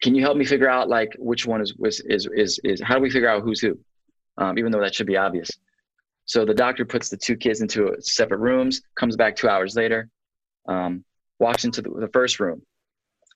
can 0.00 0.14
you 0.14 0.22
help 0.22 0.36
me 0.36 0.44
figure 0.44 0.68
out 0.68 0.88
like 0.88 1.14
which 1.18 1.46
one 1.46 1.60
is 1.60 1.74
is 1.84 2.00
is 2.00 2.28
is, 2.34 2.60
is 2.64 2.80
how 2.80 2.96
do 2.96 3.00
we 3.00 3.10
figure 3.10 3.28
out 3.28 3.42
who's 3.42 3.60
who? 3.60 3.78
Um, 4.36 4.58
even 4.58 4.72
though 4.72 4.80
that 4.80 4.94
should 4.94 5.06
be 5.06 5.16
obvious. 5.16 5.50
So 6.24 6.44
the 6.44 6.54
doctor 6.54 6.84
puts 6.84 7.08
the 7.08 7.16
two 7.16 7.36
kids 7.36 7.60
into 7.60 7.94
separate 8.00 8.38
rooms. 8.38 8.82
Comes 8.96 9.16
back 9.16 9.36
two 9.36 9.48
hours 9.48 9.76
later. 9.76 10.08
Um, 10.66 11.04
walks 11.38 11.64
into 11.64 11.82
the, 11.82 11.90
the 11.90 12.08
first 12.08 12.40
room. 12.40 12.62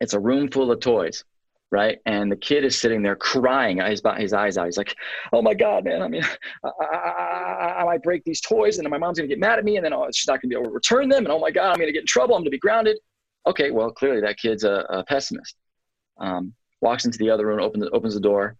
It's 0.00 0.14
a 0.14 0.20
room 0.20 0.50
full 0.50 0.70
of 0.72 0.80
toys, 0.80 1.24
right? 1.70 1.98
And 2.06 2.30
the 2.30 2.36
kid 2.36 2.64
is 2.64 2.78
sitting 2.78 3.02
there 3.02 3.16
crying, 3.16 3.78
his, 3.78 4.02
his 4.18 4.32
eyes 4.32 4.56
out. 4.56 4.66
He's 4.66 4.76
like, 4.76 4.94
"Oh 5.32 5.42
my 5.42 5.54
god, 5.54 5.84
man! 5.84 6.02
I 6.02 6.08
mean, 6.08 6.22
I, 6.64 6.68
I, 6.68 7.74
I, 7.80 7.84
might 7.84 8.02
break 8.02 8.24
these 8.24 8.40
toys, 8.40 8.78
and 8.78 8.84
then 8.84 8.90
my 8.90 8.98
mom's 8.98 9.18
gonna 9.18 9.28
get 9.28 9.38
mad 9.38 9.58
at 9.58 9.64
me, 9.64 9.76
and 9.76 9.84
then 9.84 9.92
oh, 9.92 10.08
she's 10.12 10.28
not 10.28 10.40
gonna 10.40 10.50
be 10.50 10.54
able 10.54 10.66
to 10.66 10.74
return 10.74 11.08
them, 11.08 11.24
and 11.24 11.32
oh 11.32 11.38
my 11.38 11.50
god, 11.50 11.72
I'm 11.72 11.78
gonna 11.78 11.92
get 11.92 12.00
in 12.00 12.06
trouble. 12.06 12.34
I'm 12.34 12.42
gonna 12.42 12.50
be 12.50 12.58
grounded." 12.58 12.98
Okay, 13.46 13.70
well, 13.70 13.90
clearly 13.90 14.20
that 14.20 14.38
kid's 14.38 14.64
a, 14.64 14.84
a 14.90 15.04
pessimist 15.04 15.56
um, 16.18 16.52
walks 16.80 17.04
into 17.04 17.18
the 17.18 17.30
other 17.30 17.46
room, 17.46 17.60
opens 17.60 17.88
opens 17.92 18.14
the 18.14 18.20
door, 18.20 18.56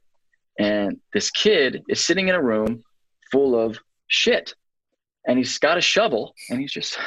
and 0.59 0.99
this 1.13 1.31
kid 1.31 1.83
is 1.89 2.05
sitting 2.05 2.29
in 2.29 2.35
a 2.35 2.43
room 2.43 2.83
full 3.31 3.59
of 3.59 3.79
shit, 4.09 4.55
and 5.27 5.39
he's 5.39 5.59
got 5.59 5.79
a 5.79 5.81
shovel, 5.81 6.35
and 6.51 6.61
he's 6.61 6.73
just 6.73 6.99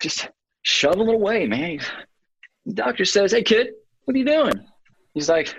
just 0.00 0.28
shoveling 0.62 1.14
away, 1.14 1.46
man. 1.46 1.80
The 2.66 2.74
doctor 2.74 3.04
says, 3.04 3.32
"Hey, 3.32 3.42
kid, 3.42 3.68
what 4.04 4.14
are 4.14 4.18
you 4.18 4.24
doing?" 4.24 4.66
He's 5.20 5.28
like, 5.28 5.54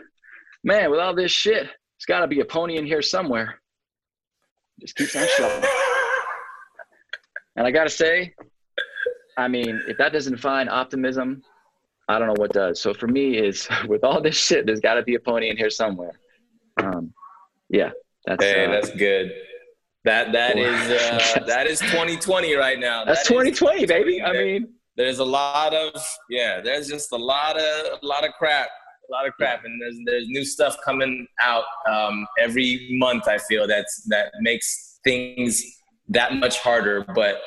"Man, 0.63 0.89
with 0.91 0.99
all 0.99 1.15
this 1.15 1.31
shit, 1.31 1.63
there's 1.63 2.05
got 2.07 2.21
to 2.21 2.27
be 2.27 2.39
a 2.39 2.45
pony 2.45 2.77
in 2.77 2.85
here 2.85 3.01
somewhere." 3.01 3.61
Just 4.79 4.95
keeps 4.95 5.15
on 5.15 5.27
shoveling. 5.37 5.69
And 7.55 7.67
I 7.67 7.71
gotta 7.71 7.89
say, 7.89 8.33
I 9.37 9.47
mean, 9.47 9.83
if 9.87 9.97
that 9.97 10.13
doesn't 10.13 10.37
find 10.37 10.69
optimism 10.69 11.43
I 12.11 12.19
don't 12.19 12.27
know 12.27 12.35
what 12.37 12.51
does. 12.51 12.81
So 12.81 12.93
for 12.93 13.07
me, 13.07 13.37
is 13.37 13.67
with 13.87 14.03
all 14.03 14.21
this 14.21 14.35
shit, 14.35 14.65
there's 14.65 14.81
got 14.81 14.95
to 14.95 15.03
be 15.03 15.15
a 15.15 15.19
pony 15.19 15.49
in 15.49 15.57
here 15.57 15.69
somewhere. 15.69 16.19
Um, 16.81 17.13
yeah, 17.69 17.91
that's 18.25 18.43
hey, 18.43 18.65
uh, 18.65 18.71
that's 18.71 18.91
good. 18.91 19.31
That 20.03 20.31
that 20.33 20.57
is 20.57 20.89
uh, 20.89 21.43
that 21.47 21.67
is 21.67 21.79
2020 21.79 22.55
right 22.55 22.79
now. 22.79 23.05
That's 23.05 23.27
that 23.27 23.33
2020, 23.33 23.83
is, 23.83 23.87
baby. 23.87 24.21
I 24.21 24.33
mean, 24.33 24.73
there's 24.97 25.19
a 25.19 25.25
lot 25.25 25.73
of 25.73 26.03
yeah. 26.29 26.59
There's 26.59 26.87
just 26.87 27.11
a 27.11 27.17
lot 27.17 27.57
of 27.57 27.99
a 28.01 28.05
lot 28.05 28.27
of 28.27 28.33
crap 28.33 28.69
a 29.11 29.13
lot 29.13 29.27
of 29.27 29.33
crap, 29.33 29.65
and 29.65 29.81
there's 29.81 29.97
there's 30.05 30.27
new 30.27 30.45
stuff 30.45 30.77
coming 30.83 31.27
out 31.41 31.65
um, 31.89 32.27
every 32.39 32.87
month. 32.91 33.27
I 33.27 33.37
feel 33.37 33.67
that's 33.67 34.03
that 34.09 34.31
makes 34.39 34.99
things 35.03 35.63
that 36.09 36.35
much 36.35 36.59
harder. 36.59 37.05
But 37.13 37.41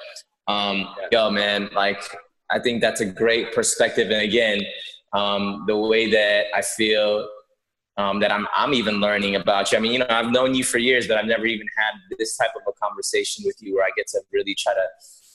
um, 0.47 0.89
yo, 1.11 1.31
man, 1.31 1.71
like 1.75 2.03
I 2.51 2.59
think 2.59 2.81
that's 2.81 3.01
a 3.01 3.07
great 3.07 3.55
perspective. 3.55 4.11
And 4.11 4.23
again, 4.23 4.61
um, 5.13 5.65
the 5.67 5.77
way 5.77 6.11
that 6.11 6.47
I 6.55 6.63
feel 6.63 7.29
um, 7.97 8.21
that 8.21 8.33
I'm, 8.33 8.47
I'm 8.55 8.75
even 8.75 8.97
learning 8.97 9.37
about 9.37 9.71
you. 9.71 9.79
I 9.79 9.81
mean, 9.81 9.93
you 9.93 9.99
know, 10.01 10.07
I've 10.09 10.31
known 10.31 10.55
you 10.55 10.65
for 10.65 10.79
years, 10.79 11.07
but 11.07 11.17
I've 11.17 11.27
never 11.27 11.47
even 11.47 11.67
had 11.77 11.95
this 12.19 12.37
type 12.37 12.51
of 12.57 12.63
a 12.67 12.73
conversation 12.73 13.45
with 13.47 13.57
you 13.61 13.77
where 13.77 13.85
I 13.85 13.91
get 13.97 14.09
to 14.09 14.21
really 14.33 14.55
try 14.55 14.75
to 14.75 14.87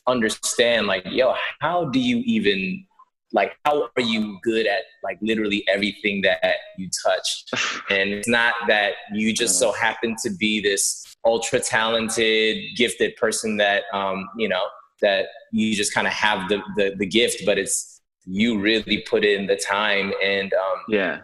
understand, 0.07 0.87
like, 0.87 1.05
yo, 1.05 1.35
how 1.59 1.85
do 1.85 1.99
you 1.99 2.17
even, 2.25 2.85
like, 3.31 3.53
how 3.65 3.89
are 3.95 4.01
you 4.01 4.39
good 4.43 4.65
at 4.65 4.81
like 5.03 5.17
literally 5.21 5.63
everything 5.67 6.21
that 6.21 6.55
you 6.77 6.89
touch? 7.05 7.45
And 7.89 8.11
it's 8.11 8.27
not 8.27 8.53
that 8.67 8.93
you 9.13 9.33
just 9.33 9.57
so 9.57 9.71
happen 9.71 10.15
to 10.23 10.29
be 10.29 10.61
this 10.61 11.15
ultra 11.25 11.59
talented, 11.59 12.57
gifted 12.75 13.15
person 13.15 13.57
that, 13.57 13.83
um, 13.93 14.27
you 14.37 14.47
know, 14.47 14.63
that 15.01 15.25
you 15.51 15.75
just 15.75 15.93
kind 15.93 16.07
of 16.07 16.13
have 16.13 16.49
the, 16.49 16.61
the, 16.75 16.95
the 16.97 17.05
gift, 17.05 17.43
but 17.45 17.57
it's 17.57 18.01
you 18.25 18.59
really 18.59 19.03
put 19.09 19.25
in 19.25 19.47
the 19.47 19.55
time 19.55 20.13
and 20.21 20.53
um, 20.53 20.77
yeah. 20.87 21.21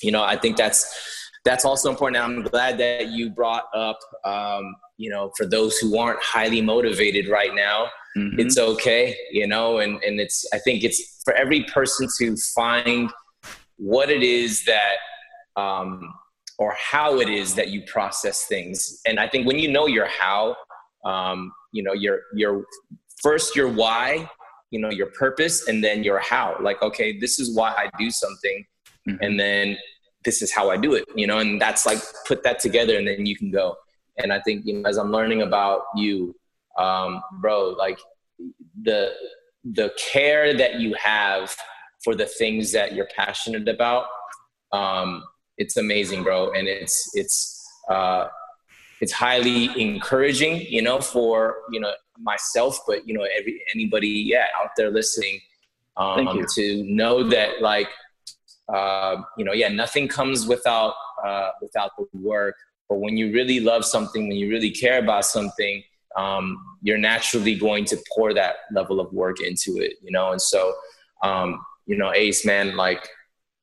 you 0.00 0.10
know 0.10 0.22
i 0.22 0.36
think 0.36 0.56
that's 0.56 1.16
that's 1.46 1.64
also 1.64 1.88
important. 1.88 2.22
I'm 2.22 2.42
glad 2.42 2.76
that 2.78 3.08
you 3.08 3.30
brought 3.30 3.64
up 3.72 3.98
um, 4.24 4.74
you 4.96 5.10
know 5.10 5.30
for 5.36 5.46
those 5.46 5.76
who 5.78 5.98
aren't 5.98 6.22
highly 6.22 6.60
motivated 6.60 7.28
right 7.28 7.54
now 7.54 7.86
mm-hmm. 8.16 8.38
it's 8.38 8.58
okay 8.58 9.16
you 9.30 9.46
know 9.46 9.78
and 9.78 10.02
and 10.02 10.20
it's 10.20 10.46
i 10.52 10.58
think 10.58 10.82
it's 10.82 11.20
for 11.24 11.34
every 11.34 11.64
person 11.64 12.08
to 12.18 12.36
find 12.54 13.10
what 13.76 14.10
it 14.10 14.22
is 14.22 14.64
that 14.64 14.96
um, 15.56 16.12
or 16.58 16.74
how 16.78 17.20
it 17.20 17.28
is 17.28 17.54
that 17.54 17.68
you 17.68 17.82
process 17.86 18.44
things 18.44 19.00
and 19.06 19.18
i 19.20 19.28
think 19.28 19.46
when 19.46 19.58
you 19.58 19.70
know 19.70 19.86
your 19.86 20.06
how 20.06 20.56
um, 21.04 21.52
you 21.72 21.82
know 21.82 21.92
your 21.92 22.20
your 22.34 22.64
first 23.22 23.54
your 23.54 23.68
why 23.68 24.28
you 24.70 24.80
know 24.80 24.90
your 24.90 25.06
purpose 25.08 25.68
and 25.68 25.82
then 25.82 26.02
your 26.02 26.18
how 26.18 26.56
like 26.60 26.80
okay 26.82 27.18
this 27.18 27.38
is 27.38 27.56
why 27.56 27.70
i 27.70 27.88
do 27.98 28.10
something 28.10 28.64
mm-hmm. 29.08 29.22
and 29.22 29.38
then 29.38 29.76
this 30.24 30.42
is 30.42 30.52
how 30.52 30.70
i 30.70 30.76
do 30.76 30.94
it 30.94 31.04
you 31.14 31.26
know 31.26 31.38
and 31.38 31.60
that's 31.60 31.86
like 31.86 31.98
put 32.26 32.42
that 32.42 32.58
together 32.58 32.98
and 32.98 33.06
then 33.06 33.26
you 33.26 33.36
can 33.36 33.50
go 33.50 33.76
and 34.18 34.32
i 34.32 34.40
think 34.40 34.64
you 34.66 34.74
know 34.74 34.88
as 34.88 34.96
i'm 34.96 35.10
learning 35.10 35.42
about 35.42 35.82
you 35.94 36.34
um, 36.78 37.22
bro 37.40 37.70
like 37.70 37.98
the 38.82 39.12
the 39.64 39.92
care 39.98 40.54
that 40.54 40.78
you 40.78 40.94
have 40.94 41.56
for 42.04 42.14
the 42.14 42.26
things 42.26 42.70
that 42.72 42.94
you're 42.94 43.08
passionate 43.16 43.68
about 43.68 44.06
um, 44.72 45.22
it's 45.58 45.76
amazing 45.76 46.22
bro. 46.22 46.52
And 46.52 46.68
it's 46.68 47.10
it's 47.14 47.66
uh, 47.88 48.28
it's 49.00 49.12
highly 49.12 49.68
encouraging 49.80 50.60
you 50.68 50.82
know 50.82 51.00
for 51.00 51.58
you 51.70 51.80
know 51.80 51.92
myself 52.18 52.80
but 52.86 53.06
you 53.06 53.14
know 53.14 53.26
every 53.38 53.62
anybody 53.74 54.08
yeah 54.08 54.46
out 54.60 54.70
there 54.76 54.90
listening 54.90 55.40
um, 55.96 56.44
to 56.54 56.82
know 56.84 57.22
that 57.28 57.60
like 57.60 57.88
uh, 58.72 59.16
you 59.36 59.44
know 59.44 59.52
yeah 59.52 59.68
nothing 59.68 60.08
comes 60.08 60.46
without 60.46 60.94
uh, 61.24 61.50
without 61.60 61.92
the 61.98 62.06
work 62.18 62.56
but 62.88 62.96
when 62.96 63.16
you 63.16 63.32
really 63.32 63.60
love 63.60 63.84
something 63.84 64.28
when 64.28 64.36
you 64.36 64.48
really 64.48 64.70
care 64.70 64.98
about 64.98 65.24
something 65.24 65.82
um, 66.16 66.56
you're 66.82 66.98
naturally 66.98 67.54
going 67.54 67.84
to 67.84 67.98
pour 68.14 68.32
that 68.32 68.56
level 68.72 69.00
of 69.00 69.12
work 69.12 69.40
into 69.40 69.76
it 69.78 69.94
you 70.02 70.10
know 70.10 70.32
and 70.32 70.40
so 70.40 70.74
um, 71.22 71.60
you 71.86 71.96
know 71.96 72.12
ace 72.12 72.44
man 72.44 72.76
like 72.76 73.08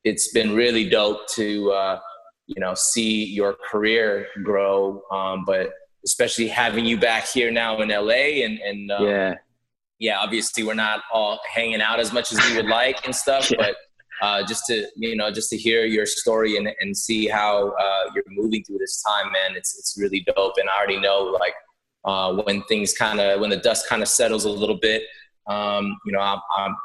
it's 0.03 0.31
been 0.31 0.53
really 0.53 0.89
dope 0.89 1.27
to 1.27 1.71
uh, 1.71 1.99
you 2.47 2.59
know 2.59 2.73
see 2.73 3.25
your 3.25 3.55
career 3.69 4.27
grow 4.43 5.01
um, 5.11 5.43
but 5.45 5.71
especially 6.05 6.47
having 6.47 6.85
you 6.85 6.97
back 6.97 7.27
here 7.27 7.51
now 7.51 7.79
in 7.81 7.89
LA 7.89 8.43
and 8.43 8.59
and 8.59 8.91
um, 8.91 9.05
yeah 9.05 9.35
yeah 9.99 10.19
obviously 10.19 10.63
we're 10.63 10.73
not 10.73 11.01
all 11.11 11.39
hanging 11.53 11.81
out 11.81 11.99
as 11.99 12.11
much 12.11 12.31
as 12.31 12.39
we 12.49 12.55
would 12.55 12.67
like 12.67 13.05
and 13.05 13.15
stuff 13.15 13.49
yeah. 13.51 13.57
but 13.57 13.75
uh, 14.21 14.45
just 14.45 14.65
to 14.67 14.87
you 14.95 15.15
know 15.15 15.31
just 15.31 15.49
to 15.49 15.57
hear 15.57 15.85
your 15.85 16.05
story 16.05 16.57
and, 16.57 16.69
and 16.79 16.95
see 16.95 17.27
how 17.27 17.69
uh, 17.71 18.03
you're 18.13 18.23
moving 18.29 18.63
through 18.63 18.77
this 18.77 19.01
time 19.03 19.31
man 19.31 19.55
it's 19.55 19.77
it's 19.77 19.97
really 19.99 20.25
dope 20.35 20.53
and 20.57 20.69
I 20.69 20.77
already 20.77 20.99
know 20.99 21.35
like 21.39 21.53
uh, 22.05 22.41
when 22.43 22.63
things 22.63 22.93
kind 22.93 23.19
of 23.19 23.39
when 23.39 23.49
the 23.49 23.57
dust 23.57 23.87
kind 23.87 24.01
of 24.01 24.07
settles 24.07 24.45
a 24.45 24.51
little 24.51 24.77
bit 24.79 25.03
um, 25.47 25.97
you 26.05 26.11
know 26.11 26.19
I'm, 26.19 26.39
I'm, 26.57 26.75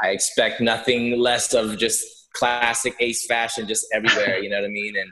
I 0.00 0.10
expect 0.10 0.60
nothing 0.60 1.18
less 1.18 1.54
of 1.54 1.76
just 1.78 2.04
classic 2.34 2.94
ace 3.00 3.26
fashion 3.26 3.66
just 3.66 3.86
everywhere 3.92 4.38
you 4.38 4.50
know 4.50 4.56
what 4.56 4.66
I 4.66 4.68
mean 4.68 4.94
and 4.96 5.10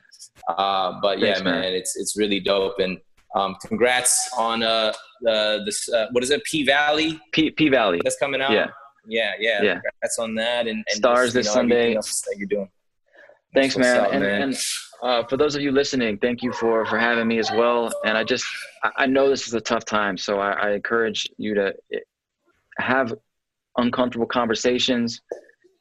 uh, 0.48 0.98
but 1.00 1.18
yeah, 1.18 1.40
man, 1.42 1.64
it's 1.64 1.96
it's 1.96 2.16
really 2.16 2.40
dope. 2.40 2.78
And 2.78 2.98
um, 3.34 3.56
congrats 3.64 4.30
on 4.36 4.62
uh, 4.62 4.92
the 5.22 5.62
this 5.64 5.88
uh, 5.88 6.06
what 6.12 6.22
is 6.22 6.30
it? 6.30 6.42
P 6.44 6.64
Valley. 6.64 7.20
P 7.32 7.50
P 7.50 7.68
Valley. 7.68 8.00
That's 8.02 8.16
coming 8.16 8.40
out. 8.40 8.52
Yeah. 8.52 8.68
Yeah, 9.06 9.32
yeah. 9.38 9.62
Yeah. 9.62 9.72
Congrats 9.74 10.18
on 10.18 10.34
that 10.34 10.66
and, 10.66 10.84
and 10.92 11.02
Starz 11.02 11.24
just, 11.24 11.34
this 11.34 11.46
know, 11.46 11.52
Sunday. 11.52 11.94
that 11.94 12.34
you're 12.36 12.48
doing. 12.48 12.70
Thanks, 13.54 13.76
man. 13.76 14.00
Up, 14.00 14.12
and, 14.12 14.22
man. 14.22 14.42
and 14.42 14.58
uh, 15.02 15.24
for 15.24 15.36
those 15.36 15.54
of 15.54 15.62
you 15.62 15.72
listening, 15.72 16.18
thank 16.18 16.42
you 16.42 16.52
for 16.52 16.84
for 16.86 16.98
having 16.98 17.26
me 17.26 17.38
as 17.38 17.50
well. 17.50 17.90
And 18.04 18.18
I 18.18 18.24
just 18.24 18.44
I 18.96 19.06
know 19.06 19.28
this 19.28 19.46
is 19.46 19.54
a 19.54 19.60
tough 19.60 19.84
time, 19.84 20.18
so 20.18 20.40
I, 20.40 20.52
I 20.52 20.72
encourage 20.72 21.28
you 21.38 21.54
to 21.54 21.74
eh, 21.92 21.98
have 22.78 23.14
uncomfortable 23.78 24.26
conversations 24.26 25.20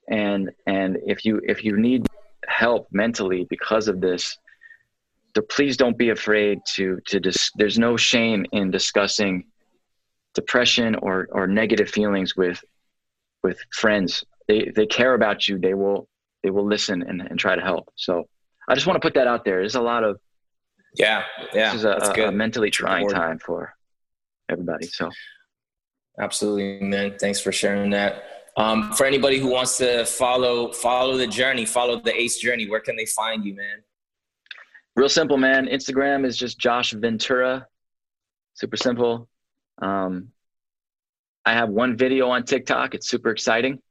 and 0.09 0.51
and 0.67 0.97
if 1.05 1.25
you 1.25 1.41
if 1.43 1.63
you 1.63 1.77
need 1.77 2.05
help 2.47 2.87
mentally 2.91 3.47
because 3.49 3.87
of 3.87 4.01
this 4.01 4.37
please 5.49 5.75
don't 5.75 5.97
be 5.97 6.09
afraid 6.09 6.59
to 6.65 6.99
to 7.05 7.19
dis- 7.19 7.51
there's 7.55 7.77
no 7.77 7.97
shame 7.97 8.45
in 8.53 8.71
discussing 8.71 9.43
depression 10.33 10.95
or 10.95 11.27
or 11.31 11.47
negative 11.47 11.89
feelings 11.89 12.35
with 12.35 12.63
with 13.45 13.59
friends. 13.71 14.25
They 14.47 14.71
they 14.75 14.87
care 14.87 15.13
about 15.13 15.47
you. 15.47 15.59
They 15.59 15.75
will 15.75 16.09
they 16.43 16.49
will 16.49 16.65
listen 16.65 17.03
and, 17.03 17.21
and 17.21 17.39
try 17.39 17.55
to 17.55 17.61
help. 17.61 17.89
So 17.95 18.27
i 18.67 18.73
just 18.73 18.87
want 18.87 18.99
to 18.99 19.05
put 19.07 19.13
that 19.13 19.27
out 19.27 19.45
there. 19.45 19.57
There's 19.59 19.75
a 19.75 19.87
lot 19.93 20.03
of 20.03 20.19
yeah 20.95 21.23
yeah 21.53 21.71
this 21.71 21.79
is 21.79 21.85
a, 21.85 22.23
a, 22.23 22.29
a 22.29 22.31
mentally 22.31 22.71
trying 22.71 23.09
time 23.09 23.39
for 23.39 23.73
everybody 24.49 24.87
so. 24.87 25.09
Absolutely 26.19 26.87
man. 26.87 27.17
Thanks 27.19 27.39
for 27.39 27.51
sharing 27.51 27.89
that. 27.91 28.23
Um, 28.57 28.93
for 28.93 29.05
anybody 29.05 29.37
who 29.37 29.49
wants 29.49 29.77
to 29.77 30.05
follow 30.05 30.71
follow 30.71 31.17
the 31.17 31.27
journey 31.27 31.65
follow 31.65 31.99
the 31.99 32.15
ace 32.15 32.37
journey 32.39 32.69
where 32.69 32.79
can 32.79 32.95
they 32.95 33.05
find 33.05 33.45
you 33.45 33.53
man? 33.53 33.83
Real 34.95 35.09
simple, 35.09 35.37
man. 35.37 35.67
Instagram 35.67 36.25
is 36.25 36.37
just 36.37 36.57
Josh 36.57 36.91
Ventura. 36.93 37.67
Super 38.53 38.77
simple. 38.77 39.27
Um, 39.81 40.31
I 41.45 41.53
have 41.53 41.69
one 41.69 41.95
video 41.95 42.29
on 42.29 42.43
TikTok. 42.43 42.95
It's 42.95 43.07
super 43.07 43.29
exciting. 43.29 43.81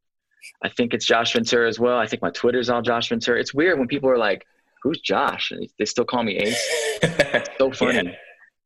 I 0.62 0.68
think 0.68 0.92
it's 0.92 1.06
Josh 1.06 1.32
Ventura 1.32 1.68
as 1.68 1.78
well. 1.78 1.98
I 1.98 2.06
think 2.06 2.22
my 2.22 2.30
Twitter's 2.30 2.68
all 2.68 2.82
Josh 2.82 3.08
Ventura. 3.08 3.40
It's 3.40 3.54
weird 3.54 3.78
when 3.78 3.88
people 3.88 4.10
are 4.10 4.18
like, 4.18 4.44
"Who's 4.82 5.00
Josh?" 5.00 5.50
And 5.52 5.66
they 5.78 5.84
still 5.84 6.04
call 6.04 6.22
me 6.22 6.36
Ace. 6.36 6.68
It's 7.02 7.48
so 7.58 7.70
funny. 7.70 8.16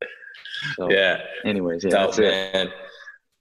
yeah. 0.01 0.09
So, 0.77 0.91
yeah. 0.91 1.21
Anyways, 1.45 1.85
yeah, 1.85 1.91
Dope, 1.91 2.17
that's 2.17 2.19
man. 2.19 2.67
it. 2.69 2.73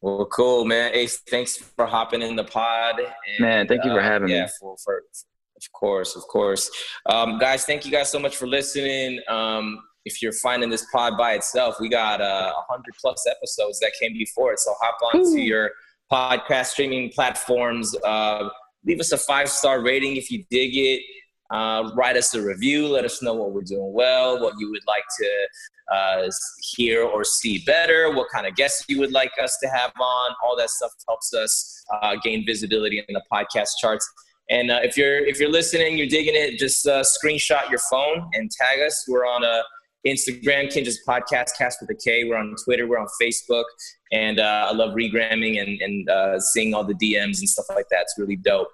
Well, 0.01 0.25
cool, 0.25 0.65
man. 0.65 0.93
Ace, 0.93 1.17
thanks 1.17 1.57
for 1.57 1.87
hopping 1.87 2.21
in 2.21 2.35
the 2.35 2.43
pod. 2.43 2.99
And, 2.99 3.39
man, 3.39 3.67
thank 3.67 3.83
you 3.83 3.91
for 3.91 3.99
uh, 3.99 4.03
having 4.03 4.29
yeah, 4.29 4.43
me. 4.43 4.49
For, 4.59 4.75
for 4.77 4.97
of 4.97 5.71
course, 5.71 6.15
of 6.15 6.23
course. 6.23 6.69
Um, 7.07 7.39
guys, 7.39 7.65
thank 7.65 7.85
you 7.85 7.91
guys 7.91 8.11
so 8.11 8.19
much 8.19 8.35
for 8.35 8.45
listening. 8.45 9.19
Um, 9.27 9.79
if 10.07 10.21
you're 10.21 10.31
finding 10.31 10.69
this 10.69 10.85
pod 10.91 11.17
by 11.17 11.33
itself, 11.33 11.75
we 11.79 11.89
got 11.89 12.21
uh, 12.21 12.53
100 12.69 12.83
plus 12.99 13.25
episodes 13.29 13.79
that 13.79 13.91
came 13.99 14.13
before 14.13 14.53
it. 14.53 14.59
So 14.59 14.73
hop 14.79 14.97
on 15.13 15.23
to 15.33 15.39
your 15.39 15.71
podcast 16.11 16.67
streaming 16.67 17.11
platforms. 17.11 17.95
Uh, 18.03 18.49
leave 18.85 18.99
us 18.99 19.11
a 19.11 19.17
five 19.17 19.49
star 19.49 19.81
rating 19.81 20.15
if 20.15 20.31
you 20.31 20.45
dig 20.49 20.75
it. 20.75 21.01
Uh, 21.49 21.91
write 21.95 22.17
us 22.17 22.33
a 22.33 22.41
review. 22.41 22.87
Let 22.87 23.05
us 23.05 23.21
know 23.21 23.33
what 23.33 23.53
we're 23.53 23.61
doing 23.61 23.93
well, 23.93 24.41
what 24.41 24.55
you 24.57 24.69
would 24.69 24.85
like 24.87 25.03
to 25.19 25.95
uh, 25.95 26.29
hear 26.75 27.03
or 27.03 27.23
see 27.23 27.59
better, 27.65 28.11
what 28.13 28.27
kind 28.29 28.45
of 28.45 28.55
guests 28.55 28.83
you 28.89 28.99
would 28.99 29.11
like 29.11 29.31
us 29.41 29.57
to 29.63 29.69
have 29.69 29.91
on. 29.99 30.31
All 30.43 30.57
that 30.57 30.69
stuff 30.69 30.91
helps 31.07 31.33
us 31.33 31.85
uh, 32.01 32.15
gain 32.21 32.45
visibility 32.45 33.03
in 33.07 33.13
the 33.13 33.23
podcast 33.31 33.69
charts. 33.79 34.09
And 34.49 34.71
uh, 34.71 34.79
if 34.81 34.95
you're 34.95 35.25
if 35.25 35.39
you're 35.39 35.51
listening, 35.51 35.97
you're 35.97 36.07
digging 36.07 36.35
it, 36.35 36.57
just 36.57 36.87
uh, 36.87 37.03
screenshot 37.03 37.69
your 37.69 37.81
phone 37.91 38.29
and 38.33 38.49
tag 38.49 38.79
us. 38.79 39.05
We're 39.07 39.25
on 39.25 39.43
uh, 39.43 39.61
Instagram, 40.07 40.71
Kinjaz 40.71 40.97
Podcast, 41.07 41.57
Cast 41.57 41.81
with 41.81 41.89
a 41.89 41.95
K. 41.95 42.23
We're 42.23 42.37
on 42.37 42.55
Twitter. 42.63 42.87
We're 42.87 42.99
on 42.99 43.07
Facebook. 43.21 43.65
And 44.11 44.39
uh, 44.39 44.67
I 44.69 44.73
love 44.73 44.93
regramming 44.95 45.61
and, 45.61 45.81
and 45.81 46.09
uh, 46.09 46.39
seeing 46.39 46.73
all 46.73 46.83
the 46.83 46.93
DMs 46.93 47.39
and 47.39 47.49
stuff 47.49 47.65
like 47.69 47.89
that. 47.89 48.01
It's 48.03 48.15
really 48.17 48.37
dope. 48.37 48.69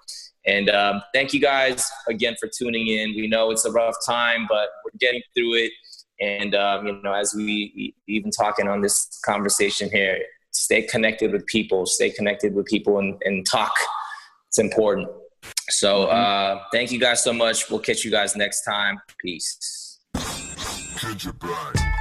And 0.46 0.68
um, 0.70 1.02
thank 1.12 1.32
you 1.32 1.40
guys 1.40 1.90
again 2.08 2.36
for 2.38 2.48
tuning 2.48 2.86
in. 2.86 3.14
We 3.16 3.26
know 3.26 3.50
it's 3.50 3.64
a 3.64 3.72
rough 3.72 3.96
time, 4.06 4.46
but 4.48 4.68
we're 4.84 4.98
getting 4.98 5.22
through 5.34 5.54
it. 5.54 5.72
And 6.20 6.54
um, 6.54 6.86
you 6.86 7.02
know, 7.02 7.12
as 7.12 7.34
we 7.34 7.94
even 8.06 8.30
talking 8.30 8.68
on 8.68 8.80
this 8.80 9.20
conversation 9.24 9.90
here, 9.90 10.18
stay 10.52 10.82
connected 10.82 11.32
with 11.32 11.46
people, 11.46 11.86
stay 11.86 12.10
connected 12.10 12.54
with 12.54 12.66
people, 12.66 12.98
and, 12.98 13.20
and 13.24 13.44
talk. 13.50 13.72
It's 14.48 14.58
important. 14.58 15.08
So 15.70 16.04
uh, 16.04 16.62
thank 16.72 16.92
you 16.92 17.00
guys 17.00 17.24
so 17.24 17.32
much. 17.32 17.68
We'll 17.70 17.80
catch 17.80 18.04
you 18.04 18.10
guys 18.10 18.36
next 18.36 18.64
time. 18.64 19.00
Peace 19.18 19.83
gingerbread. 21.04 21.93